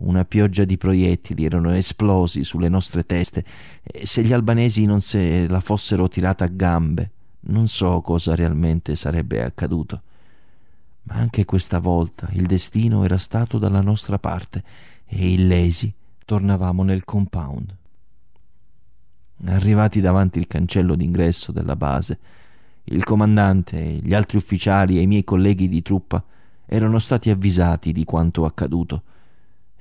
Una 0.00 0.24
pioggia 0.24 0.64
di 0.64 0.78
proiettili 0.78 1.44
erano 1.44 1.72
esplosi 1.72 2.42
sulle 2.42 2.70
nostre 2.70 3.04
teste 3.04 3.44
e 3.82 4.06
se 4.06 4.22
gli 4.22 4.32
albanesi 4.32 4.86
non 4.86 5.02
se 5.02 5.46
la 5.46 5.60
fossero 5.60 6.08
tirata 6.08 6.44
a 6.44 6.50
gambe, 6.50 7.10
non 7.40 7.68
so 7.68 8.00
cosa 8.00 8.34
realmente 8.34 8.96
sarebbe 8.96 9.44
accaduto. 9.44 10.02
Ma 11.02 11.16
anche 11.16 11.44
questa 11.44 11.80
volta 11.80 12.28
il 12.32 12.46
destino 12.46 13.04
era 13.04 13.18
stato 13.18 13.58
dalla 13.58 13.82
nostra 13.82 14.18
parte 14.18 14.62
e 15.04 15.32
illesi 15.32 15.92
tornavamo 16.24 16.82
nel 16.82 17.04
compound. 17.04 17.76
Arrivati 19.46 20.00
davanti 20.00 20.38
il 20.38 20.46
cancello 20.46 20.94
d'ingresso 20.94 21.52
della 21.52 21.76
base, 21.76 22.18
il 22.84 23.04
comandante, 23.04 23.78
gli 24.02 24.14
altri 24.14 24.38
ufficiali 24.38 24.96
e 24.96 25.02
i 25.02 25.06
miei 25.06 25.24
colleghi 25.24 25.68
di 25.68 25.82
truppa 25.82 26.24
erano 26.64 26.98
stati 26.98 27.28
avvisati 27.28 27.92
di 27.92 28.04
quanto 28.04 28.46
accaduto 28.46 29.02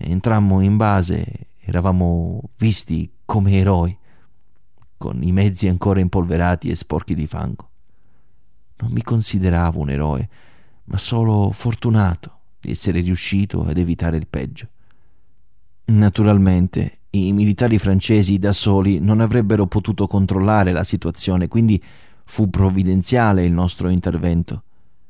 Entrammo 0.02 0.62
in 0.62 0.78
base, 0.78 1.48
eravamo 1.60 2.42
visti 2.58 3.12
come 3.26 3.52
eroi, 3.58 3.96
con 4.98 5.22
i 5.22 5.32
mezzi 5.34 5.68
ancora 5.68 6.00
impolverati 6.00 6.70
e 6.70 6.76
sporchi 6.76 7.14
di 7.16 7.28
fango. 7.28 7.70
Non 8.78 8.92
mi 8.92 9.04
consideravo 9.04 9.80
un 9.80 9.90
eroe, 9.90 10.30
ma 10.86 10.98
solo 10.98 11.52
fortunato 11.52 12.38
di 12.62 12.72
essere 12.72 13.02
riuscito 13.02 13.66
ad 13.66 13.78
evitare 13.78 14.16
il 14.16 14.28
peggio. 14.28 14.68
Naturalmente, 15.86 17.00
i 17.12 17.34
militari 17.34 17.78
francesi 17.78 18.40
da 18.40 18.54
soli 18.54 19.00
non 19.00 19.20
avrebbero 19.20 19.66
potuto 19.66 20.08
controllare 20.08 20.72
la 20.72 20.84
situazione, 20.86 21.50
quindi 21.50 21.84
fu 22.24 22.50
provvidenziale 22.50 23.44
il 23.44 23.52
nostro 23.52 23.90
intervento. 23.90 24.64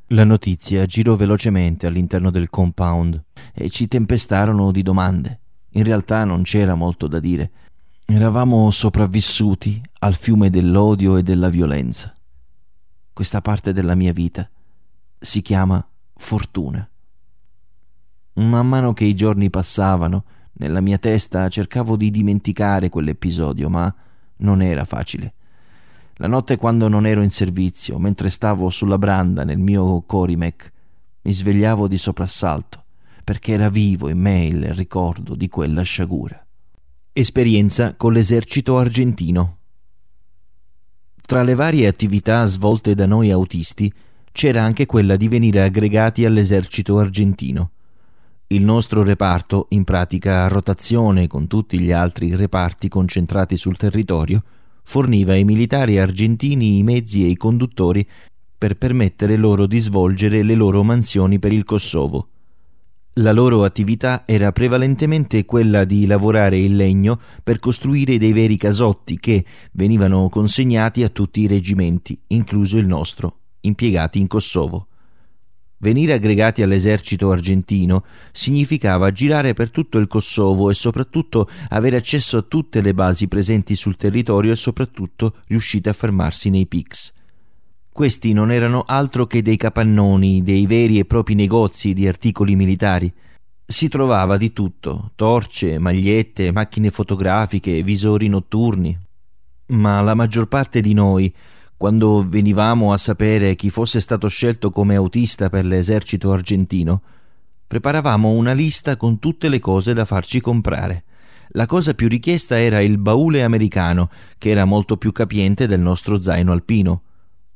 La 0.08 0.24
notizia 0.24 0.88
girò 0.88 1.16
velocemente 1.16 1.86
all'interno 1.86 2.32
del 2.32 2.50
compound 2.50 3.24
e 3.54 3.70
ci 3.70 3.88
tempestarono 3.88 4.72
di 4.72 4.82
domande. 4.82 5.40
In 5.72 5.84
realtà 5.84 6.24
non 6.24 6.44
c'era 6.44 6.76
molto 6.76 7.08
da 7.08 7.20
dire. 7.20 7.52
Eravamo 8.06 8.72
sopravvissuti 8.72 9.82
al 10.00 10.16
fiume 10.16 10.50
dell'odio 10.50 11.18
e 11.18 11.24
della 11.24 11.50
violenza. 11.50 12.14
Questa 13.14 13.42
parte 13.42 13.74
della 13.74 13.96
mia 13.96 14.14
vita 14.14 14.50
si 15.20 15.42
chiama 15.42 15.86
fortuna. 16.16 16.88
Man 18.34 18.68
mano 18.68 18.94
che 18.94 19.06
i 19.06 19.16
giorni 19.16 19.50
passavano, 19.50 20.24
nella 20.54 20.82
mia 20.82 20.98
testa 20.98 21.48
cercavo 21.50 21.96
di 21.96 22.10
dimenticare 22.10 22.90
quell'episodio, 22.90 23.70
ma 23.70 23.94
non 24.38 24.62
era 24.62 24.86
facile. 24.86 25.34
La 26.16 26.28
notte 26.28 26.58
quando 26.58 26.88
non 26.88 27.06
ero 27.06 27.22
in 27.22 27.30
servizio, 27.30 27.98
mentre 27.98 28.30
stavo 28.30 28.70
sulla 28.70 28.98
branda 28.98 29.44
nel 29.44 29.58
mio 29.58 30.02
Corimec, 30.02 30.72
mi 31.22 31.32
svegliavo 31.32 31.88
di 31.88 31.98
soprassalto, 31.98 32.79
perché 33.30 33.52
era 33.52 33.70
vivo 33.70 34.10
in 34.10 34.18
me 34.18 34.46
il 34.46 34.74
ricordo 34.74 35.36
di 35.36 35.50
quella 35.50 35.84
sciagura. 35.84 36.44
Esperienza 37.14 37.96
con 37.96 38.12
l'esercito 38.12 38.80
argentino. 38.80 39.58
Tra 41.22 41.44
le 41.44 41.54
varie 41.54 41.86
attività 41.86 42.44
svolte 42.46 42.96
da 42.96 43.06
noi 43.06 43.30
autisti 43.30 43.94
c'era 44.32 44.64
anche 44.64 44.88
quella 44.88 45.16
di 45.16 45.28
venire 45.28 45.62
aggregati 45.62 46.26
all'esercito 46.26 46.98
argentino. 46.98 47.70
Il 48.48 48.64
nostro 48.64 49.04
reparto, 49.04 49.68
in 49.70 49.84
pratica 49.84 50.46
a 50.46 50.48
rotazione 50.48 51.28
con 51.28 51.46
tutti 51.46 51.80
gli 51.80 51.92
altri 51.92 52.36
reparti 52.36 52.88
concentrati 52.88 53.58
sul 53.58 53.78
territorio, 53.78 54.42
forniva 54.82 55.34
ai 55.34 55.44
militari 55.44 56.00
argentini 56.00 56.80
i 56.80 56.84
mezzi 56.84 57.24
e 57.24 57.28
i 57.28 57.38
conduttori 57.38 58.04
per 58.58 58.76
permettere 58.76 59.36
loro 59.36 59.68
di 59.68 59.78
svolgere 59.78 60.42
le 60.42 60.56
loro 60.56 60.82
mansioni 60.82 61.38
per 61.38 61.54
il 61.54 61.64
Kosovo. 61.64 62.30
La 63.20 63.34
loro 63.34 63.66
attività 63.66 64.24
era 64.26 64.54
prevalentemente 64.54 65.44
quella 65.44 65.84
di 65.84 66.06
lavorare 66.06 66.58
il 66.58 66.78
legno 66.78 67.20
per 67.44 67.60
costruire 67.60 68.18
dei 68.18 68.32
veri 68.32 68.56
casotti 68.56 69.20
che 69.20 69.44
venivano 69.74 70.30
consegnati 70.30 71.04
a 71.04 71.10
tutti 71.10 71.42
i 71.42 71.48
reggimenti, 71.48 72.18
incluso 72.28 72.78
il 72.78 72.88
nostro, 72.88 73.40
impiegati 73.62 74.20
in 74.20 74.28
Kosovo. 74.28 74.88
Venire 75.80 76.14
aggregati 76.14 76.62
all'esercito 76.62 77.30
argentino 77.30 78.06
significava 78.32 79.12
girare 79.12 79.54
per 79.54 79.70
tutto 79.70 79.98
il 79.98 80.08
Kosovo 80.08 80.70
e 80.70 80.74
soprattutto 80.74 81.50
avere 81.70 81.98
accesso 81.98 82.38
a 82.38 82.42
tutte 82.42 82.80
le 82.80 82.94
basi 82.94 83.28
presenti 83.28 83.76
sul 83.76 83.98
territorio 83.98 84.54
e 84.54 84.56
soprattutto 84.56 85.36
riuscite 85.48 85.90
a 85.90 85.94
fermarsi 85.94 86.50
nei 86.50 86.68
PICS. 86.68 87.18
Questi 88.00 88.32
non 88.32 88.50
erano 88.50 88.86
altro 88.88 89.28
che 89.28 89.42
dei 89.42 89.58
capannoni, 89.58 90.42
dei 90.42 90.66
veri 90.68 91.00
e 91.00 91.04
propri 91.04 91.36
negozi 91.36 91.94
di 91.94 92.08
articoli 92.08 92.56
militari. 92.56 93.12
Si 93.66 93.90
trovava 93.90 94.38
di 94.38 94.54
tutto, 94.54 95.12
torce, 95.16 95.78
magliette, 95.80 96.54
macchine 96.54 96.92
fotografiche, 96.92 97.84
visori 97.84 98.30
notturni. 98.30 98.98
Ma 99.74 100.00
la 100.00 100.14
maggior 100.14 100.48
parte 100.48 100.80
di 100.80 100.94
noi 100.94 101.36
quando 101.76 102.26
venivamo 102.26 102.94
a 102.94 102.98
sapere 102.98 103.56
chi 103.56 103.70
fosse 103.70 104.00
stato 104.00 104.30
scelto 104.30 104.72
come 104.72 104.96
autista 104.96 105.50
per 105.50 105.66
l'esercito 105.66 106.32
argentino, 106.32 107.02
preparavamo 107.68 108.30
una 108.30 108.54
lista 108.54 108.96
con 108.96 109.20
tutte 109.20 109.50
le 109.50 109.60
cose 109.60 109.94
da 109.94 110.06
farci 110.06 110.40
comprare. 110.40 111.04
La 111.50 111.66
cosa 111.66 111.94
più 111.94 112.08
richiesta 112.08 112.58
era 112.58 112.80
il 112.80 112.98
baule 112.98 113.44
americano, 113.44 114.10
che 114.38 114.52
era 114.52 114.64
molto 114.64 114.96
più 114.96 115.12
capiente 115.12 115.68
del 115.68 115.82
nostro 115.82 116.22
zaino 116.22 116.54
alpino. 116.54 117.02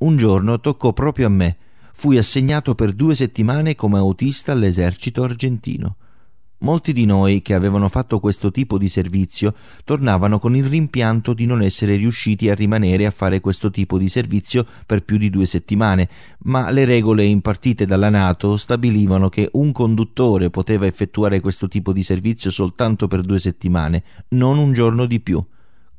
Un 0.03 0.17
giorno 0.17 0.59
toccò 0.59 0.91
proprio 0.91 1.27
a 1.27 1.29
me. 1.29 1.55
Fui 1.93 2.17
assegnato 2.17 2.75
per 2.75 2.91
due 2.91 3.15
settimane 3.15 3.73
come 3.73 3.97
autista 3.97 4.51
all'esercito 4.51 5.23
argentino. 5.23 5.95
Molti 6.57 6.91
di 6.91 7.05
noi 7.05 7.41
che 7.41 7.53
avevano 7.53 7.87
fatto 7.87 8.19
questo 8.19 8.51
tipo 8.51 8.77
di 8.77 8.89
servizio 8.89 9.55
tornavano 9.85 10.39
con 10.39 10.57
il 10.57 10.65
rimpianto 10.65 11.33
di 11.33 11.45
non 11.45 11.61
essere 11.61 11.95
riusciti 11.95 12.49
a 12.49 12.53
rimanere 12.53 13.05
a 13.05 13.11
fare 13.11 13.39
questo 13.39 13.71
tipo 13.71 13.97
di 13.97 14.09
servizio 14.09 14.65
per 14.85 15.03
più 15.03 15.15
di 15.15 15.29
due 15.29 15.45
settimane, 15.45 16.09
ma 16.39 16.69
le 16.69 16.83
regole 16.83 17.23
impartite 17.23 17.85
dalla 17.85 18.09
Nato 18.09 18.57
stabilivano 18.57 19.29
che 19.29 19.49
un 19.53 19.71
conduttore 19.71 20.49
poteva 20.49 20.85
effettuare 20.85 21.39
questo 21.39 21.69
tipo 21.69 21.93
di 21.93 22.03
servizio 22.03 22.51
soltanto 22.51 23.07
per 23.07 23.21
due 23.21 23.39
settimane, 23.39 24.03
non 24.29 24.57
un 24.57 24.73
giorno 24.73 25.05
di 25.05 25.21
più. 25.21 25.41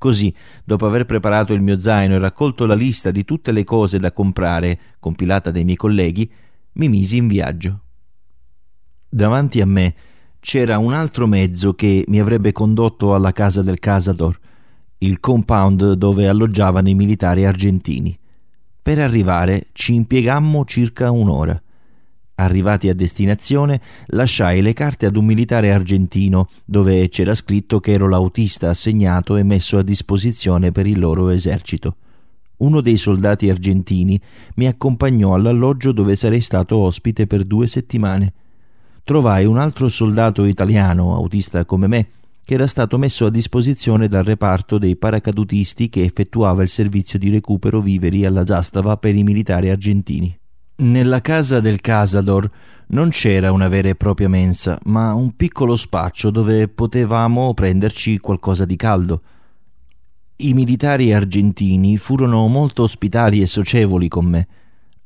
Così, 0.04 0.34
dopo 0.66 0.84
aver 0.84 1.06
preparato 1.06 1.54
il 1.54 1.62
mio 1.62 1.80
zaino 1.80 2.16
e 2.16 2.18
raccolto 2.18 2.66
la 2.66 2.74
lista 2.74 3.10
di 3.10 3.24
tutte 3.24 3.52
le 3.52 3.64
cose 3.64 3.98
da 3.98 4.12
comprare, 4.12 4.78
compilata 5.00 5.50
dai 5.50 5.64
miei 5.64 5.78
colleghi, 5.78 6.30
mi 6.72 6.90
misi 6.90 7.16
in 7.16 7.26
viaggio. 7.26 7.80
Davanti 9.08 9.62
a 9.62 9.66
me 9.66 9.94
c'era 10.40 10.76
un 10.76 10.92
altro 10.92 11.26
mezzo 11.26 11.72
che 11.72 12.04
mi 12.08 12.20
avrebbe 12.20 12.52
condotto 12.52 13.14
alla 13.14 13.32
casa 13.32 13.62
del 13.62 13.78
Casador, 13.78 14.38
il 14.98 15.20
compound 15.20 15.94
dove 15.94 16.28
alloggiavano 16.28 16.90
i 16.90 16.94
militari 16.94 17.46
argentini. 17.46 18.14
Per 18.82 18.98
arrivare 18.98 19.68
ci 19.72 19.94
impiegammo 19.94 20.66
circa 20.66 21.12
un'ora. 21.12 21.58
Arrivati 22.36 22.88
a 22.88 22.94
destinazione, 22.94 23.80
lasciai 24.06 24.60
le 24.60 24.72
carte 24.72 25.06
ad 25.06 25.16
un 25.16 25.24
militare 25.24 25.72
argentino 25.72 26.48
dove 26.64 27.08
c'era 27.08 27.34
scritto 27.34 27.80
che 27.80 27.92
ero 27.92 28.08
l'autista 28.08 28.70
assegnato 28.70 29.36
e 29.36 29.42
messo 29.42 29.78
a 29.78 29.82
disposizione 29.82 30.72
per 30.72 30.86
il 30.86 30.98
loro 30.98 31.28
esercito. 31.28 31.96
Uno 32.56 32.80
dei 32.80 32.96
soldati 32.96 33.50
argentini 33.50 34.20
mi 34.56 34.66
accompagnò 34.66 35.34
all'alloggio 35.34 35.92
dove 35.92 36.16
sarei 36.16 36.40
stato 36.40 36.76
ospite 36.76 37.26
per 37.26 37.44
due 37.44 37.66
settimane 37.66 38.32
trovai 39.04 39.44
un 39.44 39.58
altro 39.58 39.88
soldato 39.88 40.44
italiano, 40.44 41.14
autista 41.14 41.66
come 41.66 41.86
me, 41.86 42.08
che 42.42 42.54
era 42.54 42.66
stato 42.66 42.98
messo 42.98 43.26
a 43.26 43.30
disposizione 43.30 44.08
dal 44.08 44.24
reparto 44.24 44.78
dei 44.78 44.96
paracadutisti 44.96 45.90
che 45.90 46.02
effettuava 46.02 46.62
il 46.62 46.68
servizio 46.68 47.18
di 47.18 47.30
recupero 47.30 47.80
viveri 47.80 48.24
alla 48.24 48.46
Zastava 48.46 48.96
per 48.96 49.14
i 49.14 49.22
militari 49.22 49.68
argentini. 49.68 50.36
Nella 50.76 51.20
casa 51.20 51.60
del 51.60 51.80
Casador 51.80 52.50
non 52.88 53.10
c'era 53.10 53.52
una 53.52 53.68
vera 53.68 53.88
e 53.88 53.94
propria 53.94 54.28
mensa, 54.28 54.78
ma 54.84 55.14
un 55.14 55.36
piccolo 55.36 55.76
spaccio 55.76 56.30
dove 56.30 56.68
potevamo 56.68 57.54
prenderci 57.54 58.18
qualcosa 58.18 58.64
di 58.64 58.76
caldo. 58.76 59.22
I 60.36 60.52
militari 60.52 61.12
argentini 61.12 61.96
furono 61.96 62.46
molto 62.48 62.82
ospitali 62.82 63.40
e 63.40 63.46
socievoli 63.46 64.08
con 64.08 64.24
me. 64.26 64.48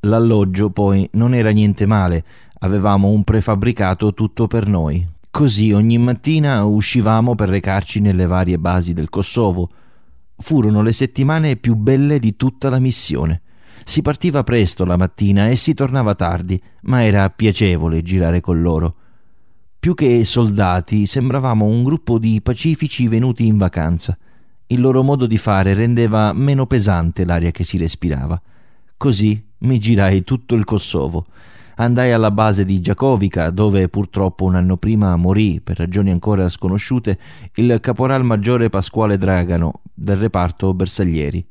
L'alloggio 0.01 0.69
poi 0.69 1.07
non 1.13 1.33
era 1.33 1.49
niente 1.49 1.85
male, 1.85 2.23
Avevamo 2.61 3.09
un 3.09 3.23
prefabbricato 3.23 4.13
tutto 4.13 4.47
per 4.47 4.67
noi. 4.67 5.05
Così 5.31 5.71
ogni 5.71 5.97
mattina 5.97 6.65
uscivamo 6.65 7.33
per 7.33 7.47
recarci 7.47 8.01
nelle 8.01 8.25
varie 8.25 8.59
basi 8.59 8.93
del 8.93 9.09
Kosovo. 9.09 9.69
Furono 10.35 10.81
le 10.81 10.91
settimane 10.91 11.55
più 11.55 11.75
belle 11.75 12.19
di 12.19 12.35
tutta 12.35 12.69
la 12.69 12.79
missione. 12.79 13.41
Si 13.83 14.01
partiva 14.01 14.43
presto 14.43 14.85
la 14.85 14.97
mattina 14.97 15.49
e 15.49 15.55
si 15.55 15.73
tornava 15.73 16.15
tardi, 16.15 16.61
ma 16.81 17.03
era 17.03 17.29
piacevole 17.29 18.01
girare 18.01 18.41
con 18.41 18.61
loro. 18.61 18.95
Più 19.79 19.93
che 19.93 20.23
soldati, 20.25 21.05
sembravamo 21.05 21.65
un 21.65 21.83
gruppo 21.83 22.19
di 22.19 22.41
pacifici 22.41 23.07
venuti 23.07 23.45
in 23.45 23.57
vacanza. 23.57 24.17
Il 24.67 24.81
loro 24.81 25.03
modo 25.03 25.25
di 25.25 25.37
fare 25.37 25.73
rendeva 25.73 26.33
meno 26.33 26.67
pesante 26.67 27.25
l'aria 27.25 27.51
che 27.51 27.63
si 27.63 27.77
respirava. 27.77 28.39
Così 28.97 29.43
mi 29.59 29.79
girai 29.79 30.23
tutto 30.23 30.55
il 30.55 30.65
Kosovo 30.65 31.25
andai 31.79 32.11
alla 32.11 32.31
base 32.31 32.65
di 32.65 32.81
Giacovica, 32.81 33.49
dove 33.49 33.87
purtroppo 33.89 34.45
un 34.45 34.55
anno 34.55 34.77
prima 34.77 35.15
morì, 35.15 35.61
per 35.61 35.77
ragioni 35.77 36.11
ancora 36.11 36.47
sconosciute, 36.49 37.17
il 37.55 37.79
caporal 37.81 38.23
maggiore 38.23 38.69
Pasquale 38.69 39.17
Dragano 39.17 39.81
del 39.93 40.17
reparto 40.17 40.73
Bersaglieri. 40.73 41.45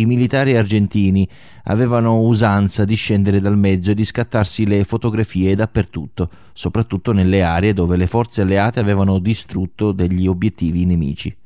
I 0.00 0.06
militari 0.06 0.56
argentini 0.56 1.28
avevano 1.64 2.20
usanza 2.20 2.84
di 2.84 2.94
scendere 2.94 3.40
dal 3.40 3.58
mezzo 3.58 3.90
e 3.90 3.94
di 3.94 4.04
scattarsi 4.04 4.64
le 4.64 4.84
fotografie 4.84 5.56
dappertutto, 5.56 6.30
soprattutto 6.52 7.10
nelle 7.10 7.42
aree 7.42 7.74
dove 7.74 7.96
le 7.96 8.06
forze 8.06 8.42
alleate 8.42 8.78
avevano 8.78 9.18
distrutto 9.18 9.90
degli 9.90 10.28
obiettivi 10.28 10.84
nemici. 10.84 11.36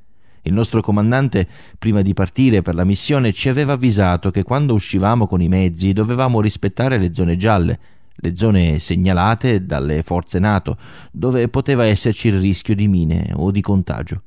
Il 0.43 0.53
nostro 0.53 0.83
comandante, 0.83 1.49
prima 1.79 2.03
di 2.03 2.13
partire 2.13 2.61
per 2.61 2.75
la 2.75 2.85
missione, 2.85 3.33
ci 3.33 3.49
aveva 3.49 3.73
avvisato 3.73 4.31
che 4.31 4.43
quando 4.43 4.75
uscivamo 4.75 5.27
con 5.27 5.41
i 5.41 5.49
mezzi 5.49 5.95
dovevamo 5.95 6.43
rispettare 6.43 6.99
le 6.99 7.15
zone 7.15 7.39
gialle, 7.39 7.79
le 8.15 8.37
zone 8.37 8.79
segnalate 8.81 9.65
dalle 9.65 10.03
forze 10.03 10.39
NATO, 10.39 10.77
dove 11.11 11.49
poteva 11.49 11.87
esserci 11.87 12.29
il 12.29 12.39
rischio 12.39 12.75
di 12.75 12.87
mine 12.87 13.31
o 13.35 13.51
di 13.51 13.63
contagio. 13.63 14.25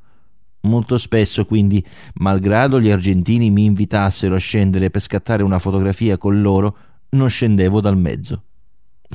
Molto 0.66 0.98
spesso, 0.98 1.46
quindi, 1.46 1.84
malgrado 2.16 2.80
gli 2.80 2.90
argentini 2.90 3.50
mi 3.50 3.66
invitassero 3.66 4.36
a 4.36 4.40
scendere 4.40 4.90
per 4.90 5.02
scattare 5.02 5.44
una 5.44 5.60
fotografia 5.60 6.18
con 6.18 6.42
loro, 6.42 6.78
non 7.10 7.30
scendevo 7.30 7.82
dal 7.82 7.98
mezzo 7.98 8.44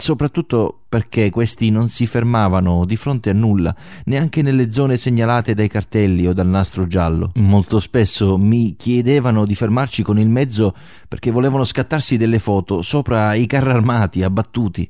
soprattutto 0.00 0.82
perché 0.88 1.30
questi 1.30 1.70
non 1.70 1.88
si 1.88 2.06
fermavano 2.06 2.84
di 2.84 2.96
fronte 2.96 3.30
a 3.30 3.34
nulla, 3.34 3.74
neanche 4.04 4.42
nelle 4.42 4.70
zone 4.70 4.96
segnalate 4.96 5.54
dai 5.54 5.68
cartelli 5.68 6.26
o 6.26 6.32
dal 6.32 6.48
nastro 6.48 6.86
giallo. 6.86 7.32
Molto 7.36 7.78
spesso 7.78 8.36
mi 8.36 8.74
chiedevano 8.76 9.46
di 9.46 9.54
fermarci 9.54 10.02
con 10.02 10.18
il 10.18 10.28
mezzo 10.28 10.74
perché 11.06 11.30
volevano 11.30 11.64
scattarsi 11.64 12.16
delle 12.16 12.38
foto 12.38 12.82
sopra 12.82 13.34
i 13.34 13.46
carri 13.46 13.70
armati 13.70 14.22
abbattuti. 14.22 14.88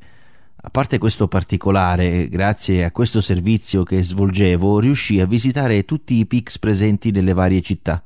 A 0.62 0.68
parte 0.68 0.98
questo 0.98 1.26
particolare, 1.26 2.28
grazie 2.28 2.84
a 2.84 2.90
questo 2.90 3.22
servizio 3.22 3.82
che 3.82 4.02
svolgevo, 4.02 4.78
riuscii 4.78 5.20
a 5.22 5.26
visitare 5.26 5.86
tutti 5.86 6.18
i 6.18 6.26
PICS 6.26 6.58
presenti 6.58 7.10
nelle 7.12 7.32
varie 7.32 7.62
città. 7.62 8.02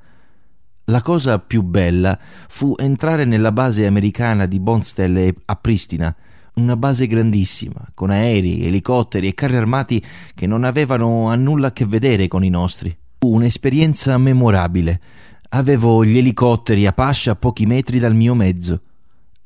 La 0.85 1.02
cosa 1.02 1.40
più 1.40 1.62
bella 1.62 2.16
fu 2.47 2.74
entrare 2.76 3.24
nella 3.24 3.51
base 3.51 3.86
americana 3.86 4.47
di 4.47 4.60
Bonstelle 4.60 5.35
a 5.47 5.56
Pristina, 5.56 6.14
Una 6.55 6.76
base 6.76 7.09
grandissima, 7.09 7.89
con 7.93 8.10
aerei, 8.10 8.64
elicotteri 8.64 9.26
e 9.26 9.35
carri 9.35 9.56
armati 9.56 10.01
che 10.32 10.47
non 10.47 10.62
avevano 10.62 11.31
a 11.31 11.35
nulla 11.35 11.68
a 11.68 11.72
che 11.72 11.85
vedere 11.85 12.28
con 12.28 12.44
i 12.44 12.51
nostri. 12.51 12.97
Un'esperienza 13.24 14.16
memorabile. 14.16 15.01
Avevo 15.48 16.05
gli 16.05 16.16
elicotteri 16.16 16.86
Apache 16.86 17.31
a 17.31 17.35
pochi 17.35 17.66
metri 17.66 17.98
dal 17.98 18.14
mio 18.14 18.36
mezzo. 18.36 18.81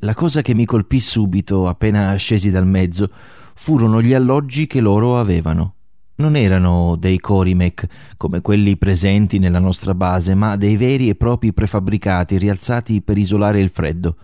La 0.02 0.14
cosa 0.14 0.42
che 0.42 0.54
mi 0.54 0.64
colpì 0.64 1.00
subito, 1.00 1.66
appena 1.66 2.14
scesi 2.14 2.50
dal 2.50 2.66
mezzo, 2.66 3.10
furono 3.54 4.00
gli 4.00 4.14
alloggi 4.14 4.68
che 4.68 4.80
loro 4.80 5.18
avevano. 5.18 5.74
Non 6.16 6.36
erano 6.36 6.94
dei 6.94 7.18
Corimec 7.18 8.14
come 8.16 8.40
quelli 8.40 8.76
presenti 8.76 9.40
nella 9.40 9.58
nostra 9.58 9.94
base, 9.94 10.36
ma 10.36 10.54
dei 10.54 10.76
veri 10.76 11.08
e 11.08 11.16
propri 11.16 11.52
prefabbricati 11.52 12.38
rialzati 12.38 13.02
per 13.02 13.18
isolare 13.18 13.60
il 13.60 13.70
freddo. 13.70 14.16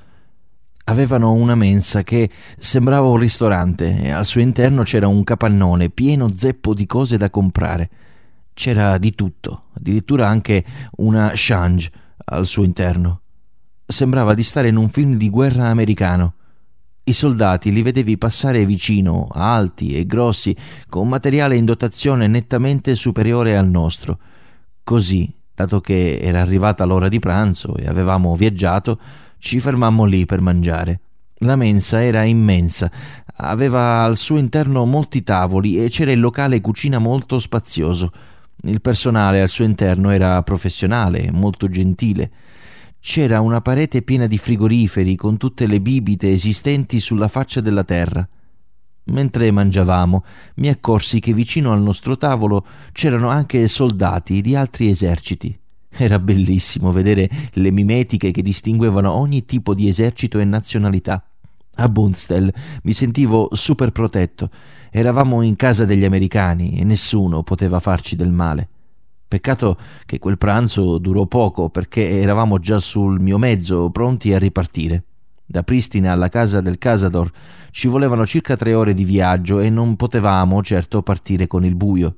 Avevano 0.85 1.33
una 1.33 1.57
mensa 1.57 2.05
che 2.05 2.31
sembrava 2.57 3.09
un 3.09 3.17
ristorante 3.17 4.01
e 4.01 4.11
al 4.13 4.27
suo 4.27 4.43
interno 4.43 4.85
c'era 4.85 5.09
un 5.09 5.25
capannone 5.25 5.91
pieno 5.91 6.33
zeppo 6.33 6.73
di 6.73 6.87
cose 6.87 7.17
da 7.17 7.31
comprare. 7.31 7.91
C'era 8.55 8.97
di 8.99 9.13
tutto, 9.17 9.65
addirittura 9.73 10.29
anche 10.29 10.65
una 10.99 11.33
change 11.35 11.91
al 12.27 12.47
suo 12.47 12.63
interno. 12.63 13.23
Sembrava 13.86 14.32
di 14.32 14.43
stare 14.43 14.69
in 14.69 14.77
un 14.77 14.89
film 14.89 15.16
di 15.16 15.28
guerra 15.28 15.66
americano. 15.66 16.35
I 17.05 17.12
soldati 17.12 17.70
li 17.70 17.82
vedevi 17.82 18.16
passare 18.16 18.65
vicino, 18.65 19.28
alti 19.31 19.94
e 19.94 20.06
grossi, 20.06 20.56
con 20.89 21.06
materiale 21.06 21.56
in 21.56 21.66
dotazione 21.66 22.27
nettamente 22.27 22.94
superiore 22.94 23.59
al 23.59 23.69
nostro. 23.69 24.19
Così, 24.82 25.31
dato 25.55 25.82
che 25.82 26.19
era 26.19 26.40
arrivata 26.40 26.85
l'ora 26.85 27.09
di 27.09 27.19
pranzo 27.19 27.77
e 27.77 27.86
avevamo 27.86 28.35
viaggiato, 28.36 28.98
ci 29.39 29.61
fermammo 29.61 30.06
lì 30.06 30.24
per 30.24 30.40
mangiare. 30.40 31.01
La 31.39 31.56
mensa 31.56 32.02
era 32.02 32.23
immensa, 32.23 32.90
aveva 33.36 34.02
al 34.02 34.16
suo 34.16 34.39
interno 34.39 34.86
molti 34.86 35.23
tavoli 35.23 35.85
e 35.85 35.90
c'era 35.90 36.11
il 36.11 36.20
locale 36.20 36.62
cucina 36.62 36.98
molto 36.98 37.39
spazioso. 37.39 38.11
Il 38.62 38.81
personale 38.81 39.43
al 39.43 39.51
suo 39.51 39.66
interno 39.66 40.09
era 40.09 40.43
professionale, 40.43 41.31
molto 41.31 41.69
gentile. 41.69 42.31
C'era 43.07 43.43
una 43.43 43.61
parete 43.61 44.01
piena 44.01 44.27
di 44.27 44.39
frigoriferi 44.39 45.15
con 45.15 45.37
tutte 45.37 45.67
le 45.67 45.79
bibite 45.79 46.33
esistenti 46.33 47.01
sulla 47.01 47.29
faccia 47.29 47.61
della 47.61 47.85
terra. 47.85 48.27
Mentre 49.05 49.51
mangiavamo, 49.51 50.25
mi 50.55 50.69
accorsi 50.69 51.21
che 51.21 51.35
vicino 51.35 51.71
al 51.75 51.83
nostro 51.83 52.17
tavolo 52.17 52.65
c'erano 52.93 53.29
anche 53.29 53.69
soldati 53.69 54.41
di 54.41 54.57
altri 54.57 54.89
eserciti. 54.89 55.57
Era 55.91 56.19
bellissimo 56.19 56.93
vedere 56.93 57.29
le 57.53 57.71
mimetiche 57.71 58.31
che 58.31 58.41
distinguevano 58.41 59.13
ogni 59.13 59.45
tipo 59.45 59.75
di 59.75 59.87
esercito 59.87 60.39
e 60.39 60.45
nazionalità. 60.45 61.23
A 61.75 61.89
Bundstel 61.91 62.53
mi 62.85 62.95
sentivo 62.95 63.51
super 63.53 63.91
protetto. 63.91 64.49
Eravamo 64.91 65.43
in 65.43 65.57
casa 65.57 65.85
degli 65.85 66.05
americani 66.05 66.79
e 66.79 66.85
nessuno 66.85 67.43
poteva 67.43 67.81
farci 67.81 68.17
del 68.17 68.33
male. 68.33 68.69
Peccato 69.35 69.77
che 70.06 70.20
quel 70.20 70.39
pranzo 70.39 70.98
durò 70.98 71.27
poco 71.27 71.69
perché 71.69 72.20
eravamo 72.20 72.61
già 72.61 72.78
sul 72.78 73.19
mio 73.19 73.36
mezzo, 73.36 73.90
pronti 73.90 74.32
a 74.32 74.39
ripartire. 74.39 75.02
Da 75.44 75.65
Pristina 75.65 76.12
alla 76.12 76.28
casa 76.28 76.61
del 76.61 76.78
Casador 76.78 77.32
ci 77.73 77.89
volevano 77.89 78.24
circa 78.27 78.56
tre 78.56 78.74
ore 78.74 78.94
di 78.94 79.02
viaggio 79.02 79.59
e 79.59 79.70
non 79.70 79.97
potevamo 79.97 80.62
certo 80.62 81.02
partire 81.02 81.48
con 81.48 81.65
il 81.65 81.74
buio. 81.74 82.15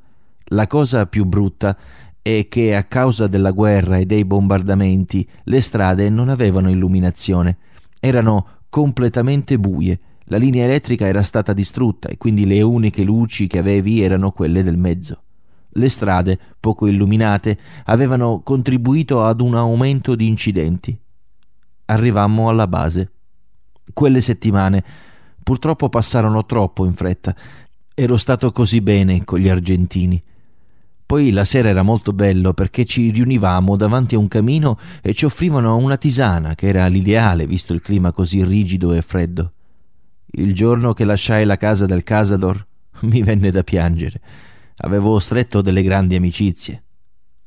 La 0.48 0.66
cosa 0.66 1.06
più 1.06 1.24
brutta 1.24 1.74
è 2.20 2.48
che 2.50 2.76
a 2.76 2.84
causa 2.84 3.26
della 3.28 3.52
guerra 3.52 3.96
e 3.96 4.04
dei 4.04 4.26
bombardamenti 4.26 5.26
le 5.44 5.62
strade 5.62 6.10
non 6.10 6.28
avevano 6.28 6.68
illuminazione, 6.68 7.56
erano 7.98 8.46
completamente 8.68 9.58
buie. 9.58 9.98
La 10.24 10.36
linea 10.36 10.66
elettrica 10.66 11.06
era 11.06 11.22
stata 11.22 11.54
distrutta 11.54 12.08
e 12.10 12.18
quindi 12.18 12.44
le 12.44 12.60
uniche 12.60 13.02
luci 13.02 13.46
che 13.46 13.56
avevi 13.56 14.02
erano 14.02 14.32
quelle 14.32 14.62
del 14.62 14.76
mezzo. 14.76 15.22
Le 15.76 15.88
strade, 15.88 16.38
poco 16.58 16.86
illuminate, 16.86 17.58
avevano 17.84 18.40
contribuito 18.42 19.24
ad 19.24 19.40
un 19.40 19.54
aumento 19.54 20.14
di 20.14 20.26
incidenti. 20.26 20.98
Arrivammo 21.86 22.48
alla 22.48 22.66
base. 22.66 23.10
Quelle 23.92 24.20
settimane 24.20 24.82
purtroppo 25.42 25.88
passarono 25.88 26.46
troppo 26.46 26.86
in 26.86 26.94
fretta. 26.94 27.34
Ero 27.94 28.16
stato 28.16 28.50
così 28.52 28.80
bene 28.80 29.24
con 29.24 29.38
gli 29.38 29.48
argentini. 29.48 30.22
Poi 31.04 31.30
la 31.30 31.44
sera 31.44 31.68
era 31.68 31.82
molto 31.82 32.12
bello 32.12 32.52
perché 32.52 32.84
ci 32.84 33.10
riunivamo 33.10 33.76
davanti 33.76 34.16
a 34.16 34.18
un 34.18 34.26
camino 34.26 34.76
e 35.02 35.14
ci 35.14 35.24
offrivano 35.24 35.76
una 35.76 35.96
tisana, 35.96 36.56
che 36.56 36.66
era 36.66 36.86
l'ideale 36.88 37.46
visto 37.46 37.72
il 37.72 37.80
clima 37.80 38.10
così 38.12 38.42
rigido 38.42 38.92
e 38.92 39.02
freddo. 39.02 39.52
Il 40.32 40.52
giorno 40.52 40.94
che 40.94 41.04
lasciai 41.04 41.44
la 41.44 41.56
casa 41.56 41.86
del 41.86 42.02
Casador 42.02 42.66
mi 43.02 43.22
venne 43.22 43.50
da 43.50 43.62
piangere. 43.62 44.20
Avevo 44.78 45.18
stretto 45.18 45.60
delle 45.60 45.82
grandi 45.82 46.14
amicizie. 46.16 46.82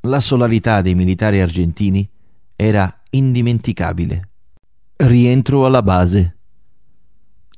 La 0.02 0.20
solarità 0.20 0.82
dei 0.82 0.96
militari 0.96 1.42
argentini 1.42 2.08
era 2.56 3.02
indimenticabile. 3.12 4.30
Rientro 4.96 5.66
alla 5.66 5.82
base. 5.82 6.38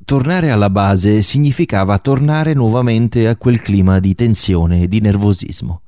Tornare 0.03 0.51
alla 0.51 0.69
base 0.69 1.21
significava 1.21 1.99
tornare 1.99 2.53
nuovamente 2.53 3.27
a 3.27 3.35
quel 3.35 3.61
clima 3.61 3.99
di 3.99 4.15
tensione 4.15 4.81
e 4.81 4.87
di 4.87 4.99
nervosismo 4.99 5.81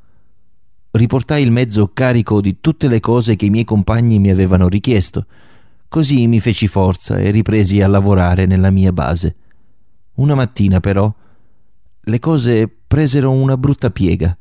riportai 0.96 1.42
il 1.42 1.50
mezzo 1.50 1.90
carico 1.92 2.40
di 2.40 2.58
tutte 2.62 2.88
le 2.88 3.00
cose 3.00 3.36
che 3.36 3.46
i 3.46 3.50
miei 3.50 3.64
compagni 3.64 4.20
mi 4.20 4.30
avevano 4.30 4.68
richiesto. 4.68 5.26
Così 5.88 6.28
mi 6.28 6.40
feci 6.40 6.68
forza 6.68 7.18
e 7.18 7.32
ripresi 7.32 7.82
a 7.82 7.88
lavorare 7.88 8.46
nella 8.46 8.70
mia 8.70 8.92
base. 8.92 9.36
Una 10.16 10.36
mattina, 10.36 10.80
però, 10.80 11.12
le 12.06 12.20
cose 12.20 12.70
presero 12.86 13.32
una 13.32 13.58
brutta 13.58 13.90
piega. 13.90 14.36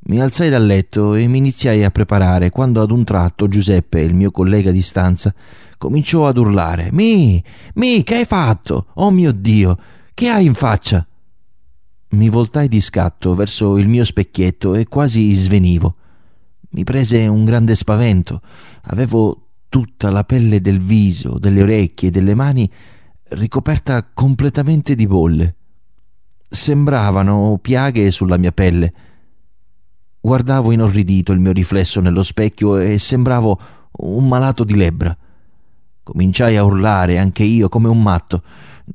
Mi 0.00 0.20
alzai 0.20 0.48
dal 0.48 0.64
letto 0.64 1.14
e 1.14 1.26
mi 1.26 1.38
iniziai 1.38 1.82
a 1.84 1.90
preparare 1.90 2.50
quando 2.50 2.80
ad 2.80 2.90
un 2.90 3.04
tratto 3.04 3.48
Giuseppe, 3.48 4.00
il 4.00 4.14
mio 4.14 4.30
collega 4.30 4.70
di 4.70 4.80
stanza, 4.80 5.34
cominciò 5.76 6.26
ad 6.26 6.38
urlare: 6.38 6.90
Mi, 6.92 7.42
mi, 7.74 8.02
che 8.04 8.16
hai 8.16 8.24
fatto? 8.24 8.86
Oh 8.94 9.10
mio 9.10 9.32
Dio, 9.32 9.76
che 10.14 10.28
hai 10.28 10.46
in 10.46 10.54
faccia? 10.54 11.04
Mi 12.10 12.28
voltai 12.28 12.68
di 12.68 12.80
scatto 12.80 13.34
verso 13.34 13.76
il 13.76 13.88
mio 13.88 14.04
specchietto 14.04 14.74
e 14.74 14.86
quasi 14.86 15.32
svenivo. 15.32 15.96
Mi 16.70 16.84
prese 16.84 17.26
un 17.26 17.44
grande 17.44 17.74
spavento. 17.74 18.40
Avevo 18.82 19.48
tutta 19.68 20.10
la 20.10 20.24
pelle 20.24 20.60
del 20.60 20.80
viso, 20.80 21.38
delle 21.38 21.62
orecchie 21.62 22.08
e 22.08 22.12
delle 22.12 22.34
mani 22.34 22.70
ricoperta 23.30 24.08
completamente 24.14 24.94
di 24.94 25.06
bolle. 25.06 25.56
Sembravano 26.48 27.58
piaghe 27.60 28.10
sulla 28.10 28.38
mia 28.38 28.52
pelle. 28.52 28.92
Guardavo 30.20 30.72
inorridito 30.72 31.32
il 31.32 31.40
mio 31.40 31.52
riflesso 31.52 32.00
nello 32.00 32.22
specchio 32.22 32.78
e 32.78 32.98
sembravo 32.98 33.60
un 33.98 34.26
malato 34.26 34.64
di 34.64 34.74
lebbra. 34.74 35.16
Cominciai 36.02 36.56
a 36.56 36.64
urlare 36.64 37.18
anche 37.18 37.42
io 37.42 37.68
come 37.68 37.88
un 37.88 38.00
matto. 38.00 38.42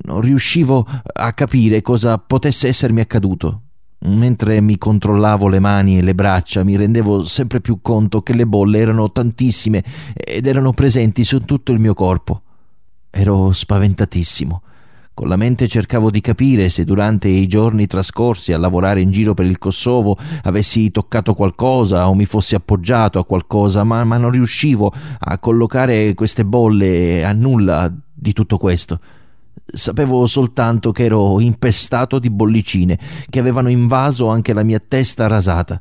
Non 0.05 0.21
riuscivo 0.21 0.85
a 1.13 1.33
capire 1.33 1.83
cosa 1.83 2.17
potesse 2.17 2.67
essermi 2.67 3.01
accaduto. 3.01 3.61
Mentre 4.05 4.59
mi 4.59 4.77
controllavo 4.77 5.47
le 5.47 5.59
mani 5.59 5.99
e 5.99 6.01
le 6.01 6.15
braccia 6.15 6.63
mi 6.63 6.75
rendevo 6.75 7.23
sempre 7.23 7.61
più 7.61 7.79
conto 7.81 8.21
che 8.21 8.33
le 8.33 8.47
bolle 8.47 8.79
erano 8.79 9.11
tantissime 9.11 9.83
ed 10.13 10.47
erano 10.47 10.73
presenti 10.73 11.23
su 11.23 11.39
tutto 11.39 11.71
il 11.71 11.79
mio 11.79 11.93
corpo. 11.93 12.41
Ero 13.11 13.51
spaventatissimo. 13.51 14.61
Con 15.15 15.27
la 15.27 15.35
mente 15.35 15.67
cercavo 15.67 16.09
di 16.09 16.21
capire 16.21 16.69
se 16.69 16.85
durante 16.85 17.27
i 17.27 17.45
giorni 17.45 17.85
trascorsi 17.85 18.51
a 18.51 18.57
lavorare 18.57 18.99
in 18.99 19.11
giro 19.11 19.35
per 19.35 19.45
il 19.45 19.59
Kosovo 19.59 20.17
avessi 20.41 20.89
toccato 20.89 21.35
qualcosa 21.35 22.09
o 22.09 22.15
mi 22.15 22.25
fossi 22.25 22.55
appoggiato 22.55 23.19
a 23.19 23.25
qualcosa, 23.25 23.83
ma, 23.83 24.03
ma 24.05 24.17
non 24.17 24.31
riuscivo 24.31 24.91
a 25.19 25.37
collocare 25.37 26.15
queste 26.15 26.43
bolle 26.43 27.23
a 27.23 27.31
nulla 27.31 27.93
di 28.11 28.33
tutto 28.33 28.57
questo. 28.57 28.99
Sapevo 29.63 30.25
soltanto 30.25 30.91
che 30.91 31.03
ero 31.03 31.39
impestato 31.39 32.17
di 32.17 32.31
bollicine 32.31 32.97
che 33.29 33.37
avevano 33.37 33.69
invaso 33.69 34.29
anche 34.29 34.51
la 34.51 34.63
mia 34.63 34.81
testa 34.85 35.27
rasata. 35.27 35.79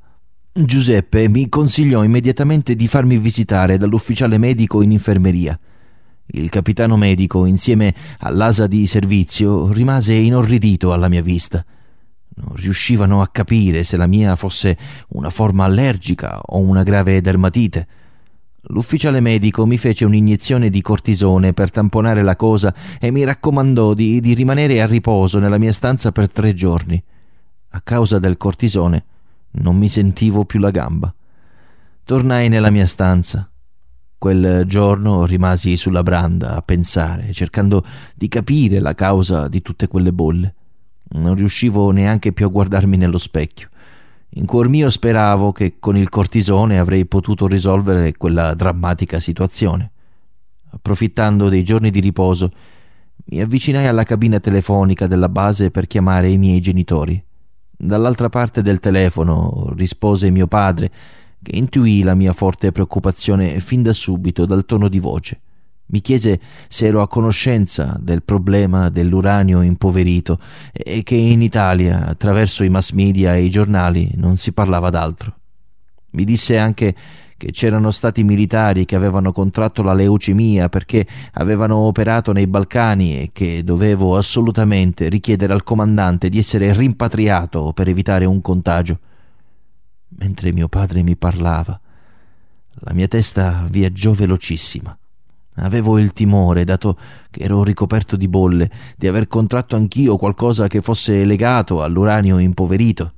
Giuseppe 0.52 1.30
mi 1.30 1.48
consigliò 1.48 2.04
immediatamente 2.04 2.76
di 2.76 2.86
farmi 2.86 3.16
visitare 3.16 3.78
dall'ufficiale 3.78 4.36
medico 4.36 4.82
in 4.82 4.92
infermeria. 4.92 5.58
Il 6.26 6.48
capitano 6.48 6.96
medico, 6.96 7.44
insieme 7.44 7.94
all'asa 8.18 8.66
di 8.66 8.86
servizio, 8.86 9.70
rimase 9.72 10.14
inorridito 10.14 10.92
alla 10.92 11.08
mia 11.08 11.22
vista. 11.22 11.64
Non 12.34 12.54
riuscivano 12.54 13.20
a 13.20 13.28
capire 13.28 13.84
se 13.84 13.96
la 13.96 14.06
mia 14.06 14.36
fosse 14.36 14.76
una 15.08 15.28
forma 15.28 15.64
allergica 15.64 16.40
o 16.40 16.58
una 16.58 16.82
grave 16.82 17.20
dermatite. 17.20 17.86
L'ufficiale 18.66 19.20
medico 19.20 19.66
mi 19.66 19.76
fece 19.76 20.04
un'iniezione 20.04 20.70
di 20.70 20.80
cortisone 20.80 21.52
per 21.52 21.70
tamponare 21.70 22.22
la 22.22 22.36
cosa 22.36 22.74
e 22.98 23.10
mi 23.10 23.24
raccomandò 23.24 23.92
di, 23.92 24.20
di 24.20 24.34
rimanere 24.34 24.80
a 24.80 24.86
riposo 24.86 25.38
nella 25.38 25.58
mia 25.58 25.72
stanza 25.72 26.12
per 26.12 26.30
tre 26.30 26.54
giorni. 26.54 27.02
A 27.70 27.80
causa 27.82 28.18
del 28.18 28.36
cortisone 28.36 29.04
non 29.52 29.76
mi 29.76 29.88
sentivo 29.88 30.44
più 30.44 30.60
la 30.60 30.70
gamba. 30.70 31.12
Tornai 32.04 32.48
nella 32.48 32.70
mia 32.70 32.86
stanza. 32.86 33.50
Quel 34.22 34.66
giorno 34.68 35.24
rimasi 35.24 35.76
sulla 35.76 36.04
branda 36.04 36.54
a 36.54 36.62
pensare, 36.62 37.32
cercando 37.32 37.84
di 38.14 38.28
capire 38.28 38.78
la 38.78 38.94
causa 38.94 39.48
di 39.48 39.60
tutte 39.62 39.88
quelle 39.88 40.12
bolle. 40.12 40.54
Non 41.14 41.34
riuscivo 41.34 41.90
neanche 41.90 42.32
più 42.32 42.46
a 42.46 42.48
guardarmi 42.48 42.96
nello 42.96 43.18
specchio. 43.18 43.68
In 44.34 44.46
cuor 44.46 44.68
mio 44.68 44.90
speravo 44.90 45.50
che 45.50 45.80
con 45.80 45.96
il 45.96 46.08
cortisone 46.08 46.78
avrei 46.78 47.04
potuto 47.06 47.48
risolvere 47.48 48.16
quella 48.16 48.54
drammatica 48.54 49.18
situazione. 49.18 49.90
Approfittando 50.70 51.48
dei 51.48 51.64
giorni 51.64 51.90
di 51.90 51.98
riposo, 51.98 52.52
mi 53.24 53.40
avvicinai 53.40 53.88
alla 53.88 54.04
cabina 54.04 54.38
telefonica 54.38 55.08
della 55.08 55.28
base 55.28 55.72
per 55.72 55.88
chiamare 55.88 56.28
i 56.28 56.38
miei 56.38 56.60
genitori. 56.60 57.20
Dall'altra 57.76 58.28
parte 58.28 58.62
del 58.62 58.78
telefono 58.78 59.72
rispose 59.76 60.30
mio 60.30 60.46
padre, 60.46 60.92
che 61.42 61.56
intuì 61.56 62.02
la 62.02 62.14
mia 62.14 62.32
forte 62.32 62.72
preoccupazione 62.72 63.60
fin 63.60 63.82
da 63.82 63.92
subito 63.92 64.46
dal 64.46 64.64
tono 64.64 64.88
di 64.88 65.00
voce. 65.00 65.40
Mi 65.86 66.00
chiese 66.00 66.40
se 66.68 66.86
ero 66.86 67.02
a 67.02 67.08
conoscenza 67.08 67.98
del 68.00 68.22
problema 68.22 68.88
dell'uranio 68.88 69.60
impoverito 69.60 70.38
e 70.72 71.02
che 71.02 71.16
in 71.16 71.42
Italia, 71.42 72.06
attraverso 72.06 72.64
i 72.64 72.70
mass 72.70 72.92
media 72.92 73.34
e 73.34 73.42
i 73.42 73.50
giornali, 73.50 74.12
non 74.14 74.36
si 74.36 74.52
parlava 74.52 74.88
d'altro. 74.88 75.34
Mi 76.10 76.24
disse 76.24 76.56
anche 76.56 76.94
che 77.36 77.50
c'erano 77.50 77.90
stati 77.90 78.22
militari 78.22 78.84
che 78.84 78.94
avevano 78.94 79.32
contratto 79.32 79.82
la 79.82 79.92
leucemia 79.92 80.68
perché 80.68 81.06
avevano 81.32 81.76
operato 81.76 82.32
nei 82.32 82.46
Balcani 82.46 83.18
e 83.18 83.30
che 83.32 83.64
dovevo 83.64 84.16
assolutamente 84.16 85.08
richiedere 85.08 85.52
al 85.52 85.64
comandante 85.64 86.28
di 86.28 86.38
essere 86.38 86.72
rimpatriato 86.72 87.72
per 87.74 87.88
evitare 87.88 88.24
un 88.24 88.40
contagio 88.40 88.98
mentre 90.18 90.52
mio 90.52 90.68
padre 90.68 91.02
mi 91.02 91.16
parlava. 91.16 91.78
La 92.80 92.92
mia 92.92 93.08
testa 93.08 93.66
viaggiò 93.68 94.12
velocissima. 94.12 94.96
Avevo 95.56 95.98
il 95.98 96.12
timore, 96.12 96.64
dato 96.64 96.96
che 97.30 97.42
ero 97.42 97.62
ricoperto 97.62 98.16
di 98.16 98.26
bolle, 98.26 98.70
di 98.96 99.06
aver 99.06 99.28
contratto 99.28 99.76
anch'io 99.76 100.16
qualcosa 100.16 100.66
che 100.66 100.80
fosse 100.80 101.24
legato 101.24 101.82
all'uranio 101.82 102.38
impoverito. 102.38 103.12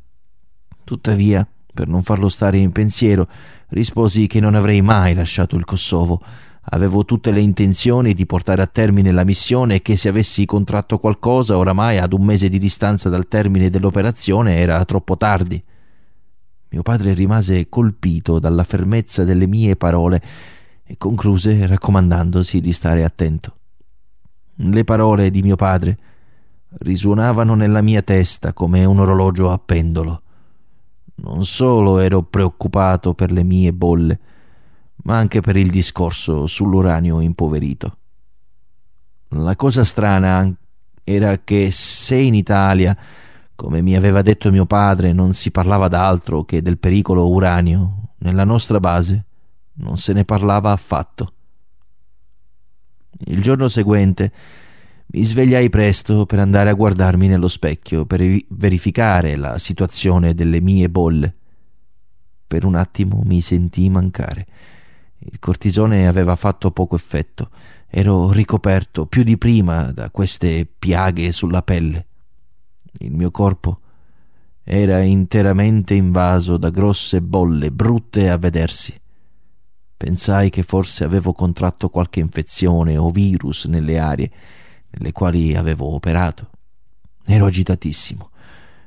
Tuttavia, 0.83 1.47
per 1.73 1.87
non 1.87 2.03
farlo 2.03 2.29
stare 2.29 2.59
in 2.59 2.73
pensiero, 2.73 3.29
risposi 3.69 4.27
che 4.27 4.41
non 4.41 4.57
avrei 4.57 4.83
mai 4.83 5.15
lasciato 5.15 5.55
il 5.55 5.65
Kosovo. 5.65 6.21
Avevo 6.71 7.05
tutte 7.05 7.31
le 7.31 7.41
intenzioni 7.41 8.15
di 8.15 8.27
portare 8.27 8.63
a 8.63 8.67
termine 8.67 9.13
la 9.13 9.25
missione 9.25 9.77
e 9.77 9.83
che 9.83 9.97
se 9.97 10.09
avessi 10.09 10.45
contratto 10.45 10.99
qualcosa 10.99 11.57
oramai 11.57 11.99
ad 11.99 12.13
un 12.13 12.25
mese 12.25 12.49
di 12.49 12.59
distanza 12.59 13.09
dal 13.09 13.29
termine 13.29 13.71
dell'operazione 13.71 14.57
era 14.57 14.85
troppo 14.85 15.17
tardi. 15.17 15.63
Mio 16.75 16.83
padre 16.83 17.13
rimase 17.13 17.69
colpito 17.69 18.41
dalla 18.41 18.65
fermezza 18.65 19.23
delle 19.23 19.47
mie 19.47 19.77
parole 19.77 20.21
e 20.83 20.99
concluse 20.99 21.69
raccomandandosi 21.69 22.61
di 22.61 22.73
stare 22.73 23.05
attento. 23.05 23.57
Le 24.57 24.83
parole 24.83 25.31
di 25.31 25.41
mio 25.41 25.55
padre 25.55 25.97
risuonavano 26.79 27.55
nella 27.55 27.81
mia 27.81 28.03
testa 28.03 28.53
come 28.53 28.85
un 28.85 28.99
orologio 28.99 29.53
a 29.53 29.59
pendolo. 29.65 30.23
Non 31.23 31.47
solo 31.47 32.01
ero 32.01 32.23
preoccupato 32.23 33.15
per 33.15 33.31
le 33.31 33.45
mie 33.45 33.73
bolle, 33.73 34.19
ma 35.05 35.17
anche 35.17 35.41
per 35.41 35.55
il 35.55 35.71
discorso 35.71 36.49
sull'uranio 36.49 37.21
impoverito. 37.21 37.99
La 39.29 39.55
cosa 39.55 39.85
strana 39.85 40.53
era 41.05 41.39
che 41.39 41.71
se 41.71 42.17
in 42.17 42.35
Italia 42.35 42.99
come 43.55 43.83
mi 43.83 43.97
aveva 43.97 44.23
detto 44.23 44.51
mio 44.51 44.67
padre, 44.67 45.13
non 45.13 45.33
si 45.33 45.51
parlava 45.51 45.89
d'altro 45.89 46.45
che 46.45 46.63
del 46.63 46.79
pericolo 46.79 47.29
uranio. 47.31 48.11
Nella 48.19 48.45
nostra 48.45 48.81
base 48.81 49.25
non 49.75 49.99
se 49.99 50.13
ne 50.13 50.25
parlava 50.25 50.73
affatto. 50.73 51.33
Il 53.27 53.41
giorno 53.41 53.69
seguente 53.69 54.33
mi 55.07 55.23
svegliai 55.23 55.71
presto 55.71 56.27
per 56.27 56.41
andare 56.41 56.71
a 56.71 56.75
guardarmi 56.75 57.29
nello 57.29 57.49
specchio 57.49 58.05
per 58.05 58.21
verificare 58.49 59.37
la 59.37 59.59
situazione 59.59 60.35
delle 60.35 60.61
mie 60.61 60.89
bolle. 60.89 61.35
Per 62.47 62.65
un 62.65 62.75
attimo 62.75 63.23
mi 63.25 63.41
sentii 63.41 63.91
mancare. 63.91 64.47
Il 65.19 65.39
cortisone 65.39 66.09
aveva 66.09 66.35
fatto 66.37 66.71
poco 66.71 66.97
effetto. 66.97 67.51
Ero 67.89 68.33
ricoperto 68.33 69.07
più 69.07 69.23
di 69.23 69.39
prima 69.39 69.93
da 69.93 70.11
queste 70.11 70.67
piaghe 70.67 71.31
sulla 71.31 71.63
pelle. 71.63 72.07
Il 72.99 73.13
mio 73.13 73.31
corpo 73.31 73.81
era 74.63 75.01
interamente 75.01 75.95
invaso 75.95 76.57
da 76.57 76.71
grosse 76.71 77.21
bolle 77.21 77.71
brutte 77.71 78.31
a 78.31 78.39
vedersi. 78.39 78.99
Pensai 79.97 80.51
che 80.51 80.63
forse 80.63 81.05
avevo 81.05 81.33
contratto 81.33 81.89
qualche 81.89 82.21
infezione 82.21 82.97
o 82.97 83.11
virus 83.11 83.67
nelle 83.67 83.99
aree 83.99 84.31
nelle 84.91 85.13
quali 85.13 85.55
avevo 85.55 85.95
operato. 85.95 86.51
Ero 87.25 87.47
agitatissimo. 87.47 88.31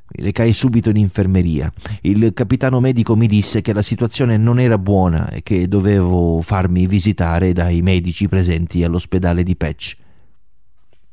Mi 0.10 0.24
recai 0.24 0.54
subito 0.54 0.90
in 0.90 0.96
infermeria. 0.96 1.72
Il 2.02 2.32
capitano 2.34 2.80
medico 2.80 3.16
mi 3.16 3.28
disse 3.28 3.62
che 3.62 3.74
la 3.74 3.82
situazione 3.82 4.38
non 4.38 4.60
era 4.60 4.78
buona 4.78 5.30
e 5.30 5.44
che 5.44 5.68
dovevo 5.68 6.42
farmi 6.42 6.88
visitare 6.88 7.52
dai 7.52 7.82
medici 7.82 8.28
presenti 8.28 8.84
all'ospedale 8.84 9.44
di 9.44 9.56
Patch. 9.56 9.98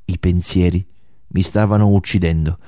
I 0.05 0.19
pensieri 0.19 0.87
mi 1.29 1.43
stavano 1.43 1.89
uccidendo. 1.89 2.59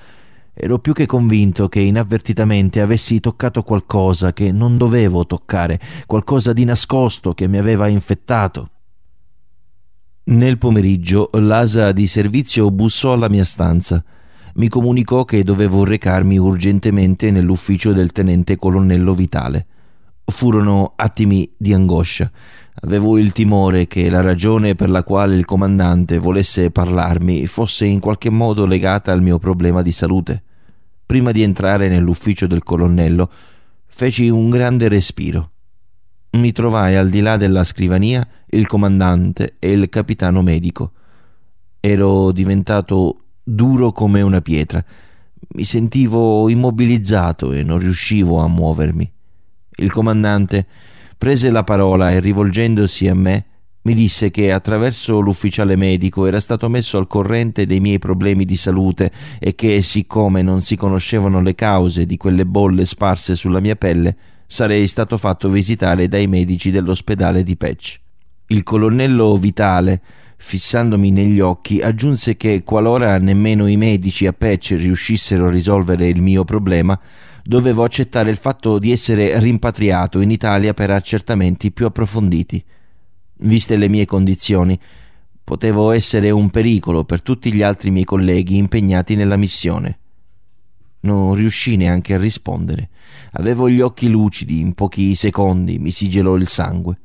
Ero 0.59 0.79
più 0.79 0.95
che 0.95 1.05
convinto 1.05 1.69
che 1.69 1.81
inavvertitamente 1.81 2.81
avessi 2.81 3.21
toccato 3.21 3.63
qualcosa 3.63 4.33
che 4.33 4.51
non 4.53 4.79
dovevo 4.79 5.27
toccare, 5.27 5.79
qualcosa 6.07 6.55
di 6.55 6.65
nascosto 6.65 7.35
che 7.35 7.47
mi 7.47 7.59
aveva 7.59 7.89
infettato. 7.89 8.71
Nel 10.25 10.57
pomeriggio 10.57 11.29
l'asa 11.35 11.93
di 11.93 12.07
servizio 12.07 12.71
bussò 12.71 13.13
alla 13.13 13.29
mia 13.29 13.45
stanza. 13.45 14.03
Mi 14.55 14.69
comunicò 14.69 15.27
che 15.27 15.45
dovevo 15.45 15.85
recarmi 15.85 16.39
urgentemente 16.39 17.31
nell'ufficio 17.31 17.93
del 17.93 18.13
tenente 18.13 18.57
colonnello 18.57 19.13
Vitale. 19.13 19.67
Furono 20.29 20.93
attimi 20.97 21.51
di 21.57 21.73
angoscia. 21.73 22.31
Avevo 22.81 23.17
il 23.17 23.33
timore 23.33 23.87
che 23.87 24.11
la 24.11 24.21
ragione 24.21 24.75
per 24.75 24.91
la 24.91 25.03
quale 25.03 25.37
il 25.37 25.45
comandante 25.45 26.19
volesse 26.19 26.71
parlarmi 26.71 27.47
fosse 27.47 27.87
in 27.87 28.01
qualche 28.01 28.29
modo 28.29 28.67
legata 28.67 29.13
al 29.13 29.23
mio 29.23 29.39
problema 29.39 29.81
di 29.81 29.93
salute. 29.93 30.43
Prima 31.07 31.31
di 31.31 31.43
entrare 31.43 31.89
nell'ufficio 31.89 32.47
del 32.47 32.65
colonnello, 32.65 33.31
feci 33.87 34.29
un 34.29 34.51
grande 34.51 34.89
respiro. 34.89 35.53
Mi 36.33 36.53
trovai 36.53 36.97
al 36.97 37.09
di 37.09 37.21
là 37.21 37.37
della 37.37 37.65
scrivania 37.65 38.27
il 38.51 38.67
comandante 38.67 39.57
e 39.59 39.71
il 39.71 39.89
capitano 39.89 40.43
medico. 40.43 40.93
Ero 41.81 42.33
diventato 42.33 43.21
duro 43.43 43.93
come 43.93 44.21
una 44.21 44.41
pietra. 44.41 44.85
Mi 45.55 45.65
sentivo 45.65 46.49
immobilizzato 46.49 47.53
e 47.53 47.63
non 47.63 47.79
riuscivo 47.79 48.41
a 48.41 48.49
muovermi. 48.49 49.13
Il 49.77 49.93
comandante 49.93 50.67
prese 51.19 51.51
la 51.51 51.65
parola 51.65 52.11
e 52.11 52.21
rivolgendosi 52.21 53.09
a 53.09 53.15
me 53.15 53.45
mi 53.87 53.95
disse 53.95 54.31
che 54.31 54.51
attraverso 54.51 55.21
l'ufficiale 55.21 55.77
medico 55.77 56.27
era 56.27 56.41
stato 56.41 56.69
messo 56.69 56.99
al 56.99 57.07
corrente 57.07 57.67
dei 57.67 57.79
miei 57.79 58.01
problemi 58.01 58.45
di 58.45 58.57
salute 58.57 59.13
e 59.39 59.55
che, 59.55 59.81
siccome 59.81 60.43
non 60.43 60.61
si 60.61 60.75
conoscevano 60.75 61.41
le 61.41 61.55
cause 61.55 62.05
di 62.05 62.17
quelle 62.17 62.45
bolle 62.45 62.85
sparse 62.85 63.37
sulla 63.37 63.61
mia 63.61 63.77
pelle, 63.77 64.17
sarei 64.47 64.89
stato 64.89 65.17
fatto 65.17 65.49
visitare 65.49 66.09
dai 66.09 66.27
medici 66.27 66.73
dell'ospedale 66.73 67.45
di 67.45 67.57
Patch. 67.57 68.01
Il 68.49 68.65
colonnello 68.65 69.37
Vitale, 69.37 70.01
fissandomi 70.37 71.13
negli 71.13 71.39
occhi, 71.39 71.81
aggiunse 71.81 72.37
che 72.37 72.65
qualora 72.65 73.19
nemmeno 73.19 73.69
i 73.69 73.77
medici 73.77 74.27
a 74.27 74.33
Patch 74.33 74.75
riuscissero 74.77 75.47
a 75.47 75.51
risolvere 75.51 76.09
il 76.09 76.21
mio 76.21 76.45
problema, 76.45 76.99
dovevo 77.47 77.85
accettare 77.85 78.31
il 78.31 78.37
fatto 78.37 78.79
di 78.79 78.91
essere 78.91 79.39
rimpatriato 79.39 80.21
in 80.21 80.31
Italia 80.31 80.75
per 80.75 80.91
accertamenti 80.91 81.71
più 81.71 81.87
approfonditi. 81.87 82.63
Viste 83.39 83.77
le 83.77 83.89
mie 83.89 84.05
condizioni, 84.05 84.79
potevo 85.45 85.93
essere 85.93 86.31
un 86.31 86.51
pericolo 86.51 87.05
per 87.05 87.23
tutti 87.23 87.53
gli 87.53 87.63
altri 87.63 87.91
miei 87.91 88.05
colleghi 88.05 88.57
impegnati 88.57 89.15
nella 89.15 89.37
missione. 89.37 89.99
Non 91.01 91.35
riuscì 91.35 91.77
neanche 91.77 92.15
a 92.15 92.19
rispondere. 92.19 92.89
Avevo 93.33 93.69
gli 93.69 93.81
occhi 93.81 94.09
lucidi, 94.09 94.59
in 94.59 94.75
pochi 94.75 95.15
secondi 95.15 95.79
mi 95.79 95.93
si 95.93 96.09
gelò 96.09 96.35
il 96.35 96.49
sangue. 96.49 96.99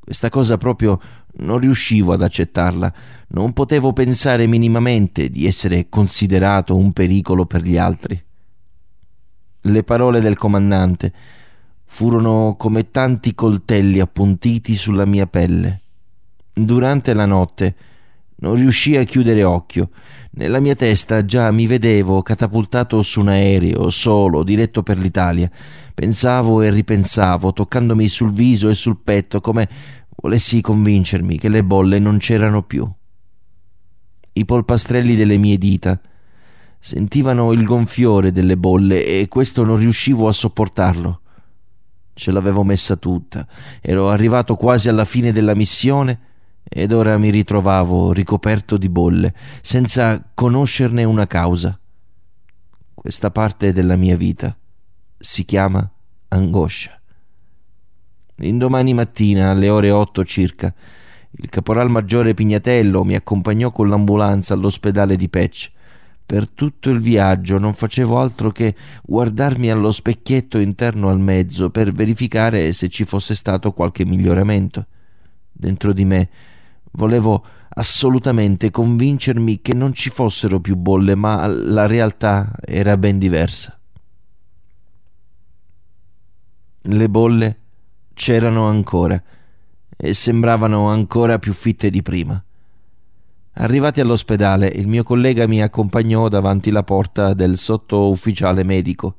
Questa 0.00 0.30
cosa 0.30 0.56
proprio 0.56 0.98
non 1.34 1.58
riuscivo 1.58 2.14
ad 2.14 2.22
accettarla, 2.22 2.92
non 3.28 3.52
potevo 3.52 3.92
pensare 3.92 4.46
minimamente 4.46 5.28
di 5.28 5.46
essere 5.46 5.88
considerato 5.90 6.76
un 6.76 6.92
pericolo 6.92 7.44
per 7.44 7.62
gli 7.62 7.76
altri. 7.76 8.22
Le 9.64 9.84
parole 9.84 10.20
del 10.20 10.36
comandante 10.36 11.12
furono 11.84 12.56
come 12.58 12.90
tanti 12.90 13.32
coltelli 13.34 14.00
appuntiti 14.00 14.74
sulla 14.74 15.04
mia 15.04 15.26
pelle. 15.26 15.82
Durante 16.52 17.12
la 17.12 17.26
notte 17.26 17.74
non 18.36 18.56
riuscii 18.56 18.96
a 18.96 19.04
chiudere 19.04 19.44
occhio. 19.44 19.90
Nella 20.32 20.58
mia 20.58 20.74
testa 20.74 21.24
già 21.24 21.50
mi 21.52 21.68
vedevo 21.68 22.22
catapultato 22.22 23.02
su 23.02 23.20
un 23.20 23.28
aereo, 23.28 23.88
solo, 23.90 24.42
diretto 24.42 24.82
per 24.82 24.98
l'Italia. 24.98 25.48
Pensavo 25.94 26.60
e 26.62 26.70
ripensavo, 26.70 27.52
toccandomi 27.52 28.08
sul 28.08 28.32
viso 28.32 28.68
e 28.68 28.74
sul 28.74 28.98
petto, 29.04 29.40
come 29.40 29.68
volessi 30.16 30.60
convincermi 30.60 31.38
che 31.38 31.48
le 31.48 31.62
bolle 31.62 32.00
non 32.00 32.18
c'erano 32.18 32.62
più. 32.64 32.90
I 34.32 34.44
polpastrelli 34.44 35.14
delle 35.14 35.36
mie 35.36 35.56
dita 35.56 36.00
sentivano 36.84 37.52
il 37.52 37.62
gonfiore 37.62 38.32
delle 38.32 38.56
bolle 38.56 39.06
e 39.06 39.28
questo 39.28 39.62
non 39.62 39.76
riuscivo 39.76 40.26
a 40.26 40.32
sopportarlo. 40.32 41.20
Ce 42.12 42.32
l'avevo 42.32 42.64
messa 42.64 42.96
tutta, 42.96 43.46
ero 43.80 44.10
arrivato 44.10 44.56
quasi 44.56 44.88
alla 44.88 45.04
fine 45.04 45.30
della 45.30 45.54
missione 45.54 46.18
ed 46.64 46.90
ora 46.90 47.16
mi 47.18 47.30
ritrovavo 47.30 48.12
ricoperto 48.12 48.76
di 48.76 48.88
bolle, 48.88 49.32
senza 49.62 50.30
conoscerne 50.34 51.04
una 51.04 51.28
causa. 51.28 51.78
Questa 52.92 53.30
parte 53.30 53.72
della 53.72 53.94
mia 53.94 54.16
vita 54.16 54.56
si 55.16 55.44
chiama 55.44 55.88
angoscia. 56.28 57.00
L'indomani 58.36 58.92
mattina, 58.92 59.50
alle 59.50 59.68
ore 59.68 59.92
otto 59.92 60.24
circa, 60.24 60.74
il 61.30 61.48
caporal 61.48 61.90
maggiore 61.90 62.34
Pignatello 62.34 63.04
mi 63.04 63.14
accompagnò 63.14 63.70
con 63.70 63.88
l'ambulanza 63.88 64.54
all'ospedale 64.54 65.14
di 65.14 65.28
Pec. 65.28 65.70
Per 66.24 66.48
tutto 66.48 66.90
il 66.90 67.00
viaggio 67.00 67.58
non 67.58 67.74
facevo 67.74 68.18
altro 68.18 68.50
che 68.50 68.74
guardarmi 69.02 69.70
allo 69.70 69.92
specchietto 69.92 70.58
interno 70.58 71.08
al 71.08 71.20
mezzo 71.20 71.70
per 71.70 71.92
verificare 71.92 72.72
se 72.72 72.88
ci 72.88 73.04
fosse 73.04 73.34
stato 73.34 73.72
qualche 73.72 74.04
miglioramento. 74.04 74.86
Dentro 75.52 75.92
di 75.92 76.04
me 76.04 76.28
volevo 76.92 77.44
assolutamente 77.74 78.70
convincermi 78.70 79.60
che 79.60 79.74
non 79.74 79.92
ci 79.92 80.10
fossero 80.10 80.60
più 80.60 80.76
bolle, 80.76 81.14
ma 81.14 81.46
la 81.46 81.86
realtà 81.86 82.52
era 82.64 82.96
ben 82.96 83.18
diversa. 83.18 83.78
Le 86.84 87.08
bolle 87.08 87.58
c'erano 88.14 88.66
ancora 88.66 89.22
e 89.96 90.14
sembravano 90.14 90.88
ancora 90.88 91.38
più 91.38 91.52
fitte 91.52 91.90
di 91.90 92.02
prima. 92.02 92.42
Arrivati 93.54 94.00
all'ospedale, 94.00 94.66
il 94.66 94.86
mio 94.86 95.02
collega 95.02 95.46
mi 95.46 95.60
accompagnò 95.60 96.28
davanti 96.28 96.70
la 96.70 96.82
porta 96.82 97.34
del 97.34 97.58
sottufficiale 97.58 98.64
medico. 98.64 99.16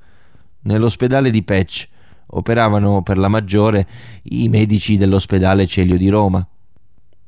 Nell'ospedale 0.62 1.30
di 1.30 1.44
Pec 1.44 1.88
operavano 2.28 3.04
per 3.04 3.20
la 3.20 3.28
maggiore 3.28 3.88
i 4.24 4.50
medici 4.50 4.98
dell'ospedale 4.98 5.68
Celio 5.68 5.98
di 5.98 6.10
Roma. 6.10 6.46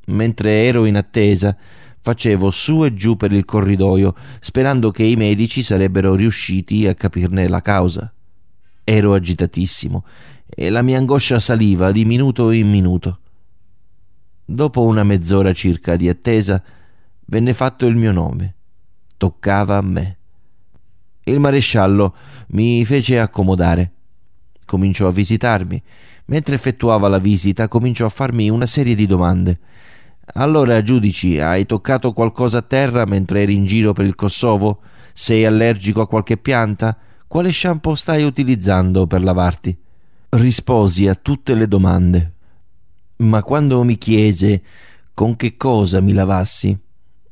Mentre 0.08 0.66
ero 0.66 0.86
in 0.86 0.98
attesa, 0.98 1.56
facevo 2.02 2.50
su 2.50 2.84
e 2.86 2.96
giù 2.96 3.16
per 3.18 3.32
il 3.32 3.46
corridoio, 3.46 4.16
sperando 4.40 4.90
che 4.90 5.04
i 5.04 5.16
medici 5.16 5.62
sarebbero 5.62 6.16
riusciti 6.16 6.88
a 6.88 6.96
capirne 6.96 7.48
la 7.48 7.62
causa. 7.62 8.12
Ero 8.84 9.14
agitatissimo 9.14 10.06
e 10.48 10.70
la 10.72 10.82
mia 10.82 10.98
angoscia 10.98 11.40
saliva 11.40 11.92
di 11.92 12.04
minuto 12.04 12.50
in 12.50 12.68
minuto. 12.68 13.20
Dopo 14.44 14.84
una 14.84 15.04
mezz'ora 15.04 15.54
circa 15.54 15.96
di 15.96 16.10
attesa, 16.10 16.62
venne 17.26 17.54
fatto 17.54 17.86
il 17.86 17.96
mio 17.96 18.12
nome. 18.12 18.56
Toccava 19.18 19.78
a 19.78 19.82
me. 19.82 20.18
Il 21.24 21.40
maresciallo 21.40 22.16
mi 22.50 22.86
fece 22.86 23.20
accomodare. 23.20 23.92
Cominciò 24.66 25.08
a 25.08 25.12
visitarmi. 25.12 25.82
Mentre 26.26 26.56
effettuava 26.56 27.08
la 27.08 27.20
visita, 27.20 27.68
cominciò 27.68 28.06
a 28.06 28.10
farmi 28.10 28.50
una 28.50 28.66
serie 28.66 28.96
di 28.96 29.06
domande. 29.06 29.60
Allora, 30.34 30.82
giudici, 30.82 31.40
hai 31.40 31.66
toccato 31.66 32.14
qualcosa 32.14 32.60
a 32.60 32.64
terra 32.64 33.06
mentre 33.06 33.44
eri 33.44 33.54
in 33.54 33.66
giro 33.66 33.94
per 33.94 34.06
il 34.06 34.16
Kosovo? 34.16 34.82
Sei 35.14 35.46
allergico 35.46 36.02
a 36.02 36.08
qualche 36.08 36.38
pianta? 36.38 36.98
Quale 37.28 37.52
shampoo 37.52 37.96
stai 37.96 38.24
utilizzando 38.24 39.08
per 39.08 39.24
lavarti? 39.24 39.78
Risposi 40.30 41.08
a 41.08 41.16
tutte 41.16 41.54
le 41.54 41.68
domande. 41.68 42.34
Ma 43.18 43.44
quando 43.44 43.84
mi 43.84 43.98
chiese 43.98 44.64
con 45.14 45.36
che 45.36 45.58
cosa 45.58 46.02
mi 46.02 46.12
lavassi, 46.12 46.78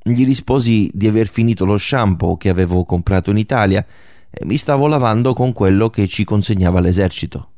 gli 0.06 0.26
risposi 0.26 0.92
di 0.94 1.08
aver 1.08 1.28
finito 1.28 1.64
lo 1.64 1.78
shampoo 1.78 2.36
che 2.36 2.50
avevo 2.50 2.84
comprato 2.84 3.32
in 3.32 3.38
Italia 3.38 3.86
e 4.30 4.46
mi 4.46 4.58
stavo 4.58 4.88
lavando 4.88 5.34
con 5.34 5.54
quello 5.54 5.90
che 5.90 6.08
ci 6.08 6.26
consegnava 6.26 6.82
l'esercito. 6.82 7.52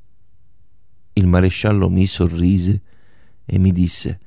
Il 1.13 1.26
maresciallo 1.26 1.89
mi 1.89 2.05
sorrise 2.05 2.81
e 3.45 3.57
mi 3.57 3.72
disse 3.72 4.19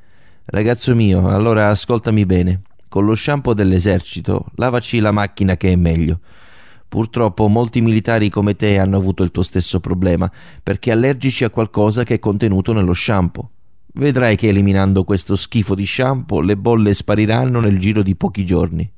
Ragazzo 0.46 0.94
mio, 0.94 1.28
allora 1.28 1.68
ascoltami 1.68 2.24
bene. 2.26 2.62
Con 2.88 3.04
lo 3.04 3.14
shampoo 3.14 3.52
dell'esercito 3.52 4.46
lavaci 4.54 4.98
la 4.98 5.12
macchina 5.12 5.56
che 5.56 5.70
è 5.70 5.76
meglio. 5.76 6.20
Purtroppo 6.88 7.46
molti 7.48 7.82
militari 7.82 8.30
come 8.30 8.56
te 8.56 8.78
hanno 8.78 8.96
avuto 8.96 9.22
il 9.22 9.30
tuo 9.30 9.42
stesso 9.42 9.78
problema, 9.78 10.30
perché 10.62 10.90
allergici 10.90 11.44
a 11.44 11.50
qualcosa 11.50 12.02
che 12.02 12.14
è 12.14 12.18
contenuto 12.18 12.72
nello 12.72 12.94
shampoo. 12.94 13.50
Vedrai 13.98 14.36
che 14.36 14.46
eliminando 14.46 15.02
questo 15.02 15.34
schifo 15.34 15.74
di 15.74 15.84
shampoo 15.84 16.40
le 16.40 16.56
bolle 16.56 16.94
spariranno 16.94 17.58
nel 17.58 17.80
giro 17.80 18.04
di 18.04 18.14
pochi 18.14 18.46
giorni. 18.46 18.88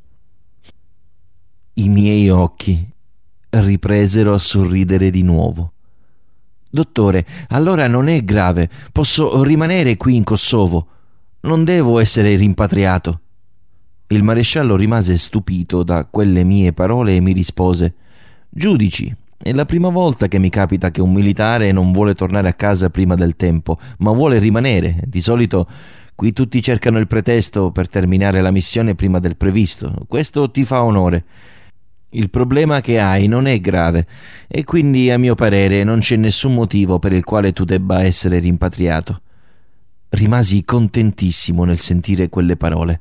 I 1.72 1.88
miei 1.88 2.28
occhi 2.28 2.86
ripresero 3.48 4.34
a 4.34 4.38
sorridere 4.38 5.08
di 5.10 5.22
nuovo. 5.22 5.72
Dottore, 6.68 7.26
allora 7.48 7.88
non 7.88 8.08
è 8.08 8.22
grave, 8.22 8.68
posso 8.92 9.42
rimanere 9.42 9.96
qui 9.96 10.16
in 10.16 10.22
Kosovo. 10.24 10.86
Non 11.40 11.64
devo 11.64 11.98
essere 11.98 12.36
rimpatriato. 12.36 13.20
Il 14.08 14.22
maresciallo 14.22 14.76
rimase 14.76 15.16
stupito 15.16 15.82
da 15.82 16.04
quelle 16.04 16.44
mie 16.44 16.74
parole 16.74 17.16
e 17.16 17.20
mi 17.20 17.32
rispose 17.32 17.94
Giudici, 18.50 19.16
è 19.42 19.52
la 19.52 19.64
prima 19.64 19.88
volta 19.88 20.28
che 20.28 20.38
mi 20.38 20.50
capita 20.50 20.90
che 20.90 21.00
un 21.00 21.14
militare 21.14 21.72
non 21.72 21.92
vuole 21.92 22.14
tornare 22.14 22.50
a 22.50 22.52
casa 22.52 22.90
prima 22.90 23.14
del 23.14 23.36
tempo, 23.36 23.78
ma 24.00 24.12
vuole 24.12 24.38
rimanere. 24.38 25.00
Di 25.06 25.22
solito 25.22 25.66
qui 26.14 26.34
tutti 26.34 26.60
cercano 26.60 26.98
il 26.98 27.06
pretesto 27.06 27.70
per 27.70 27.88
terminare 27.88 28.42
la 28.42 28.50
missione 28.50 28.94
prima 28.94 29.18
del 29.18 29.38
previsto. 29.38 30.04
Questo 30.06 30.50
ti 30.50 30.62
fa 30.62 30.82
onore. 30.82 31.24
Il 32.10 32.28
problema 32.28 32.82
che 32.82 33.00
hai 33.00 33.28
non 33.28 33.46
è 33.46 33.58
grave 33.60 34.06
e 34.46 34.64
quindi 34.64 35.10
a 35.10 35.18
mio 35.18 35.34
parere 35.34 35.84
non 35.84 36.00
c'è 36.00 36.16
nessun 36.16 36.52
motivo 36.52 36.98
per 36.98 37.14
il 37.14 37.24
quale 37.24 37.54
tu 37.54 37.64
debba 37.64 38.02
essere 38.02 38.40
rimpatriato. 38.40 39.22
Rimasi 40.10 40.64
contentissimo 40.64 41.64
nel 41.64 41.78
sentire 41.78 42.28
quelle 42.28 42.58
parole. 42.58 43.00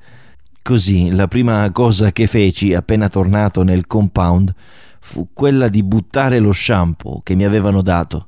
Così 0.61 1.09
la 1.09 1.27
prima 1.27 1.69
cosa 1.71 2.13
che 2.13 2.27
feci 2.27 2.73
appena 2.73 3.09
tornato 3.09 3.63
nel 3.63 3.87
compound 3.87 4.53
fu 4.99 5.29
quella 5.33 5.67
di 5.67 5.83
buttare 5.83 6.39
lo 6.39 6.51
shampoo 6.51 7.21
che 7.21 7.35
mi 7.35 7.45
avevano 7.45 7.81
dato. 7.81 8.27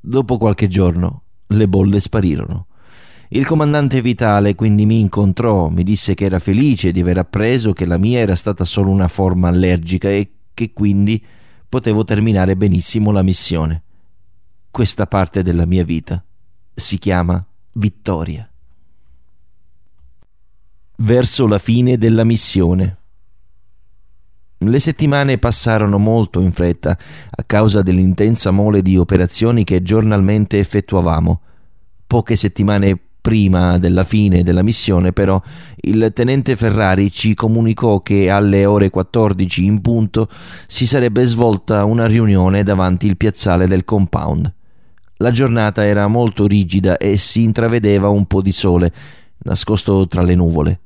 Dopo 0.00 0.36
qualche 0.36 0.68
giorno 0.68 1.22
le 1.46 1.68
bolle 1.68 2.00
sparirono. 2.00 2.66
Il 3.28 3.46
comandante 3.46 4.02
Vitale 4.02 4.54
quindi 4.54 4.84
mi 4.84 5.00
incontrò, 5.00 5.68
mi 5.68 5.82
disse 5.82 6.12
che 6.14 6.26
era 6.26 6.38
felice 6.38 6.92
di 6.92 7.00
aver 7.00 7.18
appreso 7.18 7.72
che 7.72 7.86
la 7.86 7.96
mia 7.96 8.18
era 8.18 8.34
stata 8.34 8.64
solo 8.64 8.90
una 8.90 9.08
forma 9.08 9.48
allergica 9.48 10.10
e 10.10 10.30
che 10.52 10.72
quindi 10.72 11.24
potevo 11.68 12.04
terminare 12.04 12.56
benissimo 12.56 13.10
la 13.10 13.22
missione. 13.22 13.82
Questa 14.70 15.06
parte 15.06 15.42
della 15.42 15.64
mia 15.64 15.84
vita 15.84 16.22
si 16.74 16.98
chiama 16.98 17.42
vittoria. 17.72 18.46
Verso 20.96 21.46
la 21.46 21.58
fine 21.58 21.96
della 21.96 22.24
missione. 22.24 22.98
Le 24.64 24.78
settimane 24.78 25.38
passarono 25.38 25.98
molto 25.98 26.40
in 26.40 26.52
fretta 26.52 26.96
a 27.30 27.42
causa 27.44 27.82
dell'intensa 27.82 28.52
mole 28.52 28.80
di 28.80 28.96
operazioni 28.96 29.64
che 29.64 29.82
giornalmente 29.82 30.58
effettuavamo. 30.58 31.40
Poche 32.06 32.36
settimane 32.36 32.98
prima 33.20 33.78
della 33.78 34.04
fine 34.04 34.42
della 34.42 34.62
missione, 34.62 35.12
però, 35.12 35.40
il 35.76 36.12
tenente 36.14 36.56
Ferrari 36.56 37.10
ci 37.10 37.34
comunicò 37.34 38.00
che 38.00 38.30
alle 38.30 38.64
ore 38.64 38.90
14 38.90 39.64
in 39.64 39.80
punto 39.80 40.28
si 40.66 40.86
sarebbe 40.86 41.24
svolta 41.24 41.84
una 41.84 42.06
riunione 42.06 42.62
davanti 42.62 43.06
il 43.06 43.16
piazzale 43.16 43.66
del 43.66 43.84
compound. 43.84 44.52
La 45.16 45.30
giornata 45.30 45.84
era 45.84 46.08
molto 46.08 46.46
rigida 46.46 46.96
e 46.98 47.16
si 47.16 47.42
intravedeva 47.42 48.08
un 48.08 48.26
po' 48.26 48.42
di 48.42 48.52
sole, 48.52 48.92
nascosto 49.38 50.06
tra 50.08 50.22
le 50.22 50.34
nuvole. 50.34 50.80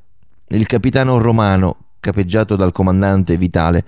Il 0.48 0.66
capitano 0.66 1.18
romano, 1.18 1.85
capeggiato 2.06 2.54
dal 2.54 2.70
comandante 2.70 3.36
Vitale, 3.36 3.84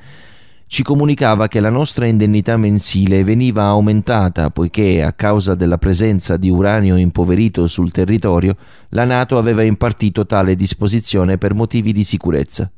ci 0.66 0.82
comunicava 0.82 1.46
che 1.46 1.60
la 1.60 1.70
nostra 1.70 2.04
indennità 2.06 2.56
mensile 2.56 3.22
veniva 3.22 3.66
aumentata 3.66 4.50
poiché, 4.50 5.02
a 5.04 5.12
causa 5.12 5.54
della 5.54 5.78
presenza 5.78 6.36
di 6.36 6.50
uranio 6.50 6.96
impoverito 6.96 7.68
sul 7.68 7.92
territorio, 7.92 8.56
la 8.90 9.04
Nato 9.04 9.38
aveva 9.38 9.62
impartito 9.62 10.26
tale 10.26 10.56
disposizione 10.56 11.38
per 11.38 11.54
motivi 11.54 11.92
di 11.92 12.02
sicurezza. 12.02 12.68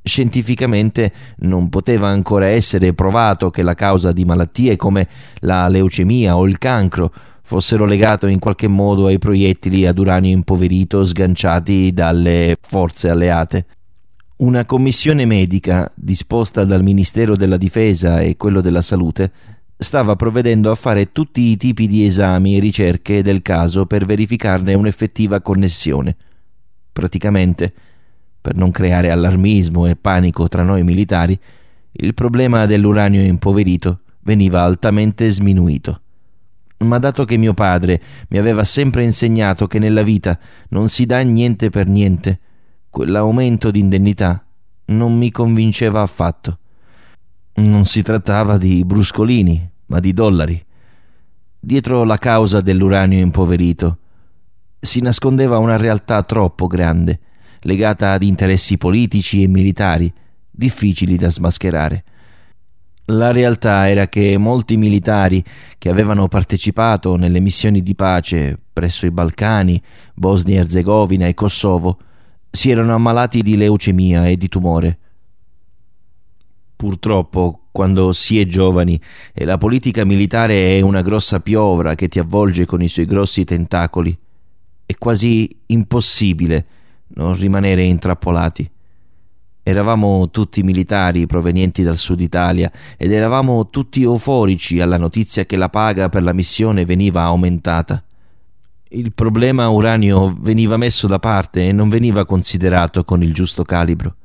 Scientificamente 0.00 1.12
non 1.38 1.68
poteva 1.68 2.08
ancora 2.08 2.46
essere 2.46 2.94
provato 2.94 3.50
che 3.50 3.62
la 3.62 3.74
causa 3.74 4.12
di 4.12 4.24
malattie 4.24 4.76
come 4.76 5.08
la 5.40 5.68
leucemia 5.68 6.36
o 6.36 6.46
il 6.46 6.58
cancro 6.58 7.12
fossero 7.42 7.84
legato 7.84 8.26
in 8.28 8.38
qualche 8.38 8.68
modo 8.68 9.06
ai 9.06 9.18
proiettili 9.18 9.86
ad 9.86 9.98
uranio 9.98 10.32
impoverito 10.32 11.04
sganciati 11.04 11.92
dalle 11.92 12.56
forze 12.60 13.10
alleate. 13.10 13.66
Una 14.42 14.64
commissione 14.64 15.24
medica, 15.24 15.88
disposta 15.94 16.64
dal 16.64 16.82
Ministero 16.82 17.36
della 17.36 17.56
Difesa 17.56 18.22
e 18.22 18.36
quello 18.36 18.60
della 18.60 18.82
Salute, 18.82 19.30
stava 19.76 20.16
provvedendo 20.16 20.72
a 20.72 20.74
fare 20.74 21.12
tutti 21.12 21.42
i 21.42 21.56
tipi 21.56 21.86
di 21.86 22.04
esami 22.04 22.56
e 22.56 22.58
ricerche 22.58 23.22
del 23.22 23.40
caso 23.40 23.86
per 23.86 24.04
verificarne 24.04 24.74
un'effettiva 24.74 25.40
connessione. 25.42 26.16
Praticamente, 26.90 27.72
per 28.40 28.56
non 28.56 28.72
creare 28.72 29.12
allarmismo 29.12 29.86
e 29.86 29.94
panico 29.94 30.48
tra 30.48 30.64
noi 30.64 30.82
militari, 30.82 31.38
il 31.92 32.12
problema 32.12 32.66
dell'uranio 32.66 33.22
impoverito 33.22 34.00
veniva 34.22 34.62
altamente 34.62 35.30
sminuito. 35.30 36.00
Ma 36.78 36.98
dato 36.98 37.24
che 37.24 37.36
mio 37.36 37.54
padre 37.54 38.02
mi 38.30 38.38
aveva 38.38 38.64
sempre 38.64 39.04
insegnato 39.04 39.68
che 39.68 39.78
nella 39.78 40.02
vita 40.02 40.36
non 40.70 40.88
si 40.88 41.06
dà 41.06 41.20
niente 41.20 41.70
per 41.70 41.86
niente, 41.86 42.40
quell'aumento 42.92 43.70
di 43.70 43.80
indennità 43.80 44.44
non 44.86 45.16
mi 45.16 45.30
convinceva 45.30 46.02
affatto. 46.02 46.58
Non 47.54 47.86
si 47.86 48.02
trattava 48.02 48.58
di 48.58 48.84
bruscolini, 48.84 49.66
ma 49.86 49.98
di 49.98 50.12
dollari. 50.12 50.62
Dietro 51.58 52.04
la 52.04 52.18
causa 52.18 52.60
dell'uranio 52.60 53.18
impoverito 53.18 53.96
si 54.78 55.00
nascondeva 55.00 55.56
una 55.56 55.78
realtà 55.78 56.22
troppo 56.22 56.66
grande, 56.66 57.18
legata 57.60 58.12
ad 58.12 58.24
interessi 58.24 58.76
politici 58.76 59.42
e 59.42 59.48
militari, 59.48 60.12
difficili 60.50 61.16
da 61.16 61.30
smascherare. 61.30 62.04
La 63.06 63.30
realtà 63.30 63.88
era 63.88 64.06
che 64.06 64.36
molti 64.36 64.76
militari 64.76 65.42
che 65.78 65.88
avevano 65.88 66.28
partecipato 66.28 67.16
nelle 67.16 67.40
missioni 67.40 67.82
di 67.82 67.94
pace 67.94 68.58
presso 68.70 69.06
i 69.06 69.10
Balcani, 69.10 69.80
Bosnia 70.12 70.56
e 70.56 70.58
Erzegovina 70.58 71.26
e 71.26 71.32
Kosovo 71.32 71.98
si 72.54 72.70
erano 72.70 72.94
ammalati 72.94 73.40
di 73.40 73.56
leucemia 73.56 74.28
e 74.28 74.36
di 74.36 74.48
tumore. 74.48 74.98
Purtroppo, 76.76 77.68
quando 77.72 78.12
si 78.12 78.38
è 78.38 78.44
giovani 78.44 79.00
e 79.32 79.46
la 79.46 79.56
politica 79.56 80.04
militare 80.04 80.76
è 80.76 80.80
una 80.82 81.00
grossa 81.00 81.40
piovra 81.40 81.94
che 81.94 82.08
ti 82.08 82.18
avvolge 82.18 82.66
con 82.66 82.82
i 82.82 82.88
suoi 82.88 83.06
grossi 83.06 83.44
tentacoli, 83.44 84.16
è 84.84 84.94
quasi 84.98 85.48
impossibile 85.66 86.66
non 87.14 87.34
rimanere 87.38 87.84
intrappolati. 87.84 88.70
Eravamo 89.62 90.28
tutti 90.30 90.62
militari 90.62 91.24
provenienti 91.26 91.82
dal 91.82 91.96
sud 91.96 92.20
Italia 92.20 92.70
ed 92.98 93.12
eravamo 93.12 93.68
tutti 93.68 94.02
euforici 94.02 94.80
alla 94.80 94.98
notizia 94.98 95.46
che 95.46 95.56
la 95.56 95.70
paga 95.70 96.10
per 96.10 96.22
la 96.22 96.34
missione 96.34 96.84
veniva 96.84 97.22
aumentata. 97.22 98.02
Il 98.94 99.14
problema 99.14 99.70
uranio 99.70 100.36
veniva 100.38 100.76
messo 100.76 101.06
da 101.06 101.18
parte 101.18 101.66
e 101.66 101.72
non 101.72 101.88
veniva 101.88 102.26
considerato 102.26 103.04
con 103.04 103.22
il 103.22 103.32
giusto 103.32 103.64
calibro. 103.64 104.16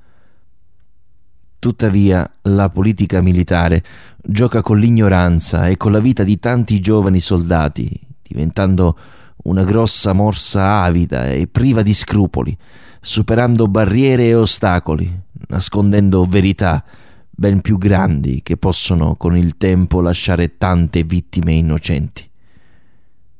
Tuttavia, 1.57 2.30
la 2.41 2.69
politica 2.69 3.22
militare 3.22 3.81
gioca 4.22 4.61
con 4.61 4.77
l'ignoranza 4.77 5.69
e 5.69 5.77
con 5.77 5.94
la 5.94 6.02
vita 6.02 6.26
di 6.26 6.38
tanti 6.38 6.81
giovani 6.81 7.22
soldati, 7.22 7.89
diventando 8.22 8.98
una 9.44 9.64
grossa 9.64 10.11
morsa 10.11 10.81
avida 10.81 11.30
e 11.30 11.48
priva 11.48 11.81
di 11.81 11.94
scrupoli, 11.94 12.56
superando 12.99 13.69
barriere 13.69 14.26
e 14.26 14.35
ostacoli, 14.35 15.10
nascondendo 15.48 16.26
verità 16.26 16.84
ben 17.30 17.61
più 17.61 17.77
grandi 17.77 18.41
che 18.44 18.57
possono 18.57 19.15
con 19.15 19.38
il 19.38 19.56
tempo 19.56 20.02
lasciare 20.02 20.57
tante 20.57 21.06
vittime 21.06 21.53
innocenti 21.53 22.27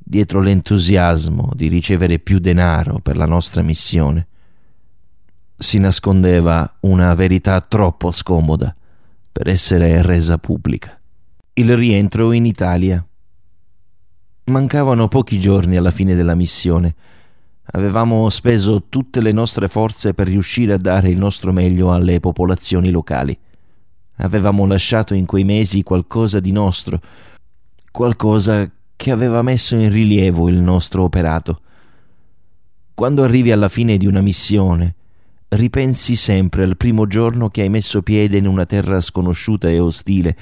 dietro 0.10 0.40
l'entusiasmo 0.40 1.52
di 1.54 1.68
ricevere 1.68 2.20
più 2.20 2.40
denaro 2.40 3.00
per 3.00 3.18
la 3.18 3.26
nostra 3.26 3.62
missione, 3.62 4.28
si 5.58 5.80
nascondeva 5.80 6.78
una 6.82 7.14
verità 7.14 7.60
troppo 7.60 8.12
scomoda 8.12 8.74
per 9.30 9.50
essere 9.50 10.02
resa 10.02 10.38
pubblica. 10.38 10.98
Il 11.54 11.76
rientro 11.76 12.32
in 12.32 12.46
Italia. 12.46 13.06
Mancavano 14.46 15.10
pochi 15.10 15.42
giorni 15.42 15.76
alla 15.76 15.92
fine 15.92 16.16
della 16.16 16.36
missione. 16.36 16.96
Avevamo 17.72 18.30
speso 18.30 18.84
tutte 18.88 19.20
le 19.20 19.34
nostre 19.34 19.68
forze 19.68 20.14
per 20.14 20.28
riuscire 20.28 20.72
a 20.72 20.78
dare 20.78 21.10
il 21.10 21.18
nostro 21.18 21.52
meglio 21.52 21.92
alle 21.92 22.22
popolazioni 22.22 22.92
locali. 22.92 23.38
Avevamo 24.20 24.66
lasciato 24.66 25.14
in 25.14 25.26
quei 25.26 25.44
mesi 25.44 25.84
qualcosa 25.84 26.40
di 26.40 26.54
nostro, 26.54 27.02
qualcosa 27.92 28.72
che 28.98 29.12
aveva 29.12 29.42
messo 29.42 29.76
in 29.78 29.90
rilievo 29.90 30.50
il 30.50 30.58
nostro 30.58 31.04
operato. 31.04 31.62
Quando 32.94 33.24
arrivi 33.24 33.52
alla 33.52 33.70
fine 33.70 33.96
di 33.96 34.08
una 34.08 34.22
missione, 34.22 34.96
ripensi 35.50 36.16
sempre 36.16 36.64
al 36.64 36.76
primo 36.76 37.08
giorno 37.08 37.48
che 37.50 37.62
hai 37.62 37.70
messo 37.70 38.02
piede 38.02 38.38
in 38.38 38.48
una 38.48 38.66
terra 38.66 39.00
sconosciuta 39.00 39.70
e 39.70 39.80
ostile, 39.80 40.38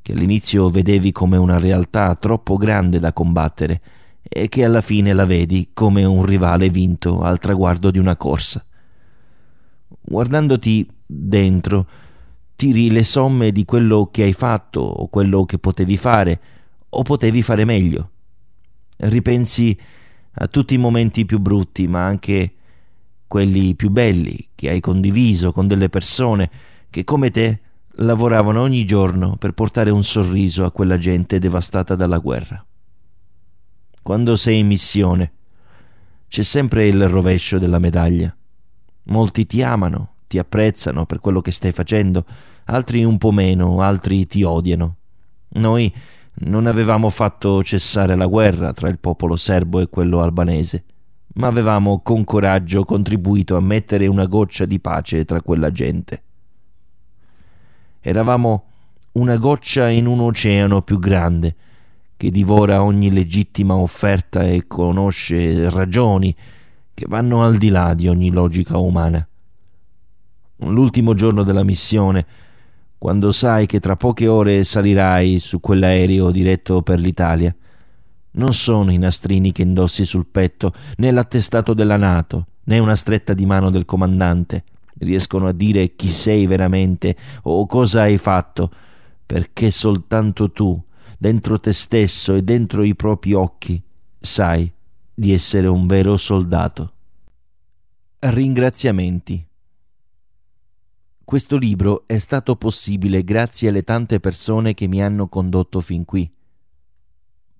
che 0.00 0.12
all'inizio 0.12 0.70
vedevi 0.70 1.12
come 1.12 1.36
una 1.36 1.58
realtà 1.58 2.14
troppo 2.14 2.56
grande 2.56 3.00
da 3.00 3.12
combattere 3.12 3.80
e 4.22 4.48
che 4.48 4.64
alla 4.64 4.80
fine 4.80 5.12
la 5.12 5.26
vedi 5.26 5.70
come 5.74 6.04
un 6.04 6.24
rivale 6.24 6.70
vinto 6.70 7.20
al 7.20 7.38
traguardo 7.38 7.90
di 7.90 7.98
una 7.98 8.16
corsa. 8.16 8.64
Guardandoti 10.00 10.88
dentro, 11.04 11.86
tiri 12.54 12.90
le 12.90 13.04
somme 13.04 13.50
di 13.50 13.64
quello 13.64 14.08
che 14.10 14.22
hai 14.22 14.32
fatto 14.32 14.80
o 14.80 15.08
quello 15.08 15.44
che 15.44 15.58
potevi 15.58 15.96
fare, 15.96 16.40
o 16.90 17.02
potevi 17.02 17.42
fare 17.42 17.64
meglio. 17.64 18.10
Ripensi 18.96 19.78
a 20.32 20.46
tutti 20.46 20.74
i 20.74 20.78
momenti 20.78 21.24
più 21.24 21.38
brutti, 21.38 21.86
ma 21.86 22.04
anche 22.04 22.54
quelli 23.26 23.74
più 23.74 23.90
belli 23.90 24.50
che 24.54 24.70
hai 24.70 24.80
condiviso 24.80 25.52
con 25.52 25.68
delle 25.68 25.88
persone 25.88 26.50
che 26.90 27.04
come 27.04 27.30
te 27.30 27.60
lavoravano 28.00 28.62
ogni 28.62 28.84
giorno 28.84 29.36
per 29.36 29.52
portare 29.52 29.90
un 29.90 30.04
sorriso 30.04 30.64
a 30.64 30.70
quella 30.70 30.98
gente 30.98 31.38
devastata 31.38 31.94
dalla 31.94 32.18
guerra. 32.18 32.64
Quando 34.02 34.36
sei 34.36 34.60
in 34.60 34.66
missione 34.66 35.32
c'è 36.28 36.42
sempre 36.42 36.86
il 36.86 37.08
rovescio 37.08 37.58
della 37.58 37.78
medaglia. 37.78 38.34
Molti 39.04 39.46
ti 39.46 39.62
amano, 39.62 40.14
ti 40.26 40.38
apprezzano 40.38 41.06
per 41.06 41.20
quello 41.20 41.40
che 41.40 41.50
stai 41.50 41.72
facendo, 41.72 42.24
altri 42.66 43.04
un 43.04 43.18
po' 43.18 43.32
meno, 43.32 43.80
altri 43.80 44.26
ti 44.26 44.42
odiano. 44.42 44.96
Noi 45.50 45.92
non 46.40 46.66
avevamo 46.66 47.10
fatto 47.10 47.62
cessare 47.64 48.14
la 48.14 48.26
guerra 48.26 48.72
tra 48.72 48.88
il 48.88 48.98
popolo 48.98 49.36
serbo 49.36 49.80
e 49.80 49.88
quello 49.88 50.22
albanese, 50.22 50.84
ma 51.34 51.48
avevamo 51.48 52.00
con 52.00 52.24
coraggio 52.24 52.84
contribuito 52.84 53.56
a 53.56 53.60
mettere 53.60 54.06
una 54.06 54.26
goccia 54.26 54.64
di 54.64 54.78
pace 54.78 55.24
tra 55.24 55.42
quella 55.42 55.70
gente. 55.70 56.22
Eravamo 58.00 58.64
una 59.12 59.36
goccia 59.36 59.88
in 59.88 60.06
un 60.06 60.20
oceano 60.20 60.82
più 60.82 60.98
grande 60.98 61.56
che 62.16 62.30
divora 62.30 62.82
ogni 62.82 63.12
legittima 63.12 63.74
offerta 63.74 64.44
e 64.44 64.66
conosce 64.66 65.68
ragioni 65.70 66.34
che 66.94 67.06
vanno 67.08 67.44
al 67.44 67.56
di 67.56 67.68
là 67.68 67.94
di 67.94 68.08
ogni 68.08 68.30
logica 68.30 68.78
umana. 68.78 69.26
L'ultimo 70.62 71.14
giorno 71.14 71.42
della 71.44 71.62
missione 71.62 72.26
quando 72.98 73.32
sai 73.32 73.66
che 73.66 73.80
tra 73.80 73.96
poche 73.96 74.26
ore 74.26 74.64
salirai 74.64 75.38
su 75.38 75.60
quell'aereo 75.60 76.30
diretto 76.30 76.82
per 76.82 76.98
l'Italia. 76.98 77.54
Non 78.32 78.52
sono 78.52 78.90
i 78.90 78.98
nastrini 78.98 79.52
che 79.52 79.62
indossi 79.62 80.04
sul 80.04 80.26
petto, 80.26 80.72
né 80.96 81.10
l'attestato 81.10 81.74
della 81.74 81.96
Nato, 81.96 82.46
né 82.64 82.78
una 82.78 82.96
stretta 82.96 83.32
di 83.34 83.46
mano 83.46 83.70
del 83.70 83.84
comandante 83.84 84.64
riescono 84.98 85.46
a 85.46 85.52
dire 85.52 85.94
chi 85.94 86.08
sei 86.08 86.46
veramente 86.46 87.16
o 87.42 87.66
cosa 87.66 88.02
hai 88.02 88.18
fatto, 88.18 88.70
perché 89.24 89.70
soltanto 89.70 90.50
tu, 90.50 90.80
dentro 91.16 91.60
te 91.60 91.72
stesso 91.72 92.34
e 92.34 92.42
dentro 92.42 92.82
i 92.82 92.94
propri 92.94 93.32
occhi, 93.32 93.80
sai 94.18 94.70
di 95.14 95.32
essere 95.32 95.66
un 95.66 95.86
vero 95.86 96.16
soldato. 96.16 96.92
Ringraziamenti. 98.20 99.47
Questo 101.28 101.58
libro 101.58 102.04
è 102.06 102.16
stato 102.16 102.56
possibile 102.56 103.22
grazie 103.22 103.68
alle 103.68 103.82
tante 103.82 104.18
persone 104.18 104.72
che 104.72 104.86
mi 104.86 105.02
hanno 105.02 105.28
condotto 105.28 105.82
fin 105.82 106.06
qui. 106.06 106.26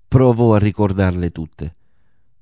Provo 0.07 0.55
a 0.55 0.57
ricordarle 0.57 1.31
tutte. 1.31 1.75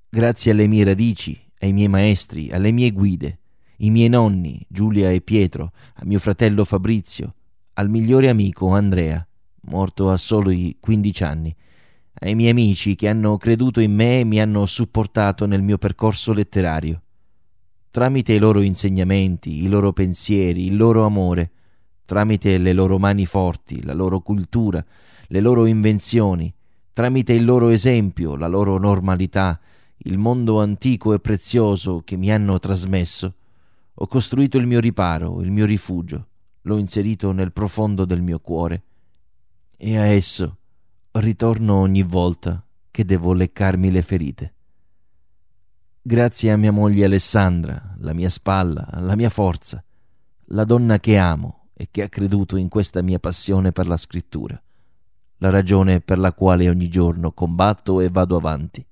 Grazie 0.07 0.51
alle 0.51 0.67
mie 0.67 0.85
radici, 0.85 1.37
ai 1.59 1.73
miei 1.73 1.89
maestri, 1.89 2.49
alle 2.49 2.71
mie 2.71 2.91
guide, 2.91 3.39
i 3.79 3.89
miei 3.89 4.07
nonni, 4.07 4.65
Giulia 4.69 5.11
e 5.11 5.19
Pietro, 5.19 5.73
a 5.95 6.05
mio 6.05 6.19
fratello 6.19 6.63
Fabrizio, 6.63 7.33
al 7.73 7.89
migliore 7.89 8.29
amico 8.29 8.69
Andrea, 8.69 9.27
morto 9.63 10.09
a 10.09 10.15
solo 10.15 10.49
i 10.49 10.77
15 10.79 11.23
anni, 11.25 11.53
ai 12.19 12.35
miei 12.35 12.51
amici 12.51 12.95
che 12.95 13.09
hanno 13.09 13.35
creduto 13.35 13.81
in 13.81 13.93
me 13.93 14.21
e 14.21 14.23
mi 14.23 14.39
hanno 14.39 14.65
supportato 14.65 15.45
nel 15.45 15.61
mio 15.61 15.77
percorso 15.77 16.31
letterario 16.31 17.01
tramite 17.97 18.33
i 18.33 18.37
loro 18.37 18.61
insegnamenti, 18.61 19.63
i 19.63 19.67
loro 19.67 19.91
pensieri, 19.91 20.67
il 20.67 20.77
loro 20.77 21.03
amore, 21.03 21.49
tramite 22.05 22.59
le 22.59 22.71
loro 22.71 22.99
mani 22.99 23.25
forti, 23.25 23.81
la 23.81 23.95
loro 23.95 24.19
cultura, 24.19 24.85
le 25.25 25.39
loro 25.39 25.65
invenzioni, 25.65 26.53
tramite 26.93 27.33
il 27.33 27.43
loro 27.43 27.69
esempio, 27.69 28.35
la 28.35 28.45
loro 28.45 28.77
normalità, 28.77 29.59
il 30.03 30.19
mondo 30.19 30.61
antico 30.61 31.11
e 31.15 31.19
prezioso 31.19 32.03
che 32.05 32.17
mi 32.17 32.31
hanno 32.31 32.59
trasmesso, 32.59 33.33
ho 33.95 34.05
costruito 34.05 34.59
il 34.59 34.67
mio 34.67 34.79
riparo, 34.79 35.41
il 35.41 35.49
mio 35.49 35.65
rifugio, 35.65 36.27
l'ho 36.61 36.77
inserito 36.77 37.31
nel 37.31 37.51
profondo 37.51 38.05
del 38.05 38.21
mio 38.21 38.37
cuore 38.37 38.83
e 39.75 39.97
a 39.97 40.05
esso 40.05 40.57
ritorno 41.13 41.77
ogni 41.77 42.03
volta 42.03 42.63
che 42.91 43.03
devo 43.05 43.33
leccarmi 43.33 43.89
le 43.89 44.01
ferite. 44.03 44.53
Grazie 46.07 46.51
a 46.53 46.55
mia 46.55 46.71
moglie 46.71 47.03
Alessandra, 47.03 47.93
la 47.97 48.13
mia 48.13 48.29
spalla, 48.29 48.87
la 48.93 49.17
mia 49.17 49.29
forza, 49.29 49.83
la 50.45 50.63
donna 50.63 51.01
che 51.01 51.17
amo 51.17 51.67
e 51.73 51.89
che 51.91 52.01
ha 52.01 52.07
creduto 52.07 52.55
in 52.55 52.69
questa 52.69 53.01
mia 53.01 53.19
passione 53.19 53.73
per 53.73 53.87
la 53.87 53.97
scrittura, 53.97 54.57
la 55.39 55.49
ragione 55.49 55.99
per 55.99 56.17
la 56.17 56.31
quale 56.31 56.69
ogni 56.69 56.87
giorno 56.87 57.33
combatto 57.33 57.99
e 57.99 58.07
vado 58.07 58.37
avanti. 58.37 58.87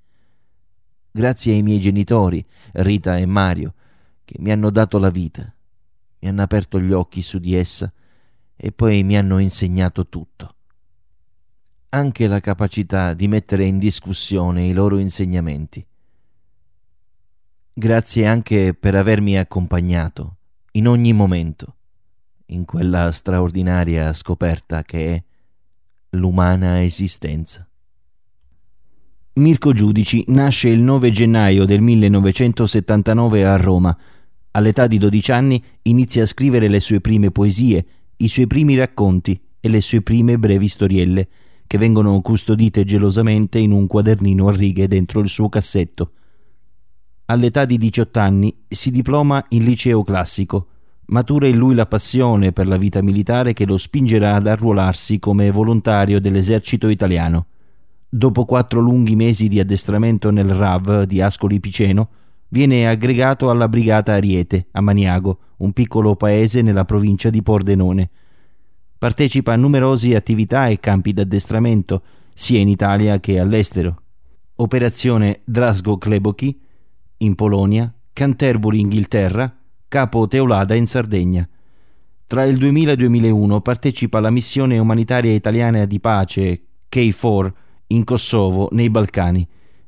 Grazie 1.09 1.53
ai 1.53 1.63
miei 1.63 1.79
genitori, 1.79 2.45
Rita 2.73 3.17
e 3.17 3.25
Mario, 3.25 3.75
che 4.25 4.35
mi 4.39 4.51
hanno 4.51 4.69
dato 4.69 4.99
la 4.99 5.09
vita, 5.09 5.49
mi 6.19 6.27
hanno 6.27 6.41
aperto 6.41 6.81
gli 6.81 6.91
occhi 6.91 7.21
su 7.21 7.39
di 7.39 7.55
essa 7.55 7.89
e 8.57 8.71
poi 8.73 9.03
mi 9.03 9.17
hanno 9.17 9.37
insegnato 9.37 10.09
tutto. 10.09 10.55
Anche 11.91 12.27
la 12.27 12.41
capacità 12.41 13.13
di 13.13 13.29
mettere 13.29 13.63
in 13.63 13.79
discussione 13.79 14.65
i 14.65 14.73
loro 14.73 14.97
insegnamenti. 14.97 15.87
Grazie 17.77 18.25
anche 18.25 18.73
per 18.73 18.95
avermi 18.95 19.37
accompagnato 19.37 20.37
in 20.71 20.87
ogni 20.87 21.11
momento 21.11 21.75
in 22.47 22.63
quella 22.63 23.11
straordinaria 23.11 24.13
scoperta 24.13 24.81
che 24.83 25.13
è 25.13 25.23
l'umana 26.11 26.81
esistenza. 26.81 27.67
Mirko 29.33 29.73
Giudici 29.73 30.23
nasce 30.27 30.69
il 30.69 30.79
9 30.79 31.11
gennaio 31.11 31.65
del 31.65 31.81
1979 31.81 33.45
a 33.45 33.57
Roma. 33.57 33.97
All'età 34.51 34.87
di 34.87 34.97
12 34.97 35.31
anni 35.33 35.61
inizia 35.81 36.23
a 36.23 36.27
scrivere 36.27 36.69
le 36.69 36.79
sue 36.79 37.01
prime 37.01 37.29
poesie, 37.29 37.85
i 38.15 38.29
suoi 38.29 38.47
primi 38.47 38.77
racconti 38.77 39.37
e 39.59 39.67
le 39.67 39.81
sue 39.81 40.01
prime 40.01 40.39
brevi 40.39 40.69
storielle, 40.69 41.27
che 41.67 41.77
vengono 41.77 42.21
custodite 42.21 42.85
gelosamente 42.85 43.59
in 43.59 43.73
un 43.73 43.85
quadernino 43.85 44.47
a 44.47 44.53
righe 44.53 44.87
dentro 44.87 45.19
il 45.19 45.27
suo 45.27 45.49
cassetto. 45.49 46.11
All'età 47.27 47.65
di 47.65 47.79
18 47.79 48.19
anni 48.19 48.55
si 48.67 48.91
diploma 48.91 49.43
in 49.49 49.63
liceo 49.63 50.03
classico. 50.03 50.67
Matura 51.07 51.47
in 51.47 51.57
lui 51.57 51.73
la 51.73 51.87
passione 51.87 52.51
per 52.51 52.67
la 52.67 52.77
vita 52.77 53.01
militare 53.01 53.53
che 53.53 53.65
lo 53.65 53.79
spingerà 53.79 54.35
ad 54.35 54.45
arruolarsi 54.45 55.17
come 55.17 55.49
volontario 55.49 56.21
dell'esercito 56.21 56.87
italiano. 56.87 57.47
Dopo 58.07 58.45
quattro 58.45 58.79
lunghi 58.79 59.15
mesi 59.15 59.47
di 59.47 59.59
addestramento 59.59 60.29
nel 60.29 60.49
RAV 60.49 61.03
di 61.03 61.19
Ascoli 61.19 61.59
Piceno, 61.59 62.09
viene 62.49 62.87
aggregato 62.87 63.49
alla 63.49 63.67
brigata 63.67 64.13
Ariete 64.13 64.67
a 64.71 64.81
Maniago, 64.81 65.39
un 65.57 65.73
piccolo 65.73 66.15
paese 66.15 66.61
nella 66.61 66.85
provincia 66.85 67.31
di 67.31 67.41
Pordenone. 67.41 68.09
Partecipa 68.99 69.53
a 69.53 69.55
numerose 69.55 70.15
attività 70.15 70.67
e 70.67 70.79
campi 70.79 71.11
d'addestramento, 71.11 72.03
sia 72.35 72.59
in 72.59 72.67
Italia 72.67 73.19
che 73.19 73.39
all'estero. 73.39 74.01
Operazione 74.57 75.41
Drasgo 75.43 75.97
Kleboki 75.97 76.59
in 77.17 77.35
Polonia, 77.35 77.93
Canterbury 78.13 78.79
Inghilterra, 78.79 79.53
Capo 79.87 80.27
Teolada 80.27 80.73
in 80.73 80.87
Sardegna. 80.87 81.47
Tra 82.27 82.43
il 82.43 82.57
2000 82.57 82.89
e 82.89 82.93
il 82.93 82.99
2001 82.99 83.61
partecipa 83.61 84.17
alla 84.17 84.29
missione 84.29 84.77
umanitaria 84.77 85.31
italiana 85.31 85.85
di 85.85 85.99
pace 85.99 86.61
K4 86.91 87.51
in 87.87 88.03
Kosovo, 88.03 88.69
nei 88.71 88.89
Balcani. 88.89 89.47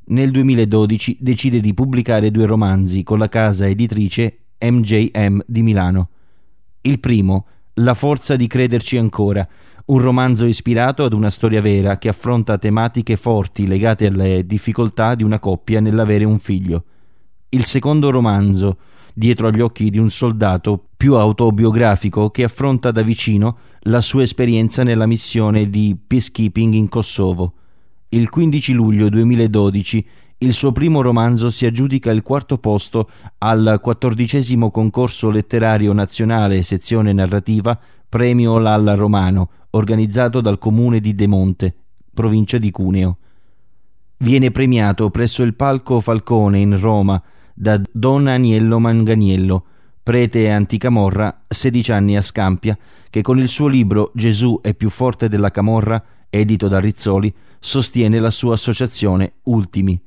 Nel 0.10 0.32
2012 0.32 1.18
decide 1.20 1.60
di 1.60 1.74
pubblicare 1.74 2.32
due 2.32 2.45
romanzi 2.45 3.04
con 3.04 3.18
la 3.18 3.28
casa 3.28 3.68
editrice 3.68 4.38
MJM 4.60 5.41
di 5.45 5.62
Milano. 5.62 6.10
Il 6.82 6.99
primo, 6.99 7.48
La 7.80 7.94
forza 7.94 8.36
di 8.36 8.48
crederci 8.48 8.98
ancora, 8.98 9.48
un 9.86 9.99
romanzo 9.99 10.45
ispirato 10.45 11.04
ad 11.04 11.14
una 11.14 11.30
storia 11.30 11.62
vera 11.62 11.98
che 11.98 12.10
affronta 12.10 12.58
tematiche 12.58 13.16
forti 13.18 13.68
legate 13.68 14.08
alle 14.08 14.45
difficoltà 14.45 15.16
di 15.16 15.24
una 15.24 15.40
coppia 15.40 15.80
nell'avere 15.80 16.24
un 16.24 16.40
figlio. 16.40 16.84
Il 17.49 17.64
secondo 17.64 18.10
romanzo, 18.10 18.78
Dietro 19.18 19.48
agli 19.48 19.61
occhi 19.61 19.90
di 19.90 19.98
un 19.98 20.11
soldato, 20.11 20.90
più 20.95 21.15
autobiografico 21.15 22.30
che 22.30 22.44
affronta 22.44 22.91
da 22.91 23.02
vicino 23.02 23.57
la 23.86 23.99
sua 23.99 24.22
esperienza 24.22 24.84
nella 24.84 25.07
missione 25.07 25.72
di 25.72 25.98
peacekeeping 26.06 26.76
in 26.76 26.88
Kosovo. 26.88 27.53
Il 28.10 28.30
15 28.30 28.74
luglio 28.74 29.10
2012 29.10 30.07
il 30.38 30.53
suo 30.53 30.72
primo 30.72 31.02
romanzo 31.02 31.49
si 31.49 31.65
aggiudica 31.65 32.11
il 32.11 32.22
quarto 32.22 32.60
posto 32.60 33.10
al 33.40 33.80
quattordicesimo 33.82 34.69
concorso 34.69 35.32
letterario 35.32 35.94
nazionale 35.94 36.61
sezione 36.61 37.11
narrativa 37.11 37.76
Premio 38.07 38.60
Lalla 38.60 38.94
Romano, 38.94 39.49
organizzato 39.72 40.41
dal 40.41 40.60
comune 40.60 40.99
di 40.99 41.15
De 41.15 41.26
Monte, 41.26 41.76
provincia 42.14 42.60
di 42.60 42.69
Cuneo. 42.69 43.18
Viene 44.18 44.52
premiato 44.52 45.10
presso 45.10 45.41
il 45.41 45.56
Palco 45.56 46.02
Falcone 46.02 46.60
in 46.60 46.80
Roma 46.80 47.19
da 47.60 47.82
Don 47.92 48.28
Aniello 48.28 48.78
Manganiello, 48.78 49.66
prete 50.04 50.52
anticamorra, 50.52 51.46
16 51.48 51.92
anni 51.92 52.16
a 52.16 52.22
Scampia, 52.22 52.78
che 53.10 53.24
con 53.24 53.40
il 53.40 53.48
suo 53.48 53.66
libro 53.66 54.12
Gesù 54.14 54.60
è 54.62 54.76
più 54.76 54.92
forte 54.92 55.28
della 55.28 55.50
camorra, 55.50 56.04
edito 56.30 56.68
da 56.68 56.80
Rizzoli, 56.80 57.34
sostiene 57.60 58.20
la 58.20 58.30
sua 58.30 58.54
associazione 58.54 59.38
Ultimi. 59.46 60.00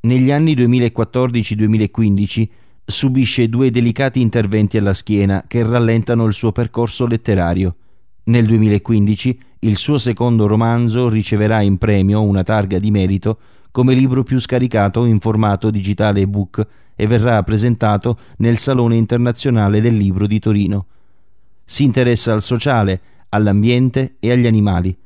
Negli 0.00 0.30
anni 0.30 0.54
2014-2015 0.54 2.48
subisce 2.84 3.48
due 3.48 3.70
delicati 3.70 4.20
interventi 4.20 4.76
alla 4.76 4.92
schiena 4.92 5.44
che 5.46 5.62
rallentano 5.62 6.26
il 6.26 6.34
suo 6.34 6.52
percorso 6.52 7.06
letterario. 7.06 7.76
Nel 8.24 8.44
2015 8.44 9.40
il 9.60 9.78
suo 9.78 9.96
secondo 9.96 10.46
romanzo 10.46 11.08
riceverà 11.08 11.62
in 11.62 11.78
premio 11.78 12.20
una 12.22 12.42
targa 12.42 12.78
di 12.78 12.90
merito 12.90 13.38
come 13.72 13.94
libro 13.94 14.22
più 14.22 14.38
scaricato 14.38 15.04
in 15.06 15.18
formato 15.18 15.70
digitale 15.70 16.20
ebook 16.20 16.64
e 16.94 17.06
verrà 17.06 17.42
presentato 17.42 18.18
nel 18.36 18.58
Salone 18.58 18.96
internazionale 18.96 19.80
del 19.80 19.96
libro 19.96 20.26
di 20.26 20.38
Torino. 20.38 20.86
Si 21.64 21.82
interessa 21.82 22.32
al 22.32 22.42
sociale, 22.42 23.00
all'ambiente 23.30 24.16
e 24.20 24.30
agli 24.30 24.46
animali. 24.46 24.96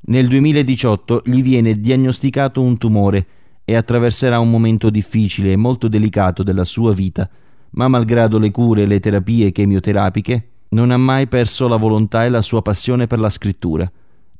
Nel 0.00 0.28
2018 0.28 1.22
gli 1.26 1.42
viene 1.42 1.80
diagnosticato 1.80 2.62
un 2.62 2.78
tumore 2.78 3.26
e 3.64 3.74
attraverserà 3.74 4.38
un 4.38 4.50
momento 4.50 4.88
difficile 4.88 5.52
e 5.52 5.56
molto 5.56 5.88
delicato 5.88 6.42
della 6.42 6.64
sua 6.64 6.94
vita, 6.94 7.28
ma 7.70 7.88
malgrado 7.88 8.38
le 8.38 8.50
cure 8.50 8.82
e 8.82 8.86
le 8.86 9.00
terapie 9.00 9.52
chemioterapiche, 9.52 10.48
non 10.70 10.90
ha 10.90 10.96
mai 10.96 11.26
perso 11.26 11.66
la 11.66 11.76
volontà 11.76 12.24
e 12.24 12.28
la 12.28 12.40
sua 12.40 12.62
passione 12.62 13.06
per 13.06 13.18
la 13.18 13.28
scrittura. 13.28 13.90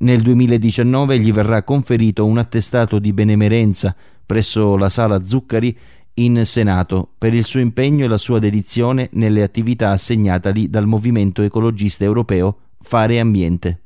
Nel 0.00 0.20
2019 0.22 1.18
gli 1.18 1.32
verrà 1.32 1.64
conferito 1.64 2.24
un 2.24 2.38
attestato 2.38 3.00
di 3.00 3.12
benemerenza 3.12 3.96
presso 4.24 4.76
la 4.76 4.88
Sala 4.88 5.24
Zuccari 5.24 5.76
in 6.14 6.44
Senato 6.44 7.08
per 7.18 7.34
il 7.34 7.42
suo 7.42 7.58
impegno 7.58 8.04
e 8.04 8.08
la 8.08 8.16
sua 8.16 8.38
dedizione 8.38 9.08
nelle 9.14 9.42
attività 9.42 9.90
assegnatagli 9.90 10.68
dal 10.68 10.86
movimento 10.86 11.42
ecologista 11.42 12.04
europeo 12.04 12.58
Fare 12.80 13.18
Ambiente. 13.18 13.80